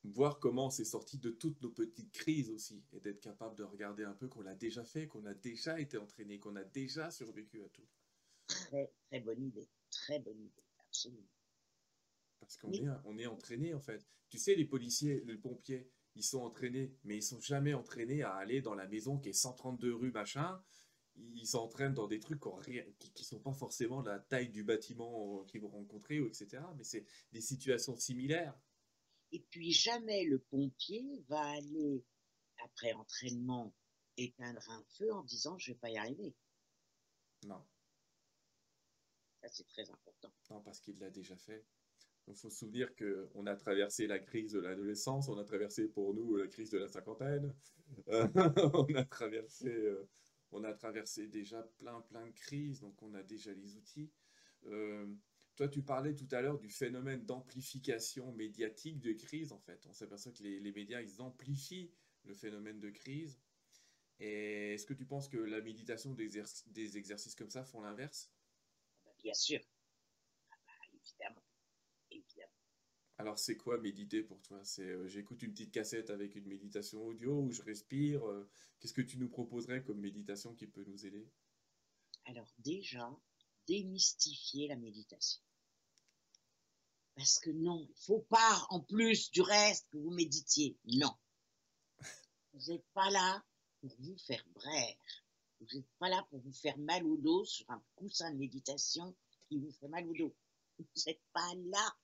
voir 0.04 0.38
comment 0.38 0.70
c'est 0.70 0.84
sorti 0.84 1.18
de 1.18 1.30
toutes 1.30 1.60
nos 1.62 1.70
petites 1.70 2.12
crises 2.12 2.50
aussi, 2.50 2.82
et 2.92 3.00
d'être 3.00 3.20
capable 3.20 3.56
de 3.56 3.64
regarder 3.64 4.04
un 4.04 4.14
peu 4.14 4.28
qu'on 4.28 4.42
l'a 4.42 4.54
déjà 4.54 4.84
fait, 4.84 5.06
qu'on 5.06 5.24
a 5.26 5.34
déjà 5.34 5.78
été 5.80 5.98
entraîné, 5.98 6.38
qu'on 6.38 6.56
a 6.56 6.64
déjà 6.64 7.10
survécu 7.10 7.62
à 7.62 7.68
tout 7.68 7.86
très, 8.46 8.92
très 9.08 9.20
bonne 9.20 9.42
idée. 9.42 9.68
Très 9.90 10.18
bonne 10.20 10.40
idée, 10.40 10.64
absolument. 10.78 11.28
Parce 12.40 12.56
qu'on 12.56 12.72
est, 12.72 12.84
on 13.04 13.18
est 13.18 13.26
entraîné, 13.26 13.74
en 13.74 13.80
fait. 13.80 14.06
Tu 14.28 14.38
sais, 14.38 14.54
les 14.54 14.64
policiers, 14.64 15.22
les 15.24 15.36
pompiers, 15.36 15.90
ils 16.16 16.24
sont 16.24 16.40
entraînés, 16.40 16.94
mais 17.04 17.16
ils 17.16 17.22
sont 17.22 17.40
jamais 17.40 17.74
entraînés 17.74 18.22
à 18.22 18.34
aller 18.34 18.60
dans 18.60 18.74
la 18.74 18.86
maison 18.88 19.18
qui 19.18 19.28
est 19.28 19.34
132 19.34 19.94
rue 19.94 20.12
machin. 20.12 20.62
Ils 21.14 21.46
s'entraînent 21.46 21.94
dans 21.94 22.08
des 22.08 22.20
trucs 22.20 22.40
qui 22.98 23.12
ne 23.16 23.24
sont 23.24 23.40
pas 23.40 23.52
forcément 23.52 24.02
la 24.02 24.18
taille 24.18 24.50
du 24.50 24.64
bâtiment 24.64 25.44
qu'ils 25.44 25.60
vont 25.60 25.68
rencontrer, 25.68 26.16
etc. 26.16 26.62
Mais 26.76 26.84
c'est 26.84 27.06
des 27.32 27.40
situations 27.40 27.96
similaires. 27.96 28.58
Et 29.32 29.40
puis 29.50 29.72
jamais 29.72 30.24
le 30.24 30.38
pompier 30.38 31.24
va 31.28 31.40
aller, 31.40 32.04
après 32.64 32.92
entraînement, 32.92 33.74
éteindre 34.16 34.62
un 34.70 34.84
feu 34.96 35.12
en 35.12 35.22
disant 35.22 35.58
je 35.58 35.72
vais 35.72 35.78
pas 35.78 35.90
y 35.90 35.96
arriver. 35.96 36.34
Non 37.46 37.62
c'est 39.50 39.66
très 39.66 39.90
important. 39.90 40.32
Non, 40.50 40.60
parce 40.62 40.80
qu'il 40.80 40.98
l'a 40.98 41.10
déjà 41.10 41.36
fait. 41.36 41.64
Il 42.28 42.34
faut 42.34 42.34
se 42.34 42.50
souvenir 42.50 42.90
qu'on 42.96 43.46
a 43.46 43.54
traversé 43.54 44.06
la 44.06 44.18
crise 44.18 44.52
de 44.52 44.58
l'adolescence, 44.58 45.28
on 45.28 45.38
a 45.38 45.44
traversé 45.44 45.86
pour 45.86 46.12
nous 46.12 46.36
la 46.36 46.48
crise 46.48 46.70
de 46.70 46.78
la 46.78 46.88
cinquantaine, 46.88 47.54
on, 48.08 48.94
a 48.94 49.04
traversé, 49.04 49.68
euh, 49.68 50.08
on 50.50 50.64
a 50.64 50.72
traversé 50.72 51.28
déjà 51.28 51.62
plein, 51.78 52.00
plein 52.00 52.26
de 52.26 52.32
crises, 52.32 52.80
donc 52.80 53.00
on 53.02 53.14
a 53.14 53.22
déjà 53.22 53.52
les 53.52 53.76
outils. 53.76 54.10
Euh, 54.66 55.06
toi, 55.54 55.68
tu 55.68 55.82
parlais 55.82 56.14
tout 56.14 56.28
à 56.32 56.42
l'heure 56.42 56.58
du 56.58 56.68
phénomène 56.68 57.24
d'amplification 57.24 58.32
médiatique 58.32 59.00
de 59.00 59.12
crise, 59.12 59.52
en 59.52 59.60
fait. 59.60 59.86
On 59.88 59.92
s'aperçoit 59.92 60.32
que 60.32 60.42
les, 60.42 60.60
les, 60.60 60.72
médias, 60.72 61.00
ils 61.00 61.22
amplifient 61.22 61.92
le 62.24 62.34
phénomène 62.34 62.80
de 62.80 62.90
crise. 62.90 63.40
Et 64.18 64.74
est-ce 64.74 64.84
que 64.84 64.94
tu 64.94 65.06
penses 65.06 65.28
que 65.28 65.38
la 65.38 65.60
méditation 65.60 66.12
des, 66.12 66.42
des 66.66 66.98
exercices 66.98 67.34
comme 67.34 67.50
ça 67.50 67.64
font 67.64 67.80
l'inverse? 67.80 68.30
Bien 69.22 69.34
sûr. 69.34 69.60
Ah 70.50 70.56
bah, 70.66 70.72
évidemment. 70.90 71.42
Alors, 73.18 73.38
c'est 73.38 73.56
quoi 73.56 73.78
méditer 73.78 74.22
pour 74.22 74.42
toi? 74.42 74.60
C'est 74.62 74.82
euh, 74.82 75.08
j'écoute 75.08 75.42
une 75.42 75.52
petite 75.52 75.72
cassette 75.72 76.10
avec 76.10 76.34
une 76.34 76.46
méditation 76.46 77.02
audio 77.06 77.40
ou 77.40 77.50
je 77.50 77.62
respire. 77.62 78.28
Euh, 78.28 78.48
qu'est-ce 78.78 78.92
que 78.92 79.00
tu 79.00 79.16
nous 79.16 79.28
proposerais 79.28 79.82
comme 79.82 80.00
méditation 80.00 80.54
qui 80.54 80.66
peut 80.66 80.84
nous 80.86 81.06
aider? 81.06 81.26
Alors, 82.26 82.52
déjà, 82.58 83.10
démystifier 83.66 84.68
la 84.68 84.76
méditation. 84.76 85.40
Parce 87.14 87.38
que 87.38 87.50
non, 87.50 87.80
il 87.80 87.88
ne 87.88 87.94
faut 87.94 88.26
pas, 88.28 88.66
en 88.68 88.80
plus 88.80 89.30
du 89.30 89.40
reste, 89.40 89.88
que 89.90 89.96
vous 89.96 90.10
méditiez. 90.10 90.76
Non. 90.84 91.14
Vous 92.52 92.72
n'êtes 92.72 92.86
pas 92.92 93.10
là 93.10 93.42
pour 93.80 93.94
vous 93.98 94.16
faire 94.18 94.44
braire. 94.54 94.96
Vous 95.60 95.66
n'êtes 95.72 95.88
pas 95.98 96.08
là 96.08 96.26
pour 96.30 96.40
vous 96.40 96.52
faire 96.52 96.76
mal 96.78 97.06
au 97.06 97.16
dos 97.16 97.44
sur 97.44 97.68
un 97.70 97.82
coussin 97.94 98.30
de 98.30 98.36
méditation 98.36 99.16
qui 99.48 99.58
vous 99.58 99.72
fait 99.72 99.88
mal 99.88 100.06
au 100.08 100.14
dos. 100.14 100.34
Vous 100.78 100.86
n'êtes 101.06 101.22
pas 101.32 101.54
là 101.54 101.96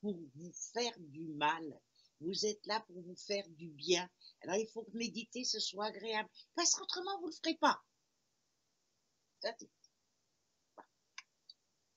pour 0.00 0.14
vous 0.34 0.52
faire 0.52 0.94
du 0.98 1.26
mal. 1.28 1.80
Vous 2.20 2.46
êtes 2.46 2.64
là 2.66 2.80
pour 2.80 3.00
vous 3.00 3.16
faire 3.16 3.48
du 3.50 3.68
bien. 3.70 4.08
Alors 4.42 4.56
il 4.56 4.68
faut 4.68 4.82
que 4.82 4.96
méditer, 4.96 5.44
ce 5.44 5.60
soit 5.60 5.86
agréable. 5.86 6.28
Parce 6.54 6.74
qu'autrement, 6.74 7.18
vous 7.20 7.26
ne 7.26 7.30
le 7.30 7.36
ferez 7.36 7.56
pas. 7.56 7.82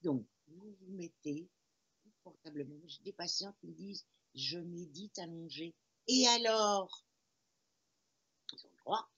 Donc, 0.02 0.26
vous 0.48 0.78
vous 0.80 0.92
mettez 0.92 1.50
confortablement. 2.04 2.80
J'ai 2.86 3.02
des 3.04 3.14
patients 3.14 3.54
qui 3.60 3.68
me 3.68 3.74
disent, 3.74 4.06
je 4.36 4.60
médite 4.60 5.18
allongé. 5.20 5.76
Et 6.08 6.28
alors? 6.28 7.06
Ils 8.54 8.66
ont 8.66 8.70
le 8.70 8.78
droit. 8.78 9.10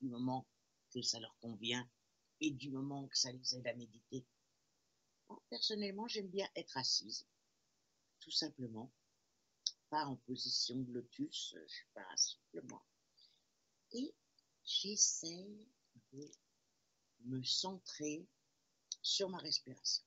Du 0.00 0.08
moment 0.08 0.46
ça 1.02 1.20
leur 1.20 1.36
convient 1.38 1.88
et 2.40 2.50
du 2.50 2.70
moment 2.70 3.06
que 3.08 3.16
ça 3.16 3.32
les 3.32 3.56
aide 3.56 3.66
à 3.66 3.74
méditer. 3.74 4.24
personnellement, 5.50 6.06
j'aime 6.08 6.28
bien 6.28 6.48
être 6.54 6.76
assise, 6.76 7.26
tout 8.20 8.30
simplement, 8.30 8.92
pas 9.90 10.04
en 10.04 10.16
position 10.16 10.76
de 10.76 10.92
lotus, 10.92 11.54
je 11.54 11.66
suis 11.66 11.88
pas 11.94 12.16
simplement. 12.16 12.84
Et 13.92 14.14
j'essaye 14.64 15.68
de 16.12 16.30
me 17.24 17.42
centrer 17.42 18.26
sur 19.02 19.28
ma 19.28 19.38
respiration. 19.38 20.04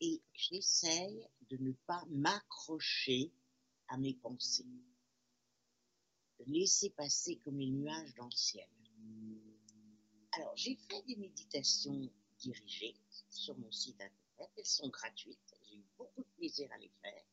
Et 0.00 0.22
j'essaye 0.32 1.28
de 1.50 1.56
ne 1.56 1.72
pas 1.86 2.04
m'accrocher 2.08 3.32
à 3.88 3.96
mes 3.96 4.14
pensées, 4.14 4.66
laisser 6.46 6.90
passer 6.90 7.36
comme 7.44 7.58
les 7.58 7.66
nuages 7.70 8.14
dans 8.14 8.26
le 8.26 8.30
ciel. 8.32 8.66
Alors, 10.32 10.52
j'ai 10.56 10.76
fait 10.76 11.02
des 11.06 11.16
méditations 11.16 12.10
dirigées 12.38 12.94
sur 13.30 13.56
mon 13.58 13.70
site 13.72 13.94
internet. 14.00 14.50
Elles 14.56 14.64
sont 14.64 14.88
gratuites. 14.88 15.54
J'ai 15.68 15.76
eu 15.76 15.84
beaucoup 15.96 16.22
de 16.22 16.28
plaisir 16.36 16.70
à 16.72 16.78
les 16.78 16.90
faire. 17.02 17.24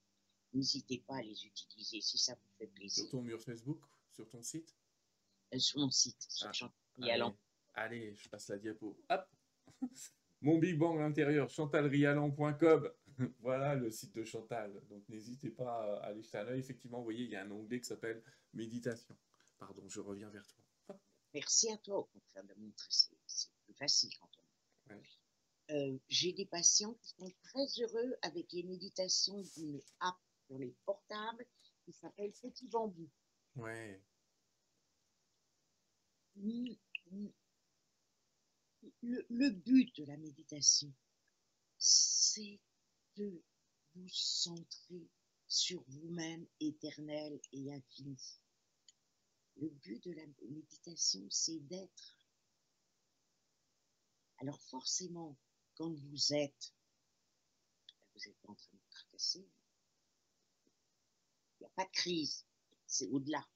n'hésitez 0.53 0.99
pas 1.05 1.17
à 1.17 1.21
les 1.21 1.45
utiliser 1.45 2.01
si 2.01 2.17
ça 2.17 2.33
vous 2.33 2.49
fait 2.57 2.67
plaisir. 2.67 3.03
Sur 3.03 3.11
ton 3.11 3.21
mur 3.21 3.41
Facebook, 3.41 3.79
sur 4.11 4.27
ton 4.29 4.41
site? 4.41 4.73
Euh, 5.53 5.59
sur 5.59 5.79
mon 5.79 5.91
site, 5.91 6.25
sur 6.29 6.47
Ah, 6.47 6.53
Chantal 6.53 6.75
Allez, 6.97 7.05
Rialan. 7.11 7.37
allez, 7.75 8.15
je 8.15 8.29
passe 8.29 8.47
la 8.49 8.57
diapo. 8.57 8.97
Hop 9.09 9.27
Mon 10.41 10.57
Big 10.59 10.77
Bang 10.77 10.97
à 10.97 11.01
l'intérieur, 11.01 11.49
chantalrialan.com. 11.49 12.91
voilà 13.39 13.75
le 13.75 13.89
site 13.91 14.15
de 14.15 14.23
Chantal. 14.23 14.81
Donc 14.89 15.07
n'hésitez 15.09 15.49
pas 15.49 15.97
à 16.01 16.07
aller 16.07 16.21
jeter 16.23 16.37
un 16.37 16.47
œil. 16.47 16.59
Effectivement, 16.59 16.97
vous 16.99 17.03
voyez, 17.05 17.25
il 17.25 17.31
y 17.31 17.35
a 17.35 17.43
un 17.43 17.51
onglet 17.51 17.79
qui 17.79 17.85
s'appelle 17.87 18.23
Méditation. 18.55 19.15
Pardon, 19.59 19.87
je 19.87 19.99
reviens 19.99 20.29
vers 20.29 20.45
toi. 20.47 20.97
Merci 21.33 21.69
à 21.71 21.77
toi, 21.77 21.99
au 21.99 22.05
contraire, 22.05 22.43
de 22.45 22.53
montrer. 22.55 22.87
C'est 22.89 23.51
plus 23.65 23.73
facile 23.73 24.09
quand 24.19 24.29
on. 24.37 24.93
Ouais. 24.93 25.03
Euh, 25.71 25.97
J'ai 26.07 26.31
des 26.33 26.45
patients 26.45 26.93
qui 27.01 27.09
sont 27.17 27.33
très 27.43 27.65
heureux 27.81 28.15
avec 28.21 28.51
les 28.53 28.63
méditations 28.63 29.41
d'une 29.57 29.81
app 29.99 30.15
sur 30.47 30.57
les 30.57 30.73
portables 30.85 31.45
qui 31.83 31.91
s'appelle 31.91 32.31
Petit 32.33 32.67
Bambou. 32.67 33.09
Ouais. 33.55 34.01
Le, 36.37 36.77
le 39.01 39.49
but 39.49 39.95
de 39.97 40.05
la 40.05 40.17
méditation, 40.17 40.93
c'est 41.77 42.59
de 43.17 43.41
vous 43.95 44.09
centrer 44.09 45.09
sur 45.47 45.83
vous-même 45.87 46.45
éternel 46.59 47.39
et 47.51 47.73
infini. 47.73 48.17
Le 49.57 49.69
but 49.69 50.03
de 50.03 50.11
la 50.11 50.25
méditation, 50.49 51.25
c'est 51.29 51.59
d'être. 51.59 52.19
Alors 54.37 54.61
forcément, 54.63 55.37
quand 55.75 55.93
vous 55.93 56.33
êtes, 56.33 56.73
vous 58.13 58.19
n'êtes 58.25 58.37
pas 58.41 58.51
en 58.51 58.55
train 58.55 58.73
de 58.73 58.77
vous 58.77 58.89
tracasser, 58.89 59.47
il 61.59 61.61
n'y 61.61 61.67
a 61.67 61.69
pas 61.69 61.85
de 61.85 61.91
crise, 61.91 62.45
c'est 62.85 63.07
au-delà. 63.07 63.47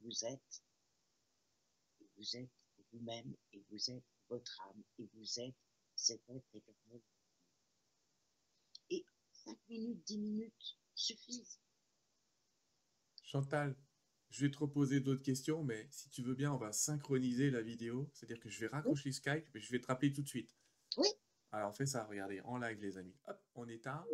Vous 0.00 0.24
êtes, 0.24 0.62
vous 2.16 2.36
êtes 2.36 2.50
vous-même, 2.92 3.36
et 3.52 3.62
vous 3.70 3.90
êtes 3.90 4.04
votre 4.28 4.60
âme, 4.62 4.82
et 4.98 5.08
vous 5.14 5.40
êtes 5.40 5.54
cet 5.94 6.28
être 6.30 6.54
éternel. 6.54 7.02
Et 8.90 9.04
5 9.32 9.58
minutes, 9.68 10.02
10 10.06 10.18
minutes 10.18 10.78
suffisent. 10.94 11.60
Chantal, 13.22 13.76
je 14.32 14.46
vais 14.46 14.50
te 14.50 14.58
reposer 14.58 15.00
d'autres 15.00 15.22
questions, 15.22 15.62
mais 15.62 15.86
si 15.90 16.08
tu 16.08 16.22
veux 16.22 16.34
bien, 16.34 16.52
on 16.52 16.56
va 16.56 16.72
synchroniser 16.72 17.50
la 17.50 17.60
vidéo. 17.60 18.08
C'est-à-dire 18.14 18.40
que 18.40 18.48
je 18.48 18.58
vais 18.60 18.66
raccrocher 18.66 19.12
Skype, 19.12 19.46
mais 19.54 19.60
je 19.60 19.70
vais 19.70 19.78
te 19.78 19.86
rappeler 19.86 20.10
tout 20.10 20.22
de 20.22 20.28
suite. 20.28 20.56
Oui. 20.96 21.06
Alors 21.52 21.68
on 21.68 21.72
fait 21.72 21.84
ça, 21.84 22.04
regardez, 22.04 22.40
en 22.40 22.56
live 22.56 22.80
les 22.80 22.96
amis. 22.96 23.14
Hop, 23.28 23.38
on 23.54 23.68
éteint, 23.68 24.04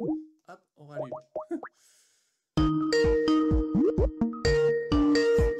hop, 0.49 0.61
on 0.77 0.87
rallume. 0.87 1.11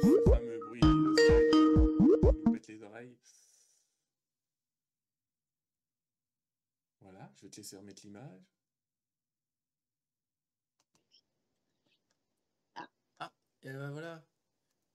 Ce 0.01 0.23
fameux 0.29 0.59
bruit 0.67 0.81
de 0.81 1.15
Skype 1.15 2.51
pète 2.51 2.67
les 2.67 2.83
oreilles. 2.83 3.17
Voilà, 6.99 7.31
je 7.37 7.43
vais 7.43 7.49
te 7.49 7.55
laisser 7.57 7.77
remettre 7.77 8.01
l'image. 8.03 8.41
Ah. 12.75 12.89
Ah, 13.19 13.31
et 13.63 13.71
ben 13.71 13.91
voilà. 13.91 14.28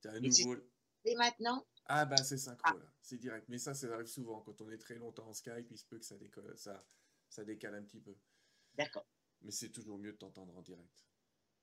T'as 0.05 0.13
c'est- 0.31 0.45
nouveau. 0.45 0.57
Et 1.07 1.15
maintenant, 1.17 1.67
Ah 1.87 2.05
bah 2.07 2.17
c'est 2.17 2.39
synchro 2.39 2.79
là, 2.79 2.87
c'est 3.03 3.19
direct. 3.19 3.47
Mais 3.49 3.59
ça, 3.59 3.75
ça 3.75 3.93
arrive 3.93 4.07
souvent 4.07 4.41
quand 4.41 4.61
on 4.61 4.71
est 4.71 4.79
très 4.79 4.95
longtemps 4.97 5.29
en 5.29 5.33
Skype, 5.35 5.67
il 5.71 5.79
se 5.79 5.85
peut 5.87 5.99
que 5.99 6.05
ça 6.05 6.17
décolle, 6.17 6.57
ça, 6.57 6.87
ça 7.29 7.45
décale 7.45 7.75
un 7.75 7.83
petit 7.83 8.01
peu. 8.01 8.15
d'accord. 8.75 9.07
Mais 9.43 9.51
c'est 9.51 9.71
toujours 9.71 9.99
mieux 9.99 10.13
de 10.13 10.17
t'entendre 10.17 10.57
en 10.57 10.63
direct. 10.63 11.05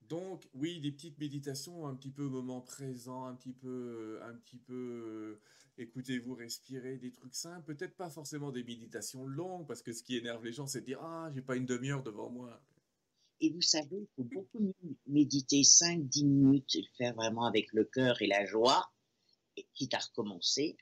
Donc 0.01 0.47
oui, 0.53 0.79
des 0.79 0.91
petites 0.91 1.17
méditations, 1.19 1.87
un 1.87 1.95
petit 1.95 2.11
peu 2.11 2.23
moment 2.27 2.61
présent, 2.61 3.25
un 3.25 3.35
petit 3.35 3.53
peu, 3.53 4.19
euh, 4.21 4.23
un 4.27 4.35
petit 4.35 4.57
peu, 4.57 4.73
euh, 4.73 5.41
écoutez-vous 5.77 6.35
respirer, 6.35 6.97
des 6.97 7.11
trucs 7.11 7.33
simples. 7.35 7.73
Peut-être 7.75 7.95
pas 7.95 8.09
forcément 8.09 8.51
des 8.51 8.63
méditations 8.63 9.25
longues, 9.25 9.65
parce 9.67 9.81
que 9.81 9.93
ce 9.93 10.03
qui 10.03 10.17
énerve 10.17 10.43
les 10.43 10.53
gens, 10.53 10.67
c'est 10.67 10.81
de 10.81 10.85
dire 10.85 11.01
ah 11.01 11.31
j'ai 11.33 11.41
pas 11.41 11.55
une 11.55 11.65
demi-heure 11.65 12.03
devant 12.03 12.29
moi. 12.29 12.61
Et 13.41 13.49
vous 13.49 13.61
savez, 13.61 13.97
il 13.97 14.07
faut 14.15 14.23
beaucoup 14.23 14.59
mieux 14.59 14.95
méditer 15.07 15.61
5-10 15.61 16.25
minutes 16.25 16.75
et 16.75 16.81
le 16.81 16.95
faire 16.95 17.15
vraiment 17.15 17.45
avec 17.45 17.73
le 17.73 17.85
cœur 17.85 18.21
et 18.21 18.27
la 18.27 18.45
joie, 18.45 18.91
et 19.57 19.67
quitte 19.73 19.95
à 19.95 19.97
recommencer, 19.97 20.77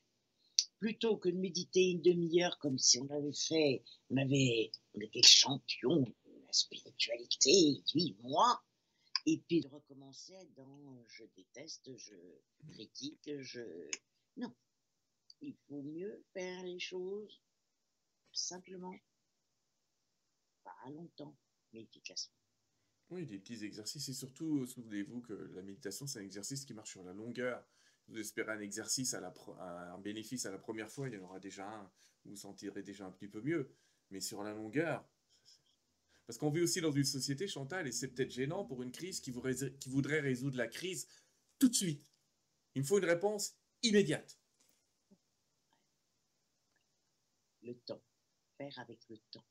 plutôt 0.78 1.18
que 1.18 1.30
de 1.30 1.38
méditer 1.38 1.90
une 1.90 2.02
demi-heure 2.02 2.58
comme 2.60 2.78
si 2.78 3.00
on 3.00 3.10
avait 3.10 3.34
fait, 3.34 3.84
on 4.10 4.18
avait, 4.18 4.72
on 4.94 5.00
était 5.00 5.24
champion 5.24 6.02
de 6.02 6.46
la 6.46 6.52
spiritualité, 6.52 7.82
oui, 7.96 8.18
moi, 8.24 8.62
et 9.26 9.42
puis 9.48 9.62
de 9.62 9.68
recommencer 9.70 10.38
dans 10.58 11.06
je 11.08 11.24
déteste, 11.36 11.96
je 11.98 12.16
critique, 12.74 13.30
je. 13.40 13.62
Non. 14.38 14.54
Il 15.42 15.56
faut 15.68 15.82
mieux 15.82 16.24
faire 16.34 16.64
les 16.64 16.80
choses 16.80 17.42
simplement, 18.34 18.96
pas 20.64 20.90
longtemps, 20.90 21.36
mais 21.72 21.82
efficacement. 21.82 22.39
Oui, 23.10 23.26
des 23.26 23.40
petits 23.40 23.64
exercices. 23.64 24.10
Et 24.10 24.14
surtout, 24.14 24.66
souvenez-vous 24.66 25.22
que 25.22 25.34
la 25.56 25.62
méditation, 25.62 26.06
c'est 26.06 26.20
un 26.20 26.24
exercice 26.24 26.66
qui 26.66 26.74
marche 26.74 26.92
sur 26.92 27.04
la 27.04 27.14
longueur. 27.14 27.64
Vous 28.08 28.20
espérez 28.20 28.52
un 28.52 28.60
exercice, 28.60 29.14
à 29.14 29.20
la 29.20 29.34
un 29.94 29.98
bénéfice 30.00 30.46
à 30.46 30.52
la 30.52 30.58
première 30.58 30.90
fois, 30.90 31.08
il 31.08 31.16
y 31.16 31.18
en 31.18 31.24
aura 31.24 31.40
déjà 31.40 31.68
un. 31.68 31.92
Vous 32.24 32.32
vous 32.32 32.38
sentirez 32.38 32.84
déjà 32.84 33.06
un 33.06 33.12
petit 33.12 33.28
peu 33.28 33.42
mieux. 33.42 33.72
Mais 34.12 34.20
sur 34.20 34.44
la 34.44 34.54
longueur. 34.54 35.08
Parce 36.26 36.38
qu'on 36.38 36.52
vit 36.52 36.62
aussi 36.62 36.82
dans 36.82 36.92
une 36.92 37.04
société, 37.04 37.48
Chantal, 37.48 37.88
et 37.88 37.92
c'est 37.92 38.10
peut-être 38.10 38.32
gênant 38.32 38.66
pour 38.66 38.84
une 38.84 38.92
crise 38.92 39.20
qui 39.20 39.32
voudrait 39.32 40.20
résoudre 40.20 40.58
la 40.58 40.68
crise 40.68 41.08
tout 41.58 41.70
de 41.70 41.76
suite. 41.76 42.12
Il 42.76 42.84
me 42.84 42.88
faut 42.88 43.00
une 43.00 43.06
réponse 43.06 43.56
immédiate. 43.82 44.40
le 47.70 47.76
temps, 47.76 48.02
faire 48.58 48.80
avec 48.80 49.00
le 49.10 49.18
temps. 49.32 49.46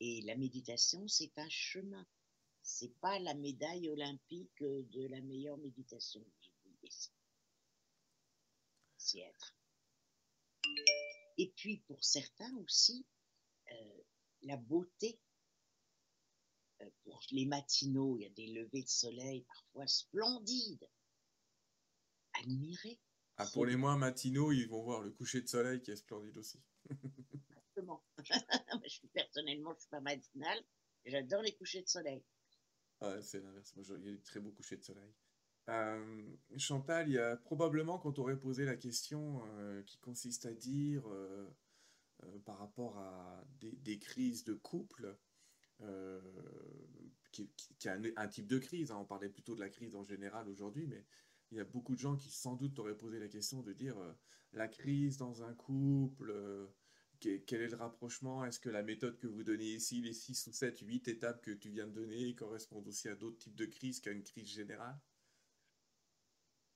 Et 0.00 0.22
la 0.22 0.34
méditation, 0.36 1.06
c'est 1.08 1.36
un 1.38 1.48
chemin. 1.48 2.06
C'est 2.62 2.94
pas 3.00 3.18
la 3.18 3.34
médaille 3.34 3.88
olympique 3.90 4.62
de 4.62 5.06
la 5.08 5.20
meilleure 5.20 5.58
méditation. 5.58 6.24
C'est 8.96 9.20
être. 9.20 9.56
Et 11.36 11.52
puis 11.56 11.78
pour 11.86 12.02
certains 12.04 12.54
aussi, 12.58 13.06
euh, 13.70 14.02
la 14.42 14.56
beauté. 14.56 15.18
Euh, 16.80 16.90
pour 17.04 17.20
les 17.30 17.46
matinaux, 17.46 18.16
il 18.16 18.22
y 18.22 18.26
a 18.26 18.30
des 18.30 18.46
levées 18.48 18.82
de 18.82 18.88
soleil 18.88 19.42
parfois 19.42 19.86
splendides. 19.86 20.88
Admirer. 22.34 22.98
Ah, 23.36 23.46
pour 23.52 23.66
les 23.66 23.76
moins 23.76 23.96
matinaux, 23.96 24.52
ils 24.52 24.68
vont 24.68 24.82
voir 24.82 25.00
le 25.00 25.10
coucher 25.10 25.40
de 25.40 25.46
soleil 25.46 25.80
qui 25.82 25.90
est 25.90 25.96
splendide 25.96 26.36
aussi. 26.38 26.60
Personnellement, 29.14 29.74
je 29.74 29.80
suis 29.80 29.88
pas 29.88 30.00
matinale. 30.00 30.58
J'adore 31.04 31.42
les 31.42 31.54
couchers 31.54 31.82
de 31.82 31.88
soleil. 31.88 32.22
C'est 33.22 33.40
l'inverse. 33.40 33.72
Il 33.76 34.04
y 34.04 34.08
a 34.10 34.12
des 34.12 34.20
très 34.20 34.40
beaux 34.40 34.52
couchers 34.52 34.76
de 34.76 34.84
soleil. 34.84 35.14
Euh, 35.68 36.36
Chantal, 36.56 37.08
il 37.08 37.14
y 37.14 37.18
a 37.18 37.36
probablement 37.36 37.98
quand 37.98 38.18
on 38.18 38.22
aurait 38.22 38.38
posé 38.38 38.64
la 38.64 38.76
question 38.76 39.42
euh, 39.46 39.82
qui 39.82 39.98
consiste 39.98 40.46
à 40.46 40.52
dire 40.52 41.08
euh, 41.08 41.48
par 42.44 42.58
rapport 42.58 42.98
à 42.98 43.44
des, 43.60 43.98
crises 43.98 44.44
de 44.44 44.54
couple, 44.54 45.16
qui, 47.32 47.48
qui- 47.56 47.74
qui 47.78 47.88
est 47.88 48.12
un, 48.16 48.28
type 48.28 48.46
de 48.46 48.58
crise, 48.58 48.90
hein, 48.90 48.98
on 49.00 49.06
parlait 49.06 49.30
plutôt 49.30 49.54
de 49.54 49.60
la 49.60 49.70
crise 49.70 49.94
en 49.94 50.02
général 50.02 50.48
aujourd'hui, 50.48 50.86
mais 50.86 51.06
il 51.50 51.56
y 51.56 51.60
a 51.60 51.64
beaucoup 51.64 51.94
de 51.94 52.00
gens 52.00 52.16
qui 52.16 52.30
sans 52.30 52.56
doute 52.56 52.74
t'auraient 52.74 52.96
posé 52.96 53.18
la 53.18 53.28
question 53.28 53.62
de 53.62 53.72
dire 53.72 53.96
la 54.52 54.68
crise 54.68 55.16
dans 55.16 55.42
un 55.42 55.54
couple, 55.54 56.34
quel 57.20 57.62
est 57.62 57.68
le 57.68 57.76
rapprochement? 57.76 58.44
Est-ce 58.44 58.58
que 58.58 58.70
la 58.70 58.82
méthode 58.82 59.18
que 59.18 59.26
vous 59.26 59.44
donnez 59.44 59.74
ici, 59.74 60.00
les 60.00 60.12
6 60.12 60.46
ou 60.46 60.52
7, 60.52 60.80
8 60.80 61.08
étapes 61.08 61.42
que 61.42 61.50
tu 61.50 61.70
viens 61.70 61.86
de 61.86 61.92
donner, 61.92 62.34
correspondent 62.34 62.88
aussi 62.88 63.08
à 63.08 63.14
d'autres 63.14 63.38
types 63.38 63.56
de 63.56 63.66
crises 63.66 64.00
qu'à 64.00 64.10
une 64.10 64.22
crise 64.22 64.48
générale? 64.48 64.98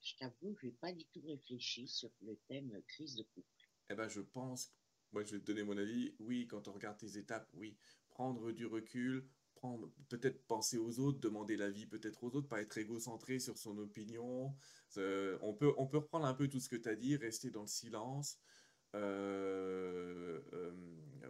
Je 0.01 0.15
t'avoue, 0.17 0.55
je 0.61 0.67
n'ai 0.67 0.71
pas 0.73 0.91
du 0.91 1.03
tout 1.05 1.21
réfléchi 1.25 1.87
sur 1.87 2.11
le 2.21 2.37
thème 2.47 2.71
euh, 2.75 2.81
crise 2.87 3.15
de 3.15 3.23
couple. 3.23 3.47
Eh 3.89 3.95
ben, 3.95 4.07
je 4.07 4.21
pense, 4.21 4.71
moi 5.11 5.23
je 5.23 5.31
vais 5.35 5.39
te 5.39 5.45
donner 5.45 5.63
mon 5.63 5.77
avis, 5.77 6.13
oui, 6.19 6.45
quand 6.45 6.67
on 6.67 6.73
regarde 6.73 6.97
tes 6.97 7.17
étapes, 7.17 7.49
oui, 7.53 7.75
prendre 8.09 8.51
du 8.51 8.67
recul, 8.67 9.27
prendre, 9.55 9.91
peut-être 10.09 10.45
penser 10.45 10.77
aux 10.77 10.99
autres, 10.99 11.19
demander 11.19 11.57
l'avis 11.57 11.87
peut-être 11.87 12.23
aux 12.23 12.35
autres, 12.35 12.47
pas 12.47 12.61
être 12.61 12.77
égocentré 12.77 13.39
sur 13.39 13.57
son 13.57 13.77
opinion. 13.79 14.55
Euh, 14.97 15.39
on 15.41 15.53
peut, 15.53 15.73
on 15.77 15.87
peut 15.87 15.97
reprendre 15.97 16.25
un 16.25 16.35
peu 16.35 16.47
tout 16.47 16.59
ce 16.59 16.69
que 16.69 16.75
tu 16.75 16.87
as 16.87 16.95
dit, 16.95 17.15
rester 17.15 17.49
dans 17.49 17.61
le 17.61 17.67
silence, 17.67 18.37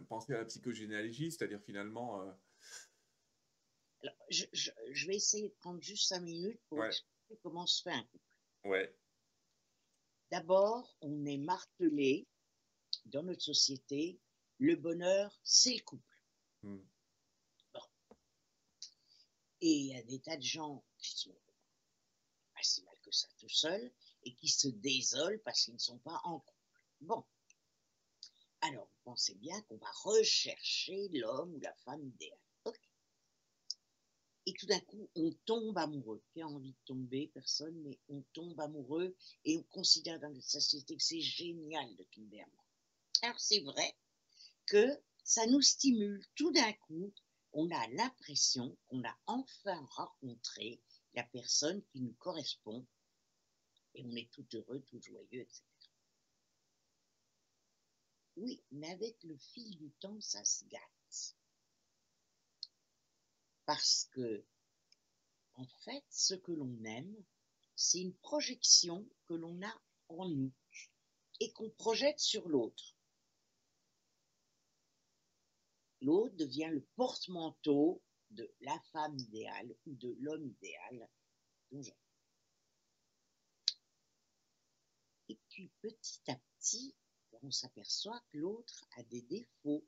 penser 0.08 0.34
à 0.34 0.38
la 0.38 0.44
psychogénéalogie, 0.44 1.30
c'est-à-dire 1.32 1.60
finalement, 1.62 2.22
euh, 2.22 2.32
Alors, 4.02 4.14
je, 4.30 4.44
je- 4.52 4.70
je 4.92 5.06
vais 5.06 5.16
essayer 5.16 5.48
de 5.48 5.54
prendre 5.54 5.80
juste 5.82 6.06
cinq 6.08 6.20
minutes 6.20 6.60
pour 6.68 6.78
Ouais. 6.78 6.86
expliquer 6.88 7.40
comment 7.42 7.66
se 7.66 7.82
fait 7.82 7.92
un 7.92 8.04
couple. 8.04 8.24
ouais, 8.64 8.94
D'abord, 10.30 10.96
on 11.00 11.24
est 11.24 11.38
martelé 11.38 12.26
dans 13.06 13.22
notre 13.22 13.42
société, 13.42 14.20
le 14.58 14.76
bonheur, 14.76 15.38
c'est 15.44 15.74
le 15.74 15.82
couple. 15.82 16.18
hmm, 16.62 16.78
Et 19.60 19.70
il 19.72 19.86
y 19.86 19.94
a 19.96 20.02
des 20.02 20.20
tas 20.20 20.36
de 20.36 20.42
gens 20.42 20.84
qui 20.98 21.16
sont 21.16 21.34
pas 22.54 22.62
si 22.62 22.82
mal 22.84 22.94
que 23.00 23.10
ça 23.10 23.28
tout 23.38 23.48
seuls 23.48 23.92
et 24.22 24.34
qui 24.34 24.48
se 24.48 24.68
désolent 24.68 25.40
parce 25.44 25.64
qu'ils 25.64 25.74
ne 25.74 25.78
sont 25.78 25.98
pas 25.98 26.20
en 26.24 26.40
couple. 26.40 26.80
Bon. 27.00 27.24
Alors, 28.62 28.86
vous 28.86 29.04
pensez 29.04 29.34
bien 29.36 29.60
qu'on 29.62 29.76
va 29.76 29.90
rechercher 30.02 31.08
l'homme 31.12 31.54
ou 31.54 31.60
la 31.60 31.74
femme 31.84 32.04
idéale. 32.04 32.38
Et 34.48 34.52
tout 34.52 34.66
d'un 34.66 34.80
coup, 34.80 35.10
on 35.16 35.32
tombe 35.44 35.76
amoureux. 35.76 36.22
Qui 36.32 36.40
a 36.40 36.46
envie 36.46 36.72
de 36.72 36.84
tomber? 36.84 37.30
Personne, 37.34 37.74
mais 37.82 37.98
on 38.08 38.22
tombe 38.32 38.58
amoureux 38.60 39.16
et 39.44 39.58
on 39.58 39.62
considère 39.64 40.20
dans 40.20 40.28
la 40.28 40.40
société 40.40 40.96
que 40.96 41.02
c'est 41.02 41.20
génial 41.20 41.96
de 41.96 42.04
tomber 42.04 42.40
amoureux. 42.40 42.64
Alors, 43.22 43.40
c'est 43.40 43.60
vrai 43.60 43.96
que 44.66 44.86
ça 45.24 45.46
nous 45.46 45.62
stimule. 45.62 46.24
Tout 46.36 46.52
d'un 46.52 46.72
coup, 46.74 47.12
on 47.52 47.68
a 47.70 47.88
l'impression 47.88 48.76
qu'on 48.86 49.02
a 49.02 49.16
enfin 49.26 49.84
rencontré 49.96 50.80
la 51.14 51.24
personne 51.24 51.82
qui 51.86 52.00
nous 52.00 52.14
correspond 52.18 52.86
et 53.94 54.04
on 54.04 54.14
est 54.14 54.30
tout 54.30 54.46
heureux, 54.54 54.80
tout 54.82 55.00
joyeux, 55.00 55.40
etc. 55.40 55.62
Oui, 58.36 58.62
mais 58.70 58.90
avec 58.90 59.22
le 59.24 59.36
fil 59.36 59.76
du 59.76 59.90
temps, 59.92 60.20
ça 60.20 60.44
se 60.44 60.64
gâte. 60.66 61.36
Parce 63.64 64.08
que, 64.12 64.44
en 65.54 65.66
fait, 65.84 66.04
ce 66.10 66.34
que 66.34 66.52
l'on 66.52 66.84
aime, 66.84 67.24
c'est 67.74 68.00
une 68.00 68.14
projection 68.14 69.08
que 69.26 69.34
l'on 69.34 69.60
a 69.62 69.82
en 70.08 70.28
nous 70.28 70.52
et 71.40 71.52
qu'on 71.52 71.70
projette 71.70 72.20
sur 72.20 72.48
l'autre. 72.48 72.94
L'autre 76.00 76.36
devient 76.36 76.68
le 76.70 76.86
porte-manteau 76.94 78.02
de 78.30 78.52
la 78.60 78.78
femme 78.92 79.18
idéale 79.18 79.74
ou 79.86 79.94
de 79.94 80.14
l'homme 80.20 80.46
idéal 80.46 81.08
Et 85.28 85.38
puis 85.48 85.70
petit 85.80 86.30
à 86.30 86.36
petit, 86.36 86.94
on 87.42 87.50
s'aperçoit 87.50 88.20
que 88.30 88.38
l'autre 88.38 88.86
a 88.96 89.02
des 89.04 89.22
défauts. 89.22 89.84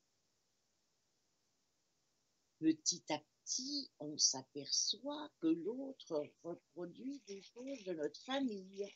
Petit 2.58 3.04
à 3.12 3.18
petit, 3.18 3.90
on 3.98 4.18
s'aperçoit 4.18 5.30
que 5.40 5.46
l'autre 5.46 6.30
reproduit 6.42 7.22
des 7.26 7.42
choses 7.42 7.84
de 7.84 7.92
notre 7.92 8.20
famille, 8.22 8.86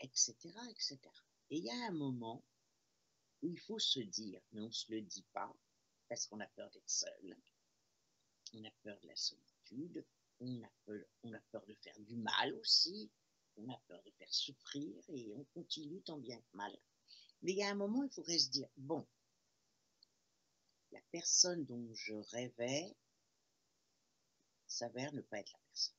etc., 0.00 0.34
etc. 0.70 0.98
Et 1.50 1.58
il 1.58 1.64
y 1.64 1.70
a 1.70 1.86
un 1.86 1.92
moment 1.92 2.44
où 3.42 3.48
il 3.48 3.60
faut 3.60 3.78
se 3.78 4.00
dire, 4.00 4.40
mais 4.52 4.60
on 4.60 4.66
ne 4.66 4.72
se 4.72 4.90
le 4.92 5.02
dit 5.02 5.24
pas, 5.32 5.54
parce 6.08 6.26
qu'on 6.26 6.40
a 6.40 6.46
peur 6.48 6.70
d'être 6.70 6.90
seul, 6.90 7.36
on 8.54 8.64
a 8.64 8.70
peur 8.82 8.98
de 9.00 9.08
la 9.08 9.16
solitude, 9.16 10.04
on 10.40 10.62
a, 10.62 10.70
peur, 10.84 11.04
on 11.22 11.32
a 11.32 11.40
peur 11.52 11.64
de 11.66 11.74
faire 11.74 11.98
du 12.00 12.16
mal 12.16 12.54
aussi, 12.54 13.10
on 13.56 13.68
a 13.68 13.78
peur 13.88 14.02
de 14.04 14.10
faire 14.12 14.32
souffrir 14.32 14.92
et 15.08 15.32
on 15.34 15.44
continue 15.54 16.02
tant 16.02 16.18
bien 16.18 16.40
que 16.40 16.56
mal. 16.56 16.76
Mais 17.42 17.52
il 17.52 17.58
y 17.58 17.62
a 17.62 17.70
un 17.70 17.74
moment, 17.74 18.02
il 18.02 18.10
faudrait 18.10 18.38
se 18.38 18.50
dire, 18.50 18.68
bon, 18.76 19.06
la 20.92 21.00
personne 21.10 21.64
dont 21.64 21.92
je 21.94 22.14
rêvais 22.14 22.96
s'avère 24.66 25.12
ne 25.12 25.20
pas 25.20 25.38
être 25.38 25.52
la 25.52 25.58
personne. 25.68 25.94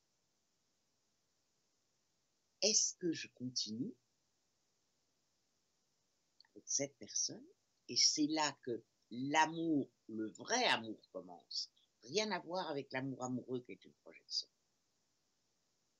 Est-ce 2.62 2.94
que 2.94 3.12
je 3.12 3.28
continue 3.28 3.94
avec 6.54 6.64
cette 6.66 6.96
personne 6.96 7.46
Et 7.88 7.96
c'est 7.96 8.26
là 8.26 8.56
que 8.62 8.82
l'amour, 9.10 9.88
le 10.08 10.28
vrai 10.30 10.64
amour 10.64 10.98
commence. 11.12 11.70
Rien 12.02 12.30
à 12.30 12.38
voir 12.40 12.68
avec 12.70 12.92
l'amour 12.92 13.22
amoureux 13.22 13.60
qui 13.60 13.72
est 13.72 13.84
une 13.84 13.94
projection. 13.94 14.48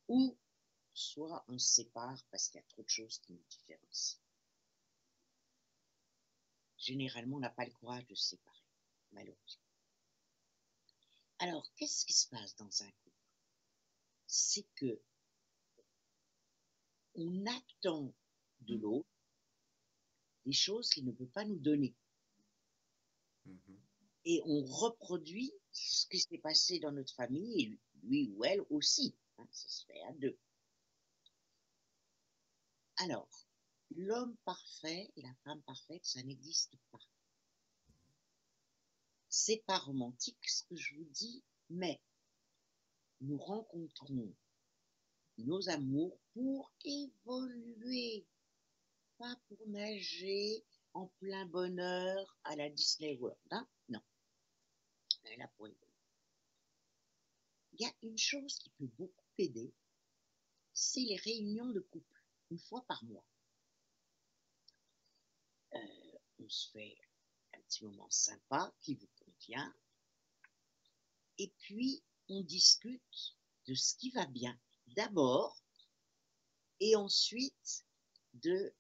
Ou 0.09 0.37
soit 0.97 1.45
on 1.49 1.59
se 1.59 1.75
sépare 1.75 2.25
parce 2.31 2.49
qu'il 2.49 2.59
y 2.59 2.65
a 2.65 2.67
trop 2.69 2.83
de 2.83 2.89
choses 2.89 3.19
qui 3.19 3.33
nous 3.33 3.45
différencient. 3.51 4.19
Généralement, 6.79 7.37
on 7.37 7.41
n'a 7.41 7.51
pas 7.51 7.67
le 7.67 7.73
courage 7.73 8.07
de 8.07 8.15
se 8.15 8.31
séparer, 8.31 8.65
malheureusement. 9.13 9.63
Alors, 11.39 11.71
qu'est-ce 11.77 12.07
qui 12.07 12.15
se 12.15 12.29
passe 12.29 12.57
dans 12.57 12.83
un 12.83 12.91
couple? 12.91 13.17
C'est 14.27 14.67
que 14.75 15.03
on 17.15 17.47
attend 17.47 18.15
de 18.61 18.77
l'autre 18.77 19.09
des 20.47 20.53
choses 20.53 20.89
qu'il 20.91 21.05
ne 21.05 21.13
peut 21.13 21.29
pas 21.29 21.45
nous 21.45 21.59
donner. 21.59 21.95
Mm-hmm. 23.47 23.79
Et 24.25 24.43
on 24.47 24.65
reproduit 24.65 25.53
ce 25.73 26.07
qui 26.07 26.21
s'est 26.21 26.39
passé 26.39 26.79
dans 26.79 26.93
notre 26.93 27.15
famille, 27.15 27.63
et 27.63 27.79
lui 28.03 28.31
ou 28.31 28.45
elle 28.45 28.63
aussi. 28.71 29.15
Hein, 29.39 29.47
ça 29.51 29.69
se 29.69 29.85
fait 29.85 30.03
à 30.05 30.13
deux. 30.15 30.39
Alors, 32.99 33.29
l'homme 33.95 34.37
parfait 34.45 35.11
et 35.17 35.23
la 35.23 35.35
femme 35.45 35.61
parfaite, 35.63 36.05
ça 36.05 36.23
n'existe 36.23 36.77
pas. 36.91 37.01
C'est 39.29 39.63
pas 39.67 39.79
romantique 39.79 40.49
ce 40.49 40.65
que 40.65 40.77
je 40.77 40.95
vous 40.95 41.05
dis, 41.05 41.45
mais 41.69 42.01
nous 43.21 43.37
rencontrons 43.37 44.35
nos 45.39 45.69
amours 45.69 46.19
pour 46.33 46.73
évoluer, 46.85 48.27
pas 49.19 49.37
pour 49.49 49.59
nager 49.69 50.65
en 50.95 51.09
plein 51.21 51.45
bonheur 51.45 52.39
à 52.45 52.57
la 52.57 52.71
Disney 52.71 53.19
World. 53.19 53.39
Hein 53.51 53.69
non. 53.91 54.01
Là 55.37 55.49
pour 55.57 55.67
évoluer. 55.67 55.87
Il 57.75 57.83
y 57.83 57.85
a 57.85 57.93
une 58.03 58.17
chose 58.17 58.59
qui 58.59 58.71
peut 58.71 58.89
beaucoup 58.97 59.25
aider, 59.37 59.71
c'est 60.73 61.01
les 61.01 61.17
réunions 61.17 61.69
de 61.69 61.81
couple 61.81 62.16
une 62.51 62.59
fois 62.59 62.85
par 62.87 63.03
mois. 63.05 63.27
Euh, 65.75 66.19
on 66.39 66.49
se 66.49 66.71
fait 66.71 66.97
un 67.55 67.61
petit 67.63 67.85
moment 67.85 68.11
sympa 68.11 68.75
qui 68.81 68.95
vous 68.95 69.09
convient. 69.25 69.75
Et 71.39 71.53
puis, 71.59 72.03
on 72.29 72.43
discute 72.43 73.37
de 73.67 73.75
ce 73.75 73.97
qui 73.97 74.11
va 74.11 74.27
bien 74.27 74.59
d'abord 74.89 75.63
et 76.81 76.97
ensuite 76.97 77.85
de 78.35 78.75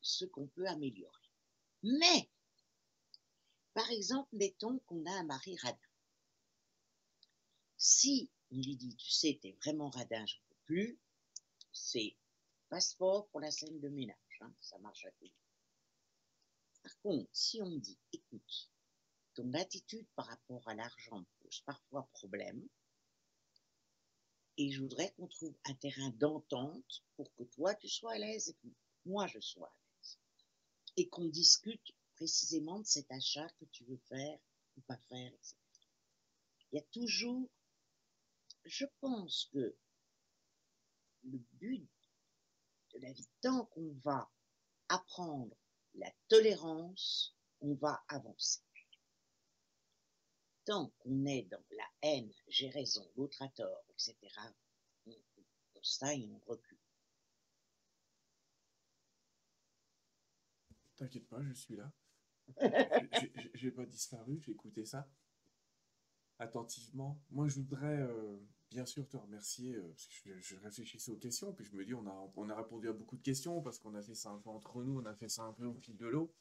ce 0.00 0.24
qu'on 0.24 0.48
peut 0.48 0.66
améliorer. 0.66 1.30
Mais, 1.82 2.30
par 3.74 3.90
exemple, 3.90 4.28
mettons 4.32 4.78
qu'on 4.80 5.04
a 5.06 5.12
un 5.12 5.24
mari 5.24 5.56
radin. 5.58 5.78
Si 7.76 8.30
on 8.50 8.56
lui 8.56 8.76
dit, 8.76 8.96
tu 8.96 9.10
sais, 9.10 9.38
t'es 9.40 9.52
vraiment 9.62 9.90
radin, 9.90 10.24
j'en 10.26 10.38
peux 10.48 10.56
plus, 10.64 10.98
c'est 11.80 12.14
passeport 12.68 13.26
pour 13.28 13.40
la 13.40 13.50
scène 13.50 13.80
de 13.80 13.88
ménage. 13.88 14.38
Hein, 14.40 14.54
ça 14.60 14.78
marche 14.78 15.04
à 15.06 15.10
tout. 15.12 15.30
Par 16.82 17.00
contre, 17.00 17.28
si 17.32 17.60
on 17.62 17.76
dit, 17.76 17.98
écoute, 18.12 18.70
ton 19.34 19.52
attitude 19.54 20.06
par 20.14 20.26
rapport 20.26 20.66
à 20.68 20.74
l'argent 20.74 21.24
pose 21.40 21.60
parfois 21.62 22.08
problème, 22.12 22.68
et 24.56 24.70
je 24.70 24.82
voudrais 24.82 25.10
qu'on 25.12 25.26
trouve 25.26 25.54
un 25.64 25.74
terrain 25.74 26.10
d'entente 26.10 27.02
pour 27.16 27.34
que 27.34 27.44
toi 27.44 27.74
tu 27.74 27.88
sois 27.88 28.12
à 28.12 28.18
l'aise 28.18 28.50
et 28.50 28.54
que 28.54 28.68
moi 29.06 29.26
je 29.26 29.40
sois 29.40 29.68
à 29.68 29.74
l'aise. 29.74 30.18
Et 30.96 31.08
qu'on 31.08 31.26
discute 31.26 31.94
précisément 32.14 32.78
de 32.78 32.86
cet 32.86 33.10
achat 33.10 33.48
que 33.58 33.64
tu 33.66 33.84
veux 33.84 34.00
faire 34.08 34.38
ou 34.76 34.82
pas 34.82 34.98
faire, 35.08 35.32
etc. 35.32 35.56
Il 36.72 36.76
y 36.76 36.78
a 36.78 36.84
toujours, 36.92 37.48
je 38.64 38.84
pense 39.00 39.48
que 39.52 39.74
le 41.24 41.38
but 41.58 41.88
de 42.94 42.98
la 43.00 43.12
vie, 43.12 43.28
tant 43.40 43.66
qu'on 43.66 43.92
va 44.04 44.30
apprendre 44.88 45.56
la 45.94 46.10
tolérance, 46.28 47.36
on 47.60 47.74
va 47.74 48.02
avancer. 48.08 48.62
Tant 50.64 50.92
qu'on 50.98 51.24
est 51.26 51.42
dans 51.42 51.64
la 51.70 51.84
haine, 52.02 52.32
j'ai 52.48 52.70
raison, 52.70 53.10
l'autre 53.16 53.42
a 53.42 53.48
tort, 53.48 53.84
etc., 53.90 54.16
on, 55.06 55.16
on 55.74 55.82
stagne, 55.82 56.30
on 56.32 56.50
recule. 56.50 56.78
T'inquiète 60.96 61.28
pas, 61.28 61.42
je 61.42 61.52
suis 61.54 61.76
là. 61.76 61.90
J'ai 63.54 63.70
pas 63.70 63.86
disparu, 63.86 64.40
j'ai 64.44 64.50
écouté 64.50 64.84
ça 64.84 65.08
attentivement. 66.40 67.20
Moi, 67.30 67.48
je 67.48 67.56
voudrais 67.56 68.00
euh, 68.00 68.36
bien 68.70 68.86
sûr 68.86 69.06
te 69.08 69.16
remercier, 69.16 69.74
euh, 69.74 69.82
parce 69.88 70.06
que 70.06 70.40
je, 70.40 70.56
réfléchissais 70.56 71.10
aux 71.10 71.16
questions, 71.16 71.52
puis 71.52 71.64
je 71.64 71.74
me 71.74 71.84
dis, 71.84 71.94
on 71.94 72.06
a, 72.06 72.32
on 72.36 72.48
a 72.48 72.54
répondu 72.54 72.88
à 72.88 72.92
beaucoup 72.92 73.16
de 73.16 73.22
questions, 73.22 73.60
parce 73.60 73.78
qu'on 73.78 73.94
a 73.94 74.02
fait 74.02 74.14
ça 74.14 74.30
un 74.30 74.38
peu 74.38 74.50
entre 74.50 74.82
nous, 74.82 75.00
on 75.00 75.06
a 75.06 75.14
fait 75.14 75.28
ça 75.28 75.42
un 75.42 75.52
peu 75.52 75.66
au 75.66 75.74
fil 75.74 75.96
de 75.96 76.06
l'eau. 76.06 76.32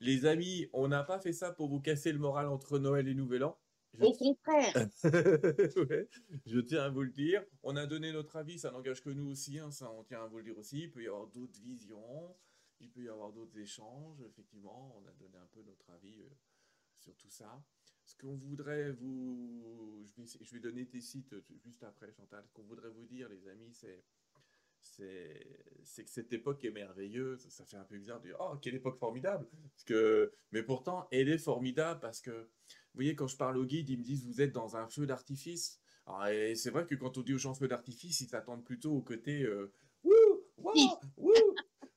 Les 0.00 0.26
amis, 0.26 0.68
on 0.74 0.88
n'a 0.88 1.02
pas 1.02 1.18
fait 1.18 1.32
ça 1.32 1.52
pour 1.52 1.68
vous 1.68 1.80
casser 1.80 2.12
le 2.12 2.18
moral 2.18 2.48
entre 2.48 2.78
Noël 2.78 3.08
et 3.08 3.14
Nouvel 3.14 3.44
An. 3.44 3.58
Au 3.98 4.12
contraire. 4.12 4.74
je 5.04 6.60
tiens 6.60 6.82
à 6.82 6.88
vous 6.90 7.02
le 7.02 7.10
dire. 7.10 7.42
On 7.62 7.76
a 7.76 7.86
donné 7.86 8.12
notre 8.12 8.36
avis, 8.36 8.58
ça 8.58 8.70
n'engage 8.70 9.00
que 9.00 9.08
nous 9.08 9.30
aussi, 9.30 9.58
hein, 9.58 9.70
ça 9.70 9.90
on 9.90 10.04
tient 10.04 10.22
à 10.22 10.26
vous 10.26 10.36
le 10.36 10.44
dire 10.44 10.58
aussi. 10.58 10.82
Il 10.82 10.90
peut 10.90 11.02
y 11.02 11.06
avoir 11.06 11.26
d'autres 11.28 11.58
visions, 11.62 12.36
il 12.80 12.90
peut 12.90 13.04
y 13.04 13.08
avoir 13.08 13.32
d'autres 13.32 13.58
échanges. 13.58 14.20
Effectivement, 14.20 14.94
on 15.00 15.08
a 15.08 15.12
donné 15.12 15.38
un 15.38 15.48
peu 15.52 15.62
notre 15.62 15.88
avis 15.90 16.20
euh, 16.20 16.28
sur 16.98 17.16
tout 17.16 17.30
ça. 17.30 17.62
Ce 18.06 18.16
qu'on 18.16 18.36
voudrait 18.36 18.92
vous, 18.92 20.04
je 20.06 20.22
vais, 20.22 20.44
je 20.44 20.52
vais 20.52 20.60
donner 20.60 20.86
tes 20.86 21.00
sites 21.00 21.34
juste 21.62 21.82
après, 21.82 22.10
Chantal. 22.12 22.44
Ce 22.46 22.52
qu'on 22.52 22.62
voudrait 22.62 22.90
vous 22.90 23.04
dire, 23.04 23.28
les 23.28 23.48
amis, 23.48 23.72
c'est 23.72 24.04
c'est 25.84 26.04
que 26.04 26.10
cette 26.10 26.32
époque 26.32 26.64
est 26.64 26.70
merveilleuse. 26.70 27.46
Ça 27.48 27.64
fait 27.64 27.76
un 27.76 27.84
peu 27.84 27.98
bizarre 27.98 28.20
de 28.20 28.28
dire 28.28 28.36
Oh, 28.40 28.56
quelle 28.60 28.74
époque 28.74 28.98
formidable 28.98 29.46
parce 29.72 29.84
que, 29.84 30.32
Mais 30.52 30.62
pourtant, 30.62 31.06
elle 31.10 31.28
est 31.28 31.38
formidable 31.38 32.00
parce 32.00 32.20
que, 32.20 32.30
vous 32.30 32.94
voyez, 32.94 33.14
quand 33.14 33.26
je 33.26 33.36
parle 33.36 33.58
aux 33.58 33.64
guides, 33.64 33.88
ils 33.88 33.98
me 33.98 34.04
disent 34.04 34.24
Vous 34.26 34.40
êtes 34.40 34.52
dans 34.52 34.76
un 34.76 34.88
feu 34.88 35.06
d'artifice. 35.06 35.80
Et 36.30 36.54
c'est 36.54 36.70
vrai 36.70 36.86
que 36.86 36.94
quand 36.94 37.18
on 37.18 37.22
dit 37.22 37.34
aux 37.34 37.38
gens 37.38 37.54
feu 37.54 37.66
d'artifice, 37.66 38.20
ils 38.20 38.28
s'attendent 38.28 38.64
plutôt 38.64 38.92
au 38.92 39.02
côté 39.02 39.42
euh, 39.42 39.72
Wouh 40.04 40.12
Wouh 40.58 40.72
Wouh 41.16 41.54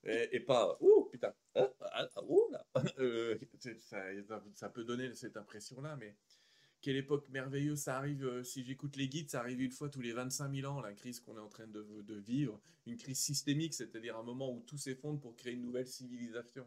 et, 0.10 0.40
pas 0.40 0.78
Ouh 0.82 1.08
Putain 1.12 1.34
hein, 1.56 1.70
ah, 1.82 2.10
ah, 2.16 2.24
Ouh 2.24 2.50
là 2.52 2.66
euh, 3.00 3.38
ça, 3.80 4.02
ça, 4.54 4.70
peut 4.70 4.84
donner 4.84 5.14
cette 5.14 5.38
impression-là, 5.38 5.96
mais 5.98 6.16
quelle 6.82 6.96
époque 6.96 7.28
merveilleuse, 7.30 7.80
ça 7.80 7.98
arrive, 7.98 8.26
euh, 8.26 8.44
si 8.44 8.64
j'écoute 8.64 8.96
les 8.96 9.10
guides, 9.10 9.30
ça 9.30 9.42
arrive 9.42 9.62
une 9.62 9.72
fois 9.72 9.90
tous 9.90 10.02
les 10.02 10.14
25 10.14 10.54
000 10.54 10.72
ans, 10.72 10.80
la 10.80 10.94
crise 10.94 11.20
qu'on 11.20 11.36
est 11.36 11.42
en 11.42 11.50
train 11.50 11.68
de, 11.68 12.16
vivre, 12.16 12.60
une 12.86 12.98
crise 12.98 13.20
systémique, 13.20 13.74
c'est-à-dire 13.74 14.18
un 14.18 14.24
moment 14.24 14.52
où 14.52 14.62
tout 14.62 14.78
s'effondre 14.78 15.20
pour 15.20 15.36
créer 15.36 15.54
une 15.54 15.62
nouvelle 15.62 15.88
civilisation. 15.88 16.66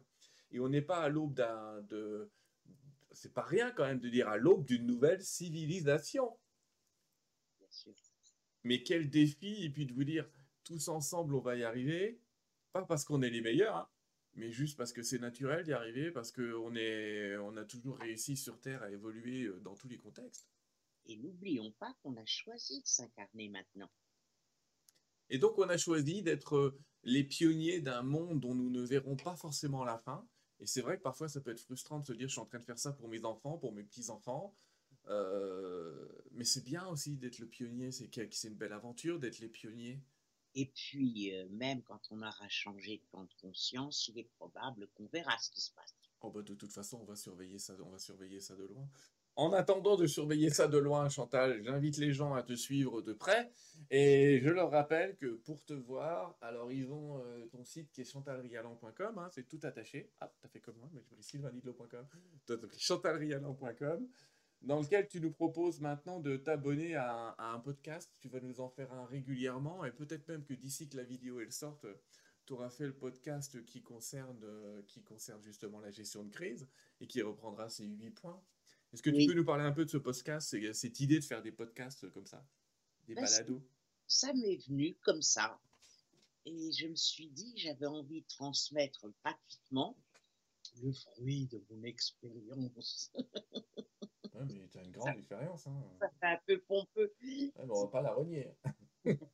Et 0.51 0.61
on 0.61 0.69
n'est 0.69 0.83
pas 0.83 0.99
à 0.99 1.09
l'aube 1.09 1.35
d'un... 1.35 1.81
De, 1.83 2.31
c'est 3.13 3.33
pas 3.33 3.43
rien 3.43 3.71
quand 3.71 3.85
même 3.85 4.01
de 4.01 4.09
dire 4.09 4.29
à 4.29 4.37
l'aube 4.37 4.67
d'une 4.67 4.87
nouvelle 4.87 5.23
civilisation. 5.23 6.37
Mais 8.65 8.83
quel 8.83 9.09
défi, 9.09 9.65
et 9.65 9.71
puis 9.71 9.87
de 9.87 9.95
vous 9.95 10.05
dire, 10.05 10.29
tous 10.63 10.89
ensemble, 10.89 11.35
on 11.35 11.41
va 11.41 11.57
y 11.57 11.65
arriver, 11.65 12.21
pas 12.73 12.83
parce 12.85 13.05
qu'on 13.05 13.23
est 13.23 13.31
les 13.31 13.41
meilleurs, 13.41 13.77
hein, 13.77 13.89
mais 14.35 14.51
juste 14.51 14.77
parce 14.77 14.93
que 14.93 15.03
c'est 15.03 15.19
naturel 15.19 15.65
d'y 15.65 15.73
arriver, 15.73 16.11
parce 16.11 16.33
qu'on 16.33 16.75
on 16.75 17.57
a 17.57 17.65
toujours 17.65 17.99
réussi 17.99 18.37
sur 18.37 18.61
Terre 18.61 18.83
à 18.83 18.91
évoluer 18.91 19.45
euh, 19.45 19.61
dans 19.61 19.75
tous 19.75 19.89
les 19.89 19.99
contextes. 19.99 20.49
Et 21.07 21.17
n'oublions 21.17 21.73
pas 21.73 21.95
qu'on 22.03 22.17
a 22.17 22.25
choisi 22.25 22.81
de 22.81 22.87
s'incarner 22.87 23.49
maintenant. 23.49 23.91
Et 25.29 25.39
donc 25.39 25.59
on 25.59 25.69
a 25.69 25.77
choisi 25.77 26.23
d'être 26.23 26.57
euh, 26.57 26.79
les 27.05 27.25
pionniers 27.25 27.81
d'un 27.81 28.03
monde 28.03 28.41
dont 28.41 28.55
nous 28.55 28.71
ne 28.71 28.83
verrons 28.83 29.17
pas 29.17 29.37
forcément 29.37 29.85
la 29.85 29.99
fin. 29.99 30.27
Et 30.61 30.67
c'est 30.67 30.81
vrai 30.81 30.97
que 30.97 31.03
parfois 31.03 31.29
ça 31.29 31.41
peut 31.41 31.51
être 31.51 31.61
frustrant 31.61 31.99
de 32.01 32.07
se 32.07 32.13
dire 32.13 32.29
je 32.29 32.33
suis 32.33 32.41
en 32.41 32.47
train 32.47 32.59
de 32.59 32.65
faire 32.65 32.79
ça 32.79 32.93
pour 32.93 33.09
mes 33.09 33.25
enfants, 33.25 33.59
pour 33.59 33.73
mes 33.73 33.83
petits-enfants. 33.83 34.55
Euh, 35.09 36.07
mais 36.33 36.45
c'est 36.45 36.65
bien 36.65 36.87
aussi 36.87 37.17
d'être 37.17 37.39
le 37.39 37.47
pionnier, 37.47 37.91
c'est 37.91 38.45
une 38.45 38.55
belle 38.55 38.73
aventure 38.73 39.19
d'être 39.19 39.41
les 39.41 39.49
pionniers. 39.49 40.01
Et 40.55 40.67
puis, 40.67 41.35
euh, 41.35 41.47
même 41.51 41.83
quand 41.83 42.01
on 42.11 42.21
aura 42.21 42.49
changé 42.49 42.99
de 42.99 43.05
camp 43.11 43.25
de 43.25 43.35
conscience, 43.41 44.09
il 44.09 44.19
est 44.19 44.29
probable 44.37 44.89
qu'on 44.95 45.07
verra 45.07 45.37
ce 45.39 45.51
qui 45.51 45.61
se 45.61 45.73
passe. 45.73 45.95
Oh 46.21 46.31
bah 46.31 46.43
de 46.43 46.55
toute 46.55 46.73
façon, 46.73 47.01
on 47.01 47.05
va 47.05 47.17
surveiller 47.17 47.59
ça, 47.59 47.75
on 47.85 47.91
va 47.91 47.99
surveiller 47.99 48.41
ça 48.41 48.55
de 48.55 48.65
loin. 48.65 48.89
En 49.35 49.53
attendant 49.55 49.97
de 49.97 50.07
surveiller 50.07 50.51
ça 50.51 50.69
de 50.69 50.77
loin, 50.77 51.09
Chantal, 51.09 51.63
j'invite 51.65 51.97
les 51.97 52.13
gens 52.13 52.35
à 52.35 52.43
te 52.43 52.53
suivre 52.55 53.01
de 53.01 53.15
près. 53.15 53.51
Et 53.91 54.41
je 54.43 54.51
leur 54.51 54.71
rappelle 54.71 55.17
que 55.17 55.27
pour 55.27 55.65
te 55.65 55.73
voir, 55.73 56.37
alors 56.43 56.71
ils 56.71 56.93
ont 56.93 57.19
euh, 57.19 57.47
ton 57.47 57.65
site 57.65 57.91
qui 57.93 58.03
est 58.03 58.05
chantalrialan.com, 58.05 59.19
hein, 59.19 59.29
c'est 59.33 59.49
tout 59.49 59.61
attaché. 59.63 60.11
Ah, 60.21 60.31
t'as 60.41 60.49
fait 60.49 60.61
comme 60.61 60.77
moi, 60.77 60.91
mais 60.93 61.03
je 61.11 61.23
sylvanidlo.com. 61.23 62.07
chantalrialan.com 62.77 64.07
dans 64.63 64.81
lequel 64.81 65.09
tu 65.09 65.21
nous 65.21 65.33
proposes 65.33 65.81
maintenant 65.81 66.21
de 66.21 66.37
t'abonner 66.37 66.95
à, 66.95 67.35
un 67.39 67.59
podcast. 67.59 68.11
Tu 68.21 68.29
vas 68.29 68.41
nous 68.41 68.61
en 68.61 68.69
faire 68.69 68.93
un 68.93 69.07
régulièrement 69.07 69.85
et 69.85 69.93
peut-être 69.93 70.27
même 70.29 70.45
que 70.45 70.55
d'ici 70.55 70.89
que 70.89 70.97
la 70.97 71.05
vidéo 71.05 71.41
elle 71.41 71.53
sorte, 71.53 71.87
tu 72.47 72.53
auras 72.53 72.71
fait 72.71 72.87
le 72.87 72.95
podcast 72.95 73.65
qui 73.65 73.83
concerne, 73.83 74.45
qui 74.87 75.03
concerne 75.03 75.43
justement 75.43 75.81
la 75.81 75.91
gestion 75.91 76.25
de 76.25 76.31
crise 76.31 76.69
et 77.01 77.07
qui 77.07 77.23
reprendra 77.23 77.69
ces 77.69 77.85
huit 77.85 78.11
points. 78.11 78.43
Est-ce 78.93 79.03
que 79.03 79.11
tu 79.11 79.27
peux 79.27 79.35
nous 79.35 79.45
parler 79.45 79.65
un 79.65 79.73
peu 79.73 79.85
de 79.85 79.91
ce 79.91 79.97
podcast, 79.97 80.57
cette 80.73 81.01
idée 81.01 81.19
de 81.19 81.25
faire 81.25 81.43
des 81.43 81.53
podcasts 81.53 82.11
comme 82.11 82.27
ça, 82.27 82.47
des 83.07 83.15
ben, 83.15 83.25
balados? 83.25 83.63
Ça 84.07 84.33
m'est 84.35 84.59
venu 84.69 84.95
comme 85.03 85.23
ça. 85.23 85.59
Et 86.45 86.73
je 86.73 86.89
me 86.89 86.97
suis 86.97 87.29
dit, 87.29 87.55
j'avais 87.57 87.87
envie 87.87 88.21
de 88.21 88.27
transmettre 88.27 89.07
gratuitement 89.25 89.97
le 90.83 90.93
fruit 90.93 91.47
de 91.47 91.63
mon 91.71 91.83
expérience. 91.85 93.13
mais 94.35 94.69
tu 94.69 94.79
as 94.79 94.83
une 94.83 94.93
grande 94.93 95.17
expérience. 95.17 95.67
Hein. 95.67 95.83
Ça 96.01 96.11
fait 96.21 96.27
un 96.27 96.41
peu 96.47 96.61
pompeux. 96.61 97.15
on 97.59 97.85
va 97.85 97.89
pas 97.89 98.03
la 98.03 98.15
renier. 98.15 98.51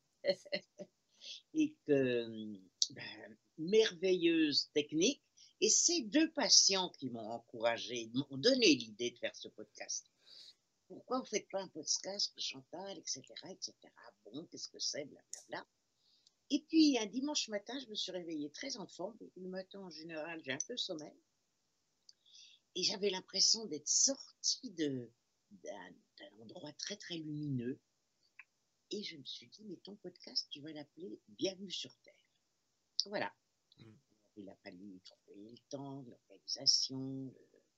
et 1.55 1.77
que, 1.87 2.59
ben, 2.91 3.37
merveilleuse 3.59 4.71
technique. 4.73 5.23
Et 5.61 5.69
ces 5.69 6.03
deux 6.03 6.31
patients 6.33 6.91
qui 6.91 7.11
m'ont 7.11 7.31
encouragé, 7.33 8.11
m'ont 8.15 8.39
donné 8.39 8.75
l'idée 8.75 9.11
de 9.11 9.19
faire 9.19 9.35
ce 9.35 9.49
podcast. 9.49 10.07
Pourquoi 10.87 11.19
vous 11.19 11.25
ne 11.25 11.29
faites 11.29 11.49
pas 11.51 11.61
un 11.61 11.69
podcast, 11.69 12.33
Chantal, 12.39 12.97
etc., 12.97 13.23
etc. 13.51 13.75
Bon, 14.25 14.47
qu'est-ce 14.47 14.69
que 14.69 14.79
c'est, 14.79 15.05
blablabla. 15.05 15.67
Et 16.51 16.63
puis, 16.63 16.97
un 16.99 17.07
dimanche 17.07 17.49
matin, 17.49 17.79
je 17.79 17.89
me 17.89 17.95
suis 17.95 18.13
réveillée 18.13 18.51
très 18.51 18.77
en 18.77 18.87
forme. 18.87 19.19
Le 19.37 19.49
matin, 19.49 19.81
en 19.81 19.91
général, 19.91 20.41
j'ai 20.45 20.53
un 20.53 20.59
peu 20.67 20.77
sommeil. 20.77 21.13
Et 22.75 22.83
j'avais 22.83 23.11
l'impression 23.11 23.67
d'être 23.67 23.89
sortie 23.89 24.71
d'un 24.71 25.09
endroit 26.41 26.73
très 26.75 26.97
très 26.97 27.17
lumineux. 27.17 27.81
Et 28.91 29.03
je 29.03 29.17
me 29.17 29.25
suis 29.25 29.49
dit, 29.49 29.65
mais 29.65 29.77
ton 29.77 29.97
podcast, 29.97 30.49
tu 30.51 30.61
vas 30.61 30.73
l'appeler 30.73 31.21
Bienvenue 31.29 31.71
sur 31.71 31.95
Terre. 31.99 32.29
Voilà. 33.07 33.35
Mm. 33.79 33.93
Il 34.37 34.49
a 34.49 34.57
fallu 34.57 35.01
trouver 35.05 35.51
le 35.51 35.59
temps, 35.69 36.03
l'organisation, 36.03 37.35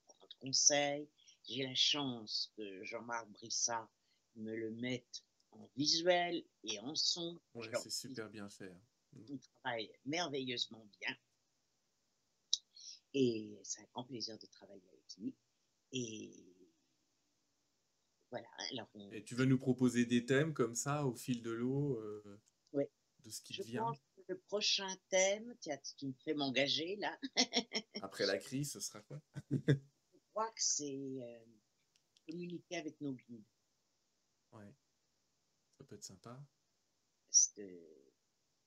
prendre 0.07 0.37
conseil. 0.39 1.09
J'ai 1.49 1.65
la 1.65 1.75
chance 1.75 2.53
que 2.57 2.85
Jean-Marc 2.85 3.29
Brissa 3.31 3.91
me 4.37 4.55
le 4.55 4.71
mette 4.73 5.25
en 5.53 5.69
visuel 5.77 6.45
et 6.65 6.79
en 6.81 6.95
son. 6.95 7.41
c'est 7.83 7.91
super 7.91 8.29
bien 8.29 8.49
fait. 8.51 8.71
Hein. 8.71 8.83
Il 9.29 9.41
travaille 9.41 9.91
merveilleusement 10.05 10.87
bien. 11.01 11.17
Et 13.15 13.59
c'est 13.63 13.81
un 13.81 13.87
grand 13.93 14.05
plaisir 14.05 14.39
de 14.39 14.47
travailler 14.47 14.89
avec 14.89 15.17
lui. 15.19 15.35
Et 15.93 16.57
voilà. 18.31 18.49
Alors 18.71 18.89
Et 19.13 19.25
tu 19.25 19.35
veux 19.35 19.45
nous 19.45 19.59
proposer 19.59 20.07
des 20.07 20.25
thèmes 20.25 20.55
comme 20.55 20.75
ça 20.75 21.05
au 21.05 21.15
fil 21.15 21.43
de 21.43 21.51
l'eau 21.51 21.97
euh, 21.97 22.41
de 23.25 23.31
ce 23.31 23.43
qui 23.43 23.55
Je 23.55 23.63
vient 23.63 23.83
pense 23.83 23.99
que 23.99 24.23
le 24.29 24.39
prochain 24.39 24.97
thème, 25.09 25.55
tiens, 25.61 25.79
tu 25.99 26.07
me 26.07 26.15
fais 26.25 26.35
m'engager 26.35 26.97
là. 26.97 27.19
Après 28.03 28.27
la 28.27 28.39
crise, 28.39 28.73
ce 28.73 28.81
sera 28.81 29.01
quoi? 29.03 29.21
Je 29.51 30.19
crois 30.31 30.51
que 30.53 30.63
c'est 30.63 31.21
euh, 31.23 31.45
communiquer 32.27 32.77
avec 32.77 33.01
nos 33.01 33.15
guides. 33.15 33.45
Ouais. 34.53 34.73
Ça 35.79 35.85
peut 35.85 35.97
être 35.97 36.05
sympa. 36.05 36.41
Parce 37.31 37.49
que 37.49 37.63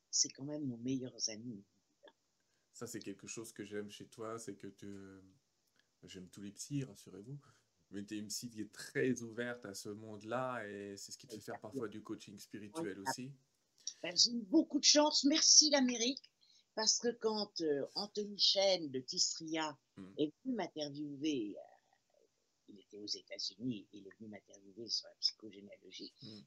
c'est 0.10 0.30
quand 0.30 0.46
même 0.46 0.68
nos 0.68 0.78
meilleurs 0.78 1.30
amis. 1.30 1.64
Ça, 2.84 2.88
c'est 2.88 3.00
quelque 3.00 3.28
chose 3.28 3.54
que 3.54 3.64
j'aime 3.64 3.90
chez 3.90 4.08
toi, 4.08 4.38
c'est 4.38 4.56
que 4.56 4.68
tu... 4.68 4.94
J'aime 6.04 6.28
tous 6.28 6.42
les 6.42 6.52
psys, 6.52 6.84
rassurez-vous. 6.84 7.40
Mais 7.92 8.04
tu 8.04 8.16
es 8.16 8.18
une 8.18 8.28
psy 8.28 8.50
qui 8.50 8.60
est 8.60 8.74
très 8.74 9.22
ouverte 9.22 9.66
à 9.66 9.74
ce 9.74 9.88
monde-là 9.88 10.68
et 10.68 10.98
c'est 10.98 11.14
ce 11.14 11.18
qui 11.18 11.26
te 11.26 11.34
fait 11.34 11.40
faire 11.40 11.62
parfois 11.62 11.88
du 11.88 12.04
coaching 12.04 12.38
spirituel 12.38 13.00
aussi. 13.00 13.32
Ben, 14.02 14.14
j'ai 14.18 14.32
eu 14.32 14.42
beaucoup 14.42 14.82
de 14.82 14.84
chance. 14.84 15.24
Merci 15.24 15.70
l'Amérique. 15.70 16.30
Parce 16.76 17.00
que 17.00 17.08
quand 17.22 17.62
euh, 17.62 17.88
Anthony 17.96 18.38
Chen 18.38 18.92
de 18.92 19.00
Tistria 19.00 19.80
hmm. 19.96 20.14
est 20.18 20.34
venu 20.44 20.56
m'interviewer, 20.56 21.56
euh, 21.58 22.20
il 22.68 22.82
était 22.82 22.98
aux 22.98 23.08
États-Unis, 23.08 23.88
il 23.94 24.06
est 24.06 24.20
venu 24.20 24.28
m'interviewer 24.28 24.90
sur 24.90 25.08
la 25.08 25.16
psychogénéalogie. 25.22 26.12
Dit, 26.22 26.46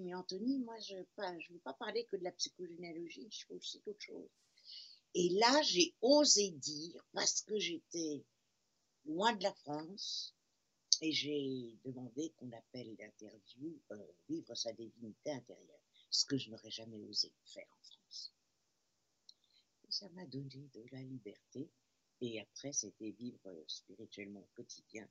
mais 0.00 0.12
Anthony, 0.12 0.58
moi, 0.58 0.76
je 0.80 0.96
ne 0.96 1.52
veux 1.52 1.60
pas 1.60 1.74
parler 1.74 2.04
que 2.06 2.16
de 2.16 2.24
la 2.24 2.32
psychogénéalogie, 2.32 3.28
je 3.30 3.46
fais 3.46 3.54
aussi 3.54 3.80
d'autres 3.86 4.02
choses. 4.02 4.30
Et 5.20 5.30
là, 5.30 5.62
j'ai 5.62 5.96
osé 6.00 6.52
dire, 6.52 7.04
parce 7.12 7.42
que 7.42 7.58
j'étais 7.58 8.24
loin 9.04 9.32
de 9.32 9.42
la 9.42 9.52
France, 9.52 10.32
et 11.00 11.10
j'ai 11.10 11.76
demandé 11.84 12.32
qu'on 12.36 12.52
appelle 12.52 12.94
l'interview 13.00 13.80
euh, 13.90 14.12
Vivre 14.28 14.54
sa 14.54 14.72
divinité 14.72 15.32
intérieure, 15.32 15.82
ce 16.10 16.24
que 16.24 16.38
je 16.38 16.52
n'aurais 16.52 16.70
jamais 16.70 17.00
osé 17.00 17.32
faire 17.44 17.66
en 17.68 17.82
France. 17.82 18.32
Ça 19.88 20.08
m'a 20.10 20.24
donné 20.26 20.70
de 20.72 20.84
la 20.92 21.02
liberté, 21.02 21.68
et 22.20 22.40
après, 22.40 22.72
c'était 22.72 23.10
vivre 23.10 23.64
spirituellement 23.66 24.42
au 24.42 24.50
quotidien. 24.54 25.08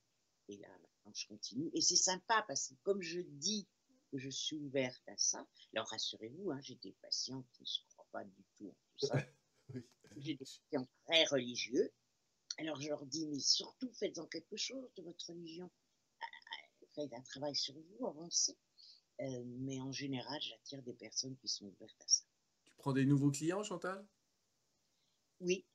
Et 0.48 0.56
là, 0.56 0.70
maintenant, 0.70 1.14
je 1.14 1.28
continue. 1.28 1.70
Et 1.74 1.82
c'est 1.82 1.98
sympa 1.98 2.46
parce 2.48 2.70
que 2.70 2.76
comme 2.84 3.02
je 3.02 3.20
dis 3.20 3.68
que 4.10 4.18
je 4.18 4.30
suis 4.30 4.56
ouverte 4.56 5.04
à 5.10 5.18
ça, 5.18 5.46
alors 5.74 5.90
rassurez-vous, 5.90 6.52
hein, 6.52 6.62
j'ai 6.62 6.76
des 6.76 6.94
patients 7.02 7.44
qui 7.52 7.64
ne 7.64 7.68
se 7.68 7.82
croient 7.90 8.08
pas 8.14 8.24
du 8.24 8.46
tout 8.56 8.70
en 8.70 8.76
tout 8.96 9.08
ça. 9.08 9.18
J'ai 10.16 10.36
des 10.36 10.46
clients 10.70 10.88
très 11.06 11.26
religieux. 11.26 11.92
Alors 12.58 12.80
je 12.82 12.90
leur 12.90 13.06
dis, 13.06 13.28
mais 13.28 13.40
surtout 13.40 13.92
faites-en 13.94 14.26
quelque 14.26 14.58
chose 14.58 14.90
de 14.96 15.04
votre 15.04 15.28
religion. 15.30 15.70
Euh, 16.22 16.86
faites 16.96 17.14
un 17.14 17.22
travail 17.22 17.56
sur 17.56 17.76
vous, 17.76 18.08
avancez. 18.08 18.58
Euh, 19.20 19.44
mais 19.46 19.80
en 19.80 19.92
général, 19.92 20.40
j'attire 20.42 20.82
des 20.84 20.94
personnes 20.94 21.36
qui 21.38 21.48
sont 21.48 21.66
ouvertes 21.66 22.02
à 22.02 22.08
ça. 22.08 22.24
Tu 22.66 22.74
prends 22.78 22.94
des 22.94 23.06
nouveaux 23.06 23.32
clients, 23.32 23.64
Chantal? 23.64 24.06
Oui, 25.40 25.66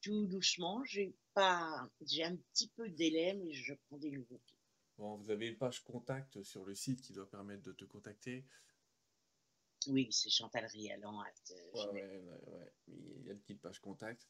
tout 0.00 0.26
doucement. 0.26 0.84
J'ai 0.84 1.14
pas, 1.34 1.88
j'ai 2.00 2.24
un 2.24 2.36
petit 2.36 2.68
peu 2.68 2.88
de 2.88 2.94
délai, 2.94 3.34
mais 3.34 3.52
je 3.52 3.74
prends 3.86 3.98
des 3.98 4.10
nouveaux 4.10 4.38
clients. 4.38 4.58
Bon, 4.98 5.16
vous 5.16 5.30
avez 5.30 5.48
une 5.48 5.56
page 5.56 5.82
contact 5.82 6.42
sur 6.42 6.64
le 6.64 6.74
site 6.74 7.00
qui 7.02 7.12
doit 7.12 7.28
permettre 7.28 7.62
de 7.62 7.72
te 7.72 7.84
contacter. 7.84 8.44
Oui, 9.88 10.08
c'est 10.10 10.30
Chantal 10.30 10.66
Rialan. 10.66 11.18
ouais, 11.18 11.92
ouais, 11.92 12.20
ouais, 12.46 12.72
Il 12.88 13.26
y 13.26 13.30
a 13.30 13.32
une 13.32 13.40
petite 13.40 13.60
page 13.60 13.80
contact. 13.80 14.26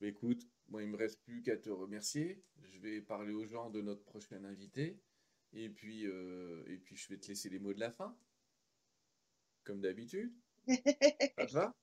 Mais 0.00 0.08
écoute, 0.08 0.42
moi, 0.68 0.82
il 0.82 0.88
me 0.88 0.96
reste 0.96 1.22
plus 1.22 1.42
qu'à 1.42 1.56
te 1.56 1.70
remercier. 1.70 2.42
Je 2.62 2.78
vais 2.80 3.00
parler 3.00 3.32
aux 3.32 3.46
gens 3.46 3.70
de 3.70 3.80
notre 3.80 4.02
prochain 4.02 4.42
invité. 4.44 5.00
Et 5.52 5.68
puis, 5.68 6.06
euh, 6.06 6.64
et 6.66 6.78
puis, 6.78 6.96
je 6.96 7.08
vais 7.08 7.18
te 7.18 7.28
laisser 7.28 7.48
les 7.50 7.58
mots 7.58 7.74
de 7.74 7.80
la 7.80 7.90
fin. 7.90 8.16
Comme 9.64 9.80
d'habitude. 9.80 10.32
Ça 11.36 11.46
te 11.46 11.52
va? 11.52 11.74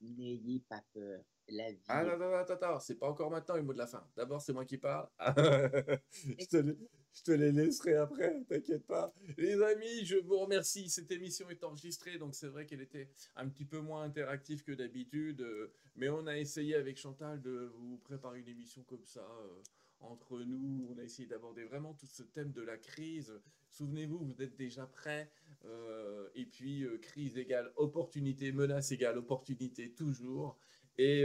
N'ayez 0.00 0.60
pas 0.60 0.82
peur. 0.92 1.24
La 1.48 1.72
vie. 1.72 1.82
Ah 1.88 2.04
non, 2.04 2.16
non, 2.16 2.30
non, 2.30 2.36
attends, 2.36 2.54
attends. 2.54 2.80
C'est 2.80 2.94
pas 2.94 3.08
encore 3.08 3.30
maintenant 3.30 3.56
les 3.56 3.62
mots 3.62 3.72
de 3.72 3.78
la 3.78 3.86
fin. 3.86 4.08
D'abord, 4.16 4.40
c'est 4.40 4.52
moi 4.52 4.64
qui 4.64 4.78
parle. 4.78 5.08
je, 6.12 6.46
te, 6.46 6.76
je 7.12 7.22
te 7.22 7.32
les 7.32 7.52
laisserai 7.52 7.96
après, 7.96 8.42
t'inquiète 8.48 8.86
pas. 8.86 9.12
Les 9.36 9.60
amis, 9.62 10.04
je 10.04 10.16
vous 10.16 10.38
remercie. 10.38 10.88
Cette 10.88 11.10
émission 11.10 11.48
est 11.50 11.64
enregistrée, 11.64 12.18
donc 12.18 12.34
c'est 12.34 12.46
vrai 12.46 12.66
qu'elle 12.66 12.80
était 12.80 13.08
un 13.36 13.48
petit 13.48 13.64
peu 13.64 13.80
moins 13.80 14.02
interactive 14.04 14.62
que 14.62 14.72
d'habitude. 14.72 15.40
Euh, 15.40 15.72
mais 15.96 16.08
on 16.08 16.26
a 16.26 16.38
essayé 16.38 16.76
avec 16.76 16.96
Chantal 16.96 17.40
de 17.42 17.72
vous 17.74 17.98
préparer 17.98 18.40
une 18.40 18.48
émission 18.48 18.82
comme 18.84 19.04
ça. 19.04 19.20
Euh, 19.20 19.62
entre 20.00 20.40
nous, 20.40 20.88
on 20.90 20.98
a 20.98 21.02
essayé 21.02 21.28
d'aborder 21.28 21.64
vraiment 21.64 21.94
tout 21.94 22.06
ce 22.06 22.22
thème 22.22 22.52
de 22.52 22.62
la 22.62 22.78
crise. 22.78 23.38
Souvenez-vous, 23.68 24.18
vous 24.18 24.42
êtes 24.42 24.56
déjà 24.56 24.86
prêts. 24.86 25.30
Euh, 25.66 26.28
et 26.34 26.46
puis, 26.46 26.86
crise 27.02 27.36
égale 27.36 27.70
opportunité, 27.76 28.50
menace 28.52 28.92
égale 28.92 29.18
opportunité, 29.18 29.92
toujours. 29.92 30.58
Et 30.96 31.24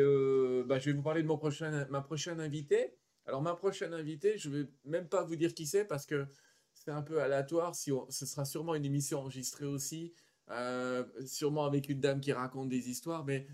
bah, 0.66 0.78
je 0.78 0.90
vais 0.90 0.94
vous 0.94 1.04
parler 1.04 1.22
de 1.22 1.28
mon 1.28 1.38
prochain, 1.38 1.88
ma 1.90 2.02
prochaine 2.02 2.42
invitée. 2.42 2.98
Alors, 3.28 3.42
ma 3.42 3.56
prochaine 3.56 3.94
invitée, 3.94 4.38
je 4.38 4.50
ne 4.50 4.58
vais 4.58 4.70
même 4.86 5.08
pas 5.08 5.24
vous 5.24 5.36
dire 5.36 5.54
qui 5.54 5.66
c'est 5.66 5.86
parce 5.86 6.06
que 6.06 6.28
c'est 6.74 6.92
un 6.92 7.02
peu 7.02 7.22
aléatoire. 7.22 7.76
Si 7.76 7.92
ce 8.10 8.26
sera 8.26 8.46
sûrement 8.46 8.76
une 8.76 8.86
émission 8.86 9.20
enregistrée 9.20 9.66
aussi, 9.66 10.14
euh, 10.52 11.04
sûrement 11.26 11.66
avec 11.66 11.90
une 11.90 12.00
dame 12.00 12.22
qui 12.22 12.32
raconte 12.32 12.70
des 12.70 12.90
histoires, 12.90 13.26
mais 13.26 13.48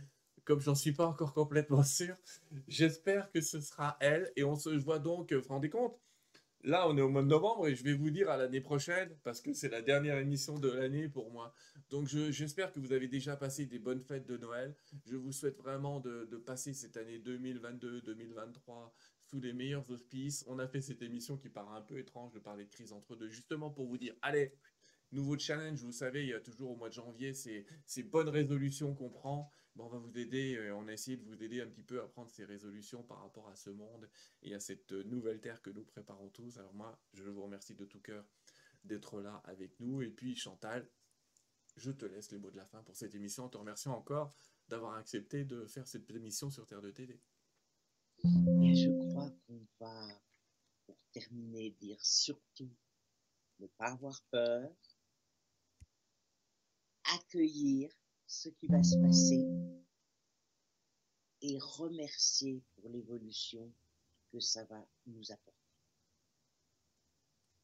comme 0.43 0.60
j'en 0.60 0.76
suis 0.76 0.91
pas 0.91 1.06
encore 1.06 1.34
complètement 1.34 1.84
sûr, 1.84 2.15
j'espère 2.68 3.31
que 3.31 3.41
ce 3.41 3.61
sera 3.61 3.98
elle. 4.02 4.31
Et 4.35 4.43
on 4.43 4.56
se 4.56 4.69
voit 4.69 4.99
donc, 4.99 5.31
vous 5.31 5.41
vous 5.41 5.48
rendez 5.48 5.69
compte? 5.69 5.98
Là, 6.64 6.88
on 6.88 6.95
est 6.95 7.02
au 7.02 7.10
mois 7.10 7.23
de 7.23 7.27
novembre 7.27 7.68
et 7.68 7.76
je 7.76 7.84
vais 7.84 7.93
vous 7.93 8.11
dire 8.11 8.30
à 8.30 8.38
l'année 8.38 8.61
prochaine, 8.61 9.18
parce 9.23 9.41
que 9.41 9.52
c'est 9.52 9.69
la 9.69 9.81
dernière 9.81 10.18
émission 10.18 10.60
de 10.60 10.69
l'année 10.69 11.10
pour 11.10 11.31
moi. 11.31 11.53
Donc, 11.89 12.07
j'espère 12.07 12.72
que 12.72 12.80
vous 12.80 12.93
avez 12.93 13.07
déjà 13.07 13.35
passé 13.35 13.65
des 13.65 13.80
bonnes 13.80 14.03
fêtes 14.03 14.27
de 14.27 14.38
Noël. 14.38 14.76
Je 15.06 15.15
vous 15.15 15.31
souhaite 15.31 15.57
vraiment 15.57 15.99
de, 15.99 16.27
de 16.30 16.38
passer 16.38 16.73
cette 16.73 16.98
année 16.98 17.18
2022-2023 17.18 18.91
les 19.39 19.53
meilleurs 19.53 19.89
auspices. 19.89 20.43
On 20.47 20.59
a 20.59 20.67
fait 20.67 20.81
cette 20.81 21.01
émission 21.01 21.37
qui 21.37 21.49
paraît 21.49 21.77
un 21.77 21.81
peu 21.81 21.97
étrange 21.99 22.31
de 22.33 22.39
parler 22.39 22.65
de 22.65 22.69
crise 22.69 22.93
entre 22.93 23.15
deux, 23.15 23.29
justement 23.29 23.69
pour 23.69 23.87
vous 23.87 23.97
dire, 23.97 24.13
allez, 24.21 24.53
nouveau 25.11 25.37
challenge, 25.37 25.83
vous 25.83 25.91
savez, 25.91 26.23
il 26.23 26.29
y 26.29 26.33
a 26.33 26.39
toujours 26.39 26.71
au 26.71 26.75
mois 26.75 26.89
de 26.89 26.93
janvier 26.93 27.33
ces, 27.33 27.65
bonnes 28.03 28.29
résolutions 28.29 28.93
qu'on 28.93 29.09
prend. 29.09 29.51
on 29.77 29.87
va 29.87 29.97
vous 29.97 30.17
aider, 30.17 30.55
euh, 30.55 30.75
on 30.75 30.87
a 30.87 30.93
essayé 30.93 31.17
de 31.17 31.23
vous 31.23 31.43
aider 31.43 31.61
un 31.61 31.67
petit 31.67 31.83
peu 31.83 32.01
à 32.01 32.07
prendre 32.07 32.29
ces 32.29 32.45
résolutions 32.45 33.03
par 33.03 33.21
rapport 33.21 33.49
à 33.49 33.55
ce 33.55 33.69
monde 33.69 34.09
et 34.41 34.53
à 34.53 34.59
cette 34.59 34.91
nouvelle 34.91 35.41
terre 35.41 35.61
que 35.61 35.69
nous 35.69 35.83
préparons 35.83 36.29
tous. 36.29 36.57
Alors 36.57 36.73
moi, 36.73 36.99
je 37.13 37.23
vous 37.23 37.43
remercie 37.43 37.75
de 37.75 37.85
tout 37.85 37.99
cœur 37.99 38.25
d'être 38.83 39.21
là 39.21 39.41
avec 39.45 39.79
nous. 39.79 40.01
Et 40.01 40.09
puis 40.09 40.35
Chantal, 40.35 40.89
je 41.77 41.91
te 41.91 42.05
laisse 42.05 42.31
les 42.31 42.37
mots 42.37 42.51
de 42.51 42.57
la 42.57 42.65
fin 42.65 42.83
pour 42.83 42.95
cette 42.95 43.15
émission 43.15 43.45
en 43.45 43.49
te 43.49 43.57
remerciant 43.57 43.93
encore 43.93 44.33
d'avoir 44.67 44.95
accepté 44.95 45.43
de 45.43 45.65
faire 45.65 45.87
cette 45.87 46.09
émission 46.11 46.49
sur 46.49 46.65
Terre 46.65 46.81
de 46.81 46.91
TV. 46.91 47.19
Et 48.23 48.76
je 48.76 48.89
crois 49.10 49.31
qu'on 49.48 49.65
va, 49.80 50.22
pour 50.85 50.98
terminer, 51.11 51.72
dire 51.80 52.03
surtout 52.03 52.69
ne 53.60 53.68
pas 53.68 53.91
avoir 53.91 54.22
peur, 54.31 54.72
accueillir 57.15 57.91
ce 58.27 58.49
qui 58.49 58.68
va 58.68 58.81
se 58.84 58.95
passer 58.98 59.45
et 61.41 61.57
remercier 61.60 62.64
pour 62.76 62.89
l'évolution 62.89 63.73
que 64.31 64.39
ça 64.39 64.64
va 64.65 64.85
nous 65.07 65.31
apporter. 65.31 65.57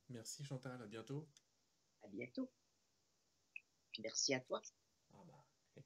Merci 0.10 0.44
Chantal, 0.44 0.82
à 0.82 0.88
bientôt. 0.88 1.28
À 2.02 2.08
bientôt. 2.08 2.50
Merci 4.00 4.34
à 4.34 4.40
toi. 4.42 4.62
Ah 5.14 5.24
bah, 5.26 5.84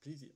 plaisir. 0.00 0.34